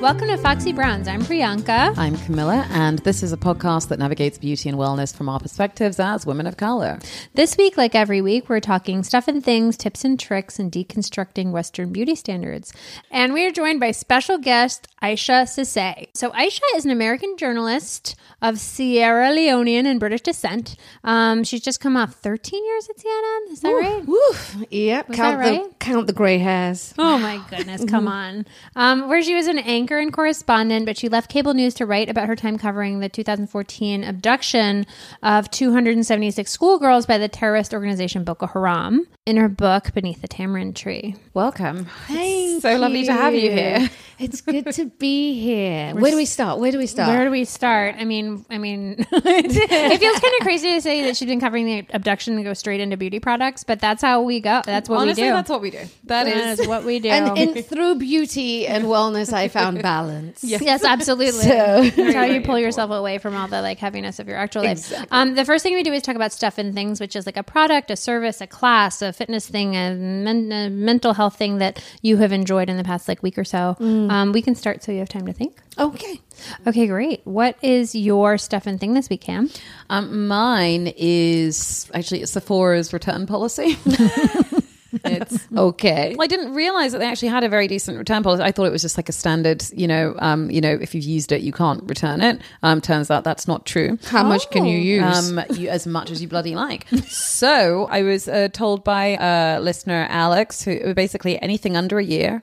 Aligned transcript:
Welcome 0.00 0.28
to 0.28 0.38
Foxy 0.38 0.72
Browns. 0.72 1.06
I'm 1.06 1.20
Priyanka. 1.20 1.92
I'm 1.98 2.16
Camilla, 2.20 2.66
and 2.70 3.00
this 3.00 3.22
is 3.22 3.34
a 3.34 3.36
podcast 3.36 3.88
that 3.88 3.98
navigates 3.98 4.38
beauty 4.38 4.70
and 4.70 4.78
wellness 4.78 5.14
from 5.14 5.28
our 5.28 5.38
perspectives 5.38 6.00
as 6.00 6.24
women 6.24 6.46
of 6.46 6.56
color. 6.56 6.98
This 7.34 7.58
week, 7.58 7.76
like 7.76 7.94
every 7.94 8.22
week, 8.22 8.48
we're 8.48 8.60
talking 8.60 9.02
stuff 9.02 9.28
and 9.28 9.44
things, 9.44 9.76
tips 9.76 10.02
and 10.02 10.18
tricks, 10.18 10.58
and 10.58 10.72
deconstructing 10.72 11.50
Western 11.50 11.92
beauty 11.92 12.14
standards. 12.14 12.72
And 13.10 13.34
we 13.34 13.44
are 13.46 13.50
joined 13.50 13.78
by 13.78 13.90
special 13.90 14.38
guest 14.38 14.88
Isha 15.02 15.44
Sesay. 15.44 16.08
So, 16.14 16.34
Isha 16.34 16.62
is 16.76 16.86
an 16.86 16.90
American 16.90 17.36
journalist 17.36 18.16
of 18.40 18.58
Sierra 18.58 19.28
Leonean 19.28 19.84
and 19.84 20.00
British 20.00 20.22
descent. 20.22 20.76
Um, 21.04 21.44
she's 21.44 21.60
just 21.60 21.78
come 21.78 21.98
off 21.98 22.14
13 22.14 22.64
years 22.64 22.88
at 22.88 22.96
CNN. 22.96 23.52
Is 23.52 23.60
that 23.60 23.68
right? 23.68 24.06
Woo. 24.06 24.66
Yep. 24.70 25.08
Was 25.08 25.16
count 25.16 25.38
that 25.38 25.50
right? 25.50 25.62
the 25.62 25.74
count 25.74 26.06
the 26.06 26.14
gray 26.14 26.38
hairs. 26.38 26.94
Oh 26.96 27.18
my 27.18 27.42
goodness, 27.50 27.84
come 27.84 28.08
on. 28.08 28.46
Um, 28.76 29.06
where 29.06 29.22
she 29.22 29.34
was 29.34 29.46
an 29.46 29.58
anchor 29.58 29.89
and 29.98 30.12
correspondent, 30.12 30.86
but 30.86 30.96
she 30.96 31.08
left 31.08 31.30
cable 31.30 31.54
news 31.54 31.74
to 31.74 31.86
write 31.86 32.08
about 32.08 32.28
her 32.28 32.36
time 32.36 32.58
covering 32.58 33.00
the 33.00 33.08
2014 33.08 34.04
abduction 34.04 34.86
of 35.22 35.50
276 35.50 36.50
schoolgirls 36.50 37.06
by 37.06 37.18
the 37.18 37.28
terrorist 37.28 37.74
organization 37.74 38.24
Boko 38.24 38.46
Haram 38.46 39.06
in 39.26 39.36
her 39.36 39.48
book 39.48 39.92
Beneath 39.94 40.22
the 40.22 40.28
Tamarind 40.28 40.76
Tree. 40.76 41.16
Welcome. 41.34 41.86
Thank 42.06 42.62
so 42.62 42.76
lovely 42.76 43.04
to 43.04 43.12
have 43.12 43.34
you 43.34 43.50
here. 43.50 43.88
It's 44.18 44.40
good 44.42 44.70
to 44.72 44.84
be 44.86 45.40
here. 45.40 45.94
Where 45.94 46.10
do 46.10 46.16
we 46.16 46.26
start? 46.26 46.58
Where 46.58 46.70
do 46.72 46.78
we 46.78 46.86
start? 46.86 47.08
Where 47.08 47.24
do 47.24 47.30
we 47.30 47.44
start? 47.46 47.94
I 47.98 48.04
mean, 48.04 48.44
I 48.50 48.58
mean, 48.58 48.96
it 49.12 49.98
feels 49.98 50.20
kind 50.20 50.34
of 50.38 50.44
crazy 50.44 50.74
to 50.74 50.80
say 50.82 51.02
that 51.04 51.16
she's 51.16 51.28
been 51.28 51.40
covering 51.40 51.64
the 51.66 51.86
abduction 51.94 52.34
and 52.34 52.44
go 52.44 52.52
straight 52.52 52.80
into 52.80 52.96
beauty 52.98 53.18
products, 53.18 53.64
but 53.64 53.80
that's 53.80 54.02
how 54.02 54.20
we 54.22 54.40
go. 54.40 54.60
That's 54.66 54.88
what 54.90 54.98
Honestly, 55.00 55.22
we 55.22 55.28
do. 55.30 55.34
that's 55.34 55.48
what 55.50 55.60
we 55.62 55.70
do. 55.70 55.78
That 56.04 56.24
That 56.24 56.36
is 56.36 56.60
is 56.60 56.68
what 56.68 56.84
we 56.84 56.98
do. 57.00 57.08
and 57.08 57.38
in, 57.38 57.62
through 57.62 57.94
beauty 57.96 58.66
and 58.66 58.84
wellness, 58.84 59.32
I 59.32 59.48
found 59.48 59.79
balance. 59.82 60.42
Yes, 60.44 60.62
yes 60.62 60.84
absolutely. 60.84 61.42
So- 61.42 61.90
That's 61.90 62.14
how 62.14 62.24
you 62.24 62.40
pull 62.40 62.58
yourself 62.58 62.90
away 62.90 63.18
from 63.18 63.36
all 63.36 63.48
the 63.48 63.62
like 63.62 63.78
heaviness 63.78 64.18
of 64.18 64.28
your 64.28 64.36
actual 64.36 64.62
life. 64.64 64.92
Um, 65.10 65.34
the 65.34 65.44
first 65.44 65.62
thing 65.62 65.74
we 65.74 65.82
do 65.82 65.92
is 65.92 66.02
talk 66.02 66.16
about 66.16 66.32
stuff 66.32 66.58
and 66.58 66.74
things, 66.74 67.00
which 67.00 67.14
is 67.16 67.26
like 67.26 67.36
a 67.36 67.42
product, 67.42 67.90
a 67.90 67.96
service, 67.96 68.40
a 68.40 68.46
class, 68.46 69.02
a 69.02 69.12
fitness 69.12 69.48
thing, 69.48 69.74
a, 69.76 69.94
men- 69.94 70.52
a 70.52 70.70
mental 70.70 71.14
health 71.14 71.36
thing 71.36 71.58
that 71.58 71.82
you 72.02 72.16
have 72.18 72.32
enjoyed 72.32 72.68
in 72.70 72.76
the 72.76 72.84
past 72.84 73.08
like 73.08 73.22
week 73.22 73.38
or 73.38 73.44
so. 73.44 73.76
Um, 73.80 74.32
we 74.32 74.42
can 74.42 74.54
start 74.54 74.82
so 74.82 74.92
you 74.92 74.98
have 74.98 75.08
time 75.08 75.26
to 75.26 75.32
think. 75.32 75.56
Okay. 75.78 76.20
Okay, 76.66 76.86
great. 76.86 77.20
What 77.24 77.56
is 77.62 77.94
your 77.94 78.36
stuff 78.38 78.66
and 78.66 78.78
thing 78.80 78.94
this 78.94 79.08
week, 79.08 79.20
Cam? 79.22 79.50
Um, 79.88 80.28
mine 80.28 80.92
is 80.96 81.90
actually 81.94 82.26
Sephora's 82.26 82.92
return 82.92 83.26
policy. 83.26 83.76
it's 85.04 85.46
Okay. 85.56 86.14
Well, 86.16 86.24
I 86.24 86.26
didn't 86.26 86.54
realize 86.54 86.92
that 86.92 86.98
they 86.98 87.06
actually 87.06 87.28
had 87.28 87.44
a 87.44 87.48
very 87.48 87.68
decent 87.68 87.98
return 87.98 88.22
policy. 88.22 88.42
I 88.42 88.52
thought 88.52 88.64
it 88.64 88.72
was 88.72 88.82
just 88.82 88.96
like 88.96 89.08
a 89.08 89.12
standard, 89.12 89.64
you 89.72 89.86
know, 89.86 90.14
um, 90.18 90.50
you 90.50 90.60
know, 90.60 90.72
if 90.72 90.94
you've 90.94 91.04
used 91.04 91.32
it, 91.32 91.42
you 91.42 91.52
can't 91.52 91.82
return 91.84 92.20
it. 92.20 92.40
Um, 92.62 92.80
turns 92.80 93.10
out 93.10 93.24
that's 93.24 93.46
not 93.48 93.66
true. 93.66 93.98
How 94.06 94.22
much 94.22 94.50
can 94.50 94.64
you 94.64 94.78
use? 94.78 95.30
Um, 95.30 95.42
you, 95.50 95.68
as 95.68 95.86
much 95.86 96.10
as 96.10 96.22
you 96.22 96.28
bloody 96.28 96.54
like. 96.54 96.86
so 97.08 97.86
I 97.90 98.02
was 98.02 98.28
uh, 98.28 98.48
told 98.52 98.84
by 98.84 99.16
uh, 99.16 99.60
listener 99.60 100.06
Alex, 100.10 100.62
who 100.62 100.94
basically 100.94 101.40
anything 101.42 101.76
under 101.76 101.98
a 101.98 102.04
year, 102.04 102.42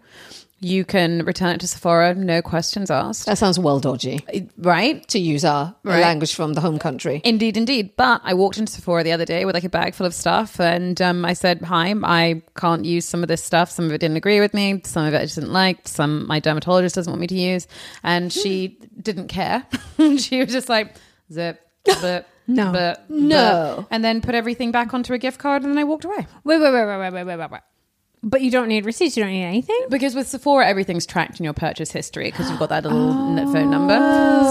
you 0.60 0.86
can 0.86 1.24
return 1.24 1.50
it 1.50 1.60
to 1.62 1.68
Sephora, 1.68 2.16
no 2.16 2.42
questions 2.42 2.90
asked. 2.90 3.26
That 3.28 3.38
sounds 3.38 3.60
well 3.60 3.80
dodgy. 3.80 4.20
Right? 4.58 5.08
To 5.10 5.20
use 5.20 5.46
our 5.46 5.76
right. 5.84 6.02
language 6.02 6.34
from 6.34 6.54
the 6.54 6.62
home 6.62 6.80
country. 6.80 7.22
Indeed, 7.24 7.58
indeed. 7.58 7.96
But 7.96 8.22
I 8.24 8.34
walked 8.34 8.58
into 8.58 8.72
Sephora 8.72 9.04
the 9.04 9.12
other 9.12 9.26
day 9.26 9.46
with 9.46 9.54
like 9.54 9.64
a 9.64 9.70
bag 9.70 9.94
full 9.94 10.08
of 10.08 10.14
stuff 10.14 10.60
and 10.60 11.00
um, 11.02 11.26
I 11.26 11.34
said, 11.34 11.62
Hi, 11.62 11.94
I 12.04 12.42
can't 12.56 12.86
use 12.86 13.06
some 13.06 13.22
of 13.22 13.28
this 13.28 13.44
stuff. 13.44 13.70
Some 13.70 13.86
of 13.86 13.92
it 13.92 14.00
didn't 14.00 14.18
agree 14.18 14.40
with 14.40 14.54
me. 14.54 14.82
Some 14.84 15.06
of 15.06 15.14
it 15.14 15.18
I 15.18 15.22
just 15.22 15.36
didn't 15.36 15.54
like. 15.54 15.88
Some 15.88 16.28
my 16.28 16.40
dermatologist 16.40 16.96
doesn't 16.96 17.12
want 17.12 17.22
me 17.22 17.28
to 17.28 17.36
use. 17.36 17.68
And 18.04 18.34
she 18.34 18.80
hmm. 18.80 19.02
didn't 19.02 19.28
care. 19.28 19.66
she 20.18 20.40
was 20.40 20.52
just 20.52 20.70
like, 20.70 20.96
Zip, 21.32 21.60
zip. 22.00 22.28
No. 22.50 22.72
But, 22.72 23.10
no. 23.10 23.76
But, 23.78 23.88
and 23.94 24.06
then 24.06 24.22
put 24.22 24.34
everything 24.34 24.72
back 24.72 24.94
onto 24.94 25.12
a 25.12 25.18
gift 25.18 25.38
card 25.38 25.64
and 25.64 25.72
then 25.72 25.78
I 25.78 25.84
walked 25.84 26.06
away. 26.06 26.26
Wait, 26.46 26.62
wait, 26.62 26.72
wait, 26.72 26.86
wait, 26.86 27.12
wait, 27.12 27.26
wait, 27.26 27.38
wait, 27.38 27.52
wait. 27.52 27.62
But 28.24 28.42
you 28.42 28.50
don't 28.50 28.68
need 28.68 28.84
receipts. 28.86 29.16
You 29.16 29.24
don't 29.24 29.32
need 29.32 29.44
anything. 29.44 29.80
Because 29.90 30.16
with 30.16 30.28
Sephora, 30.28 30.66
everything's 30.68 31.06
tracked 31.06 31.40
in 31.40 31.44
your 31.44 31.54
purchase 31.54 31.92
history 31.92 32.32
because 32.32 32.50
you've 32.50 32.58
got 32.60 32.70
that 32.70 32.84
little 32.84 33.12
n- 33.38 33.54
phone 33.54 33.70
number. 33.70 33.94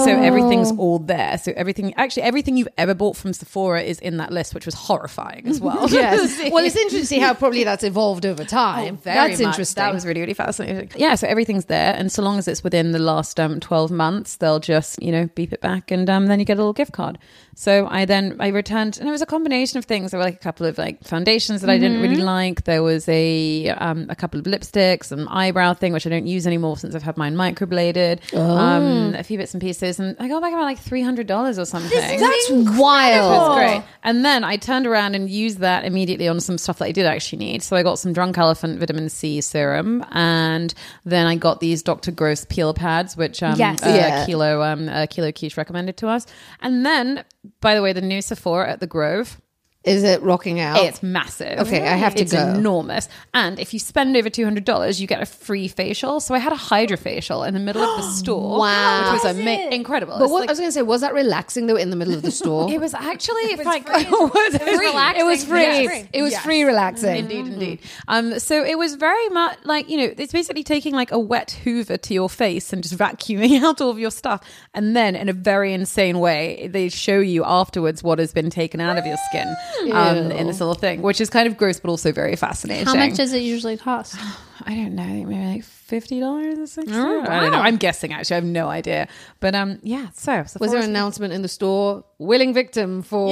So 0.04 0.10
everything's 0.12 0.70
all 0.78 1.00
there. 1.00 1.36
So 1.36 1.52
everything, 1.56 1.92
actually, 1.94 2.22
everything 2.22 2.56
you've 2.56 2.68
ever 2.78 2.94
bought 2.94 3.16
from 3.16 3.32
Sephora 3.32 3.82
is 3.82 3.98
in 3.98 4.18
that 4.18 4.30
list, 4.32 4.54
which 4.54 4.66
was 4.66 4.74
horrifying 4.74 5.46
as 5.48 5.60
well. 5.60 5.88
Yes. 5.96 6.38
well, 6.52 6.64
it's 6.64 6.76
interesting 6.76 7.00
to 7.00 7.06
see 7.06 7.18
how 7.18 7.34
probably 7.34 7.64
that's 7.64 7.82
evolved 7.82 8.24
over 8.24 8.44
time. 8.44 8.94
Oh, 8.94 9.00
Very 9.02 9.30
that's 9.30 9.40
much. 9.40 9.48
interesting. 9.54 9.82
That 9.82 9.92
was 9.94 10.06
really, 10.06 10.20
really 10.20 10.34
fascinating. 10.34 10.90
Yeah, 10.94 11.14
so 11.16 11.26
everything's 11.26 11.64
there, 11.66 11.94
and 11.94 12.12
so 12.12 12.22
long 12.22 12.38
as 12.38 12.46
it's 12.46 12.62
within 12.62 12.92
the 12.92 12.98
last 12.98 13.40
um, 13.40 13.58
twelve 13.60 13.90
months, 13.90 14.36
they'll 14.36 14.60
just 14.60 15.02
you 15.02 15.10
know 15.10 15.28
beep 15.34 15.52
it 15.52 15.60
back, 15.60 15.90
and 15.90 16.08
um, 16.10 16.26
then 16.26 16.38
you 16.38 16.44
get 16.44 16.54
a 16.54 16.60
little 16.60 16.72
gift 16.72 16.92
card. 16.92 17.18
So 17.54 17.86
I 17.90 18.04
then 18.04 18.36
I 18.38 18.48
returned, 18.48 18.98
and 18.98 19.08
it 19.08 19.12
was 19.12 19.22
a 19.22 19.26
combination 19.26 19.78
of 19.78 19.86
things. 19.86 20.10
There 20.10 20.18
were 20.18 20.24
like 20.24 20.34
a 20.34 20.38
couple 20.38 20.66
of 20.66 20.76
like 20.76 21.02
foundations 21.02 21.62
that 21.62 21.70
I 21.70 21.78
didn't 21.78 22.02
really 22.02 22.16
like. 22.16 22.64
There 22.64 22.82
was 22.82 23.08
a 23.08 23.55
um, 23.70 24.06
a 24.08 24.14
couple 24.16 24.38
of 24.40 24.46
lipsticks, 24.46 25.10
an 25.12 25.26
eyebrow 25.28 25.74
thing 25.74 25.92
which 25.92 26.06
I 26.06 26.10
don't 26.10 26.26
use 26.26 26.46
anymore 26.46 26.76
since 26.76 26.94
I've 26.94 27.02
had 27.02 27.16
mine 27.16 27.34
microbladed. 27.36 28.34
Um, 28.36 29.14
a 29.14 29.22
few 29.22 29.38
bits 29.38 29.54
and 29.54 29.60
pieces, 29.60 29.98
and 30.00 30.16
I 30.18 30.28
got 30.28 30.40
back 30.42 30.52
about 30.52 30.64
like 30.64 30.78
three 30.78 31.02
hundred 31.02 31.26
dollars 31.26 31.58
or 31.58 31.64
something. 31.64 31.90
That's 31.98 32.50
wild. 32.78 33.30
was 33.30 33.56
great. 33.56 33.82
And 34.02 34.24
then 34.24 34.44
I 34.44 34.56
turned 34.56 34.86
around 34.86 35.14
and 35.14 35.28
used 35.30 35.58
that 35.58 35.84
immediately 35.84 36.28
on 36.28 36.40
some 36.40 36.58
stuff 36.58 36.78
that 36.78 36.86
I 36.86 36.92
did 36.92 37.06
actually 37.06 37.38
need. 37.38 37.62
So 37.62 37.76
I 37.76 37.82
got 37.82 37.98
some 37.98 38.12
Drunk 38.12 38.38
Elephant 38.38 38.78
vitamin 38.78 39.08
C 39.08 39.40
serum, 39.40 40.04
and 40.12 40.72
then 41.04 41.26
I 41.26 41.36
got 41.36 41.60
these 41.60 41.82
Dr. 41.82 42.10
Gross 42.12 42.44
peel 42.44 42.74
pads, 42.74 43.16
which 43.16 43.42
um, 43.42 43.58
Yes. 43.58 43.82
uh, 43.82 43.88
Yeah. 43.88 44.26
Kilo 44.26 44.62
um, 44.62 44.88
uh, 44.88 45.06
Kilo 45.08 45.32
Quiche 45.32 45.56
recommended 45.56 45.96
to 45.98 46.08
us. 46.08 46.26
And 46.60 46.84
then, 46.84 47.24
by 47.60 47.74
the 47.74 47.82
way, 47.82 47.92
the 47.92 48.00
new 48.02 48.20
Sephora 48.22 48.70
at 48.70 48.80
the 48.80 48.86
Grove. 48.86 49.40
Is 49.86 50.02
it 50.02 50.20
rocking 50.22 50.58
out? 50.60 50.78
It's 50.78 51.02
massive. 51.02 51.60
Okay, 51.60 51.80
I 51.86 51.94
have 51.96 52.14
to 52.16 52.18
go. 52.18 52.22
it's 52.24 52.32
go. 52.32 52.54
enormous. 52.54 53.08
And 53.32 53.58
if 53.60 53.72
you 53.72 53.78
spend 53.78 54.16
over 54.16 54.28
two 54.28 54.44
hundred 54.44 54.64
dollars, 54.64 55.00
you 55.00 55.06
get 55.06 55.22
a 55.22 55.26
free 55.26 55.68
facial. 55.68 56.18
So 56.20 56.34
I 56.34 56.38
had 56.38 56.52
a 56.52 56.56
HydraFacial 56.56 57.46
in 57.46 57.54
the 57.54 57.60
middle 57.60 57.82
of 57.82 57.96
the 58.02 58.10
store. 58.10 58.58
Wow. 58.58 59.12
which 59.14 59.22
was 59.22 59.36
ama- 59.38 59.68
incredible. 59.70 60.18
But 60.18 60.24
It's 60.24 60.32
what 60.32 60.40
like- 60.40 60.48
I 60.48 60.52
was 60.52 60.58
going 60.58 60.68
to 60.68 60.72
say, 60.72 60.82
was 60.82 61.00
that 61.02 61.14
relaxing 61.14 61.66
though 61.68 61.76
in 61.76 61.90
the 61.90 61.96
middle 61.96 62.14
of 62.14 62.22
the 62.22 62.30
store? 62.42 62.70
it 62.70 62.80
was 62.80 62.94
actually 62.94 63.42
if 63.52 63.66
I 63.66 63.80
free. 63.80 64.06
It 64.06 64.10
was 64.10 64.78
relaxing. 64.80 65.20
It 65.20 65.24
was 65.24 65.44
free. 65.44 65.60
Yes. 65.60 66.06
It 66.12 66.22
was 66.22 66.36
free 66.38 66.64
relaxing. 66.64 67.16
Indeed, 67.16 67.46
indeed. 67.46 67.80
Um, 68.08 68.38
so 68.40 68.64
it 68.64 68.76
was 68.76 68.96
very 68.96 69.28
much 69.28 69.58
like 69.64 69.88
you 69.88 69.98
know, 69.98 70.14
it's 70.18 70.32
basically 70.32 70.64
taking 70.64 70.94
like 70.94 71.12
a 71.12 71.18
wet 71.18 71.52
Hoover 71.64 71.96
to 71.96 72.14
your 72.14 72.28
face 72.28 72.72
and 72.72 72.82
just 72.82 72.96
vacuuming 72.96 73.62
out 73.62 73.80
all 73.80 73.90
of 73.90 73.98
your 73.98 74.10
stuff, 74.10 74.42
and 74.74 74.96
then 74.96 75.14
in 75.14 75.28
a 75.28 75.32
very 75.32 75.72
insane 75.72 76.18
way, 76.18 76.68
they 76.70 76.88
show 76.88 77.20
you 77.20 77.44
afterwards 77.44 78.02
what 78.02 78.18
has 78.18 78.32
been 78.32 78.50
taken 78.50 78.80
out 78.80 78.98
of 78.98 79.06
your 79.06 79.16
skin 79.28 79.54
um, 79.92 80.30
in 80.30 80.46
this 80.46 80.60
little 80.60 80.74
thing, 80.74 81.02
which 81.02 81.20
is 81.20 81.30
kind 81.30 81.46
of 81.46 81.56
gross 81.56 81.80
but 81.80 81.90
also 81.90 82.12
very 82.12 82.36
fascinating. 82.36 82.86
How 82.86 82.94
much 82.94 83.14
does 83.14 83.32
it 83.32 83.42
usually 83.42 83.76
cost? 83.76 84.16
I 84.68 84.74
don't 84.74 84.94
know, 84.94 85.02
I 85.02 85.06
think 85.06 85.28
maybe 85.28 85.44
like 85.46 85.64
fifty 85.64 86.18
dollars 86.18 86.58
or 86.58 86.66
something. 86.66 86.94
I 86.94 87.40
don't 87.40 87.52
know. 87.52 87.60
I'm 87.60 87.76
guessing 87.76 88.12
actually. 88.12 88.34
I 88.34 88.38
have 88.38 88.44
no 88.44 88.68
idea. 88.68 89.06
But 89.38 89.54
um, 89.54 89.78
yeah. 89.82 90.08
So 90.14 90.44
Was 90.58 90.70
there 90.72 90.80
an 90.80 90.88
announcement 90.90 91.32
in 91.34 91.42
the 91.42 91.48
store? 91.48 92.04
Willing 92.18 92.54
victim 92.54 93.02
for 93.02 93.28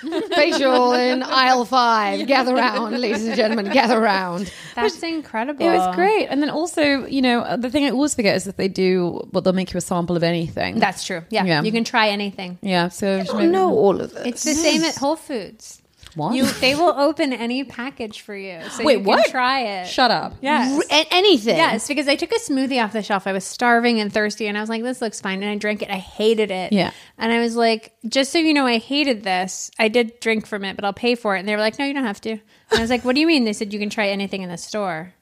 facial 0.34 0.94
in 0.94 1.22
aisle 1.22 1.66
five. 1.66 2.26
Gather 2.26 2.54
round, 2.54 2.98
ladies 2.98 3.26
and 3.26 3.36
gentlemen. 3.36 3.70
Gather 3.70 4.00
round. 4.00 4.50
That's 4.74 5.02
incredible. 5.02 5.64
It 5.64 5.70
was 5.76 5.94
great. 5.94 6.26
And 6.28 6.42
then 6.42 6.48
also, 6.48 7.06
you 7.06 7.20
know, 7.20 7.56
the 7.58 7.68
thing 7.70 7.84
I 7.84 7.90
always 7.90 8.14
forget 8.14 8.34
is 8.36 8.44
that 8.44 8.56
they 8.56 8.68
do, 8.68 9.28
well, 9.32 9.42
they'll 9.42 9.52
make 9.52 9.72
you 9.74 9.78
a 9.78 9.82
sample 9.82 10.16
of 10.16 10.22
anything. 10.22 10.78
That's 10.78 11.04
true. 11.04 11.22
Yeah. 11.28 11.44
Yeah. 11.44 11.62
You 11.62 11.72
can 11.72 11.84
try 11.84 12.08
anything. 12.08 12.58
yeah. 12.62 12.88
So 12.88 13.18
I 13.20 13.24
don't 13.24 13.52
know 13.52 13.70
all 13.74 14.00
of 14.00 14.14
this. 14.14 14.26
It's 14.26 14.44
the 14.44 14.54
same 14.54 14.82
at 14.82 14.96
Whole 14.96 15.16
Foods. 15.16 15.81
What? 16.14 16.34
You, 16.34 16.44
they 16.46 16.74
will 16.74 16.92
open 16.98 17.32
any 17.32 17.64
package 17.64 18.20
for 18.20 18.36
you, 18.36 18.60
so 18.70 18.84
Wait, 18.84 18.98
you 18.98 18.98
can 18.98 19.06
what? 19.06 19.30
try 19.30 19.60
it. 19.60 19.86
Shut 19.88 20.10
up. 20.10 20.34
Yes. 20.40 20.76
R- 20.76 20.82
a- 20.98 21.06
anything. 21.10 21.56
Yes, 21.56 21.88
because 21.88 22.08
I 22.08 22.16
took 22.16 22.32
a 22.32 22.38
smoothie 22.38 22.82
off 22.82 22.92
the 22.92 23.02
shelf. 23.02 23.26
I 23.26 23.32
was 23.32 23.44
starving 23.44 24.00
and 24.00 24.12
thirsty, 24.12 24.46
and 24.46 24.56
I 24.56 24.60
was 24.60 24.68
like, 24.68 24.82
"This 24.82 25.00
looks 25.00 25.20
fine." 25.20 25.42
And 25.42 25.50
I 25.50 25.56
drank 25.56 25.82
it. 25.82 25.90
I 25.90 25.98
hated 25.98 26.50
it. 26.50 26.72
Yeah. 26.72 26.90
And 27.18 27.32
I 27.32 27.40
was 27.40 27.56
like, 27.56 27.94
"Just 28.08 28.32
so 28.32 28.38
you 28.38 28.52
know, 28.54 28.66
I 28.66 28.78
hated 28.78 29.22
this. 29.24 29.70
I 29.78 29.88
did 29.88 30.20
drink 30.20 30.46
from 30.46 30.64
it, 30.64 30.76
but 30.76 30.84
I'll 30.84 30.92
pay 30.92 31.14
for 31.14 31.36
it." 31.36 31.40
And 31.40 31.48
they 31.48 31.54
were 31.54 31.60
like, 31.62 31.78
"No, 31.78 31.84
you 31.84 31.94
don't 31.94 32.04
have 32.04 32.20
to." 32.22 32.30
And 32.32 32.40
I 32.72 32.80
was 32.80 32.90
like, 32.90 33.04
"What 33.04 33.14
do 33.14 33.20
you 33.20 33.26
mean?" 33.26 33.44
They 33.44 33.52
said 33.52 33.72
you 33.72 33.78
can 33.78 33.90
try 33.90 34.08
anything 34.08 34.42
in 34.42 34.48
the 34.48 34.58
store. 34.58 35.14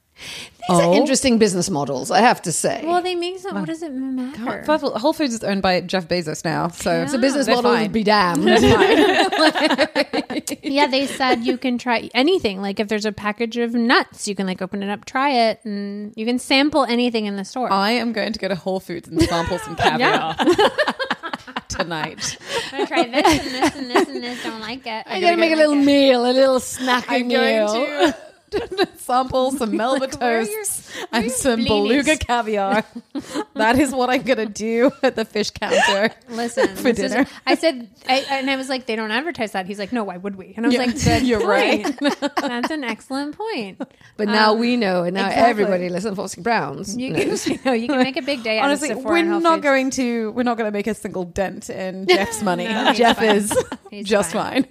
These 0.69 0.79
are 0.79 0.83
oh. 0.83 0.93
interesting 0.93 1.39
business 1.39 1.71
models, 1.71 2.11
I 2.11 2.19
have 2.19 2.39
to 2.43 2.51
say. 2.51 2.83
Well, 2.85 3.01
they 3.01 3.15
make 3.15 3.39
some. 3.39 3.55
What 3.55 3.65
does 3.65 3.81
it 3.81 3.91
matter? 3.91 4.63
First 4.63 4.83
of 4.83 4.91
all, 4.91 4.99
Whole 4.99 5.13
Foods 5.13 5.33
is 5.33 5.43
owned 5.43 5.63
by 5.63 5.81
Jeff 5.81 6.07
Bezos 6.07 6.45
now, 6.45 6.67
so 6.67 7.01
it's 7.01 7.13
a 7.13 7.17
business 7.17 7.47
they're 7.47 7.55
model 7.55 7.73
fine. 7.73 7.91
be 7.91 8.03
damned. 8.03 8.43
yeah, 10.63 10.85
they 10.85 11.07
said 11.07 11.43
you 11.43 11.57
can 11.57 11.79
try 11.79 12.11
anything. 12.13 12.61
Like 12.61 12.79
if 12.79 12.89
there's 12.89 13.05
a 13.05 13.11
package 13.11 13.57
of 13.57 13.73
nuts, 13.73 14.27
you 14.27 14.35
can 14.35 14.45
like 14.45 14.61
open 14.61 14.83
it 14.83 14.89
up, 14.89 15.05
try 15.05 15.31
it, 15.31 15.65
and 15.65 16.13
you 16.15 16.27
can 16.27 16.37
sample 16.37 16.83
anything 16.83 17.25
in 17.25 17.37
the 17.37 17.45
store. 17.45 17.71
I 17.71 17.91
am 17.91 18.13
going 18.13 18.31
to 18.31 18.39
go 18.39 18.47
to 18.47 18.55
Whole 18.55 18.79
Foods 18.79 19.07
and 19.07 19.19
sample 19.19 19.57
some 19.57 19.75
caviar 19.77 20.35
tonight. 21.69 22.37
I'm 22.71 22.71
gonna 22.71 22.87
try 22.87 23.07
this 23.07 23.45
and 23.45 23.55
this 23.55 23.75
and 23.75 23.89
this 23.89 24.07
and 24.07 24.23
this. 24.23 24.43
Don't 24.43 24.61
like 24.61 24.85
it. 24.85 25.05
I 25.07 25.19
gotta 25.19 25.37
make 25.37 25.53
a 25.53 25.55
little 25.55 25.75
meal, 25.75 26.23
a 26.23 26.29
little 26.31 26.59
snacking 26.59 27.09
I'm 27.09 27.27
meal. 27.27 28.13
sample 28.97 29.51
some 29.51 29.75
Melba 29.77 30.07
your- 30.07 30.09
toasts 30.09 30.91
are 31.11 31.19
and 31.19 31.31
some 31.31 31.63
beluga 31.63 32.17
caviar. 32.17 32.83
that 33.55 33.77
is 33.79 33.91
what 33.91 34.09
I'm 34.09 34.23
going 34.23 34.37
to 34.37 34.45
do 34.45 34.91
at 35.03 35.15
the 35.15 35.25
fish 35.25 35.51
counter. 35.51 36.13
Listen, 36.29 36.75
for 36.75 36.83
this 36.91 36.99
is- 36.99 37.11
dinner. 37.11 37.27
I 37.45 37.55
said, 37.55 37.89
I, 38.07 38.25
and 38.29 38.49
I 38.49 38.55
was 38.55 38.69
like, 38.69 38.85
they 38.85 38.95
don't 38.95 39.11
advertise 39.11 39.51
that. 39.51 39.65
He's 39.65 39.79
like, 39.79 39.91
no, 39.91 40.03
why 40.03 40.17
would 40.17 40.35
we? 40.35 40.53
And 40.55 40.65
I 40.65 40.69
was 40.69 40.73
Yeah, 40.75 40.81
like, 40.81 41.03
good 41.03 41.23
you're 41.23 41.41
point. 41.41 41.99
That's 42.37 42.71
an 42.71 42.83
excellent 42.83 43.37
point. 43.37 43.81
But 44.17 44.27
now 44.27 44.53
we 44.53 44.75
um, 44.75 44.79
know, 44.79 45.03
and 45.03 45.15
now 45.15 45.27
exactly. 45.27 45.49
everybody 45.49 45.89
listens 45.89 46.13
to 46.13 46.21
Foxy 46.21 46.41
Browns. 46.41 46.97
You 46.97 47.13
can, 47.13 47.29
you, 47.29 47.59
know, 47.65 47.73
you 47.73 47.87
can 47.87 47.97
make 47.97 48.17
a 48.17 48.21
big 48.21 48.43
day 48.43 48.59
out 48.59 48.65
Honestly, 48.65 48.93
we're 48.95 49.21
not 49.21 49.61
going 49.61 49.89
to 49.91 50.31
we're 50.31 50.43
not 50.43 50.57
going 50.57 50.67
to 50.67 50.71
make 50.71 50.87
a 50.87 50.93
single 50.93 51.23
dent 51.23 51.69
in 51.69 52.07
Jeff's 52.07 52.41
money. 52.41 52.65
No, 52.65 52.93
Jeff 52.93 53.17
fine. 53.17 53.35
is 53.35 53.63
He's 53.89 54.07
just 54.07 54.31
fine. 54.33 54.67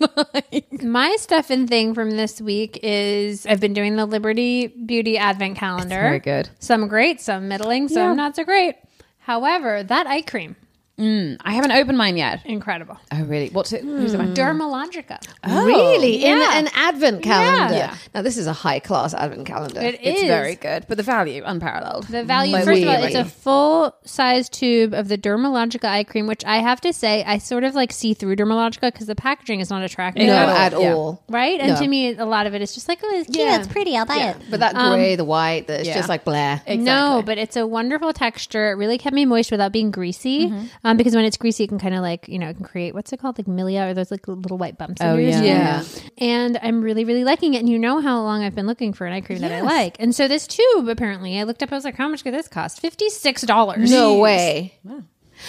My 0.82 1.14
stuff 1.18 1.50
and 1.50 1.68
thing 1.68 1.94
from 1.94 2.12
this 2.12 2.40
week 2.40 2.78
is 2.82 3.46
I've 3.46 3.60
been 3.60 3.69
doing 3.72 3.96
the 3.96 4.06
Liberty 4.06 4.66
Beauty 4.66 5.18
Advent 5.18 5.56
Calendar. 5.56 6.00
very 6.00 6.18
good. 6.18 6.48
Some 6.58 6.88
great, 6.88 7.20
some 7.20 7.48
middling, 7.48 7.88
some 7.88 8.16
not 8.16 8.36
so 8.36 8.44
great. 8.44 8.76
However, 9.18 9.82
that 9.82 10.06
eye 10.06 10.22
cream, 10.22 10.56
Mm, 11.00 11.36
I 11.44 11.52
haven't 11.52 11.72
opened 11.72 11.98
mine 11.98 12.16
yet. 12.16 12.44
incredible. 12.44 12.98
Oh, 13.12 13.22
really? 13.24 13.48
What's 13.48 13.72
it? 13.72 13.82
Who's 13.82 14.14
by? 14.14 14.24
Hmm. 14.24 14.34
Dermalogica. 14.34 15.18
Oh, 15.44 15.64
really? 15.66 16.24
In 16.24 16.38
yeah. 16.38 16.58
an 16.58 16.68
advent 16.74 17.22
calendar. 17.22 17.74
Yeah. 17.74 17.96
Now, 18.14 18.22
this 18.22 18.36
is 18.36 18.46
a 18.46 18.52
high 18.52 18.80
class 18.80 19.14
advent 19.14 19.46
calendar. 19.46 19.80
It 19.80 19.98
It's 20.02 20.20
is. 20.22 20.26
very 20.26 20.54
good, 20.56 20.86
but 20.88 20.96
the 20.96 21.02
value 21.02 21.42
unparalleled. 21.44 22.04
The 22.08 22.24
value, 22.24 22.52
Like 22.52 22.64
first 22.64 22.82
of 22.82 22.88
all, 22.88 22.94
really? 22.96 23.06
it's 23.08 23.16
a 23.16 23.24
full 23.24 23.94
size 24.04 24.48
tube 24.48 24.92
of 24.94 25.08
the 25.08 25.16
Dermalogica 25.18 25.84
eye 25.84 26.04
cream, 26.04 26.26
which 26.26 26.44
I 26.44 26.58
have 26.58 26.80
to 26.82 26.92
say, 26.92 27.24
I 27.24 27.38
sort 27.38 27.64
of 27.64 27.74
like 27.74 27.92
see 27.92 28.12
through 28.14 28.36
Dermalogica 28.36 28.92
because 28.92 29.06
the 29.06 29.14
packaging 29.14 29.60
is 29.60 29.70
not 29.70 29.82
attractive. 29.82 30.26
no, 30.26 30.32
at 30.34 30.72
Yeah. 30.72 30.92
all. 30.94 31.22
Right? 31.28 31.60
And 31.60 31.74
No. 31.74 31.80
to 31.80 31.88
me, 31.88 32.14
a 32.16 32.26
lot 32.26 32.46
of 32.46 32.54
it 32.54 32.62
is 32.62 32.74
just 32.74 32.88
like, 32.88 32.98
oh, 33.02 33.10
it's 33.18 33.26
cute, 33.30 33.46
Yeah. 33.46 33.58
it's 33.58 33.68
pretty, 33.68 33.96
I'll 33.96 34.06
buy 34.06 34.18
it. 34.30 34.36
But 34.50 34.60
that 34.60 34.74
um, 34.74 34.94
gray, 34.94 35.16
the 35.16 35.24
white, 35.24 35.66
the, 35.66 35.78
it's 35.80 35.88
Yeah. 35.88 35.94
just 35.94 36.08
like 36.08 36.24
Blair. 36.24 36.60
No, 36.68 37.22
but 37.24 37.38
it's 37.38 37.56
a 37.56 37.66
wonderful 37.66 38.12
texture. 38.12 38.70
It 38.70 38.74
really 38.74 38.98
kept 38.98 39.14
me 39.14 39.24
moist 39.24 39.50
without 39.50 39.72
being 39.72 39.90
greasy. 39.90 40.48
Mm-hmm. 40.48 40.64
Um, 40.84 40.89
Um, 40.90 40.96
because 40.96 41.14
when 41.14 41.24
it's 41.24 41.36
greasy, 41.36 41.64
it 41.64 41.68
can 41.68 41.78
kind 41.78 41.94
of 41.94 42.02
like, 42.02 42.28
you 42.28 42.38
know, 42.38 42.48
it 42.48 42.56
can 42.56 42.64
create 42.64 42.94
what's 42.94 43.12
it 43.12 43.20
called? 43.20 43.38
Like 43.38 43.46
milia 43.46 43.90
or 43.90 43.94
those 43.94 44.10
like 44.10 44.26
little 44.26 44.58
white 44.58 44.76
bumps. 44.76 45.00
Oh, 45.00 45.10
under 45.10 45.22
your 45.22 45.42
yeah. 45.42 45.84
And 46.18 46.58
I'm 46.62 46.82
really, 46.82 47.04
really 47.04 47.24
liking 47.24 47.54
it. 47.54 47.58
And 47.58 47.68
you 47.68 47.78
know 47.78 48.00
how 48.00 48.20
long 48.22 48.42
I've 48.42 48.54
been 48.54 48.66
looking 48.66 48.92
for 48.92 49.06
an 49.06 49.12
eye 49.12 49.20
cream 49.20 49.38
that 49.40 49.52
I 49.52 49.60
like. 49.60 49.96
And 50.00 50.14
so 50.14 50.26
this 50.26 50.46
tube, 50.46 50.88
apparently, 50.88 51.38
I 51.38 51.44
looked 51.44 51.62
up, 51.62 51.72
I 51.72 51.76
was 51.76 51.84
like, 51.84 51.96
how 51.96 52.08
much 52.08 52.24
could 52.24 52.34
this 52.34 52.48
cost? 52.48 52.82
$56. 52.82 53.88
No 53.88 54.18
way. 54.18 54.74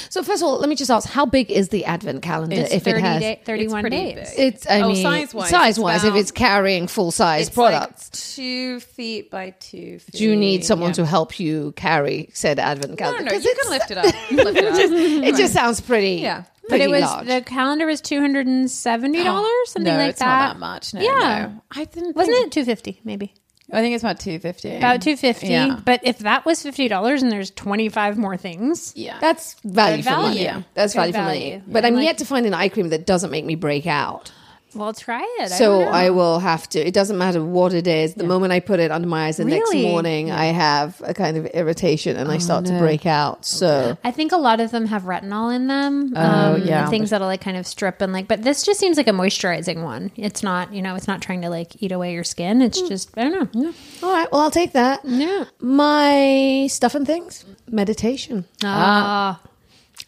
So 0.10 0.24
first 0.24 0.42
of 0.42 0.48
all, 0.48 0.58
let 0.60 0.70
me 0.70 0.76
just 0.76 0.90
ask: 0.92 1.10
How 1.10 1.26
big 1.26 1.52
is 1.52 1.70
the 1.70 1.86
advent 1.86 2.22
calendar? 2.22 2.56
It's 2.56 2.74
if 2.74 2.84
30 2.84 2.98
it 2.98 3.02
has, 3.04 3.20
day, 3.22 3.42
31 3.46 3.82
pretty 3.82 3.98
days. 3.98 4.30
big. 4.36 4.40
it's 4.54 4.68
I 4.70 4.82
Oh, 4.82 4.88
mean, 4.90 5.04
size-wise, 5.04 5.50
size-wise, 5.50 6.04
if 6.04 6.16
it's 6.16 6.32
carrying 6.32 6.88
full 6.88 7.12
size 7.12 7.48
It's 7.48 7.58
like 7.58 7.72
products, 7.72 8.36
two 8.36 8.80
feet 8.80 9.30
by 9.32 9.52
two 9.60 10.00
feet. 10.00 10.12
do 10.18 10.24
you 10.24 10.36
need 10.36 10.64
someone 10.66 10.90
Yeah. 10.90 10.94
to 10.96 11.06
help 11.06 11.40
you 11.40 11.74
carry 11.76 12.30
said 12.34 12.60
advent 12.60 12.92
No, 12.92 12.96
calendar? 12.98 13.24
no, 13.26 13.32
'Cause 13.32 13.46
you 13.46 13.56
can 13.62 13.72
lift 13.72 13.92
it 13.92 13.98
up. 13.98 14.06
lift 14.32 14.58
it 14.58 14.66
up. 14.66 14.80
it 15.28 15.36
just 15.36 15.54
sounds 15.54 15.82
pretty. 15.82 16.16
Yeah. 16.16 16.44
But 16.70 16.80
it 16.80 16.90
was 16.90 17.02
large. 17.02 17.28
the 17.28 17.42
calendar 17.42 17.86
was 17.86 18.00
two 18.02 18.22
hundred 18.22 18.48
and 18.48 18.70
seventy 18.72 19.24
dollars, 19.24 19.48
something 19.68 19.92
no, 19.92 20.00
like 20.00 20.12
it's 20.12 20.20
that. 20.20 20.26
not 20.26 20.54
that 20.54 20.60
much. 20.60 20.94
No, 20.94 21.02
Yeah. 21.02 21.48
no. 21.54 21.62
I 21.72 21.84
didn't. 21.86 22.16
Wasn't 22.16 22.34
think- 22.36 22.48
it 22.48 22.52
two 22.54 22.64
fifty? 22.66 23.02
Maybe 23.04 23.34
I 23.74 23.82
think 23.82 23.96
it's 23.96 24.04
about 24.04 24.20
two 24.20 24.38
fifty. 24.40 24.76
about 24.76 25.02
two 25.02 25.16
fifty. 25.16 25.48
Yeah. 25.48 25.80
But 25.84 26.02
if 26.04 26.20
that 26.20 26.46
was 26.46 26.62
fifty 26.62 26.88
dollars 26.88 27.22
and 27.24 27.32
there's 27.32 27.52
twenty 27.52 27.90
five 27.90 28.18
more 28.18 28.38
things, 28.38 28.94
Yeah. 28.96 29.18
That's 29.20 29.56
value 29.64 29.98
Good 30.04 30.06
for 30.06 30.18
money. 30.18 30.44
Yeah. 30.44 30.62
That's 30.74 30.94
Good 30.94 31.00
value 31.00 31.14
for 31.14 31.18
value. 31.20 31.50
money. 31.58 31.64
But 31.68 31.84
Yeah, 31.84 31.88
I'm 31.88 31.96
like- 31.96 32.04
yet 32.06 32.18
to 32.20 32.26
find 32.26 32.46
an 32.46 32.54
eye 32.54 32.70
cream 32.70 32.90
that 32.90 33.06
doesn't 33.06 33.32
make 33.32 33.46
me 33.46 33.56
break 33.56 33.88
out. 33.88 34.32
Well, 34.76 34.94
try 34.94 35.22
it. 35.40 35.50
So 35.50 35.80
don't. 35.80 35.94
I, 35.94 36.10
will 36.10 36.40
have 36.40 36.68
to. 36.70 36.80
It 36.80 36.94
doesn't 36.94 37.18
matter 37.18 37.44
what 37.44 37.74
it 37.74 37.88
is. 37.88 38.14
The 38.14 38.24
moment 38.24 38.54
I 38.54 38.60
put 38.60 38.80
it 38.80 38.92
under 38.92 39.08
my 39.08 39.28
eyes, 39.28 39.38
the 39.38 39.46
next 39.46 39.72
Really? 39.72 39.84
morning 39.84 40.32
I 40.32 40.46
have 40.46 41.02
a 41.06 41.14
kind 41.14 41.38
of 41.38 41.46
irritation 41.48 42.16
and 42.18 42.32
I 42.32 42.38
start 42.38 42.66
to 42.66 42.78
break 42.80 43.06
out. 43.06 43.46
So 43.46 43.98
I 44.04 44.12
think 44.12 44.32
a 44.32 44.38
lot 44.38 44.60
of 44.60 44.72
them 44.72 44.86
have 44.88 45.04
retinol 45.04 45.54
in 45.56 45.68
them. 45.68 46.14
Oh, 46.16 46.56
um, 46.56 46.64
yeah. 46.64 46.90
things 46.90 47.10
that'll 47.10 47.28
like 47.28 47.42
kind 47.42 47.58
of 47.58 47.68
strip 47.68 48.02
and 48.02 48.14
like. 48.14 48.28
But 48.28 48.44
this 48.44 48.64
just 48.64 48.80
seems 48.80 48.98
like 48.98 49.08
a 49.08 49.12
moisturizing 49.12 49.84
one. 49.84 50.12
It's 50.16 50.44
not, 50.44 50.74
you 50.74 50.82
know, 50.82 50.96
it's 50.96 51.08
not 51.08 51.22
trying 51.22 51.42
to 51.42 51.50
like 51.50 51.82
eat 51.82 51.92
away 51.92 52.14
your 52.14 52.24
skin. 52.24 52.62
It's 52.62 52.82
just, 52.82 53.18
I 53.18 53.24
don't 53.30 53.54
know. 53.54 53.74
all 54.04 54.12
right, 54.14 54.32
well 54.32 54.42
I'll 54.42 54.52
take 54.52 54.74
that. 54.74 55.02
Yeah. 55.04 55.46
My 55.60 56.68
stuff 56.70 56.96
and 56.96 57.06
things 57.06 57.46
meditation. 57.68 58.46
Ah. 58.64 59.42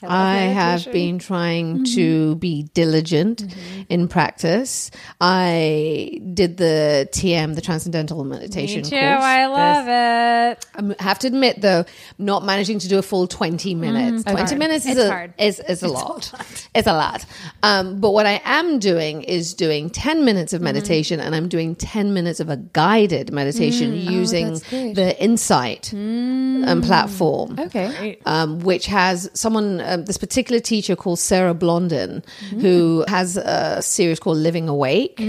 I 0.01 0.37
have 0.37 0.91
been 0.91 1.19
trying 1.19 1.75
mm-hmm. 1.75 1.95
to 1.95 2.35
be 2.35 2.63
diligent 2.73 3.43
mm-hmm. 3.43 3.81
in 3.89 4.07
practice. 4.07 4.91
I 5.21 6.19
did 6.33 6.57
the 6.57 7.07
TM, 7.11 7.55
the 7.55 7.61
Transcendental 7.61 8.23
Meditation 8.23 8.81
Me 8.81 8.89
too. 8.89 8.95
course. 8.95 9.23
I 9.23 9.45
love 9.45 10.57
it. 10.57 10.65
Um, 10.75 10.95
I 10.99 11.03
have 11.03 11.19
to 11.19 11.27
admit, 11.27 11.61
though, 11.61 11.85
not 12.17 12.43
managing 12.43 12.79
to 12.79 12.87
do 12.87 12.97
a 12.97 13.01
full 13.01 13.27
20 13.27 13.71
mm-hmm. 13.71 13.81
minutes. 13.81 14.23
20 14.23 14.41
hard. 14.41 14.59
minutes 14.59 14.85
is 14.85 14.97
It's 14.97 15.07
a, 15.07 15.11
hard. 15.11 15.33
Is, 15.37 15.59
is 15.59 15.83
a 15.83 15.87
lot. 15.87 16.33
It's 16.75 16.87
a 16.87 16.93
lot. 16.93 17.25
Um, 17.61 17.99
but 17.99 18.11
what 18.11 18.25
I 18.25 18.41
am 18.43 18.79
doing 18.79 19.23
is 19.23 19.53
doing 19.53 19.89
10 19.89 20.25
minutes 20.25 20.53
of 20.53 20.61
meditation 20.61 21.19
and 21.19 21.35
I'm 21.35 21.47
doing 21.47 21.75
10 21.75 22.13
minutes 22.13 22.39
of 22.39 22.49
a 22.49 22.57
guided 22.57 23.31
meditation 23.31 23.91
mm. 23.91 24.07
oh, 24.07 24.11
using 24.11 24.53
the 24.93 25.15
Insight 25.19 25.93
um, 25.93 25.99
mm. 25.99 26.85
platform 26.85 27.59
okay. 27.59 28.19
um, 28.25 28.59
which 28.59 28.87
has 28.87 29.29
someone, 29.33 29.72
um, 29.81 30.05
this 30.05 30.17
particular 30.17 30.59
teacher 30.59 30.95
called 30.95 31.19
Sarah 31.19 31.53
Blondin, 31.53 32.23
who 32.59 33.03
has 33.07 33.37
a 33.37 33.81
series 33.81 34.19
called 34.19 34.37
Living 34.37 34.67
Awake. 34.69 35.19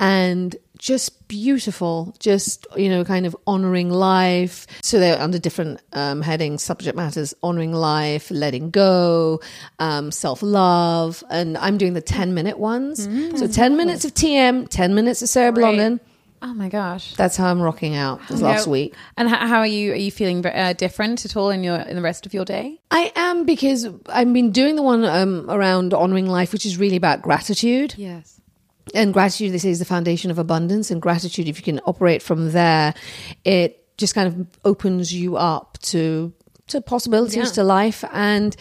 And 0.00 0.56
just 0.78 1.28
beautiful, 1.28 2.12
just, 2.18 2.66
you 2.76 2.88
know, 2.88 3.04
kind 3.04 3.24
of 3.24 3.36
honoring 3.46 3.88
life. 3.88 4.66
So 4.82 4.98
they're 4.98 5.20
under 5.20 5.38
different 5.38 5.80
um, 5.92 6.22
headings, 6.22 6.60
subject 6.64 6.96
matters, 6.96 7.34
honoring 7.40 7.72
life, 7.72 8.28
letting 8.32 8.70
go, 8.70 9.40
um, 9.78 10.10
self 10.10 10.42
love. 10.42 11.22
And 11.30 11.56
I'm 11.58 11.78
doing 11.78 11.92
the 11.92 12.00
10 12.00 12.34
minute 12.34 12.58
ones. 12.58 13.04
so 13.38 13.46
10 13.46 13.76
minutes 13.76 14.04
of 14.04 14.12
TM, 14.14 14.68
10 14.68 14.94
minutes 14.94 15.22
of 15.22 15.28
Sarah 15.28 15.52
Blondin. 15.52 16.00
Oh 16.44 16.52
my 16.54 16.68
gosh. 16.68 17.14
That's 17.14 17.36
how 17.36 17.46
I'm 17.46 17.62
rocking 17.62 17.94
out 17.94 18.20
this 18.28 18.40
last 18.40 18.66
week. 18.66 18.94
And 19.16 19.28
how, 19.28 19.46
how 19.46 19.58
are 19.60 19.66
you? 19.66 19.92
Are 19.92 19.96
you 19.96 20.10
feeling 20.10 20.44
uh, 20.44 20.72
different 20.72 21.24
at 21.24 21.36
all 21.36 21.50
in 21.50 21.62
your 21.62 21.76
in 21.76 21.94
the 21.94 22.02
rest 22.02 22.26
of 22.26 22.34
your 22.34 22.44
day? 22.44 22.80
I 22.90 23.12
am 23.14 23.46
because 23.46 23.88
I've 24.06 24.32
been 24.32 24.50
doing 24.50 24.74
the 24.74 24.82
one 24.82 25.04
um, 25.04 25.48
around 25.48 25.94
honoring 25.94 26.26
life, 26.26 26.52
which 26.52 26.66
is 26.66 26.78
really 26.78 26.96
about 26.96 27.22
gratitude. 27.22 27.94
Yes. 27.96 28.40
And 28.92 29.12
gratitude, 29.12 29.52
they 29.52 29.58
say, 29.58 29.70
is 29.70 29.78
the 29.78 29.84
foundation 29.84 30.32
of 30.32 30.38
abundance. 30.38 30.90
And 30.90 31.00
gratitude, 31.00 31.46
if 31.46 31.58
you 31.58 31.62
can 31.62 31.78
operate 31.86 32.22
from 32.22 32.50
there, 32.50 32.92
it 33.44 33.96
just 33.96 34.16
kind 34.16 34.26
of 34.26 34.46
opens 34.64 35.14
you 35.14 35.36
up 35.36 35.78
to 35.82 36.32
to 36.66 36.80
possibilities 36.80 37.52
to 37.52 37.62
life. 37.62 38.04
And 38.12 38.56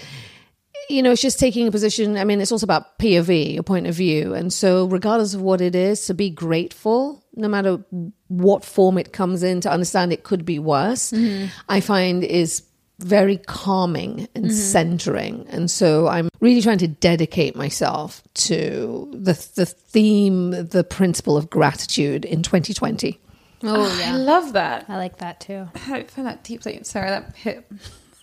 you 0.88 1.02
know, 1.02 1.12
it's 1.12 1.22
just 1.22 1.40
taking 1.40 1.68
a 1.68 1.72
position. 1.72 2.18
I 2.18 2.26
mean, 2.26 2.42
it's 2.42 2.52
also 2.52 2.66
about 2.66 3.00
POV, 3.00 3.56
your 3.56 3.64
point 3.64 3.88
of 3.88 3.96
view. 3.96 4.34
And 4.34 4.52
so, 4.54 4.86
regardless 4.86 5.34
of 5.34 5.42
what 5.42 5.62
it 5.62 5.74
is, 5.74 6.06
to 6.08 6.14
be 6.14 6.30
grateful, 6.30 7.21
no 7.36 7.48
matter 7.48 7.84
what 8.28 8.64
form 8.64 8.98
it 8.98 9.14
comes 9.14 9.44
in, 9.44 9.62
to 9.62 9.72
understand 9.72 10.12
it 10.14 10.24
could 10.24 10.46
be 10.46 10.60
worse, 10.60 11.12
mm-hmm. 11.12 11.48
I 11.70 11.80
find 11.80 12.24
is 12.24 12.64
very 13.00 13.38
calming 13.38 14.28
and 14.36 14.46
mm-hmm. 14.46 14.54
centering. 14.54 15.46
And 15.50 15.72
so, 15.72 16.08
I'm 16.08 16.30
really 16.40 16.62
trying 16.62 16.78
to 16.80 16.88
dedicate 16.88 17.56
myself 17.56 18.22
to 18.36 19.10
the 19.14 19.34
the 19.56 19.66
theme, 19.66 20.52
the 20.52 20.84
principle 20.84 21.38
of 21.38 21.50
gratitude 21.50 22.26
in 22.26 22.44
2020. 22.44 23.20
Oh, 23.64 23.84
I 23.84 24.00
yeah. 24.00 24.14
I 24.14 24.18
love 24.18 24.54
that. 24.54 24.86
I 24.88 24.98
like 24.98 25.18
that 25.18 25.40
too. 25.40 25.68
I 25.76 26.04
find 26.04 26.28
that 26.28 26.44
deeply. 26.44 26.80
Sorry, 26.84 27.10
that 27.10 27.36
hit 27.36 27.66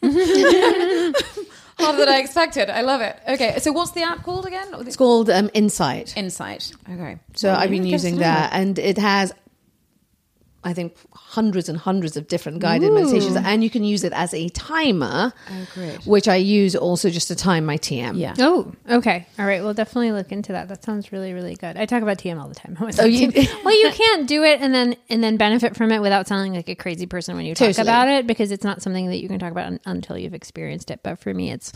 Harder 1.78 1.98
than 1.98 2.08
I 2.08 2.18
expected. 2.18 2.70
I 2.70 2.80
love 2.82 3.00
it. 3.00 3.16
Okay, 3.28 3.58
so 3.60 3.72
what's 3.72 3.92
the 3.92 4.02
app 4.02 4.22
called 4.24 4.46
again? 4.46 4.68
It's 4.80 4.96
called 4.96 5.30
um, 5.30 5.48
Insight. 5.54 6.16
Insight. 6.16 6.72
Okay. 6.90 7.18
So 7.34 7.54
I've 7.54 7.70
been 7.70 7.86
using 7.86 8.16
that, 8.18 8.52
and 8.52 8.78
it 8.78 8.98
has, 8.98 9.32
I 10.64 10.72
think, 10.74 10.96
hundreds 11.12 11.68
and 11.68 11.78
hundreds 11.78 12.16
of 12.16 12.26
different 12.26 12.58
guided 12.58 12.92
meditations, 12.92 13.36
and 13.36 13.62
you 13.62 13.70
can 13.70 13.84
use 13.84 14.02
it 14.02 14.12
as 14.12 14.34
a 14.34 14.48
timer. 14.48 15.32
Oh. 15.50 15.96
Which 16.04 16.26
I 16.26 16.34
use 16.36 16.74
also 16.74 17.10
just 17.10 17.28
to 17.28 17.36
time 17.36 17.64
my 17.64 17.78
TM. 17.78 18.18
Yeah. 18.18 18.34
Oh, 18.40 18.72
okay. 18.90 19.26
All 19.38 19.46
right. 19.46 19.62
We'll 19.62 19.72
definitely 19.74 20.10
look 20.12 20.32
into 20.32 20.50
that. 20.52 20.68
That 20.68 20.82
sounds 20.82 21.12
really, 21.12 21.32
really 21.32 21.54
good. 21.54 21.76
I 21.76 21.86
talk 21.86 22.02
about 22.02 22.18
TM 22.18 22.40
all 22.40 22.48
the 22.48 22.56
time. 22.56 22.76
I 22.80 22.90
Oh, 22.98 23.04
you- 23.06 23.30
well, 23.64 23.78
you 23.80 23.90
can't 23.92 24.26
do 24.26 24.42
it 24.42 24.60
and 24.60 24.74
then 24.74 24.96
and 25.08 25.22
then 25.22 25.36
benefit 25.36 25.76
from 25.76 25.92
it 25.92 26.00
without 26.00 26.26
sounding 26.26 26.54
like 26.54 26.68
a 26.68 26.74
crazy 26.74 27.06
person 27.06 27.36
when 27.36 27.46
you 27.46 27.54
talk 27.54 27.68
Totally. 27.68 27.82
about 27.88 28.08
it 28.08 28.26
because 28.26 28.50
it's 28.50 28.64
not 28.64 28.82
something 28.82 29.06
that 29.08 29.18
you 29.18 29.28
can 29.28 29.38
talk 29.38 29.52
about 29.52 29.66
un- 29.66 29.80
until 29.86 30.18
you've 30.18 30.34
experienced 30.34 30.90
it. 30.90 31.00
But 31.04 31.20
for 31.20 31.32
me, 31.32 31.52
it's 31.52 31.72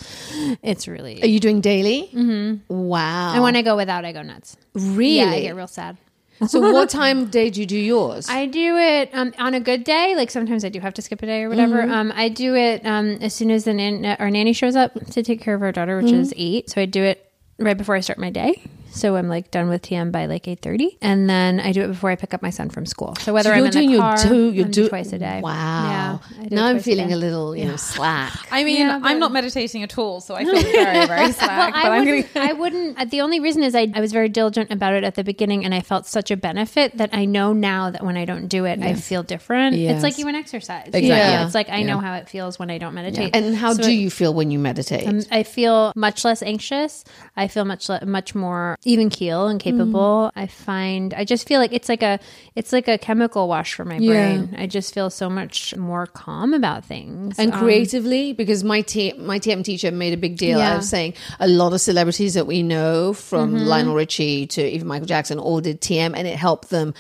it's 0.63 0.89
really. 0.89 1.23
Are 1.23 1.27
you 1.27 1.39
doing 1.39 1.61
daily? 1.61 2.11
Mm-hmm. 2.13 2.75
Wow. 2.75 3.35
and 3.35 3.43
when 3.45 3.55
I 3.55 3.63
go 3.63 3.77
without, 3.77 4.05
I 4.05 4.11
go 4.13 4.23
nuts. 4.23 4.57
really? 4.75 5.17
Yeah, 5.19 5.31
I 5.31 5.41
get 5.41 5.55
real 5.57 5.67
sad. 5.69 5.97
So 6.47 6.61
what 6.73 6.89
time 6.91 7.23
of 7.23 7.31
day 7.31 7.51
do 7.51 7.61
you 7.61 7.67
do 7.67 7.77
yours? 7.77 8.29
I 8.29 8.47
do 8.47 8.77
it 8.77 9.11
um, 9.13 9.33
on 9.39 9.55
a 9.55 9.61
good 9.61 9.85
day. 9.85 10.15
Like 10.17 10.31
sometimes 10.31 10.65
I 10.65 10.69
do 10.69 10.81
have 10.81 10.95
to 10.95 11.03
skip 11.03 11.23
a 11.23 11.27
day 11.27 11.43
or 11.43 11.49
whatever. 11.49 11.83
Mm-hmm. 11.83 11.93
Um, 11.93 12.13
I 12.15 12.29
do 12.29 12.55
it 12.55 12.85
um, 12.87 13.19
as 13.21 13.35
soon 13.35 13.51
as 13.51 13.65
the 13.65 13.75
nan- 13.75 14.05
our 14.19 14.31
nanny 14.31 14.53
shows 14.53 14.77
up 14.77 14.95
to 15.13 15.23
take 15.23 15.41
care 15.41 15.55
of 15.55 15.63
our 15.63 15.73
daughter, 15.73 15.97
which 16.01 16.13
is 16.13 16.31
Mm-hmm. 16.31 16.41
eight. 16.41 16.71
So 16.71 16.81
I 16.81 16.87
do 16.87 17.03
it 17.03 17.31
right 17.59 17.77
before 17.77 17.95
I 17.95 18.01
start 18.01 18.19
my 18.19 18.31
day. 18.31 18.63
So 18.93 19.17
I'm 19.17 19.27
like 19.29 19.51
done 19.51 19.69
with 19.69 19.83
TM 19.83 20.13
by 20.13 20.27
like 20.27 20.47
eight 20.49 20.61
thirty, 20.61 20.99
and 21.01 21.29
then 21.29 21.61
I 21.61 21.73
do 21.73 21.83
it 21.83 21.89
before 21.89 22.11
I 22.11 22.17
pick 22.17 22.35
up 22.35 22.43
my 22.43 22.51
son 22.51 22.69
from 22.69 22.85
school. 22.87 23.15
So 23.21 23.33
whether 23.33 23.49
So 23.49 23.53
I'm 23.55 23.59
you're 23.59 23.67
in 23.67 23.73
doing 23.73 23.87
the 23.89 23.93
your 23.95 24.03
car, 24.03 24.17
two, 24.19 24.51
you're 24.53 24.67
I'm 24.67 24.71
do 24.71 24.83
do- 24.85 24.89
twice 24.91 25.13
a 25.13 25.19
day. 25.19 25.41
Wow. 25.43 26.21
Yeah, 26.41 26.49
now 26.51 26.67
I'm 26.67 26.79
feeling 26.81 27.09
day. 27.09 27.15
a 27.15 27.17
little, 27.17 27.57
you 27.57 27.65
know, 27.65 27.77
slack. 27.77 28.33
I 28.51 28.65
mean, 28.65 28.77
Yeah, 28.87 28.99
but- 28.99 29.09
I'm 29.11 29.19
not 29.19 29.33
meditating 29.33 29.83
at 29.83 29.97
all, 29.97 30.21
so 30.21 30.35
I 30.35 30.45
feel 30.45 30.61
very, 30.61 31.07
very 31.07 31.33
slack. 31.41 31.73
Well, 31.75 31.83
but 31.83 31.91
I 31.91 31.97
I'm 31.97 32.05
wouldn't, 32.05 32.35
gonna. 32.35 32.49
I 32.49 32.53
wouldn't. 32.53 32.99
uh, 33.01 33.05
The 33.07 33.21
only 33.23 33.41
reason 33.41 33.63
is 33.63 33.75
I, 33.75 33.91
I 33.95 34.01
was 34.01 34.13
very 34.13 34.29
diligent 34.29 34.71
about 34.71 34.93
it 34.93 35.05
at 35.05 35.15
the 35.15 35.25
beginning, 35.25 35.65
and 35.65 35.75
I 35.75 35.81
felt 35.81 36.07
such 36.07 36.31
a 36.31 36.37
benefit 36.37 36.97
that 36.99 37.11
I 37.15 37.25
know 37.25 37.53
now 37.53 37.91
that 37.91 38.05
when 38.05 38.17
I 38.17 38.25
don't 38.27 38.47
do 38.49 38.67
it, 38.67 38.81
I 38.83 38.95
feel 38.95 39.23
different. 39.23 39.75
It's 39.77 40.03
like 40.03 40.13
Yes. 40.13 40.19
you 40.19 40.29
an 40.29 40.35
exercise. 40.35 40.87
Exactly. 40.89 41.09
Yeah. 41.09 41.47
It's 41.47 41.55
like 41.55 41.71
I 41.71 41.83
know 41.83 41.99
how 41.99 42.15
it 42.15 42.29
feels 42.29 42.59
when 42.59 42.71
I 42.71 42.79
don't 42.79 42.95
meditate. 42.95 43.35
and 43.35 43.57
how 43.57 43.73
So 43.73 43.85
do 43.85 43.89
it- 43.89 43.95
you 43.95 44.11
feel 44.11 44.35
when 44.35 44.51
you 44.51 44.59
meditate? 44.59 45.09
um, 45.09 45.23
I 45.31 45.43
feel 45.45 45.93
much 45.97 46.25
less 46.25 46.43
anxious. 46.43 47.05
I 47.37 47.49
feel 47.49 47.65
much 47.65 47.89
le- 47.89 48.05
much 48.05 48.35
more 48.35 48.77
even 48.85 49.11
keel 49.11 49.47
and 49.47 49.61
capable. 49.61 50.33
I 50.35 50.47
find 50.49 51.15
I 51.15 51.25
just 51.25 51.47
feel 51.47 51.61
like 51.61 51.73
it's 51.73 51.89
like 51.89 52.03
a 52.03 52.19
it's 52.57 52.73
like 52.73 52.89
a 52.89 52.99
chemical 52.99 53.47
wash 53.49 53.75
for 53.75 53.85
my 53.85 53.99
brain. 53.99 54.55
I 54.59 54.67
just 54.67 54.93
feel 54.93 55.09
so 55.09 55.31
much 55.31 55.77
more 55.77 56.07
calm 56.07 56.53
about 56.53 56.85
things. 56.85 57.39
and 57.39 57.53
Um, 57.53 57.61
creatively 57.61 58.33
because 58.33 58.65
my 58.65 58.81
T- 58.81 59.13
my 59.19 59.39
TM 59.39 59.63
teacher 59.63 59.93
made 59.93 60.13
a 60.15 60.17
big 60.17 60.37
deal 60.37 60.59
Yeah. 60.59 60.73
out 60.73 60.77
of 60.79 60.85
saying 60.85 61.15
a 61.39 61.47
lot 61.47 61.73
of 61.73 61.81
celebrities 61.81 62.35
that 62.35 62.47
we 62.47 62.63
know 62.63 63.13
from 63.13 63.55
Mm-hmm. 63.55 63.67
Lionel 63.67 63.95
Richie 63.95 64.47
to 64.49 64.63
even 64.69 64.89
Michael 64.89 65.07
Jackson 65.07 65.39
all 65.39 65.61
did 65.61 65.81
TM 65.81 66.13
and 66.17 66.27
it 66.27 66.37
helped 66.37 66.71
them 66.71 66.93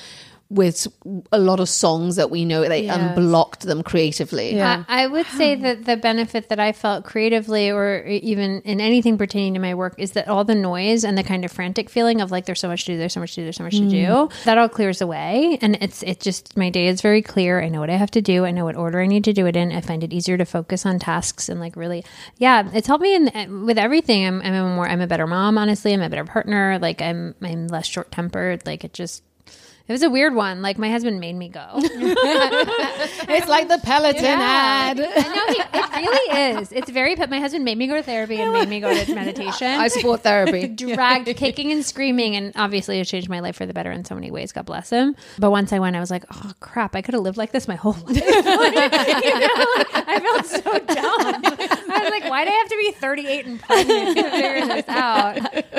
with 0.52 0.86
a 1.32 1.38
lot 1.38 1.60
of 1.60 1.68
songs 1.68 2.16
that 2.16 2.30
we 2.30 2.44
know 2.44 2.68
they 2.68 2.82
Yes. 2.82 3.16
unblocked 3.16 3.62
them 3.62 3.82
creatively 3.82 4.60
I, 4.60 4.84
I 4.88 5.06
would 5.06 5.26
say 5.26 5.54
that 5.54 5.84
the 5.84 5.96
benefit 5.96 6.48
that 6.48 6.58
I 6.58 6.72
felt 6.72 7.04
creatively 7.04 7.70
or 7.70 8.04
even 8.04 8.60
in 8.62 8.80
anything 8.80 9.18
pertaining 9.18 9.54
to 9.54 9.60
my 9.60 9.74
work 9.74 9.94
is 9.98 10.12
that 10.12 10.28
all 10.28 10.44
the 10.44 10.54
noise 10.54 11.04
and 11.04 11.16
the 11.16 11.22
kind 11.22 11.44
of 11.44 11.52
frantic 11.52 11.88
feeling 11.90 12.20
of 12.20 12.30
like 12.30 12.46
there's 12.46 12.60
so 12.60 12.68
much 12.68 12.84
to 12.86 12.92
do, 12.92 12.98
there's 12.98 13.12
so 13.12 13.20
much 13.20 13.34
to 13.34 13.40
do, 13.40 13.44
there's 13.44 13.56
so 13.56 13.64
much 13.64 13.76
to 13.76 13.82
mm. 13.82 13.90
do, 13.90 14.28
that 14.44 14.58
all 14.58 14.68
clears 14.68 15.00
away. 15.00 15.58
And 15.60 15.76
it's 15.80 16.02
it 16.02 16.20
just 16.20 16.56
my 16.56 16.70
day 16.70 16.86
is 16.86 17.00
very 17.00 17.22
clear. 17.22 17.60
I 17.60 17.68
know 17.68 17.80
what 17.80 17.90
I 17.90 17.96
have 17.96 18.10
to 18.12 18.22
do. 18.22 18.44
I 18.44 18.50
know 18.50 18.64
what 18.64 18.76
order 18.76 19.00
I 19.00 19.06
need 19.06 19.24
to 19.24 19.32
do 19.32 19.46
it 19.46 19.56
in. 19.56 19.72
I 19.72 19.80
find 19.80 20.02
it 20.04 20.12
easier 20.12 20.36
to 20.38 20.44
focus 20.44 20.84
on 20.86 20.98
tasks 20.98 21.48
and 21.48 21.60
like 21.60 21.76
really 21.76 22.04
yeah, 22.38 22.68
it's 22.72 22.86
helped 22.86 23.02
me 23.02 23.14
in 23.14 23.34
eh, 23.34 23.46
with 23.46 23.78
everything. 23.78 24.26
I'm 24.26 24.42
I'm 24.42 24.54
a 24.54 24.74
more 24.74 24.88
I'm 24.88 25.00
a 25.00 25.06
better 25.06 25.26
mom, 25.26 25.58
honestly. 25.58 25.92
I'm 25.92 26.02
a 26.02 26.10
better 26.10 26.24
partner. 26.24 26.78
Like 26.80 27.00
I'm 27.02 27.34
I'm 27.42 27.68
less 27.68 27.86
short 27.86 28.10
tempered. 28.10 28.66
Like 28.66 28.84
it 28.84 28.92
just 28.92 29.22
it 29.88 29.92
was 29.92 30.02
a 30.02 30.10
weird 30.10 30.34
one. 30.34 30.62
Like 30.62 30.78
my 30.78 30.90
husband 30.90 31.20
made 31.20 31.34
me 31.34 31.48
go. 31.48 31.66
it's 31.74 33.48
like 33.48 33.68
the 33.68 33.78
Peloton 33.82 34.24
ad 34.24 35.00
I 35.00 35.04
know 35.04 35.52
he, 35.52 35.78
it 35.78 35.90
really 35.96 36.60
is. 36.60 36.72
It's 36.72 36.90
very. 36.90 37.14
But 37.16 37.30
my 37.30 37.40
husband 37.40 37.64
made 37.64 37.76
me 37.76 37.86
go 37.86 37.96
to 37.96 38.02
therapy 38.02 38.40
and 38.40 38.52
made 38.52 38.68
me 38.68 38.80
go 38.80 38.92
to 38.92 39.14
meditation. 39.14 39.66
I 39.66 39.88
support 39.88 40.22
therapy 40.22 40.68
dragged 40.68 41.34
kicking 41.36 41.72
and 41.72 41.84
screaming, 41.84 42.36
and 42.36 42.52
obviously 42.56 43.00
it 43.00 43.04
changed 43.04 43.28
my 43.28 43.40
life 43.40 43.56
for 43.56 43.66
the 43.66 43.74
better 43.74 43.90
in 43.90 44.04
so 44.04 44.14
many 44.14 44.30
ways. 44.30 44.52
God 44.52 44.66
bless 44.66 44.90
him. 44.90 45.16
But 45.38 45.50
once 45.50 45.72
I 45.72 45.78
went, 45.78 45.96
I 45.96 46.00
was 46.00 46.10
like, 46.10 46.24
oh 46.32 46.52
crap, 46.60 46.94
I 46.94 47.02
could 47.02 47.14
have 47.14 47.22
lived 47.22 47.36
like 47.36 47.52
this 47.52 47.66
my 47.68 47.76
whole 47.76 47.92
life. 48.06 48.16
You 48.16 49.40
know? 49.40 49.56
I 50.04 50.20
felt 50.20 50.46
so 50.46 50.78
dumb. 50.94 51.44
I 51.92 52.00
was 52.02 52.10
like, 52.10 52.30
why 52.30 52.44
do 52.44 52.50
I 52.50 52.54
have 52.54 52.68
to 52.68 52.76
be 52.76 52.92
38 52.92 53.46
and 53.46 53.60
pregnant 53.60 54.16
to 54.16 54.30
figure 54.30 54.66
this 54.66 54.88
out? 54.88 55.34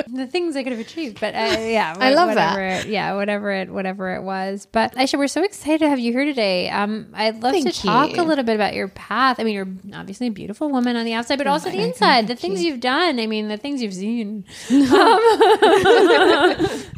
The 0.08 0.26
things 0.26 0.56
I 0.56 0.62
could 0.62 0.72
have 0.72 0.80
achieved, 0.80 1.20
but 1.20 1.34
uh, 1.34 1.58
yeah, 1.60 1.94
I 1.98 2.14
love 2.14 2.34
that. 2.34 2.54
whatever 2.54 2.86
It, 2.86 2.86
yeah, 2.86 3.14
whatever 3.14 3.50
it, 3.50 3.70
whatever 3.70 3.93
it 4.14 4.22
was. 4.22 4.66
But 4.70 4.96
Isha, 5.00 5.18
we're 5.18 5.28
so 5.28 5.42
excited 5.42 5.78
to 5.80 5.88
have 5.88 5.98
you 5.98 6.12
here 6.12 6.24
today. 6.24 6.68
Um, 6.70 7.08
I'd 7.14 7.42
love 7.42 7.52
Thank 7.52 7.66
to 7.66 7.72
talk 7.72 8.16
you. 8.16 8.22
a 8.22 8.24
little 8.24 8.44
bit 8.44 8.54
about 8.54 8.74
your 8.74 8.88
path. 8.88 9.38
I 9.40 9.44
mean, 9.44 9.54
you're 9.54 9.98
obviously 9.98 10.28
a 10.28 10.30
beautiful 10.30 10.70
woman 10.70 10.96
on 10.96 11.04
the 11.04 11.12
outside, 11.14 11.36
but 11.38 11.46
also 11.46 11.70
the 11.70 11.80
inside. 11.80 12.28
The 12.28 12.36
things 12.36 12.62
you've 12.64 12.80
done. 12.80 13.18
I 13.20 13.26
mean, 13.26 13.48
the 13.48 13.56
things 13.56 13.82
you've 13.82 13.94
seen. 13.94 14.44
Um, 14.70 14.84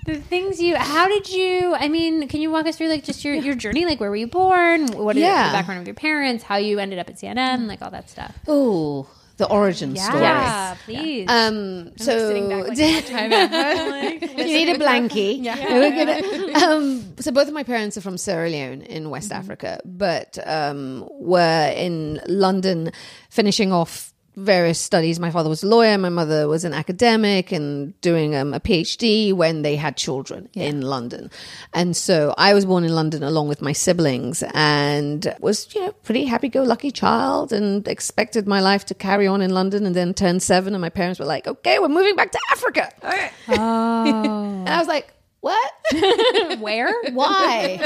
the 0.06 0.22
things 0.28 0.60
you. 0.60 0.76
How 0.76 1.08
did 1.08 1.28
you? 1.28 1.74
I 1.74 1.88
mean, 1.88 2.28
can 2.28 2.40
you 2.40 2.50
walk 2.50 2.66
us 2.66 2.76
through 2.76 2.88
like 2.88 3.04
just 3.04 3.24
your 3.24 3.34
your 3.34 3.54
journey? 3.54 3.84
Like, 3.84 4.00
where 4.00 4.10
were 4.10 4.16
you 4.16 4.26
born? 4.26 4.86
What 4.88 5.16
is 5.16 5.22
Yeah. 5.22 5.48
the 5.48 5.52
background 5.56 5.80
of 5.80 5.86
your 5.86 5.94
parents? 5.94 6.44
How 6.44 6.56
you 6.56 6.78
ended 6.78 6.98
up 6.98 7.08
at 7.08 7.16
CNN? 7.16 7.66
Like 7.66 7.82
all 7.82 7.90
that 7.90 8.10
stuff. 8.10 8.34
oh 8.48 9.08
the 9.36 9.48
origin 9.48 9.94
story. 9.96 10.20
Yeah, 10.22 10.76
please. 10.84 11.26
um 11.28 11.92
so 11.98 12.28
sitting 12.28 12.48
back 12.48 12.68
like, 12.70 14.22
you 14.38 14.44
need 14.44 14.68
a 14.70 14.78
blankie. 14.78 15.42
We're 15.70 15.90
gonna- 15.90 16.66
um, 16.66 17.14
so 17.20 17.30
both 17.32 17.48
of 17.48 17.54
my 17.54 17.62
parents 17.62 17.96
are 17.96 18.00
from 18.00 18.16
Sierra 18.18 18.48
Leone 18.48 18.82
in 18.82 19.10
West 19.10 19.32
Africa, 19.32 19.80
but 19.84 20.38
um, 20.46 21.06
were 21.12 21.72
in 21.76 22.20
London 22.26 22.92
finishing 23.30 23.72
off 23.72 24.12
various 24.36 24.78
studies. 24.78 25.18
My 25.18 25.30
father 25.30 25.48
was 25.48 25.62
a 25.62 25.66
lawyer, 25.66 25.96
my 25.96 26.10
mother 26.10 26.46
was 26.46 26.64
an 26.64 26.74
academic 26.74 27.52
and 27.52 27.98
doing 28.02 28.34
um, 28.36 28.52
a 28.52 28.60
PhD 28.60 29.32
when 29.32 29.62
they 29.62 29.76
had 29.76 29.96
children 29.96 30.48
in 30.54 30.82
London. 30.82 31.30
And 31.72 31.96
so 31.96 32.34
I 32.36 32.52
was 32.52 32.66
born 32.66 32.84
in 32.84 32.94
London 32.94 33.22
along 33.22 33.48
with 33.48 33.62
my 33.62 33.72
siblings 33.72 34.44
and 34.54 35.34
was, 35.40 35.74
you 35.74 35.80
know, 35.80 35.92
pretty 36.04 36.26
happy-go-lucky 36.26 36.90
child 36.90 37.52
and 37.52 37.88
expected 37.88 38.46
my 38.46 38.60
life 38.60 38.84
to 38.86 38.94
carry 38.94 39.26
on 39.26 39.40
in 39.40 39.50
London 39.50 39.86
and 39.86 39.96
then 39.96 40.12
turned 40.12 40.42
seven 40.42 40.74
and 40.74 40.82
my 40.82 40.90
parents 40.90 41.18
were 41.18 41.26
like, 41.26 41.46
okay, 41.46 41.78
we're 41.78 41.88
moving 41.88 42.14
back 42.14 42.32
to 42.32 42.40
Africa. 42.52 42.92
And 43.48 44.68
I 44.68 44.78
was 44.78 44.88
like, 44.88 45.12
what? 45.40 45.72
Where? 46.58 46.92
Why? 47.12 47.78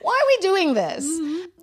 Why 0.00 0.22
are 0.22 0.26
we 0.26 0.36
doing 0.40 0.72
this? 0.74 1.04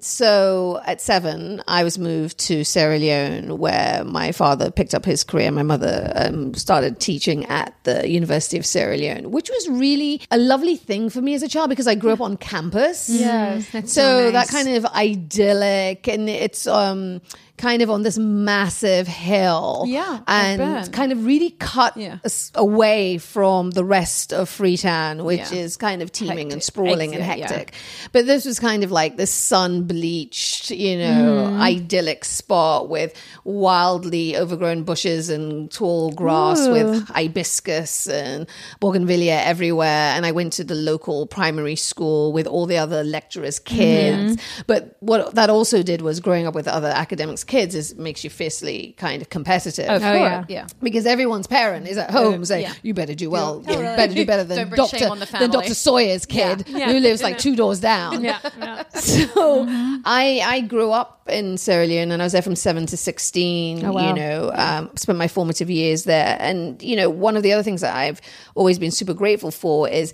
So 0.01 0.81
at 0.85 1.01
seven, 1.01 1.61
I 1.67 1.83
was 1.83 1.97
moved 1.97 2.37
to 2.47 2.63
Sierra 2.63 2.97
Leone, 2.97 3.57
where 3.57 4.03
my 4.05 4.31
father 4.31 4.71
picked 4.71 4.93
up 4.93 5.05
his 5.05 5.23
career. 5.23 5.51
My 5.51 5.63
mother 5.63 6.11
um, 6.15 6.53
started 6.53 6.99
teaching 6.99 7.45
at 7.45 7.73
the 7.83 8.09
University 8.09 8.57
of 8.57 8.65
Sierra 8.65 8.97
Leone, 8.97 9.31
which 9.31 9.49
was 9.49 9.67
really 9.69 10.21
a 10.31 10.37
lovely 10.37 10.75
thing 10.75 11.09
for 11.09 11.21
me 11.21 11.33
as 11.33 11.43
a 11.43 11.47
child 11.47 11.69
because 11.69 11.87
I 11.87 11.95
grew 11.95 12.11
up 12.11 12.21
on 12.21 12.37
campus. 12.37 13.09
Yes, 13.09 13.69
that's 13.71 13.93
So, 13.93 14.25
so 14.27 14.31
that 14.31 14.47
kind 14.47 14.69
of 14.69 14.85
idyllic, 14.85 16.07
and 16.07 16.29
it's 16.29 16.65
um 16.67 17.21
kind 17.59 17.81
of 17.83 17.89
on 17.91 18.01
this 18.01 18.17
massive 18.17 19.07
hill. 19.07 19.83
Yeah, 19.87 20.21
and 20.27 20.91
kind 20.91 21.11
of 21.11 21.25
really 21.25 21.51
cut 21.59 21.95
Yeah. 21.95 22.17
us 22.25 22.51
away 22.55 23.19
from 23.19 23.69
the 23.71 23.83
rest 23.83 24.33
of 24.33 24.49
Freetown, 24.49 25.23
which 25.25 25.51
Yeah. 25.51 25.59
is 25.59 25.77
kind 25.77 26.01
of 26.01 26.11
teeming 26.11 26.51
and 26.51 26.61
Hectic. 26.61 26.63
sprawling 26.63 27.13
and 27.13 27.23
Ex- 27.23 27.37
yeah. 27.39 27.47
hectic. 27.47 27.73
But 28.13 28.25
this 28.25 28.45
was 28.45 28.59
kind 28.59 28.83
of 28.83 28.91
like 28.91 29.17
this 29.17 29.29
sun 29.31 29.83
bleached, 29.83 30.71
you 30.71 30.97
know, 30.97 31.45
Mm-hmm. 31.49 31.61
idyllic 31.61 32.25
spot 32.25 32.89
with 32.89 33.13
wildly 33.43 34.37
overgrown 34.37 34.83
bushes 34.83 35.29
and 35.29 35.69
tall 35.71 36.11
grass 36.11 36.67
with 36.67 37.07
hibiscus 37.09 38.07
and 38.07 38.47
bougainvillea 38.79 39.43
everywhere. 39.43 40.13
And 40.15 40.25
I 40.25 40.31
went 40.31 40.53
to 40.53 40.63
the 40.63 40.75
local 40.75 41.27
primary 41.27 41.75
school 41.75 42.31
with 42.31 42.47
all 42.47 42.65
the 42.65 42.77
other 42.77 43.03
lecturers' 43.03 43.59
kids. 43.59 44.35
Mm-hmm. 44.37 44.61
But 44.67 44.95
what 45.01 45.35
that 45.35 45.49
also 45.49 45.83
did 45.83 46.01
was 46.01 46.19
growing 46.19 46.47
up 46.47 46.55
with 46.55 46.67
other 46.67 46.87
academics' 46.89 47.43
kids 47.49 47.75
is 47.75 47.95
makes 47.95 48.23
you 48.23 48.29
fiercely 48.29 48.93
kind 48.97 49.21
of 49.21 49.29
competitive. 49.29 49.89
Of 49.89 50.01
Oh, 50.01 50.05
course, 50.05 50.19
yeah. 50.19 50.45
yeah. 50.47 50.67
Because 50.81 51.05
everyone's 51.05 51.47
parent 51.47 51.87
is 51.87 51.97
at 51.97 52.11
home 52.11 52.45
saying, 52.45 52.63
yeah. 52.63 52.73
"You 52.83 52.93
better 52.93 53.13
do 53.15 53.29
well. 53.29 53.57
You 53.67 53.73
Totally. 53.73 53.95
better 53.97 54.13
do 54.13 54.25
better 54.25 54.43
than 54.45 54.69
Doctor 54.69 54.97
shame 54.99 55.11
on 55.11 55.19
the 55.19 55.25
than. 55.25 55.49
Doctor 55.51 55.73
Sawyer's 55.73 56.25
kid 56.25 56.65
Yeah. 56.69 56.91
who 56.93 56.99
lives 56.99 57.21
like 57.21 57.37
two 57.37 57.55
doors 57.57 57.81
down." 57.81 58.23
yeah, 58.23 58.39
yeah. 58.57 58.83
So 58.99 59.65
I 60.05 60.41
I 60.45 60.61
grew 60.61 60.91
up 60.91 61.27
in 61.29 61.57
Sierra 61.57 61.85
Leone 61.85 62.11
and 62.11 62.21
I 62.21 62.25
was 62.25 62.33
there 62.33 62.41
from 62.41 62.55
seven 62.55 62.85
to 62.87 62.95
sixteen. 62.97 63.83
Oh, 63.85 63.91
wow. 63.91 64.07
You 64.07 64.13
know, 64.13 64.51
um, 64.53 64.89
spent 64.95 65.17
my 65.17 65.27
formative 65.27 65.69
years 65.69 66.03
there, 66.05 66.37
and 66.39 66.81
you 66.81 66.95
know, 66.95 67.09
one 67.09 67.35
of 67.35 67.43
the 67.43 67.51
other 67.53 67.63
things 67.63 67.81
that 67.81 67.95
I've 67.95 68.21
always 68.55 68.79
been 68.79 68.91
super 68.91 69.13
grateful 69.13 69.51
for 69.51 69.89
is 69.89 70.13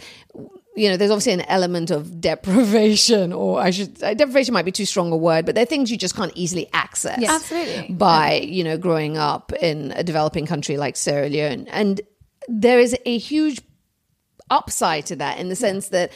you 0.76 0.90
know, 0.90 0.98
there's 0.98 1.12
obviously 1.12 1.34
an 1.34 1.42
element 1.42 1.90
of 1.90 2.20
deprivation, 2.20 3.32
or 3.32 3.62
I 3.62 3.72
should, 3.72 4.04
uh, 4.04 4.14
deprivation 4.14 4.54
might 4.54 4.66
be 4.66 4.72
too 4.72 4.86
strong 4.86 5.12
a 5.12 5.18
word, 5.18 5.46
but 5.46 5.56
there 5.56 5.64
are 5.64 5.68
things 5.68 5.90
you 5.90 5.98
just 5.98 6.16
can't 6.16 6.34
easily 6.36 6.68
access. 6.74 7.18
Yes. 7.20 7.30
Absolutely. 7.30 7.96
By, 7.96 8.34
you 8.40 8.64
know, 8.64 8.78
growing 8.78 9.18
up 9.18 9.54
in 9.54 9.94
a 9.96 10.04
developing 10.04 10.46
country 10.46 10.78
like 10.78 10.98
Sierra 10.98 11.30
Leone. 11.30 11.68
And 11.70 12.02
there 12.48 12.80
is 12.80 12.96
a 13.06 13.18
huge 13.18 13.62
upside 14.50 15.06
to 15.08 15.16
that 15.16 15.40
in 15.40 15.50
the 15.50 15.56
sense 15.56 15.90
that, 15.90 16.12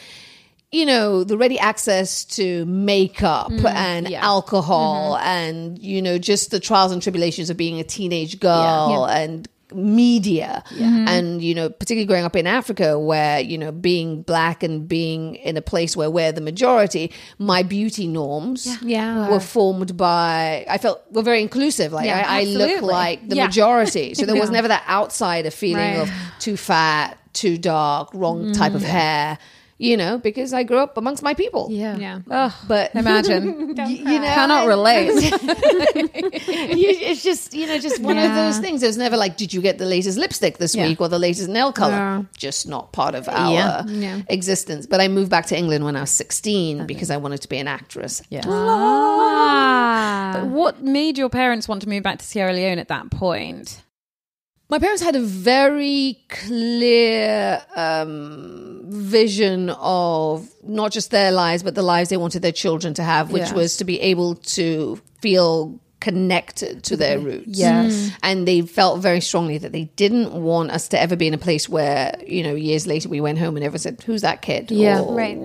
you 0.70 0.86
know, 0.86 1.24
the 1.24 1.36
ready 1.36 1.58
access 1.58 2.24
to 2.24 2.64
makeup 2.66 3.50
and 3.50 4.08
yeah. 4.08 4.24
alcohol 4.24 5.16
and, 5.16 5.78
you 5.78 6.00
know, 6.00 6.18
just 6.18 6.50
the 6.50 6.60
trials 6.60 6.92
and 6.92 7.02
tribulations 7.02 7.50
of 7.50 7.56
being 7.56 7.80
a 7.80 7.84
teenage 7.84 8.38
girl 8.38 9.06
and 9.06 9.48
media. 9.74 10.62
Mm-hmm. 10.70 11.08
And 11.08 11.42
you 11.42 11.54
know 11.54 11.70
particularly 11.70 12.06
growing 12.06 12.24
up 12.24 12.36
in 12.36 12.46
africa 12.46 12.98
where 12.98 13.40
you 13.40 13.56
know 13.58 13.72
being 13.72 14.22
black 14.22 14.62
and 14.62 14.88
being 14.88 15.36
in 15.36 15.56
a 15.56 15.62
place 15.62 15.96
where 15.96 16.10
we're 16.10 16.32
the 16.32 16.40
majority 16.40 17.12
my 17.38 17.62
beauty 17.62 18.06
norms 18.06 18.66
Yeah. 18.82 19.28
were 19.30 19.40
formed 19.40 19.96
by 19.96 20.64
i 20.68 20.78
felt 20.78 21.02
were 21.10 21.22
very 21.22 21.42
inclusive. 21.42 21.92
Like 21.92 22.06
Yeah, 22.06 22.24
I, 22.26 22.40
I 22.40 22.44
look 22.44 22.82
like 22.82 23.28
the 23.28 23.36
Yeah. 23.36 23.46
majority. 23.46 24.14
So 24.14 24.26
there 24.26 24.40
was 24.44 24.50
never 24.50 24.68
that 24.68 24.84
outsider 24.88 25.50
feeling 25.50 25.98
Right. 25.98 26.02
of 26.02 26.10
too 26.38 26.56
fat 26.56 27.18
too 27.32 27.56
dark 27.58 28.12
wrong 28.12 28.52
type 28.52 28.74
of 28.74 28.82
mm. 28.82 28.86
hair 28.86 29.38
you 29.88 29.96
know 29.96 30.18
because 30.18 30.52
i 30.52 30.62
grew 30.62 30.76
up 30.76 30.96
amongst 30.98 31.22
my 31.22 31.32
people 31.42 31.68
Yeah. 31.70 31.96
Yeah. 31.96 32.20
Ugh, 32.30 32.52
but 32.68 32.94
imagine. 33.04 33.74
y- 33.76 33.86
you 34.12 34.18
know 34.22 34.34
Cannot 34.38 34.66
relate. 34.74 35.08
you, 36.80 36.88
it's 37.10 37.22
just 37.22 37.54
you 37.54 37.66
know 37.66 37.78
just 37.78 37.98
one 38.00 38.18
of 38.18 38.34
those 38.34 38.58
things. 38.58 38.80
There's 38.82 38.96
never 38.98 39.16
like, 39.16 39.36
did 39.36 39.52
you 39.54 39.60
get 39.62 39.78
the 39.78 39.86
latest 39.86 40.18
lipstick 40.18 40.58
this 40.58 40.74
Yeah. 40.74 40.86
week 40.88 41.00
or 41.00 41.08
the 41.08 41.18
latest 41.18 41.48
nail 41.48 41.72
color? 41.72 41.92
Yeah. 41.94 42.22
Just 42.36 42.68
not 42.68 42.92
part 42.92 43.14
of 43.14 43.28
our 43.28 43.52
Yeah. 43.52 43.84
Yeah. 43.86 44.22
existence. 44.28 44.86
But 44.86 45.00
I 45.00 45.08
moved 45.08 45.30
back 45.30 45.46
to 45.46 45.56
England 45.56 45.84
when 45.84 45.96
I 45.96 46.00
was 46.02 46.10
16 46.10 46.86
because 46.86 47.10
I 47.10 47.16
wanted 47.16 47.40
to 47.42 47.48
be 47.48 47.58
an 47.58 47.68
actress. 47.68 48.22
yeah. 48.30 48.42
Ah. 48.46 50.44
What 50.44 50.82
made 50.82 51.18
your 51.18 51.28
parents 51.30 51.68
want 51.68 51.82
to 51.82 51.88
move 51.88 52.02
back 52.02 52.18
to 52.18 52.24
Sierra 52.24 52.52
Leone 52.52 52.78
at 52.78 52.88
that 52.88 53.10
point? 53.10 53.82
My 54.70 54.78
parents 54.78 55.02
had 55.02 55.16
a 55.16 55.20
very 55.20 56.18
clear 56.28 57.60
um, 57.74 58.82
vision 58.86 59.70
of 59.70 60.48
not 60.62 60.92
just 60.92 61.10
their 61.10 61.32
lives, 61.32 61.62
but 61.64 61.74
the 61.74 61.82
lives 61.82 62.08
they 62.08 62.16
wanted 62.16 62.42
their 62.42 62.52
children 62.52 62.94
to 62.94 63.02
have, 63.02 63.32
which 63.32 63.48
Yeah. 63.48 63.54
was 63.54 63.76
to 63.78 63.84
be 63.84 64.00
able 64.00 64.36
to 64.36 65.00
feel 65.20 65.80
connected 66.00 66.82
to 66.84 66.96
their 66.96 67.18
roots. 67.18 67.48
Yes. 67.48 68.10
And 68.22 68.46
they 68.48 68.62
felt 68.62 69.00
very 69.02 69.20
strongly 69.20 69.58
that 69.58 69.72
they 69.72 69.90
didn't 69.96 70.32
want 70.32 70.70
us 70.70 70.88
to 70.88 71.00
ever 71.00 71.16
be 71.16 71.26
in 71.26 71.34
a 71.34 71.38
place 71.38 71.68
where, 71.68 72.14
you 72.26 72.42
know, 72.42 72.54
years 72.54 72.86
later 72.86 73.08
we 73.08 73.20
went 73.20 73.38
home 73.38 73.56
and 73.56 73.64
everyone 73.64 73.80
said, 73.80 74.02
Who's 74.06 74.22
that 74.22 74.40
kid? 74.40 74.70
Yeah. 74.70 75.00
Or, 75.00 75.14
Right. 75.14 75.38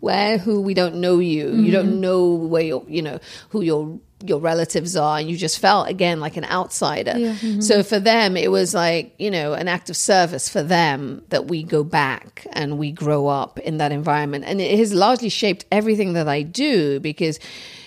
Where 0.00 0.38
who 0.38 0.62
we 0.62 0.72
don't 0.72 0.94
know 0.96 1.18
you. 1.18 1.50
You 1.52 1.70
don't 1.72 2.00
know 2.00 2.30
where 2.32 2.62
you're, 2.62 2.84
you 2.88 3.02
know, 3.02 3.18
who 3.50 3.60
your 3.60 3.98
your 4.24 4.40
relatives 4.40 4.96
are 4.96 5.18
and 5.18 5.30
you 5.30 5.36
just 5.36 5.58
felt 5.58 5.88
again 5.88 6.20
like 6.20 6.36
an 6.36 6.44
outsider. 6.44 7.12
Mm-hmm. 7.12 7.60
So 7.60 7.82
for 7.82 7.98
them 7.98 8.36
it 8.36 8.50
was 8.50 8.74
like, 8.74 9.14
you 9.18 9.30
know, 9.30 9.54
an 9.54 9.68
act 9.68 9.90
of 9.90 9.96
service 9.96 10.48
for 10.48 10.62
them 10.62 11.22
that 11.30 11.46
we 11.46 11.62
go 11.62 11.84
back 11.84 12.46
and 12.52 12.78
we 12.78 12.92
grow 12.92 13.28
up 13.28 13.58
in 13.60 13.78
that 13.78 13.92
environment. 13.92 14.44
And 14.46 14.60
it 14.60 14.78
has 14.78 14.92
largely 14.92 15.28
shaped 15.28 15.64
everything 15.72 16.12
that 16.14 16.28
I 16.28 16.42
do 16.42 17.00
because 17.00 17.38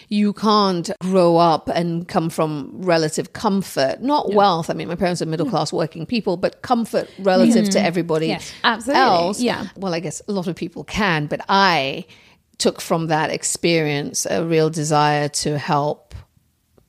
you 0.10 0.32
can't 0.34 0.92
grow 1.02 1.38
up 1.38 1.70
and 1.70 2.08
come 2.08 2.30
from 2.30 2.70
relative 2.76 3.34
comfort, 3.34 4.02
not 4.02 4.32
wealth. 4.34 4.70
I 4.70 4.74
mean, 4.74 4.88
my 4.88 4.96
parents 4.96 5.24
are 5.24 5.26
middle 5.26 5.50
class 5.50 5.74
working 5.74 6.06
people, 6.06 6.38
but 6.38 6.62
comfort 6.62 7.10
relative 7.18 7.66
to 7.66 7.78
mm-hmm. 7.78 7.88
everybody 7.88 8.28
Yes, 8.28 8.54
absolutely. 8.64 9.02
else. 9.02 9.42
Yeah. 9.42 9.68
Well, 9.76 9.94
I 9.94 10.00
guess 10.00 10.22
a 10.28 10.32
lot 10.32 10.48
of 10.48 10.56
people 10.56 10.84
can, 10.84 11.26
but 11.26 11.42
I 11.50 12.06
took 12.60 12.80
from 12.80 13.08
that 13.08 13.32
experience 13.32 14.28
a 14.30 14.46
real 14.46 14.70
desire 14.70 15.28
to 15.28 15.58
help 15.58 16.03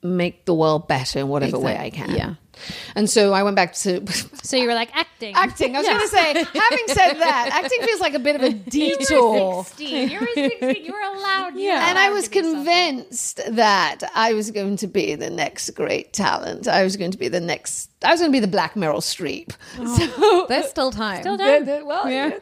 make 0.05 0.45
the 0.45 0.55
world 0.55 0.87
better 0.87 1.19
in 1.19 1.29
whatever 1.29 1.59
way 1.59 1.77
I 1.77 1.91
can. 1.91 2.11
Yeah. 2.15 2.35
And 2.95 3.11
so 3.11 3.33
I 3.33 3.43
went 3.43 3.57
back 3.57 3.75
to 3.75 4.07
So 4.45 4.57
you 4.57 4.69
were 4.69 4.75
like 4.75 4.95
acting. 4.95 5.35
acting. 5.35 5.75
I 5.75 5.81
was 5.81 5.89
going 5.89 6.01
to 6.01 6.09
say, 6.09 6.33
having 6.35 6.87
said 6.87 7.15
that, 7.15 7.51
acting 7.53 7.83
feels 7.85 8.01
like 8.01 8.15
a 8.15 8.21
bit 8.21 8.37
of 8.37 8.43
a 8.43 8.51
detour. 8.53 9.65
16. 9.65 10.09
You 10.11 10.21
were 10.21 10.27
16. 10.35 10.85
You 10.85 10.93
were 10.93 11.01
allowed. 11.19 11.57
You 11.57 11.71
were 11.71 11.75
And 11.75 11.99
I 11.99 12.11
was 12.11 12.29
to 12.29 12.35
something. 12.35 12.55
convinced 12.55 13.41
that 13.57 14.01
I 14.15 14.35
was 14.35 14.51
going 14.53 14.77
to 14.77 14.87
be 14.87 15.15
the 15.17 15.31
next 15.31 15.71
great 15.71 16.13
talent. 16.13 16.69
I 16.69 16.85
was 16.85 16.97
going 16.97 17.11
to 17.11 17.19
be 17.19 17.27
the 17.29 17.41
next. 17.41 17.91
I 18.05 18.13
was 18.13 18.21
going 18.21 18.31
to 18.31 18.37
be 18.37 18.41
the 18.41 18.47
Black 18.47 18.75
Meryl 18.75 18.99
Streep. 18.99 19.53
Oh. 19.79 19.97
So 19.97 20.47
There's 20.49 20.69
still 20.69 20.93
time. 20.93 21.23
Still 21.23 21.37
Yeah, 21.39 21.59
done. 21.59 21.67
yeah, 21.67 21.83
well, 21.83 22.09
Yeah. 22.09 22.27
yeah. 22.29 22.39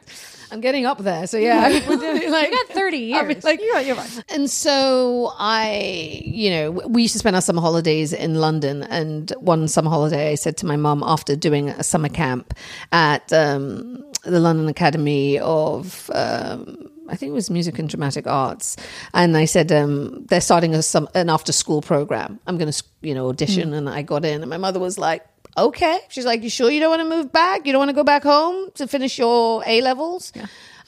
I'm 0.52 0.60
getting 0.60 0.84
up 0.84 0.98
there. 0.98 1.26
So 1.26 1.38
yeah, 1.38 1.60
like 1.88 1.88
You 1.88 2.30
got 2.30 2.68
30 2.68 2.96
years. 2.98 3.20
I 3.20 3.24
mean, 3.24 3.40
like 3.42 3.60
You're 3.60 3.80
you're 3.80 3.96
right. 3.96 4.24
And 4.28 4.50
so 4.50 5.32
I, 5.38 6.20
you 6.24 6.50
know, 6.50 6.70
we 6.70 7.02
used 7.02 7.14
to 7.14 7.18
spend 7.18 7.34
our 7.36 7.42
summer 7.42 7.62
holidays 7.62 8.12
in 8.12 8.34
London. 8.34 8.82
And 8.82 9.30
one 9.40 9.66
summer 9.66 9.88
holiday, 9.88 10.30
I 10.30 10.34
said 10.34 10.58
to 10.58 10.66
my 10.66 10.76
mum 10.76 11.02
after 11.04 11.34
doing 11.36 11.70
a 11.70 11.82
summer 11.82 12.10
camp 12.10 12.52
at 12.92 13.32
um, 13.32 14.04
the 14.24 14.40
London 14.40 14.68
Academy 14.68 15.38
of. 15.38 16.10
Um, 16.14 16.88
I 17.08 17.16
think 17.16 17.30
it 17.30 17.34
was 17.34 17.50
music 17.50 17.78
and 17.78 17.90
dramatic 17.90 18.26
arts, 18.26 18.76
and 19.12 19.36
I 19.36 19.44
said 19.44 19.70
um, 19.70 20.24
they're 20.26 20.40
starting 20.40 20.74
a 20.74 20.82
some 20.82 21.08
an 21.14 21.28
after 21.28 21.52
school 21.52 21.82
program. 21.82 22.38
I'm 22.46 22.56
going 22.56 22.72
to 22.72 22.84
you 23.02 23.14
know 23.14 23.28
audition, 23.28 23.74
and 23.74 23.86
I 23.88 24.00
got 24.00 24.24
in, 24.24 24.40
and 24.40 24.48
my 24.48 24.56
mother 24.56 24.80
was 24.80 24.98
like, 24.98 25.22
"Okay." 25.56 25.98
She's 26.08 26.24
like, 26.24 26.42
"You 26.42 26.50
sure 26.50 26.70
you 26.70 26.80
don't 26.80 26.90
want 26.90 27.02
to 27.02 27.16
move 27.16 27.32
back? 27.32 27.66
You 27.66 27.72
don't 27.72 27.78
want 27.80 27.90
to 27.90 27.94
go 27.94 28.04
back 28.04 28.22
home 28.22 28.70
to 28.74 28.86
finish 28.86 29.18
your 29.18 29.62
A 29.66 29.80
levels?" 29.80 30.32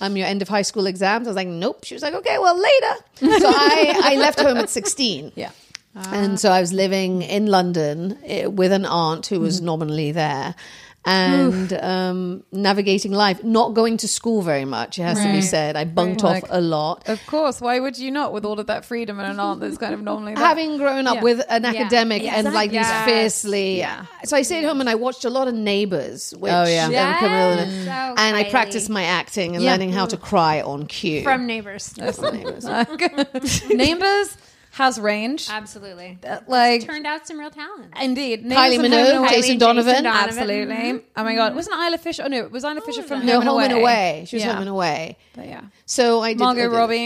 Um, 0.01 0.17
your 0.17 0.27
end 0.27 0.43
of 0.43 0.49
high 0.49 0.63
school 0.63 0.87
exams. 0.89 1.29
I 1.29 1.31
was 1.31 1.37
like, 1.37 1.47
nope. 1.47 1.85
She 1.85 1.95
was 1.95 2.03
like, 2.03 2.15
okay, 2.15 2.37
well, 2.39 2.57
later. 2.57 2.95
So 3.41 3.49
I, 3.49 3.95
I 4.03 4.17
left 4.17 4.41
home 4.41 4.57
at 4.57 4.69
16. 4.69 5.31
Yeah. 5.37 5.51
And 5.95 6.41
so 6.41 6.51
I 6.51 6.61
was 6.61 6.73
living 6.73 7.23
in 7.23 7.47
London 7.47 8.19
eh, 8.25 8.47
with 8.47 8.73
an 8.73 8.85
aunt 8.85 9.27
who 9.29 9.39
was 9.39 9.61
nominally 9.61 10.11
there 10.11 10.57
and 11.07 11.73
um, 11.75 12.45
navigating 12.53 13.13
life, 13.13 13.43
not 13.45 13.75
going 13.75 13.97
to 13.99 14.09
school 14.09 14.43
very 14.43 14.65
much, 14.65 14.99
it 14.99 15.03
has 15.03 15.19
to 15.21 15.31
be 15.33 15.41
said. 15.43 15.77
I 15.77 15.85
bunked 15.85 16.23
Right. 16.23 16.43
off 16.43 16.49
a 16.53 16.61
lot. 16.61 17.09
Of 17.09 17.25
course. 17.27 17.61
Why 17.61 17.79
would 17.81 17.99
you 17.99 18.11
not 18.11 18.33
with 18.33 18.45
all 18.45 18.59
of 18.59 18.67
that 18.69 18.85
freedom 18.85 19.19
and 19.21 19.31
an 19.33 19.39
aunt 19.41 19.61
that's 19.61 19.77
kind 19.79 19.93
of 19.95 20.03
normally 20.03 20.35
there? 20.35 20.45
Having 20.45 20.79
grown 20.79 21.07
up 21.07 21.17
Yeah. 21.17 21.23
with 21.23 21.43
an 21.49 21.65
academic 21.65 22.23
Yeah. 22.23 22.37
and 22.37 22.53
like 22.55 22.71
these 22.71 22.91
fiercely, 23.05 23.79
Yeah. 23.79 24.07
so 24.25 24.37
I 24.37 24.43
stayed 24.43 24.65
home 24.65 24.81
and 24.81 24.89
I 24.89 24.95
watched 24.95 25.25
a 25.25 25.31
lot 25.31 25.47
of 25.49 25.55
Neighbours, 25.55 26.33
which 26.39 26.53
Oh, 26.53 26.65
yeah. 26.65 26.89
Yes. 26.89 27.19
Camilla- 27.19 27.67
So 27.85 28.15
and 28.23 28.37
I 28.37 28.45
practiced 28.51 28.89
my 28.89 29.05
acting 29.05 29.55
and 29.55 29.65
Yeah. 29.65 29.73
learning 29.73 29.93
how 29.93 30.07
to 30.07 30.17
cry 30.17 30.61
on 30.63 30.87
cue. 30.87 31.23
From 31.23 31.47
neighbors. 31.47 31.95
Neighbours 31.99 32.65
has 34.75 34.99
range. 35.01 35.49
Absolutely. 35.51 36.19
Uh, 36.27 36.41
like 36.47 36.85
Turned 36.85 37.07
out 37.07 37.27
some 37.27 37.39
real 37.39 37.51
talent. 37.51 37.93
Indeed. 38.01 38.45
Kylie 38.45 38.49
Neighbours 38.79 38.87
Minogue, 38.91 39.15
and 39.17 39.29
Jason 39.29 39.59
Donovan. 39.59 39.91
Jason 39.93 40.05
Donovan. 40.05 40.29
Absolutely. 40.29 40.75
Mm-hmm. 40.75 40.99
Oh 41.17 41.25
my 41.25 41.35
God. 41.35 41.47
Mm-hmm. 41.49 41.57
Wasn't 41.57 41.77
Isla 41.77 41.99
Fisher? 41.99 42.23
Oh 42.25 42.29
no, 42.29 42.39
it 42.39 42.51
was 42.51 42.65
Isla 42.65 42.81
Fisher 42.81 43.03
from 43.03 43.25
no, 43.25 43.35
Home, 43.41 43.47
home 43.47 43.61
and 43.63 43.73
Away. 43.73 43.81
away. 43.83 44.25
She 44.27 44.37
was 44.37 44.45
Yeah. 44.45 44.53
home 44.53 44.61
and 44.63 44.69
away. 44.71 45.17
But 45.35 45.47
yeah. 45.47 45.63
So 45.87 46.21
I 46.23 46.33
did. 46.35 46.43
I 46.43 46.45
Margot 46.45 46.63
did- 46.71 46.77
Robbie. 46.77 46.97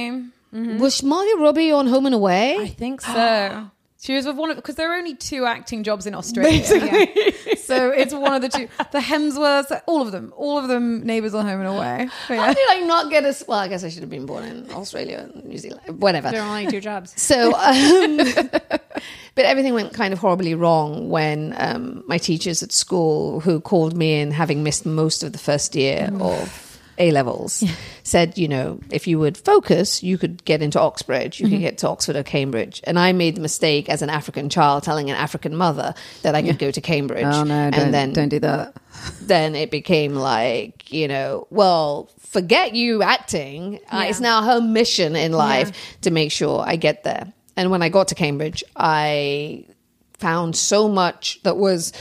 Mm-hmm. 0.55 0.79
Was 0.79 1.03
Margot 1.03 1.43
Robbie 1.43 1.71
on 1.73 1.87
Home 1.89 2.07
and 2.07 2.15
Away? 2.15 2.57
I 2.59 2.69
think 2.69 3.01
so. 3.03 3.71
She 4.01 4.15
was 4.15 4.27
with 4.27 4.37
one 4.37 4.51
of 4.51 4.57
because 4.57 4.77
there 4.77 4.93
are 4.93 4.97
only 4.97 5.17
two 5.17 5.45
acting 5.45 5.83
jobs 5.83 6.07
in 6.07 6.15
Australia. 6.15 6.63
so 7.57 7.91
it's 7.91 8.15
one 8.15 8.33
of 8.33 8.43
the 8.43 8.49
two. 8.49 8.69
The 8.93 9.01
Hemsworths, 9.01 9.83
all 9.87 10.03
of 10.03 10.13
them, 10.13 10.33
all 10.37 10.57
of 10.57 10.69
them, 10.69 11.05
neighbours 11.05 11.35
on 11.35 11.45
Home 11.47 11.61
and 11.61 11.69
Away. 11.69 12.09
But 12.29 12.39
How 12.39 12.55
did 12.55 12.65
I 12.71 12.81
not 12.83 13.11
get 13.11 13.25
a? 13.25 13.45
Well, 13.49 13.59
I 13.59 13.67
guess 13.67 13.83
I 13.83 13.89
should 13.89 14.03
have 14.03 14.11
been 14.11 14.25
born 14.25 14.45
in 14.45 14.71
Australia, 14.71 15.29
and 15.35 15.45
New 15.45 15.59
Zealand, 15.59 16.01
whatever. 16.01 16.31
There 16.31 16.41
are 16.41 16.49
only 16.49 16.71
two 16.71 16.81
jobs. 16.81 17.21
So, 17.21 17.55
um, 17.55 18.19
but 19.35 19.45
everything 19.45 19.75
went 19.75 19.93
kind 19.95 20.13
of 20.13 20.21
horribly 20.21 20.55
wrong 20.55 21.09
when 21.09 21.55
um, 21.59 22.05
my 22.07 22.19
teachers 22.19 22.63
at 22.63 22.71
school, 22.71 23.41
who 23.41 23.61
called 23.61 23.97
me 23.97 24.21
in 24.21 24.31
having 24.31 24.63
missed 24.63 24.87
most 24.87 25.25
of 25.25 25.33
the 25.33 25.39
first 25.39 25.75
year 25.75 26.09
of 26.21 26.68
A 26.99 27.11
levels, 27.13 27.63
said, 28.03 28.37
you 28.37 28.49
know, 28.49 28.81
if 28.91 29.07
you 29.07 29.19
would 29.19 29.37
focus, 29.37 30.03
you 30.03 30.19
could 30.19 30.45
get 30.45 30.63
into 30.63 30.81
Oxbridge, 30.81 31.39
you 31.41 31.49
could 31.49 31.61
get 31.61 31.79
to 31.79 31.89
Oxford 31.89 32.17
or 32.17 32.23
Cambridge. 32.23 32.81
And 32.85 32.99
I 32.99 33.13
made 33.13 33.37
the 33.37 33.41
mistake 33.41 33.89
as 33.89 34.03
an 34.03 34.11
African 34.11 34.49
child 34.49 34.83
telling 34.83 35.09
an 35.11 35.17
African 35.17 35.55
mother 35.55 35.95
that 36.23 36.35
I 36.35 36.43
could 36.43 36.59
go 36.59 36.71
to 36.71 36.81
Cambridge. 36.81 37.25
Oh 37.25 37.45
no! 37.45 37.55
and 37.55 37.75
Don't 37.75 37.91
then 37.93 38.13
don't 38.13 38.29
do 38.29 38.41
that. 38.41 38.75
then 39.23 39.55
it 39.55 39.71
became 39.71 40.15
like, 40.15 40.93
you 40.93 41.07
know, 41.09 41.47
well, 41.51 42.11
forget 42.21 42.75
you 42.75 43.03
acting. 43.03 43.79
Uh, 43.91 44.07
it's 44.09 44.21
now 44.21 44.43
her 44.43 44.61
mission 44.61 45.15
in 45.17 45.33
life 45.33 45.73
to 46.03 46.11
make 46.11 46.33
sure 46.33 46.63
I 46.67 46.77
get 46.77 47.05
there. 47.05 47.33
And 47.57 47.71
when 47.71 47.83
I 47.83 47.89
got 47.89 48.09
to 48.09 48.15
Cambridge, 48.15 48.63
I 48.77 49.65
found 50.19 50.57
so 50.57 50.89
much 50.89 51.41
that 51.45 51.57
was 51.57 51.93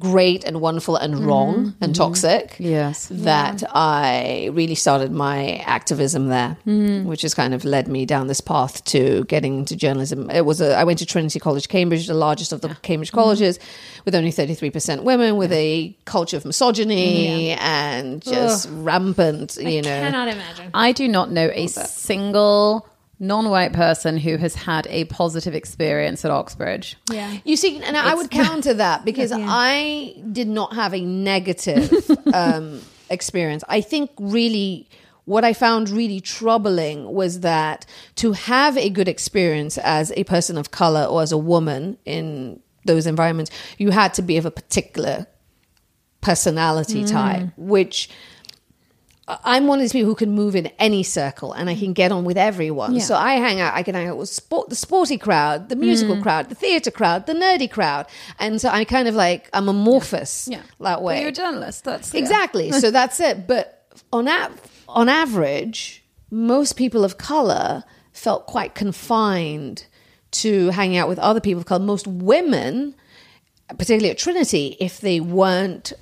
great 0.00 0.42
and 0.44 0.60
wonderful 0.60 0.96
and 0.96 1.24
wrong 1.26 1.74
and 1.80 1.94
toxic. 1.94 2.56
Yes. 2.58 3.08
That 3.10 3.62
I 3.74 4.48
really 4.52 4.74
started 4.74 5.12
my 5.12 5.56
activism 5.66 6.28
there, 6.28 6.56
which 6.64 7.22
has 7.22 7.34
kind 7.34 7.54
of 7.54 7.64
led 7.64 7.86
me 7.86 8.06
down 8.06 8.26
this 8.26 8.40
path 8.40 8.82
to 8.86 9.24
getting 9.24 9.58
into 9.58 9.76
journalism. 9.76 10.30
It 10.30 10.44
was 10.46 10.60
a, 10.60 10.74
I 10.76 10.84
went 10.84 10.98
to 11.00 11.06
Trinity 11.06 11.38
College, 11.38 11.68
Cambridge, 11.68 12.06
the 12.06 12.14
largest 12.14 12.52
of 12.52 12.62
the 12.62 12.74
Cambridge 12.82 13.12
colleges, 13.12 13.58
with 14.04 14.14
only 14.14 14.32
33% 14.32 15.04
women, 15.04 15.36
with 15.36 15.52
a 15.52 15.94
culture 16.06 16.36
of 16.36 16.44
misogyny 16.44 17.50
and 17.50 18.22
just 18.22 18.68
rampant, 18.72 19.56
you 19.60 19.82
know. 19.82 19.96
I 19.96 20.00
Cannot 20.00 20.28
imagine. 20.28 20.70
I 20.72 20.92
do 20.92 21.06
not 21.06 21.30
know 21.30 21.50
a 21.52 21.66
single 21.66 22.86
non-white 23.20 23.74
person 23.74 24.16
who 24.16 24.38
has 24.38 24.54
had 24.54 24.86
a 24.88 25.04
positive 25.04 25.54
experience 25.54 26.24
at 26.24 26.30
Oxbridge. 26.30 26.96
Yeah. 27.10 27.36
You 27.44 27.54
see, 27.54 27.80
and 27.82 27.96
I 27.96 28.14
would 28.14 28.30
counter 28.44 28.74
that 28.74 29.04
because 29.04 29.30
I 29.34 30.14
did 30.32 30.48
not 30.48 30.74
have 30.74 30.94
a 30.94 31.02
negative 31.02 31.92
um, 32.34 32.80
experience. 33.10 33.62
I 33.68 33.82
think 33.82 34.10
really 34.18 34.88
what 35.26 35.44
I 35.44 35.52
found 35.52 35.90
really 35.90 36.20
troubling 36.20 37.12
was 37.12 37.40
that 37.40 37.84
to 38.16 38.32
have 38.32 38.76
a 38.78 38.88
good 38.88 39.06
experience 39.06 39.76
as 39.78 40.10
a 40.16 40.24
person 40.24 40.56
of 40.56 40.70
color 40.70 41.04
or 41.04 41.22
as 41.22 41.30
a 41.30 41.38
woman 41.38 41.98
in 42.06 42.60
those 42.86 43.06
environments, 43.06 43.50
you 43.76 43.90
had 43.90 44.14
to 44.14 44.22
be 44.22 44.38
of 44.38 44.46
a 44.46 44.50
particular 44.50 45.26
personality 46.22 47.04
type, 47.04 47.48
which. 47.56 48.08
I'm 49.44 49.66
one 49.66 49.78
of 49.78 49.82
these 49.82 49.92
people 49.92 50.08
who 50.08 50.14
can 50.14 50.32
move 50.32 50.56
in 50.56 50.66
any 50.78 51.02
circle 51.02 51.52
and 51.52 51.68
I 51.68 51.74
can 51.74 51.92
get 51.92 52.12
on 52.12 52.24
with 52.24 52.36
everyone. 52.36 52.98
So 53.00 53.14
I 53.14 53.34
hang 53.34 53.60
out, 53.60 53.74
I 53.74 53.82
can 53.82 53.94
hang 53.94 54.08
out 54.08 54.16
with 54.16 54.28
sport, 54.28 54.68
the 54.68 54.76
sporty 54.76 55.18
crowd, 55.18 55.68
the 55.68 55.76
musical 55.76 56.16
mm. 56.16 56.22
crowd, 56.22 56.48
the 56.48 56.54
theatre 56.54 56.90
crowd, 56.90 57.26
the 57.26 57.34
nerdy 57.34 57.70
crowd. 57.70 58.06
And 58.38 58.60
so 58.60 58.68
I 58.68 58.84
kind 58.84 59.08
of 59.08 59.14
like, 59.14 59.48
I'm 59.52 59.68
amorphous 59.68 60.48
Yeah. 60.50 60.62
that 60.80 61.02
way. 61.02 61.14
Well, 61.14 61.20
you're 61.22 61.30
a 61.30 61.32
journalist. 61.32 61.84
That's 61.84 62.14
Exactly. 62.14 62.72
so 62.72 62.90
that's 63.00 63.20
it. 63.20 63.46
But 63.46 63.86
on 64.12 64.28
av- 64.28 64.84
on 64.88 65.08
average, 65.08 66.02
most 66.30 66.76
people 66.76 67.04
of 67.04 67.18
color 67.18 67.84
felt 68.12 68.46
quite 68.46 68.74
confined 68.74 69.86
to 70.32 70.68
hanging 70.70 70.96
out 70.96 71.08
with 71.08 71.18
other 71.18 71.40
people 71.40 71.60
of 71.60 71.66
color. 71.66 71.84
Most 71.84 72.06
women, 72.06 72.94
particularly 73.68 74.10
at 74.10 74.18
Trinity, 74.18 74.76
if 74.80 75.00
they 75.00 75.20
weren't 75.20 75.92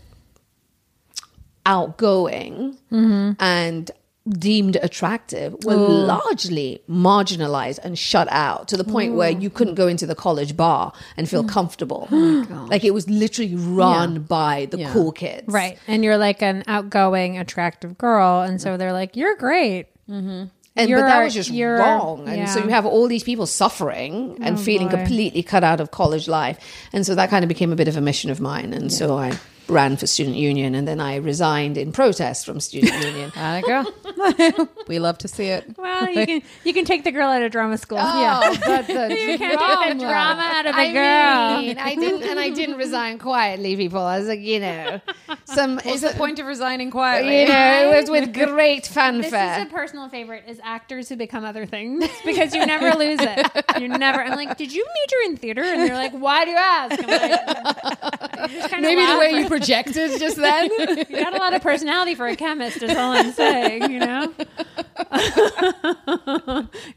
outgoing 1.68 2.78
mm-hmm. 2.90 3.33
and 3.38 3.90
deemed 4.28 4.76
attractive 4.76 5.57
were 5.64 5.76
largely 5.76 6.83
marginalized 6.88 7.78
and 7.83 7.98
shut 7.98 8.28
out 8.31 8.68
to 8.68 8.76
the 8.76 8.85
point 8.85 9.14
where 9.14 9.31
you 9.31 9.48
couldn't 9.48 9.74
go 9.74 9.87
into 9.87 10.07
the 10.07 10.14
college 10.14 10.57
bar 10.57 10.92
and 11.16 11.28
feel 11.28 11.44
mm. 11.44 11.48
comfortable. 11.48 12.09
Oh 12.50 12.66
like 12.70 12.85
it 12.85 12.92
was 12.92 13.09
literally 13.09 13.54
run 13.54 14.22
by 14.22 14.66
the 14.70 14.78
Yeah. 14.78 14.92
cool 14.92 15.12
kids. 15.12 15.48
Right. 15.48 15.78
And 15.87 16.04
you're 16.04 16.18
like 16.18 16.42
an 16.42 16.64
outgoing, 16.66 17.38
attractive 17.38 17.98
girl. 17.98 18.40
And 18.42 18.61
so 18.61 18.76
they're 18.76 18.92
like, 18.92 19.16
you're 19.16 19.37
great. 19.37 19.87
Mm-hmm. 20.09 20.44
And 20.76 20.88
You're- 20.88 21.02
but 21.02 21.09
that 21.09 21.24
was 21.24 21.35
just 21.35 21.50
wrong. 21.50 22.28
And 22.28 22.48
so 22.48 22.62
you 22.62 22.68
have 22.68 22.87
all 22.87 23.09
these 23.09 23.24
people 23.24 23.46
suffering 23.46 24.38
and 24.40 24.57
oh, 24.57 24.61
feeling 24.61 24.88
boy. 24.88 24.96
completely 24.96 25.42
cut 25.42 25.64
out 25.64 25.81
of 25.81 25.90
college 25.90 26.28
life. 26.28 26.59
And 26.92 27.04
so 27.04 27.14
that 27.16 27.31
kind 27.31 27.44
of 27.44 27.48
became 27.48 27.72
a 27.72 27.76
bit 27.76 27.88
of 27.88 27.96
a 27.96 28.00
mission 28.00 28.31
of 28.31 28.40
mine. 28.40 28.72
And 28.72 28.92
so 28.92 29.18
I 29.18 29.38
ran 29.68 29.96
for 29.96 30.07
student 30.07 30.37
union 30.37 30.74
and 30.74 30.88
then 30.88 31.00
I 31.00 31.16
resigned 31.16 31.76
in 31.76 31.92
protest 31.92 32.46
from 32.46 32.59
student 32.61 32.92
union. 33.04 33.33
There 33.35 33.59
you 33.61 33.66
go. 33.66 34.68
we 34.88 34.98
love 34.98 35.18
to 35.18 35.28
see 35.28 35.44
it. 35.46 35.76
Well, 35.76 36.09
you 36.09 36.26
can 36.26 36.42
you 36.64 36.72
can 36.74 36.85
take 36.85 37.04
the 37.04 37.12
girl 37.12 37.28
out 37.28 37.42
of 37.42 37.52
drama 37.52 37.76
school. 37.78 37.98
Oh, 38.00 38.57
but 38.66 38.87
the 38.87 39.14
You 39.28 39.38
can't 39.38 39.61
take 39.61 39.98
the 39.98 40.04
drama 40.04 40.42
out 40.42 40.66
of 40.66 40.74
a 40.74 40.78
I 40.78 40.92
girl. 40.92 41.62
mean, 41.62 41.78
I 41.78 41.94
didn't, 41.94 42.22
and 42.28 42.38
I 42.40 42.50
didn't 42.50 42.76
resign 42.76 43.18
quietly. 43.18 43.76
People, 43.76 44.00
I 44.00 44.18
was 44.18 44.28
like, 44.28 44.40
you 44.40 44.61
know, 44.61 45.00
some 45.44 45.76
What's 45.78 46.00
the 46.00 46.11
a, 46.11 46.14
point 46.14 46.38
of 46.38 46.46
resigning 46.46 46.90
quietly? 46.90 47.42
you 47.42 47.48
know, 47.48 47.90
it 47.92 48.00
was 48.00 48.11
with 48.11 48.33
great 48.33 48.87
fanfare. 48.87 49.22
This 49.22 49.31
fanfare. 49.31 49.66
is 49.66 49.66
a 49.70 49.74
personal 49.74 50.09
favorite 50.09 50.44
is 50.48 50.59
actors 50.64 51.09
who 51.09 51.16
become 51.16 51.44
other 51.44 51.66
things 51.66 52.09
because 52.24 52.54
you 52.54 52.64
never 52.64 52.90
lose 52.98 53.18
it. 53.20 53.81
You 53.81 53.88
never. 53.88 54.22
I'm 54.22 54.37
like, 54.37 54.57
did 54.57 54.72
you 54.72 54.85
major 54.87 55.31
in 55.31 55.37
theater? 55.37 55.62
And 55.62 55.81
they're 55.83 55.94
like, 55.94 56.12
why 56.12 56.44
do 56.44 56.50
you 56.52 56.57
ask? 56.57 57.02
I'm 57.02 57.07
like, 57.09 58.50
you 58.50 58.57
just 58.59 58.70
kinda 58.70 58.88
Maybe 58.88 59.04
the 59.04 59.18
way 59.18 59.31
you 59.42 59.48
projected 59.59 60.18
just 60.21 60.37
then. 60.37 60.71
you 61.09 61.23
got 61.23 61.35
a 61.35 61.38
lot 61.38 61.55
of 61.55 61.62
personality 61.62 62.14
for 62.14 62.27
a 62.27 62.37
chemist. 62.37 62.83
Is 62.83 62.97
all 62.97 63.12
I'm 63.12 63.33
saying. 63.33 63.90
You 63.90 63.99
know, 64.01 64.29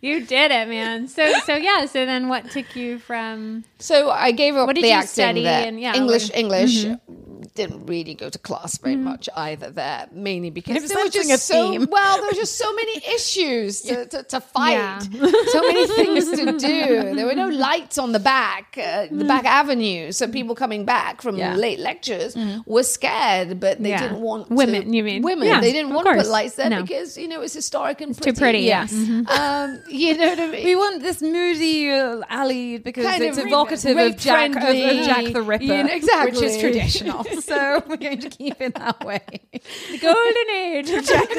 you 0.02 0.26
did 0.26 0.52
it, 0.52 0.67
man. 0.67 1.08
So 1.08 1.32
so 1.45 1.56
yeah. 1.56 1.86
So 1.86 2.06
then, 2.06 2.28
what 2.30 2.50
took 2.52 2.76
you 2.76 3.00
from? 3.00 3.63
So 3.80 4.10
I 4.10 4.32
gave 4.32 4.56
up 4.56 4.67
What 4.67 4.76
did 4.76 4.84
the 4.84 4.89
you 4.89 4.93
acting 4.93 5.08
study 5.10 5.43
there. 5.43 5.67
and- 5.67 5.80
yeah, 5.80 5.95
English, 5.95 6.32
English. 6.34 6.86
Mm-hmm. 6.86 7.20
Didn't 7.56 7.86
really 7.86 8.13
go 8.13 8.30
to 8.30 8.38
class 8.39 8.77
very 8.77 8.95
much 8.95 9.27
either 9.36 9.69
there, 9.71 10.08
mainly 10.12 10.49
because 10.49 10.88
there 10.89 11.04
were 11.04 11.10
just 11.10 11.32
a 11.32 11.38
so 11.38 11.71
theme. 11.71 11.88
well. 11.91 12.17
There 12.17 12.27
were 12.27 12.34
just 12.34 12.58
so 12.58 12.71
many 12.73 12.97
issues 13.15 13.82
to, 13.82 14.06
to, 14.06 14.23
to 14.23 14.39
fight, 14.41 14.73
Yeah. 14.73 14.99
so 14.99 15.62
many 15.62 15.88
things 15.88 16.30
to 16.32 16.45
do. 16.58 17.15
There 17.15 17.25
were 17.25 17.36
no 17.36 17.49
lights 17.67 17.97
on 17.97 18.12
the 18.12 18.19
back, 18.19 18.77
uh, 18.77 19.08
the 19.12 19.25
back 19.25 19.45
avenue. 19.45 20.12
So 20.12 20.27
people 20.27 20.56
coming 20.56 20.86
back 20.86 21.21
from 21.21 21.36
Yeah. 21.38 21.56
late 21.56 21.80
lectures 21.80 22.36
were 22.65 22.84
scared, 22.84 23.60
but 23.60 23.82
they 23.82 23.89
Yeah. 23.89 24.01
didn't 24.01 24.21
want 24.21 24.47
to- 24.49 24.54
Women, 24.54 24.93
you 24.93 25.04
mean? 25.04 25.21
women? 25.21 25.47
Yeah, 25.47 25.62
they 25.62 25.71
didn't 25.71 25.93
want 25.93 26.08
to 26.08 26.13
put 26.15 26.27
lights 26.27 26.56
there 26.56 26.69
No. 26.69 26.82
because 26.82 27.17
you 27.17 27.27
know 27.27 27.41
it's 27.41 27.54
historic 27.54 28.01
and 28.01 28.15
pretty. 28.15 28.32
too 28.32 28.38
pretty. 28.39 28.60
Yes, 28.60 28.93
um, 28.93 29.82
you 29.89 30.15
know 30.17 30.27
what 30.30 30.39
I 30.39 30.47
mean. 30.51 30.63
We 30.65 30.75
want 30.75 31.01
this 31.01 31.21
moody 31.21 31.89
uh, 31.91 32.21
alley 32.30 32.77
because 32.77 33.06
Kind 33.06 33.23
it's 33.23 33.38
evocative 33.38 33.97
of 33.97 34.17
Jack, 34.17 34.51
of, 34.51 34.63
of. 34.63 35.06
Jack 35.06 35.34
the 35.34 35.41
Ripper, 35.41 35.63
You 35.63 35.84
know, 35.84 35.89
exactly. 35.93 36.32
which 36.32 36.41
is 36.41 36.58
traditional. 36.60 37.23
so 37.41 37.84
we're 37.88 37.98
going 37.98 38.20
to 38.20 38.30
keep 38.30 38.60
it 38.62 38.76
that 38.76 39.04
way. 39.06 39.22
The 39.52 39.98
golden 40.00 40.50
age 40.56 40.89
of 40.89 41.06
Jack 41.06 41.30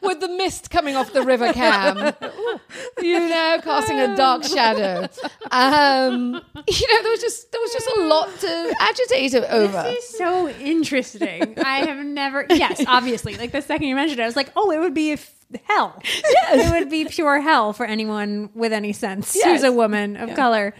with 0.00 0.20
the 0.20 0.28
mist 0.28 0.70
coming 0.70 0.96
off 0.96 1.12
the 1.12 1.22
river 1.22 1.52
cam, 1.52 1.96
you 3.02 3.18
know, 3.20 3.60
casting 3.62 3.98
a 4.00 4.16
dark 4.16 4.44
shadow. 4.44 5.08
Um, 5.50 6.34
you 6.68 6.88
know, 6.92 7.02
there 7.02 7.10
was 7.10 7.20
just 7.20 7.50
there 7.52 7.60
was 7.60 7.72
just 7.72 7.88
a 7.96 8.00
lot 8.02 8.28
to 8.40 8.74
agitate 8.80 9.34
over. 9.34 9.82
This 9.84 10.04
is 10.10 10.18
so 10.18 10.48
interesting. 10.48 11.58
I 11.58 11.86
have 11.86 12.04
never. 12.04 12.46
Yes, 12.50 12.84
obviously. 12.86 13.36
Like 13.36 13.52
the 13.52 13.62
second 13.62 13.86
you 13.86 13.94
mentioned 13.94 14.20
it, 14.20 14.24
I 14.24 14.26
was 14.26 14.36
like, 14.36 14.50
oh, 14.56 14.70
it 14.70 14.78
would 14.80 14.94
be 14.94 15.12
if 15.12 15.32
hell. 15.64 15.98
It 16.02 16.72
would 16.72 16.90
be 16.90 17.04
pure 17.06 17.40
hell 17.40 17.72
for 17.72 17.86
anyone 17.86 18.50
with 18.54 18.72
any 18.72 18.92
sense 18.92 19.34
Yes. 19.36 19.44
who's 19.46 19.62
a 19.62 19.72
woman 19.72 20.16
of 20.16 20.34
color. 20.34 20.74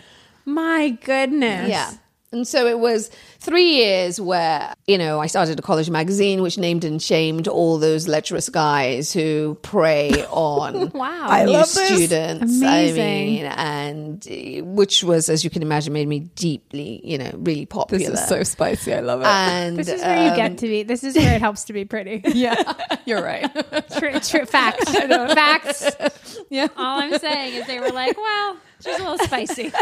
My 0.44 0.90
goodness. 0.90 1.68
Yeah. 1.70 1.90
And 2.34 2.46
so 2.48 2.66
it 2.66 2.78
was 2.80 3.10
three 3.38 3.76
years 3.76 4.20
where, 4.20 4.74
you 4.86 4.98
know, 4.98 5.20
I 5.20 5.26
started 5.28 5.58
a 5.58 5.62
college 5.62 5.88
magazine 5.88 6.42
which 6.42 6.58
named 6.58 6.84
and 6.84 7.00
shamed 7.00 7.46
all 7.46 7.78
those 7.78 8.08
lecherous 8.08 8.48
guys 8.48 9.12
who 9.12 9.56
prey 9.62 10.10
on 10.30 10.90
Wow. 10.90 11.26
new 11.26 11.32
I 11.32 11.44
love 11.44 11.72
this. 11.72 11.88
students. 11.88 12.60
I 12.62 12.90
mean, 12.92 13.44
and 13.46 14.26
uh, 14.26 14.64
which 14.64 15.04
was, 15.04 15.28
as 15.28 15.44
you 15.44 15.50
can 15.50 15.62
imagine, 15.62 15.92
made 15.92 16.08
me 16.08 16.20
deeply, 16.20 17.00
you 17.04 17.18
know, 17.18 17.30
really 17.34 17.66
popular. 17.66 18.10
This 18.10 18.20
is 18.20 18.26
so 18.28 18.42
spicy. 18.42 18.92
I 18.94 19.00
love 19.00 19.20
it. 19.20 19.26
and 19.26 19.76
This 19.76 19.88
is 19.88 20.02
where 20.02 20.24
you 20.24 20.30
um, 20.30 20.36
get 20.36 20.58
to 20.58 20.66
be. 20.66 20.82
This 20.82 21.04
is 21.04 21.14
where 21.14 21.34
it 21.36 21.40
helps 21.40 21.64
to 21.64 21.72
be 21.72 21.84
pretty. 21.84 22.20
yeah, 22.34 22.60
you're 23.06 23.22
right. 23.22 23.48
True, 23.98 24.18
true. 24.20 24.44
Facts. 24.44 24.90
Facts. 24.94 26.38
Yeah. 26.50 26.66
All 26.76 26.98
I'm 27.00 27.18
saying 27.18 27.54
is 27.54 27.66
they 27.66 27.78
were 27.78 27.90
like, 27.90 28.16
well, 28.16 28.56
she's 28.84 28.98
a 29.00 29.02
little 29.02 29.18
spicy. 29.18 29.66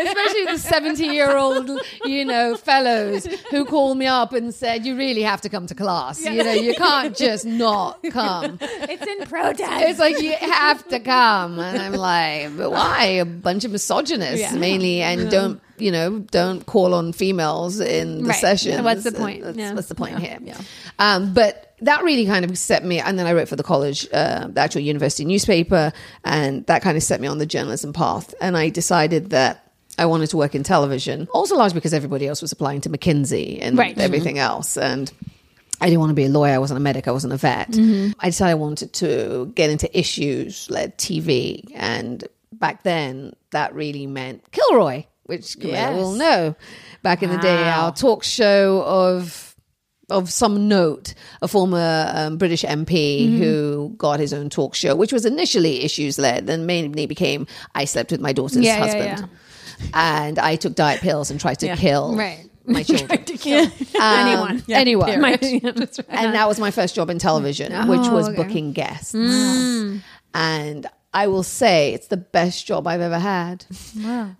especially 0.00 0.44
the 0.46 0.58
70 0.58 1.06
year 1.06 1.36
old 1.36 1.70
you 2.04 2.24
know 2.24 2.56
fellows 2.56 3.26
who 3.50 3.64
called 3.64 3.98
me 3.98 4.06
up 4.06 4.32
and 4.32 4.54
said 4.54 4.84
you 4.86 4.96
really 4.96 5.22
have 5.22 5.40
to 5.40 5.48
come 5.48 5.66
to 5.66 5.74
class 5.74 6.24
you 6.24 6.42
know 6.42 6.52
you 6.52 6.74
can't 6.74 7.16
just 7.16 7.44
not 7.44 8.02
come 8.10 8.58
It's 8.60 9.06
in 9.06 9.26
protest. 9.26 9.84
it's 9.88 9.98
like 9.98 10.20
you 10.20 10.32
have 10.32 10.86
to 10.88 11.00
come 11.00 11.58
and 11.58 11.80
i'm 11.80 11.92
like 11.94 12.56
but 12.56 12.70
why 12.70 13.04
a 13.04 13.24
bunch 13.24 13.64
of 13.64 13.70
misogynists 13.72 14.40
Yeah. 14.40 14.54
mainly 14.54 15.00
and 15.02 15.30
don't 15.30 15.60
you 15.78 15.92
know 15.92 16.18
don't 16.20 16.64
call 16.66 16.94
on 16.94 17.12
females 17.12 17.80
in 17.80 18.22
the 18.22 18.28
Right. 18.30 18.38
sessions 18.40 18.82
What's 18.82 19.04
the 19.04 19.12
point? 19.12 19.42
That's- 19.42 19.56
Yeah. 19.56 19.74
what's 19.74 19.88
the 19.88 19.94
point 19.94 20.18
here 20.18 20.38
um, 20.98 21.32
but 21.34 21.67
that 21.82 22.02
really 22.02 22.26
kind 22.26 22.44
of 22.44 22.56
set 22.58 22.84
me 22.84 22.98
and 23.00 23.18
then 23.18 23.26
i 23.26 23.32
wrote 23.32 23.48
for 23.48 23.56
the 23.56 23.62
college 23.62 24.06
uh, 24.12 24.46
the 24.48 24.60
actual 24.60 24.80
university 24.82 25.24
newspaper 25.24 25.92
and 26.24 26.64
that 26.66 26.82
kind 26.82 26.96
of 26.96 27.02
set 27.02 27.20
me 27.20 27.26
on 27.28 27.38
the 27.38 27.46
journalism 27.46 27.92
path 27.92 28.34
and 28.40 28.56
i 28.56 28.68
decided 28.68 29.30
that 29.30 29.64
I 30.00 30.06
wanted 30.06 30.30
to 30.30 30.36
work 30.36 30.54
in 30.54 30.62
television, 30.62 31.26
also 31.34 31.56
largely 31.56 31.74
because 31.74 31.92
everybody 31.92 32.28
else 32.28 32.40
was 32.40 32.52
applying 32.52 32.82
to 32.82 32.88
McKinsey 32.88 33.58
and 33.60 33.76
Right. 33.76 33.98
everything 33.98 34.38
else. 34.38 34.76
And 34.76 35.10
I 35.80 35.86
didn't 35.86 35.98
want 35.98 36.10
to 36.10 36.14
be 36.14 36.26
a 36.26 36.28
lawyer. 36.28 36.54
I 36.54 36.58
wasn't 36.58 36.76
a 36.78 36.80
medic. 36.80 37.08
I 37.08 37.10
wasn't 37.10 37.32
a 37.32 37.36
vet. 37.36 37.70
I 38.20 38.26
decided 38.28 38.52
I 38.52 38.54
wanted 38.54 38.92
to 38.92 39.50
get 39.56 39.70
into 39.70 39.88
issues 39.98 40.70
led 40.70 40.96
TV. 40.98 41.64
And 41.74 42.22
back 42.52 42.84
then, 42.84 43.32
that 43.50 43.74
really 43.74 44.06
meant 44.06 44.48
Kilroy, 44.52 45.02
which 45.24 45.58
Camilla 45.58 45.76
Yes. 45.90 45.96
will 45.96 46.12
know. 46.12 46.54
Back 47.02 47.24
in 47.24 47.30
the 47.30 47.38
day, 47.38 47.68
our 47.68 47.92
talk 47.92 48.22
show 48.22 48.84
of 48.86 49.47
of 50.10 50.30
some 50.32 50.68
note, 50.68 51.14
a 51.42 51.48
former 51.48 52.10
um, 52.14 52.38
British 52.38 52.62
MP 52.62 53.26
mm-hmm. 53.28 53.38
who 53.38 53.94
got 53.98 54.20
his 54.20 54.32
own 54.32 54.48
talk 54.50 54.74
show, 54.74 54.94
which 54.96 55.12
was 55.12 55.24
initially 55.26 55.82
issues 55.84 56.18
led, 56.18 56.46
then 56.46 56.66
mainly 56.66 57.06
became 57.06 57.46
I 57.74 57.84
slept 57.84 58.10
with 58.10 58.20
my 58.20 58.32
daughter's 58.32 58.58
Yeah, 58.62 58.84
yeah, 58.84 59.16
husband. 59.16 59.30
and 59.94 60.38
I 60.38 60.56
took 60.56 60.74
diet 60.74 61.00
pills 61.00 61.30
and 61.30 61.38
tried 61.38 61.58
to 61.60 61.76
kill 61.76 62.16
Right. 62.16 62.48
my 62.64 62.82
children. 62.84 63.22
to 63.24 63.36
kill 63.36 63.64
um, 63.66 63.70
anyone. 64.00 64.62
Anyone. 64.68 65.20
My- 65.20 65.38
and 65.42 66.34
that 66.34 66.48
was 66.48 66.58
my 66.58 66.70
first 66.70 66.94
job 66.94 67.10
in 67.10 67.18
television, 67.18 67.72
oh, 67.72 67.86
which 67.86 68.08
was 68.08 68.30
booking 68.30 68.72
guests. 68.72 69.12
Hmm. 69.12 69.98
And 70.34 70.86
I 71.12 71.26
will 71.26 71.42
say 71.42 71.92
it's 71.94 72.08
the 72.08 72.16
best 72.18 72.66
job 72.66 72.86
I've 72.86 73.00
ever 73.00 73.18
had. 73.18 73.64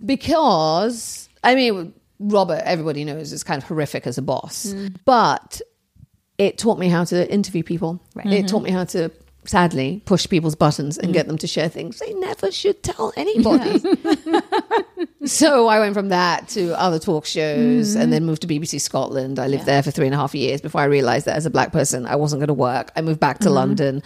Because, 0.04 1.28
I 1.42 1.54
mean, 1.54 1.94
Robert, 2.18 2.62
everybody 2.64 3.04
knows, 3.04 3.32
is 3.32 3.44
kind 3.44 3.62
of 3.62 3.68
horrific 3.68 4.06
as 4.06 4.18
a 4.18 4.22
boss, 4.22 4.66
mm. 4.66 4.94
but 5.04 5.60
it 6.36 6.58
taught 6.58 6.78
me 6.78 6.88
how 6.88 7.04
to 7.04 7.30
interview 7.32 7.62
people. 7.62 8.00
It 8.16 8.24
mm-hmm. 8.24 8.46
taught 8.46 8.62
me 8.62 8.70
how 8.70 8.84
to. 8.84 9.10
Sadly, 9.44 10.02
push 10.04 10.28
people's 10.28 10.56
buttons 10.56 10.98
and 10.98 11.08
mm. 11.08 11.14
get 11.14 11.26
them 11.26 11.38
to 11.38 11.46
share 11.46 11.70
things 11.70 12.00
they 12.00 12.12
never 12.14 12.50
should 12.50 12.82
tell 12.82 13.14
anybody. 13.16 13.80
So 15.28 15.66
I 15.66 15.78
went 15.78 15.94
from 15.94 16.08
that 16.08 16.48
to 16.50 16.78
other 16.80 16.98
talk 16.98 17.26
shows 17.26 17.94
and 17.94 18.08
mm. 18.08 18.10
then 18.10 18.24
moved 18.24 18.42
to 18.42 18.48
BBC 18.48 18.80
Scotland. 18.80 19.38
I 19.38 19.46
lived 19.46 19.66
there 19.66 19.82
for 19.82 19.90
three 19.90 20.06
and 20.06 20.14
a 20.14 20.18
half 20.18 20.34
years 20.34 20.60
before 20.60 20.80
I 20.80 20.84
realized 20.84 21.26
that 21.26 21.36
as 21.36 21.44
a 21.44 21.50
black 21.50 21.70
person, 21.70 22.06
I 22.06 22.16
wasn't 22.16 22.40
going 22.40 22.48
to 22.48 22.54
work. 22.54 22.90
I 22.96 23.02
moved 23.02 23.20
back 23.20 23.38
to 23.40 23.44
mm-hmm. 23.46 23.54
London 23.54 24.02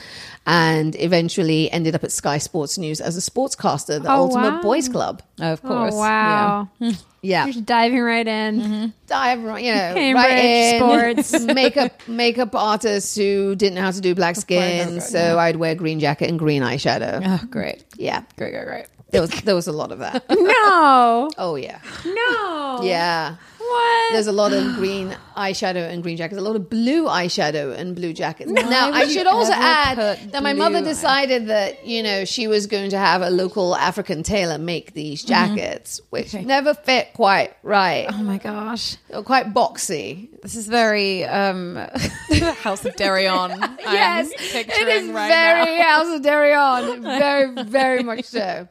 and 0.46 0.96
eventually 0.96 1.70
ended 1.70 1.94
up 1.94 2.02
at 2.02 2.10
Sky 2.10 2.38
Sports 2.38 2.76
News 2.76 3.00
as 3.00 3.16
a 3.16 3.20
sportscaster, 3.20 4.02
the 4.02 4.10
Oh, 4.10 4.22
Ultimate 4.24 4.54
wow. 4.54 4.62
Boys 4.62 4.88
Club. 4.88 5.22
of 5.40 5.60
oh, 5.64 5.68
course. 5.68 5.94
Oh, 5.94 5.98
wow. 5.98 6.68
Yeah. 7.24 7.44
You're 7.44 7.52
just 7.54 7.66
diving 7.66 8.00
right 8.00 8.26
in. 8.26 8.60
Mm-hmm. 8.60 8.86
Dive, 9.06 9.44
right- 9.44 9.62
you 9.62 9.72
know, 9.72 9.94
Cambridge 9.94 10.24
right 10.24 11.14
in. 11.14 11.22
sports. 11.22 11.44
makeup 11.54 12.08
makeup 12.08 12.52
artists 12.56 13.14
who 13.14 13.54
didn't 13.54 13.76
know 13.76 13.82
how 13.82 13.92
to 13.92 14.00
do 14.00 14.16
black 14.16 14.34
skin, 14.34 14.96
oh, 14.96 14.98
so 14.98 15.38
I'd 15.38 15.54
wear 15.54 15.76
green 15.76 16.00
jacket 16.00 16.28
and 16.28 16.36
green 16.36 16.62
eyeshadow. 16.62 17.22
Oh, 17.24 17.46
great. 17.46 17.84
Yeah, 17.96 18.24
Great, 18.36 18.52
great, 18.52 18.66
great. 18.66 18.86
There 19.12 19.20
was 19.20 19.30
there 19.42 19.54
was 19.54 19.68
a 19.68 19.72
lot 19.72 19.92
of 19.92 19.98
that. 20.00 20.24
No. 20.30 21.30
Oh 21.38 21.54
yeah, 21.56 21.78
No. 22.04 22.80
yeah. 22.82 23.36
What? 23.58 24.12
There's 24.12 24.26
a 24.26 24.32
lot 24.32 24.52
of 24.52 24.74
green 24.74 25.16
eyeshadow 25.36 25.88
and 25.88 26.02
green 26.02 26.16
jackets, 26.16 26.38
a 26.38 26.44
lot 26.44 26.56
of 26.56 26.68
blue 26.68 27.04
eyeshadow 27.06 27.74
and 27.78 27.94
blue 27.94 28.12
jackets. 28.12 28.50
now, 28.50 28.90
I 28.90 29.06
should 29.06 29.26
also 29.28 29.52
add 29.54 29.96
that 30.32 30.42
my 30.42 30.52
mother 30.52 30.80
blue- 30.80 30.90
decided 30.90 31.46
that, 31.46 31.86
you 31.86 32.02
know, 32.02 32.24
she 32.24 32.48
was 32.48 32.66
going 32.66 32.90
to 32.90 32.98
have 32.98 33.22
a 33.22 33.30
local 33.30 33.76
African 33.76 34.24
tailor 34.24 34.58
make 34.58 34.92
these 34.94 35.22
jackets, 35.22 36.00
which 36.10 36.34
never 36.34 36.74
fit 36.74 37.12
quite 37.14 37.56
right. 37.62 38.06
Oh 38.10 38.22
my 38.22 38.38
gosh. 38.38 38.96
They 39.08 39.16
were 39.16 39.22
quite 39.22 39.54
boxy. 39.54 40.28
This 40.42 40.56
is 40.56 40.66
very 40.66 41.24
um 41.24 41.76
House 42.62 42.84
of 42.84 42.96
Deréon. 42.96 43.50
yes, 43.80 44.26
I'm 44.26 44.38
picturing 44.64 44.88
is 44.88 45.10
right 45.12 45.28
very 45.28 45.78
now. 45.78 45.84
House 45.84 46.08
of 46.16 46.22
Deréon. 46.22 47.02
Very, 47.22 47.62
very 47.64 48.02
much 48.02 48.24
so. 48.24 48.66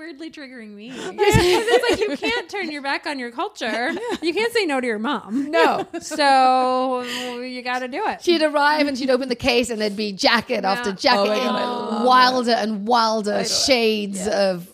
It's 0.00 0.20
like 0.20 0.20
weirdly 0.20 0.30
triggering 0.30 0.74
me. 0.74 0.90
it's 0.94 1.90
like 1.90 2.08
you 2.08 2.16
can't 2.16 2.48
turn 2.48 2.70
your 2.70 2.82
back 2.82 3.06
on 3.06 3.18
your 3.18 3.30
culture. 3.30 3.90
You 4.22 4.34
can't 4.34 4.52
say 4.52 4.66
no 4.66 4.80
to 4.80 4.86
your 4.86 4.98
mom. 4.98 5.50
No. 5.50 5.86
So 6.00 7.02
you 7.40 7.62
got 7.62 7.80
to 7.80 7.88
do 7.88 8.02
it. 8.06 8.22
She'd 8.22 8.42
arrive 8.42 8.86
and 8.86 8.96
she'd 8.96 9.10
open 9.10 9.28
the 9.28 9.36
case 9.36 9.70
and 9.70 9.80
there'd 9.80 9.96
be 9.96 10.12
jacket 10.12 10.64
after 10.64 10.92
jacket 10.92 11.30
Oh 11.30 11.32
in 11.32 11.38
God, 11.38 12.00
I 12.00 12.04
wilder 12.04 12.52
and 12.52 12.86
wilder 12.86 13.44
shades 13.44 14.26
of 14.26 14.68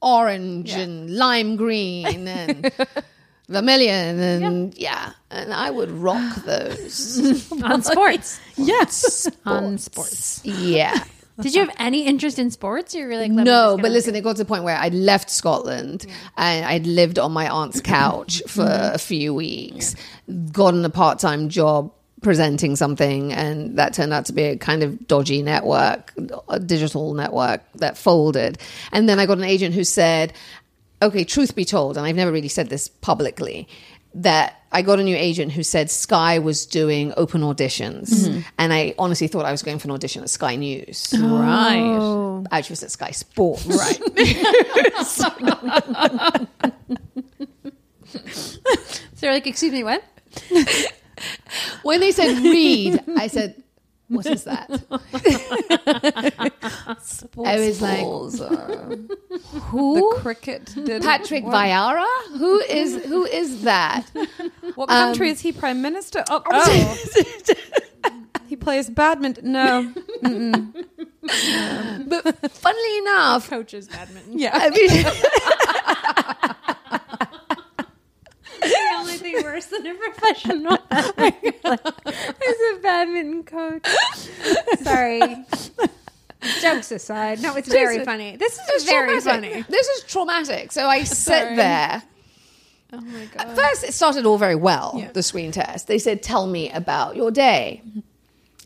orange 0.00 0.72
and 0.72 1.10
lime 1.16 1.56
green 1.56 2.26
and 2.26 2.72
vermilion 3.48 4.18
and 4.20 4.78
yeah. 4.78 5.12
And 5.30 5.52
I 5.52 5.70
would 5.70 5.90
rock 5.90 6.36
those. 6.44 7.52
on 7.62 7.82
sports. 7.82 8.40
Yes. 8.56 9.28
On 9.46 9.78
sports. 9.78 10.40
yeah. 10.44 11.04
Did 11.40 11.54
you 11.54 11.60
have 11.60 11.74
any 11.78 12.06
interest 12.06 12.38
in 12.38 12.50
sports? 12.50 12.94
You're 12.94 13.16
like, 13.16 13.30
No, 13.32 13.78
but 13.80 13.90
listen, 13.90 14.14
it 14.14 14.20
got 14.22 14.36
to 14.36 14.42
the 14.42 14.48
point 14.48 14.64
where 14.64 14.76
I'd 14.76 14.94
left 14.94 15.30
Scotland 15.30 16.06
and 16.36 16.64
I'd 16.64 16.86
lived 16.86 17.18
on 17.18 17.32
my 17.32 17.48
aunt's 17.48 17.80
couch 17.98 18.42
for 18.46 18.66
a 18.68 18.98
few 18.98 19.32
weeks, 19.34 19.96
gotten 20.52 20.84
a 20.84 20.90
part 20.90 21.18
time 21.18 21.48
job 21.48 21.92
presenting 22.22 22.76
something, 22.76 23.32
and 23.32 23.78
that 23.78 23.94
turned 23.94 24.12
out 24.12 24.26
to 24.26 24.32
be 24.32 24.44
a 24.44 24.56
kind 24.56 24.82
of 24.82 25.08
dodgy 25.08 25.42
network, 25.42 26.12
a 26.48 26.60
digital 26.60 27.14
network 27.14 27.62
that 27.74 27.98
folded. 27.98 28.58
And 28.92 29.08
then 29.08 29.18
I 29.18 29.26
got 29.26 29.38
an 29.38 29.44
agent 29.44 29.74
who 29.74 29.82
said, 29.84 30.32
okay, 31.02 31.24
truth 31.24 31.56
be 31.56 31.64
told, 31.64 31.96
and 31.96 32.06
I've 32.06 32.14
never 32.14 32.30
really 32.30 32.48
said 32.48 32.68
this 32.68 32.86
publicly, 32.88 33.66
that 34.14 34.60
I 34.72 34.82
got 34.82 34.98
a 34.98 35.02
new 35.02 35.16
agent 35.16 35.52
who 35.52 35.62
said 35.62 35.90
Sky 35.90 36.38
was 36.38 36.66
doing 36.66 37.12
open 37.16 37.42
auditions. 37.42 38.10
Mm-hmm. 38.10 38.40
And 38.58 38.72
I 38.72 38.94
honestly 38.98 39.28
thought 39.28 39.44
I 39.44 39.52
was 39.52 39.62
going 39.62 39.78
for 39.78 39.88
an 39.88 39.92
audition 39.92 40.22
at 40.22 40.30
Sky 40.30 40.56
News. 40.56 41.14
Right. 41.18 41.80
Oh. 41.80 42.44
Actually, 42.50 42.72
was 42.72 42.82
at 42.82 42.90
Sky 42.90 43.10
Sports. 43.10 43.66
Right. 43.66 44.00
So 49.22 49.28
they're 49.28 49.34
like, 49.34 49.46
excuse 49.46 49.72
me, 49.72 49.84
what? 49.84 50.02
when 51.84 52.00
they 52.00 52.10
said 52.10 52.42
read, 52.42 53.00
I 53.16 53.28
said, 53.28 53.61
what 54.08 54.26
is 54.26 54.44
that? 54.44 54.68
I 57.44 57.58
was 57.58 57.80
like, 57.80 58.02
uh, 58.02 58.96
who? 59.60 60.14
the 60.14 60.20
cricket 60.20 60.66
did 60.74 61.02
Patrick 61.02 61.44
Vieira? 61.44 62.06
Who 62.36 62.60
is 62.60 63.04
who 63.06 63.24
is 63.24 63.62
that? 63.62 64.04
What 64.74 64.88
country 64.88 65.28
um, 65.28 65.32
is 65.32 65.40
he 65.40 65.52
prime 65.52 65.80
minister? 65.80 66.24
Oh, 66.28 66.42
oh. 66.50 66.96
he 68.48 68.56
plays 68.56 68.90
badminton. 68.90 69.52
No. 69.52 69.92
But 72.06 72.50
funnily 72.52 72.98
enough, 72.98 73.48
Coaches 73.48 73.88
badminton. 73.88 74.38
Yeah. 74.38 74.50
I 74.54 74.70
mean, 74.70 74.88
the 78.60 78.76
only 78.96 79.14
thing 79.14 79.42
worse 79.42 79.66
than 79.66 79.86
a 79.86 79.94
professional 79.94 80.78
badminton 82.92 83.42
coach. 83.44 83.86
Sorry. 84.82 85.20
Jokes 86.60 86.90
aside, 86.90 87.40
no, 87.40 87.54
it's 87.54 87.68
very 87.68 88.04
funny. 88.04 88.36
This 88.36 88.54
is 88.54 88.60
it's 88.68 88.84
very 88.84 89.20
traumatic. 89.20 89.50
funny. 89.52 89.64
This 89.68 89.86
is 89.86 90.04
traumatic. 90.04 90.72
So 90.72 90.88
I 90.88 91.04
Sorry. 91.04 91.40
sit 91.40 91.56
there. 91.56 92.02
Oh 92.92 93.00
my 93.00 93.28
At 93.36 93.56
first, 93.56 93.84
it 93.84 93.94
started 93.94 94.26
all 94.26 94.38
very 94.38 94.56
well, 94.56 95.08
the 95.14 95.22
screen 95.22 95.52
test. 95.52 95.86
They 95.86 95.98
said, 95.98 96.22
Tell 96.22 96.46
me 96.46 96.70
about 96.70 97.16
your 97.16 97.30
day. 97.30 97.80
Mm-hmm. 97.86 98.00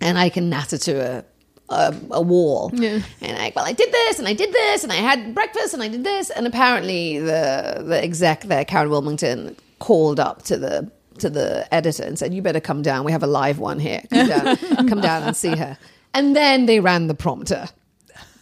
And 0.00 0.18
I 0.18 0.30
can 0.30 0.48
natter 0.48 0.78
to 0.78 0.92
a, 1.18 1.24
a, 1.68 1.94
a 2.12 2.20
wall. 2.22 2.70
And 2.72 3.04
I, 3.22 3.52
well, 3.54 3.64
I 3.66 3.72
did 3.72 3.92
this 3.92 4.18
and 4.18 4.26
I 4.26 4.32
did 4.32 4.52
this 4.52 4.82
and 4.82 4.90
I 4.90 4.96
had 4.96 5.34
breakfast 5.34 5.74
and 5.74 5.82
I 5.82 5.88
did 5.88 6.02
this. 6.02 6.30
And 6.30 6.46
apparently, 6.46 7.18
the, 7.18 7.84
the 7.86 8.02
exec 8.02 8.44
there, 8.44 8.64
Karen 8.64 8.90
Wilmington, 8.90 9.54
called 9.78 10.18
up 10.18 10.42
to 10.44 10.56
the 10.56 10.90
to 11.18 11.30
the 11.30 11.66
editor 11.74 12.02
and 12.04 12.18
said, 12.18 12.32
You 12.34 12.42
better 12.42 12.60
come 12.60 12.82
down. 12.82 13.04
We 13.04 13.12
have 13.12 13.22
a 13.22 13.26
live 13.28 13.58
one 13.58 13.78
here. 13.78 14.02
Come 14.10 14.28
down, 14.28 14.56
come 14.88 15.00
down 15.00 15.22
and 15.22 15.36
see 15.36 15.56
her. 15.56 15.76
And 16.14 16.34
then 16.34 16.66
they 16.66 16.80
ran 16.80 17.06
the 17.08 17.14
prompter. 17.14 17.68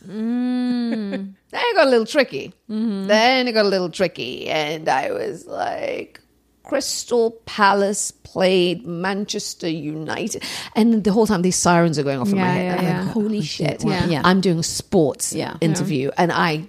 Mm. 0.06 1.34
Then 1.50 1.62
it 1.64 1.76
got 1.76 1.87
a 1.87 1.90
little 1.90 2.06
tricky. 2.06 2.52
Mm-hmm. 2.70 3.06
Then 3.06 3.48
it 3.48 3.52
got 3.52 3.64
a 3.64 3.68
little 3.68 3.90
tricky, 3.90 4.48
and 4.48 4.88
I 4.88 5.10
was 5.12 5.46
like, 5.46 6.20
Crystal 6.62 7.32
Palace 7.46 8.10
played 8.10 8.87
Manchester 8.87 9.68
United, 9.68 10.42
and 10.74 11.04
the 11.04 11.12
whole 11.12 11.26
time 11.26 11.42
these 11.42 11.56
sirens 11.56 11.98
are 11.98 12.02
going 12.02 12.18
off 12.18 12.30
in 12.30 12.38
my 12.38 12.44
head. 12.46 12.64
yeah, 12.64 12.78
I'm 12.78 12.84
yeah. 12.84 13.02
like, 13.04 13.12
holy 13.12 13.42
shit! 13.42 13.84
Yeah. 13.84 14.22
I'm 14.24 14.40
doing 14.40 14.58
a 14.58 14.62
sports 14.62 15.32
Yeah. 15.32 15.56
interview, 15.60 16.10
and 16.18 16.32
I 16.32 16.68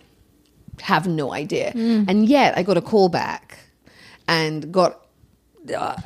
have 0.81 1.07
no 1.07 1.33
idea. 1.33 1.71
Mm. 1.73 2.09
And 2.09 2.25
yet, 2.27 2.57
I 2.57 2.63
got 2.63 2.77
a 2.77 2.81
call 2.81 3.09
back, 3.09 3.57
and 4.27 4.71
got. 4.71 5.01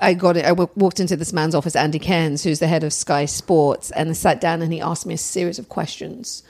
I 0.01 0.13
got 0.13 0.37
it. 0.37 0.45
I 0.45 0.49
w- 0.49 0.69
walked 0.75 0.99
into 0.99 1.15
this 1.15 1.33
man's 1.33 1.55
office, 1.55 1.75
Andy 1.75 1.99
Cairns, 1.99 2.43
who's 2.43 2.59
the 2.59 2.67
head 2.67 2.83
of 2.83 2.93
Sky 2.93 3.25
Sports, 3.25 3.91
and 3.91 4.09
I 4.09 4.13
sat 4.13 4.39
down 4.39 4.61
and 4.61 4.71
he 4.71 4.81
asked 4.81 5.05
me 5.05 5.15
a 5.15 5.17
series 5.17 5.59
of 5.59 5.69
questions 5.69 6.43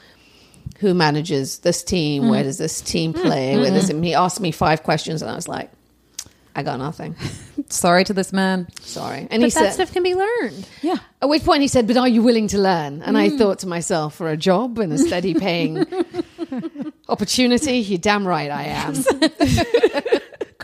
who 0.80 0.94
manages 0.94 1.60
this 1.60 1.84
team? 1.84 2.30
Where 2.30 2.42
hmm. 2.42 2.48
does 2.48 2.58
this 2.58 2.82
team 2.82 3.14
hmm. 3.14 3.22
play? 3.22 3.58
Where 3.58 3.72
does 3.72 3.90
it, 3.90 4.02
he 4.02 4.14
asked 4.14 4.40
me 4.40 4.52
five 4.52 4.84
questions, 4.84 5.22
and 5.22 5.30
I 5.30 5.36
was 5.36 5.48
like, 5.48 5.72
I 6.56 6.64
got 6.64 6.80
nothing. 6.80 7.16
Sorry 7.70 8.04
to 8.06 8.14
this 8.14 8.34
man. 8.34 8.68
Sorry. 8.82 9.28
And 9.30 9.30
But 9.30 9.36
he 9.38 9.44
that 9.46 9.52
said, 9.52 9.74
stuff 9.74 9.94
can 9.94 10.04
be 10.04 10.16
learned. 10.16 10.68
Yeah. 10.82 10.98
at 11.22 11.30
which 11.30 11.44
point 11.44 11.62
he 11.62 11.68
said, 11.68 11.88
But 11.88 11.98
are 11.98 12.08
you 12.08 12.24
willing 12.24 12.48
to 12.50 12.58
learn? 12.58 13.02
And 13.02 13.18
I 13.18 13.30
hmm. 13.30 13.38
thought 13.38 13.60
to 13.60 13.68
myself, 13.68 14.16
For 14.16 14.30
a 14.30 14.38
job 14.38 14.80
and 14.80 14.92
a 14.92 14.98
steady 14.98 15.34
paying 15.36 15.86
opportunity, 17.10 17.78
you're 17.78 18.00
damn 18.00 18.28
right 18.28 18.50
I 18.52 18.64
am. 18.64 18.96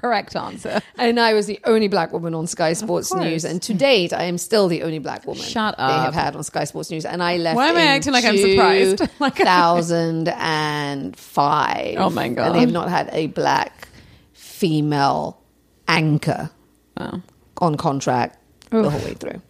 Correct 0.06 0.36
answer. 0.36 0.82
and 0.98 1.20
I 1.20 1.34
was 1.34 1.48
the 1.48 1.60
only 1.64 1.88
black 1.88 2.14
woman 2.14 2.34
on 2.36 2.46
Sky 2.48 2.74
Sports. 2.74 3.14
News. 3.14 3.44
And 3.44 3.62
to 3.64 3.74
date, 3.74 4.14
I 4.14 4.24
am 4.24 4.38
still 4.38 4.68
the 4.68 4.84
only 4.84 5.00
black 5.00 5.26
woman 5.26 5.42
Shut 5.44 5.76
they 5.78 5.84
have 5.84 6.14
had 6.14 6.36
on 6.36 6.44
Sky 6.44 6.66
Sports 6.66 6.92
News. 6.92 7.06
And 7.06 7.24
I 7.24 7.38
left 7.38 7.56
Why 7.56 7.70
am 7.70 7.78
I 7.78 7.82
in 7.82 7.88
acting 7.88 8.14
like 8.14 8.26
I'm 8.26 8.38
surprised? 8.38 9.02
Like- 9.20 9.36
2005. 9.36 11.96
Oh 11.98 12.10
my 12.10 12.30
God. 12.30 12.48
And 12.52 12.56
they've 12.56 12.72
not 12.72 12.90
had 12.90 13.10
a 13.12 13.28
black 13.28 13.88
female 14.34 15.42
anchor 15.88 16.50
Wow. 16.98 17.22
on 17.60 17.76
contract 17.78 18.38
the 18.70 18.90
whole 18.90 19.02
way 19.02 19.14
through. 19.16 19.42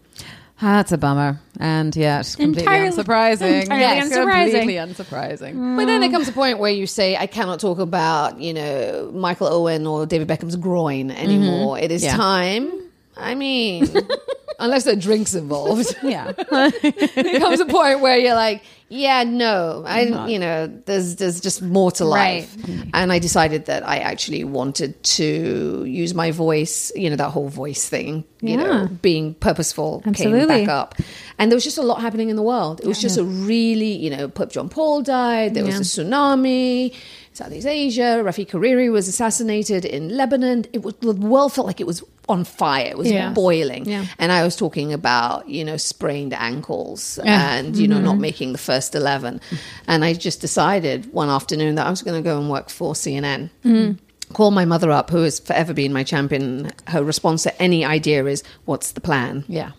That's 0.61 0.91
a 0.93 0.97
bummer. 0.97 1.39
And 1.59 1.93
yet, 1.95 2.33
completely 2.37 2.63
Entirely- 2.63 2.89
unsurprising. 2.97 3.61
entirely 3.63 3.81
Yes, 3.81 4.09
unsurprising. 4.09 4.51
Completely 4.51 4.73
unsurprising. 4.75 5.55
Mm. 5.55 5.75
But 5.75 5.85
then 5.85 6.01
there 6.01 6.09
comes 6.11 6.27
a 6.29 6.31
point 6.31 6.59
where 6.59 6.71
you 6.71 6.87
say, 6.87 7.17
I 7.17 7.27
cannot 7.27 7.59
talk 7.59 7.79
about, 7.79 8.39
you 8.39 8.53
know, 8.53 9.11
Michael 9.13 9.47
Owen 9.47 9.85
or 9.85 10.05
David 10.05 10.27
Beckham's 10.27 10.55
groin 10.55 11.09
mm-hmm. 11.09 11.17
anymore. 11.17 11.79
It 11.79 11.91
is 11.91 12.03
Yeah. 12.03 12.15
time. 12.15 12.71
I 13.17 13.35
mean, 13.35 13.87
unless 14.59 14.85
there 14.85 14.93
are 14.93 14.99
drinks 14.99 15.35
involved. 15.35 15.95
Yeah. 16.03 16.31
there 16.51 17.39
comes 17.39 17.59
a 17.59 17.65
point 17.65 17.99
where 17.99 18.17
you're 18.17 18.35
like, 18.35 18.63
yeah, 18.89 19.23
no, 19.23 19.83
I, 19.85 20.27
you 20.27 20.37
know, 20.39 20.67
there's 20.85 21.15
there's 21.15 21.41
just 21.41 21.61
more 21.61 21.91
to 21.93 22.05
life, 22.05 22.55
and 22.93 23.11
I 23.11 23.19
decided 23.19 23.65
that 23.65 23.87
I 23.87 23.97
actually 23.97 24.43
wanted 24.43 25.01
to 25.17 25.83
use 25.85 26.13
my 26.13 26.31
voice, 26.31 26.91
you 26.95 27.09
know, 27.09 27.15
that 27.15 27.29
whole 27.31 27.49
voice 27.49 27.87
thing, 27.89 28.23
you 28.41 28.51
Yeah. 28.57 28.63
know, 28.63 28.87
being 29.01 29.33
purposeful 29.33 30.03
came 30.13 30.47
back 30.47 30.67
up, 30.69 30.95
and 31.39 31.51
there 31.51 31.55
was 31.55 31.63
just 31.63 31.77
a 31.79 31.83
lot 31.83 32.01
happening 32.01 32.29
in 32.29 32.35
the 32.35 32.43
world. 32.43 32.79
It 32.81 32.87
was 32.87 33.01
just 33.01 33.17
a 33.17 33.23
really, 33.23 33.93
you 33.93 34.09
know, 34.09 34.27
Pope 34.27 34.51
John 34.51 34.69
Paul 34.69 35.01
died, 35.01 35.53
there 35.55 35.65
was 35.65 35.77
a 35.77 35.81
tsunami. 35.83 36.93
Southeast 37.33 37.67
Asia, 37.67 38.21
Rafik 38.23 38.47
Hariri 38.51 38.89
was 38.89 39.09
assassinated 39.09 39.83
in 39.83 40.15
Lebanon. 40.15 40.63
It 40.71 40.83
was 40.83 40.93
the 41.01 41.11
world 41.11 41.51
felt 41.51 41.67
like 41.67 41.81
it 41.81 41.85
was 41.87 42.01
on 42.27 42.43
fire. 42.43 42.87
It 42.87 42.97
was 42.97 43.11
Yeah. 43.11 43.31
boiling. 43.33 43.85
Yeah. 43.85 44.05
And 44.19 44.31
I 44.31 44.43
was 44.43 44.55
talking 44.55 44.91
about, 44.93 45.47
you 45.47 45.63
know, 45.63 45.77
sprained 45.77 46.33
ankles 46.33 47.19
Yeah. 47.23 47.53
and, 47.55 47.75
you 47.75 47.87
know, 47.87 47.97
Mm-hmm. 47.97 48.05
not 48.05 48.17
making 48.19 48.51
the 48.51 48.57
first 48.57 48.95
11. 48.95 49.39
And 49.87 50.03
I 50.03 50.13
just 50.13 50.41
decided 50.41 51.13
one 51.13 51.29
afternoon 51.29 51.75
that 51.75 51.85
I 51.85 51.89
was 51.89 52.01
going 52.01 52.21
to 52.21 52.27
go 52.27 52.39
and 52.39 52.49
work 52.49 52.69
for 52.69 52.93
CNN. 52.95 53.49
Mm. 53.63 53.97
Call 54.33 54.49
my 54.51 54.65
mother 54.65 54.89
up, 54.91 55.11
who 55.11 55.21
has 55.21 55.39
forever 55.39 55.71
been 55.73 55.93
my 55.93 56.03
champion. 56.03 56.71
Her 56.87 57.03
response 57.03 57.43
to 57.43 57.61
any 57.61 57.85
idea 57.85 58.25
is, 58.25 58.41
What's 58.65 58.91
the 58.93 59.01
plan? 59.01 59.43
Yeah. 59.47 59.71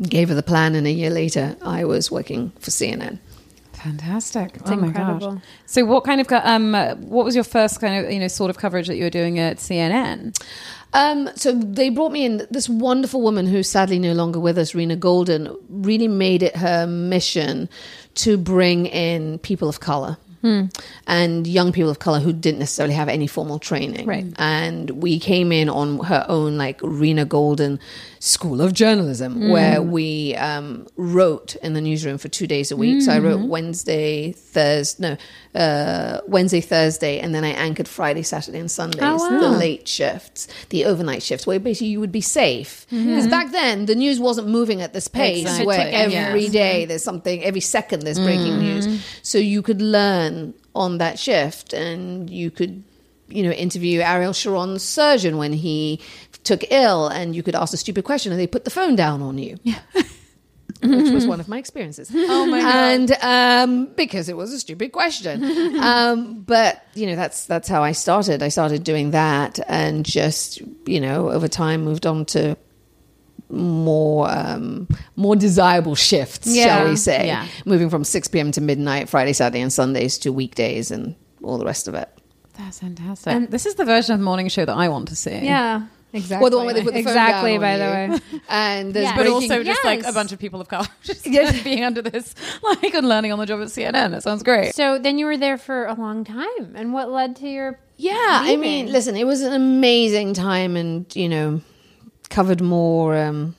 Gave 0.00 0.28
her 0.28 0.36
the 0.36 0.44
plan, 0.44 0.76
and 0.76 0.86
a 0.86 0.92
year 0.92 1.10
later, 1.10 1.56
I 1.60 1.84
was 1.84 2.08
working 2.08 2.52
for 2.60 2.70
CNN. 2.70 3.18
Fantastic. 3.72 4.56
oh 4.66 4.76
my 4.76 4.88
incredible. 4.88 5.32
gosh. 5.34 5.40
So 5.66 5.84
what 5.84 6.04
kind 6.04 6.20
of 6.20 6.26
um 6.32 6.74
uh, 6.74 6.94
what 6.96 7.24
was 7.24 7.34
your 7.34 7.44
first 7.44 7.80
kind 7.80 8.04
of 8.04 8.12
you 8.12 8.18
know 8.18 8.28
sort 8.28 8.50
of 8.50 8.58
coverage 8.58 8.86
that 8.88 8.96
you 8.96 9.04
were 9.04 9.10
doing 9.10 9.38
at 9.38 9.58
CNN? 9.58 10.34
Um, 10.92 11.28
so 11.34 11.52
they 11.52 11.90
brought 11.90 12.12
me 12.12 12.24
in 12.24 12.46
this 12.50 12.68
wonderful 12.68 13.20
woman 13.20 13.46
who's 13.46 13.68
sadly 13.68 13.98
no 13.98 14.12
longer 14.12 14.40
with 14.40 14.56
us, 14.58 14.74
Rena 14.74 14.96
Golden, 14.96 15.54
really 15.68 16.08
made 16.08 16.42
it 16.42 16.56
her 16.56 16.86
mission 16.86 17.68
to 18.14 18.38
bring 18.38 18.86
in 18.86 19.38
people 19.40 19.68
of 19.68 19.80
color. 19.80 20.16
And 21.06 21.46
young 21.46 21.72
people 21.72 21.90
of 21.90 21.98
color 21.98 22.20
who 22.20 22.32
didn't 22.32 22.60
necessarily 22.60 22.94
have 22.94 23.08
any 23.08 23.26
formal 23.26 23.58
training. 23.58 24.06
Right. 24.06 24.24
And 24.36 24.88
we 24.90 25.18
came 25.18 25.52
in 25.52 25.68
on 25.68 25.98
her 26.04 26.24
own, 26.28 26.56
like 26.56 26.80
Rena 26.82 27.24
Golden 27.24 27.80
School 28.20 28.60
of 28.60 28.72
Journalism, 28.72 29.36
mm. 29.36 29.50
where 29.50 29.80
we 29.80 30.34
um, 30.36 30.86
wrote 30.96 31.56
in 31.56 31.74
the 31.74 31.80
newsroom 31.80 32.18
for 32.18 32.28
two 32.28 32.46
days 32.46 32.70
a 32.70 32.76
week. 32.76 33.02
So 33.02 33.12
I 33.12 33.18
wrote 33.18 33.40
mm-hmm. 33.40 33.48
Wednesday, 33.48 34.32
Thursday, 34.32 35.16
no, 35.54 35.60
uh, 35.60 36.20
Wednesday, 36.26 36.60
Thursday, 36.60 37.20
and 37.20 37.34
then 37.34 37.44
I 37.44 37.50
anchored 37.50 37.88
Friday, 37.88 38.22
Saturday, 38.22 38.58
and 38.58 38.70
Sundays. 38.70 39.00
Oh, 39.02 39.40
The 39.40 39.48
late 39.50 39.86
shifts, 39.86 40.48
the 40.70 40.84
overnight 40.84 41.22
shifts, 41.22 41.46
where 41.46 41.60
basically 41.60 41.88
you 41.88 42.00
would 42.00 42.12
be 42.12 42.20
safe. 42.20 42.86
Mm-hmm. 42.90 43.08
Because 43.08 43.28
back 43.28 43.52
then, 43.52 43.86
the 43.86 43.94
news 43.94 44.18
wasn't 44.18 44.48
moving 44.48 44.82
at 44.82 44.92
this 44.92 45.08
pace 45.08 45.42
Exactly. 45.42 45.66
where 45.66 45.88
every 45.92 46.42
yes. 46.42 46.52
day 46.52 46.84
there's 46.84 47.04
something, 47.04 47.42
every 47.44 47.60
second 47.60 48.02
there's 48.02 48.18
breaking 48.18 48.58
news. 48.58 49.04
So 49.22 49.38
you 49.38 49.62
could 49.62 49.80
learn 49.80 50.54
on 50.74 50.98
that 50.98 51.18
shift 51.18 51.72
and 51.72 52.30
you 52.30 52.50
could, 52.50 52.82
you 53.28 53.42
know, 53.42 53.50
interview 53.50 54.00
Ariel 54.00 54.32
Sharon's 54.32 54.82
surgeon 54.82 55.36
when 55.36 55.52
he 55.52 56.00
took 56.44 56.64
ill 56.70 57.08
and 57.08 57.34
you 57.36 57.42
could 57.42 57.54
ask 57.54 57.74
a 57.74 57.76
stupid 57.76 58.04
question 58.04 58.32
and 58.32 58.40
they 58.40 58.46
put 58.46 58.64
the 58.64 58.70
phone 58.70 58.96
down 58.96 59.22
on 59.22 59.38
you. 59.38 59.58
Which 60.82 61.10
was 61.10 61.26
one 61.26 61.40
of 61.40 61.48
my 61.48 61.58
experiences. 61.58 62.08
Oh 62.14 62.46
my 62.46 62.60
god! 62.60 62.74
And 62.74 63.12
um, 63.22 63.86
because 63.96 64.28
it 64.28 64.36
was 64.36 64.52
a 64.52 64.60
stupid 64.60 64.92
question, 64.92 65.42
um, 65.80 66.42
but 66.42 66.84
you 66.94 67.06
know 67.06 67.16
that's 67.16 67.46
that's 67.46 67.66
how 67.68 67.82
I 67.82 67.90
started. 67.90 68.44
I 68.44 68.48
started 68.48 68.84
doing 68.84 69.10
that, 69.10 69.58
and 69.66 70.04
just 70.04 70.60
you 70.86 71.00
know 71.00 71.30
over 71.30 71.48
time 71.48 71.82
moved 71.84 72.06
on 72.06 72.26
to 72.26 72.56
more 73.50 74.30
um, 74.30 74.86
more 75.16 75.34
desirable 75.34 75.94
shifts, 75.96 76.46
Yeah. 76.46 76.78
shall 76.78 76.88
we 76.88 76.96
say? 76.96 77.26
Yeah. 77.26 77.46
Moving 77.64 77.90
from 77.90 78.04
six 78.04 78.28
p.m. 78.28 78.52
to 78.52 78.60
midnight, 78.60 79.08
Friday, 79.08 79.32
Saturday, 79.32 79.62
and 79.62 79.72
Sundays 79.72 80.18
to 80.18 80.32
weekdays, 80.32 80.92
and 80.92 81.16
all 81.42 81.58
the 81.58 81.64
rest 81.64 81.88
of 81.88 81.94
it. 81.94 82.08
That's 82.56 82.78
fantastic. 82.80 83.32
And 83.32 83.50
this 83.50 83.66
is 83.66 83.74
the 83.76 83.84
version 83.84 84.12
of 84.14 84.20
the 84.20 84.24
morning 84.24 84.48
show 84.48 84.64
that 84.64 84.76
I 84.76 84.88
want 84.88 85.08
to 85.08 85.16
see. 85.16 85.38
Yeah, 85.38 85.86
exactly. 86.12 86.42
Well, 86.42 86.50
the 86.50 86.56
one 86.56 86.66
where 86.66 86.74
they 86.74 86.82
put 86.82 86.94
the 86.94 87.02
phone 87.02 87.08
exactly. 87.12 87.52
down 87.52 87.60
by 87.60 87.72
on 87.74 87.78
the 87.78 88.14
you. 88.16 88.20
way, 88.38 88.42
and 88.48 88.94
there's 88.94 89.04
Yeah. 89.04 89.10
But 89.16 89.22
breaking- 89.22 89.34
also 89.52 89.62
just 89.64 89.84
like 89.84 90.04
a 90.04 90.12
bunch 90.12 90.32
of 90.32 90.38
people 90.38 90.60
of 90.60 90.68
color 90.68 90.86
just 91.02 91.26
Yes. 91.26 91.62
being 91.64 91.84
under 91.84 92.02
this 92.02 92.34
like 92.62 92.94
and 92.94 93.08
learning 93.08 93.32
on 93.32 93.38
the 93.38 93.46
job 93.46 93.60
at 93.60 93.68
CNN. 93.68 94.14
It 94.16 94.22
sounds 94.22 94.42
great. 94.42 94.74
so 94.74 94.98
then 94.98 95.18
you 95.18 95.26
were 95.26 95.36
there 95.36 95.58
for 95.58 95.86
a 95.86 95.94
long 95.94 96.24
time, 96.24 96.74
and 96.74 96.92
what 96.92 97.10
led 97.10 97.36
to 97.36 97.48
your? 97.48 97.78
Yeah, 97.96 98.14
I 98.18 98.56
mean, 98.56 98.92
listen, 98.92 99.16
it 99.16 99.24
was 99.26 99.42
an 99.42 99.52
amazing 99.52 100.34
time, 100.34 100.76
and 100.76 101.04
you 101.16 101.28
know, 101.28 101.60
covered 102.30 102.60
more 102.62 103.16
um, 103.16 103.56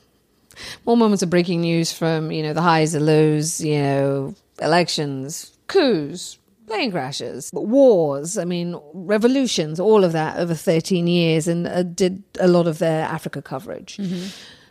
more 0.86 0.96
moments 0.96 1.22
of 1.22 1.30
breaking 1.30 1.60
news 1.60 1.92
from 1.92 2.30
you 2.32 2.42
know 2.42 2.52
the 2.54 2.62
highs, 2.62 2.92
the 2.92 3.00
lows, 3.00 3.60
you 3.60 3.78
know, 3.82 4.34
elections, 4.60 5.52
coups, 5.66 6.38
plane 6.70 6.90
crashes, 6.90 7.50
wars. 7.52 8.38
I 8.38 8.44
mean, 8.44 8.78
revolutions, 8.94 9.78
all 9.80 10.04
of 10.04 10.12
that 10.12 10.38
over 10.38 10.54
thirteen 10.54 11.06
years, 11.06 11.48
and 11.48 11.66
uh, 11.66 11.82
did 11.82 12.22
a 12.38 12.48
lot 12.48 12.66
of 12.66 12.78
their 12.78 13.02
Africa 13.04 13.42
coverage. 13.42 13.98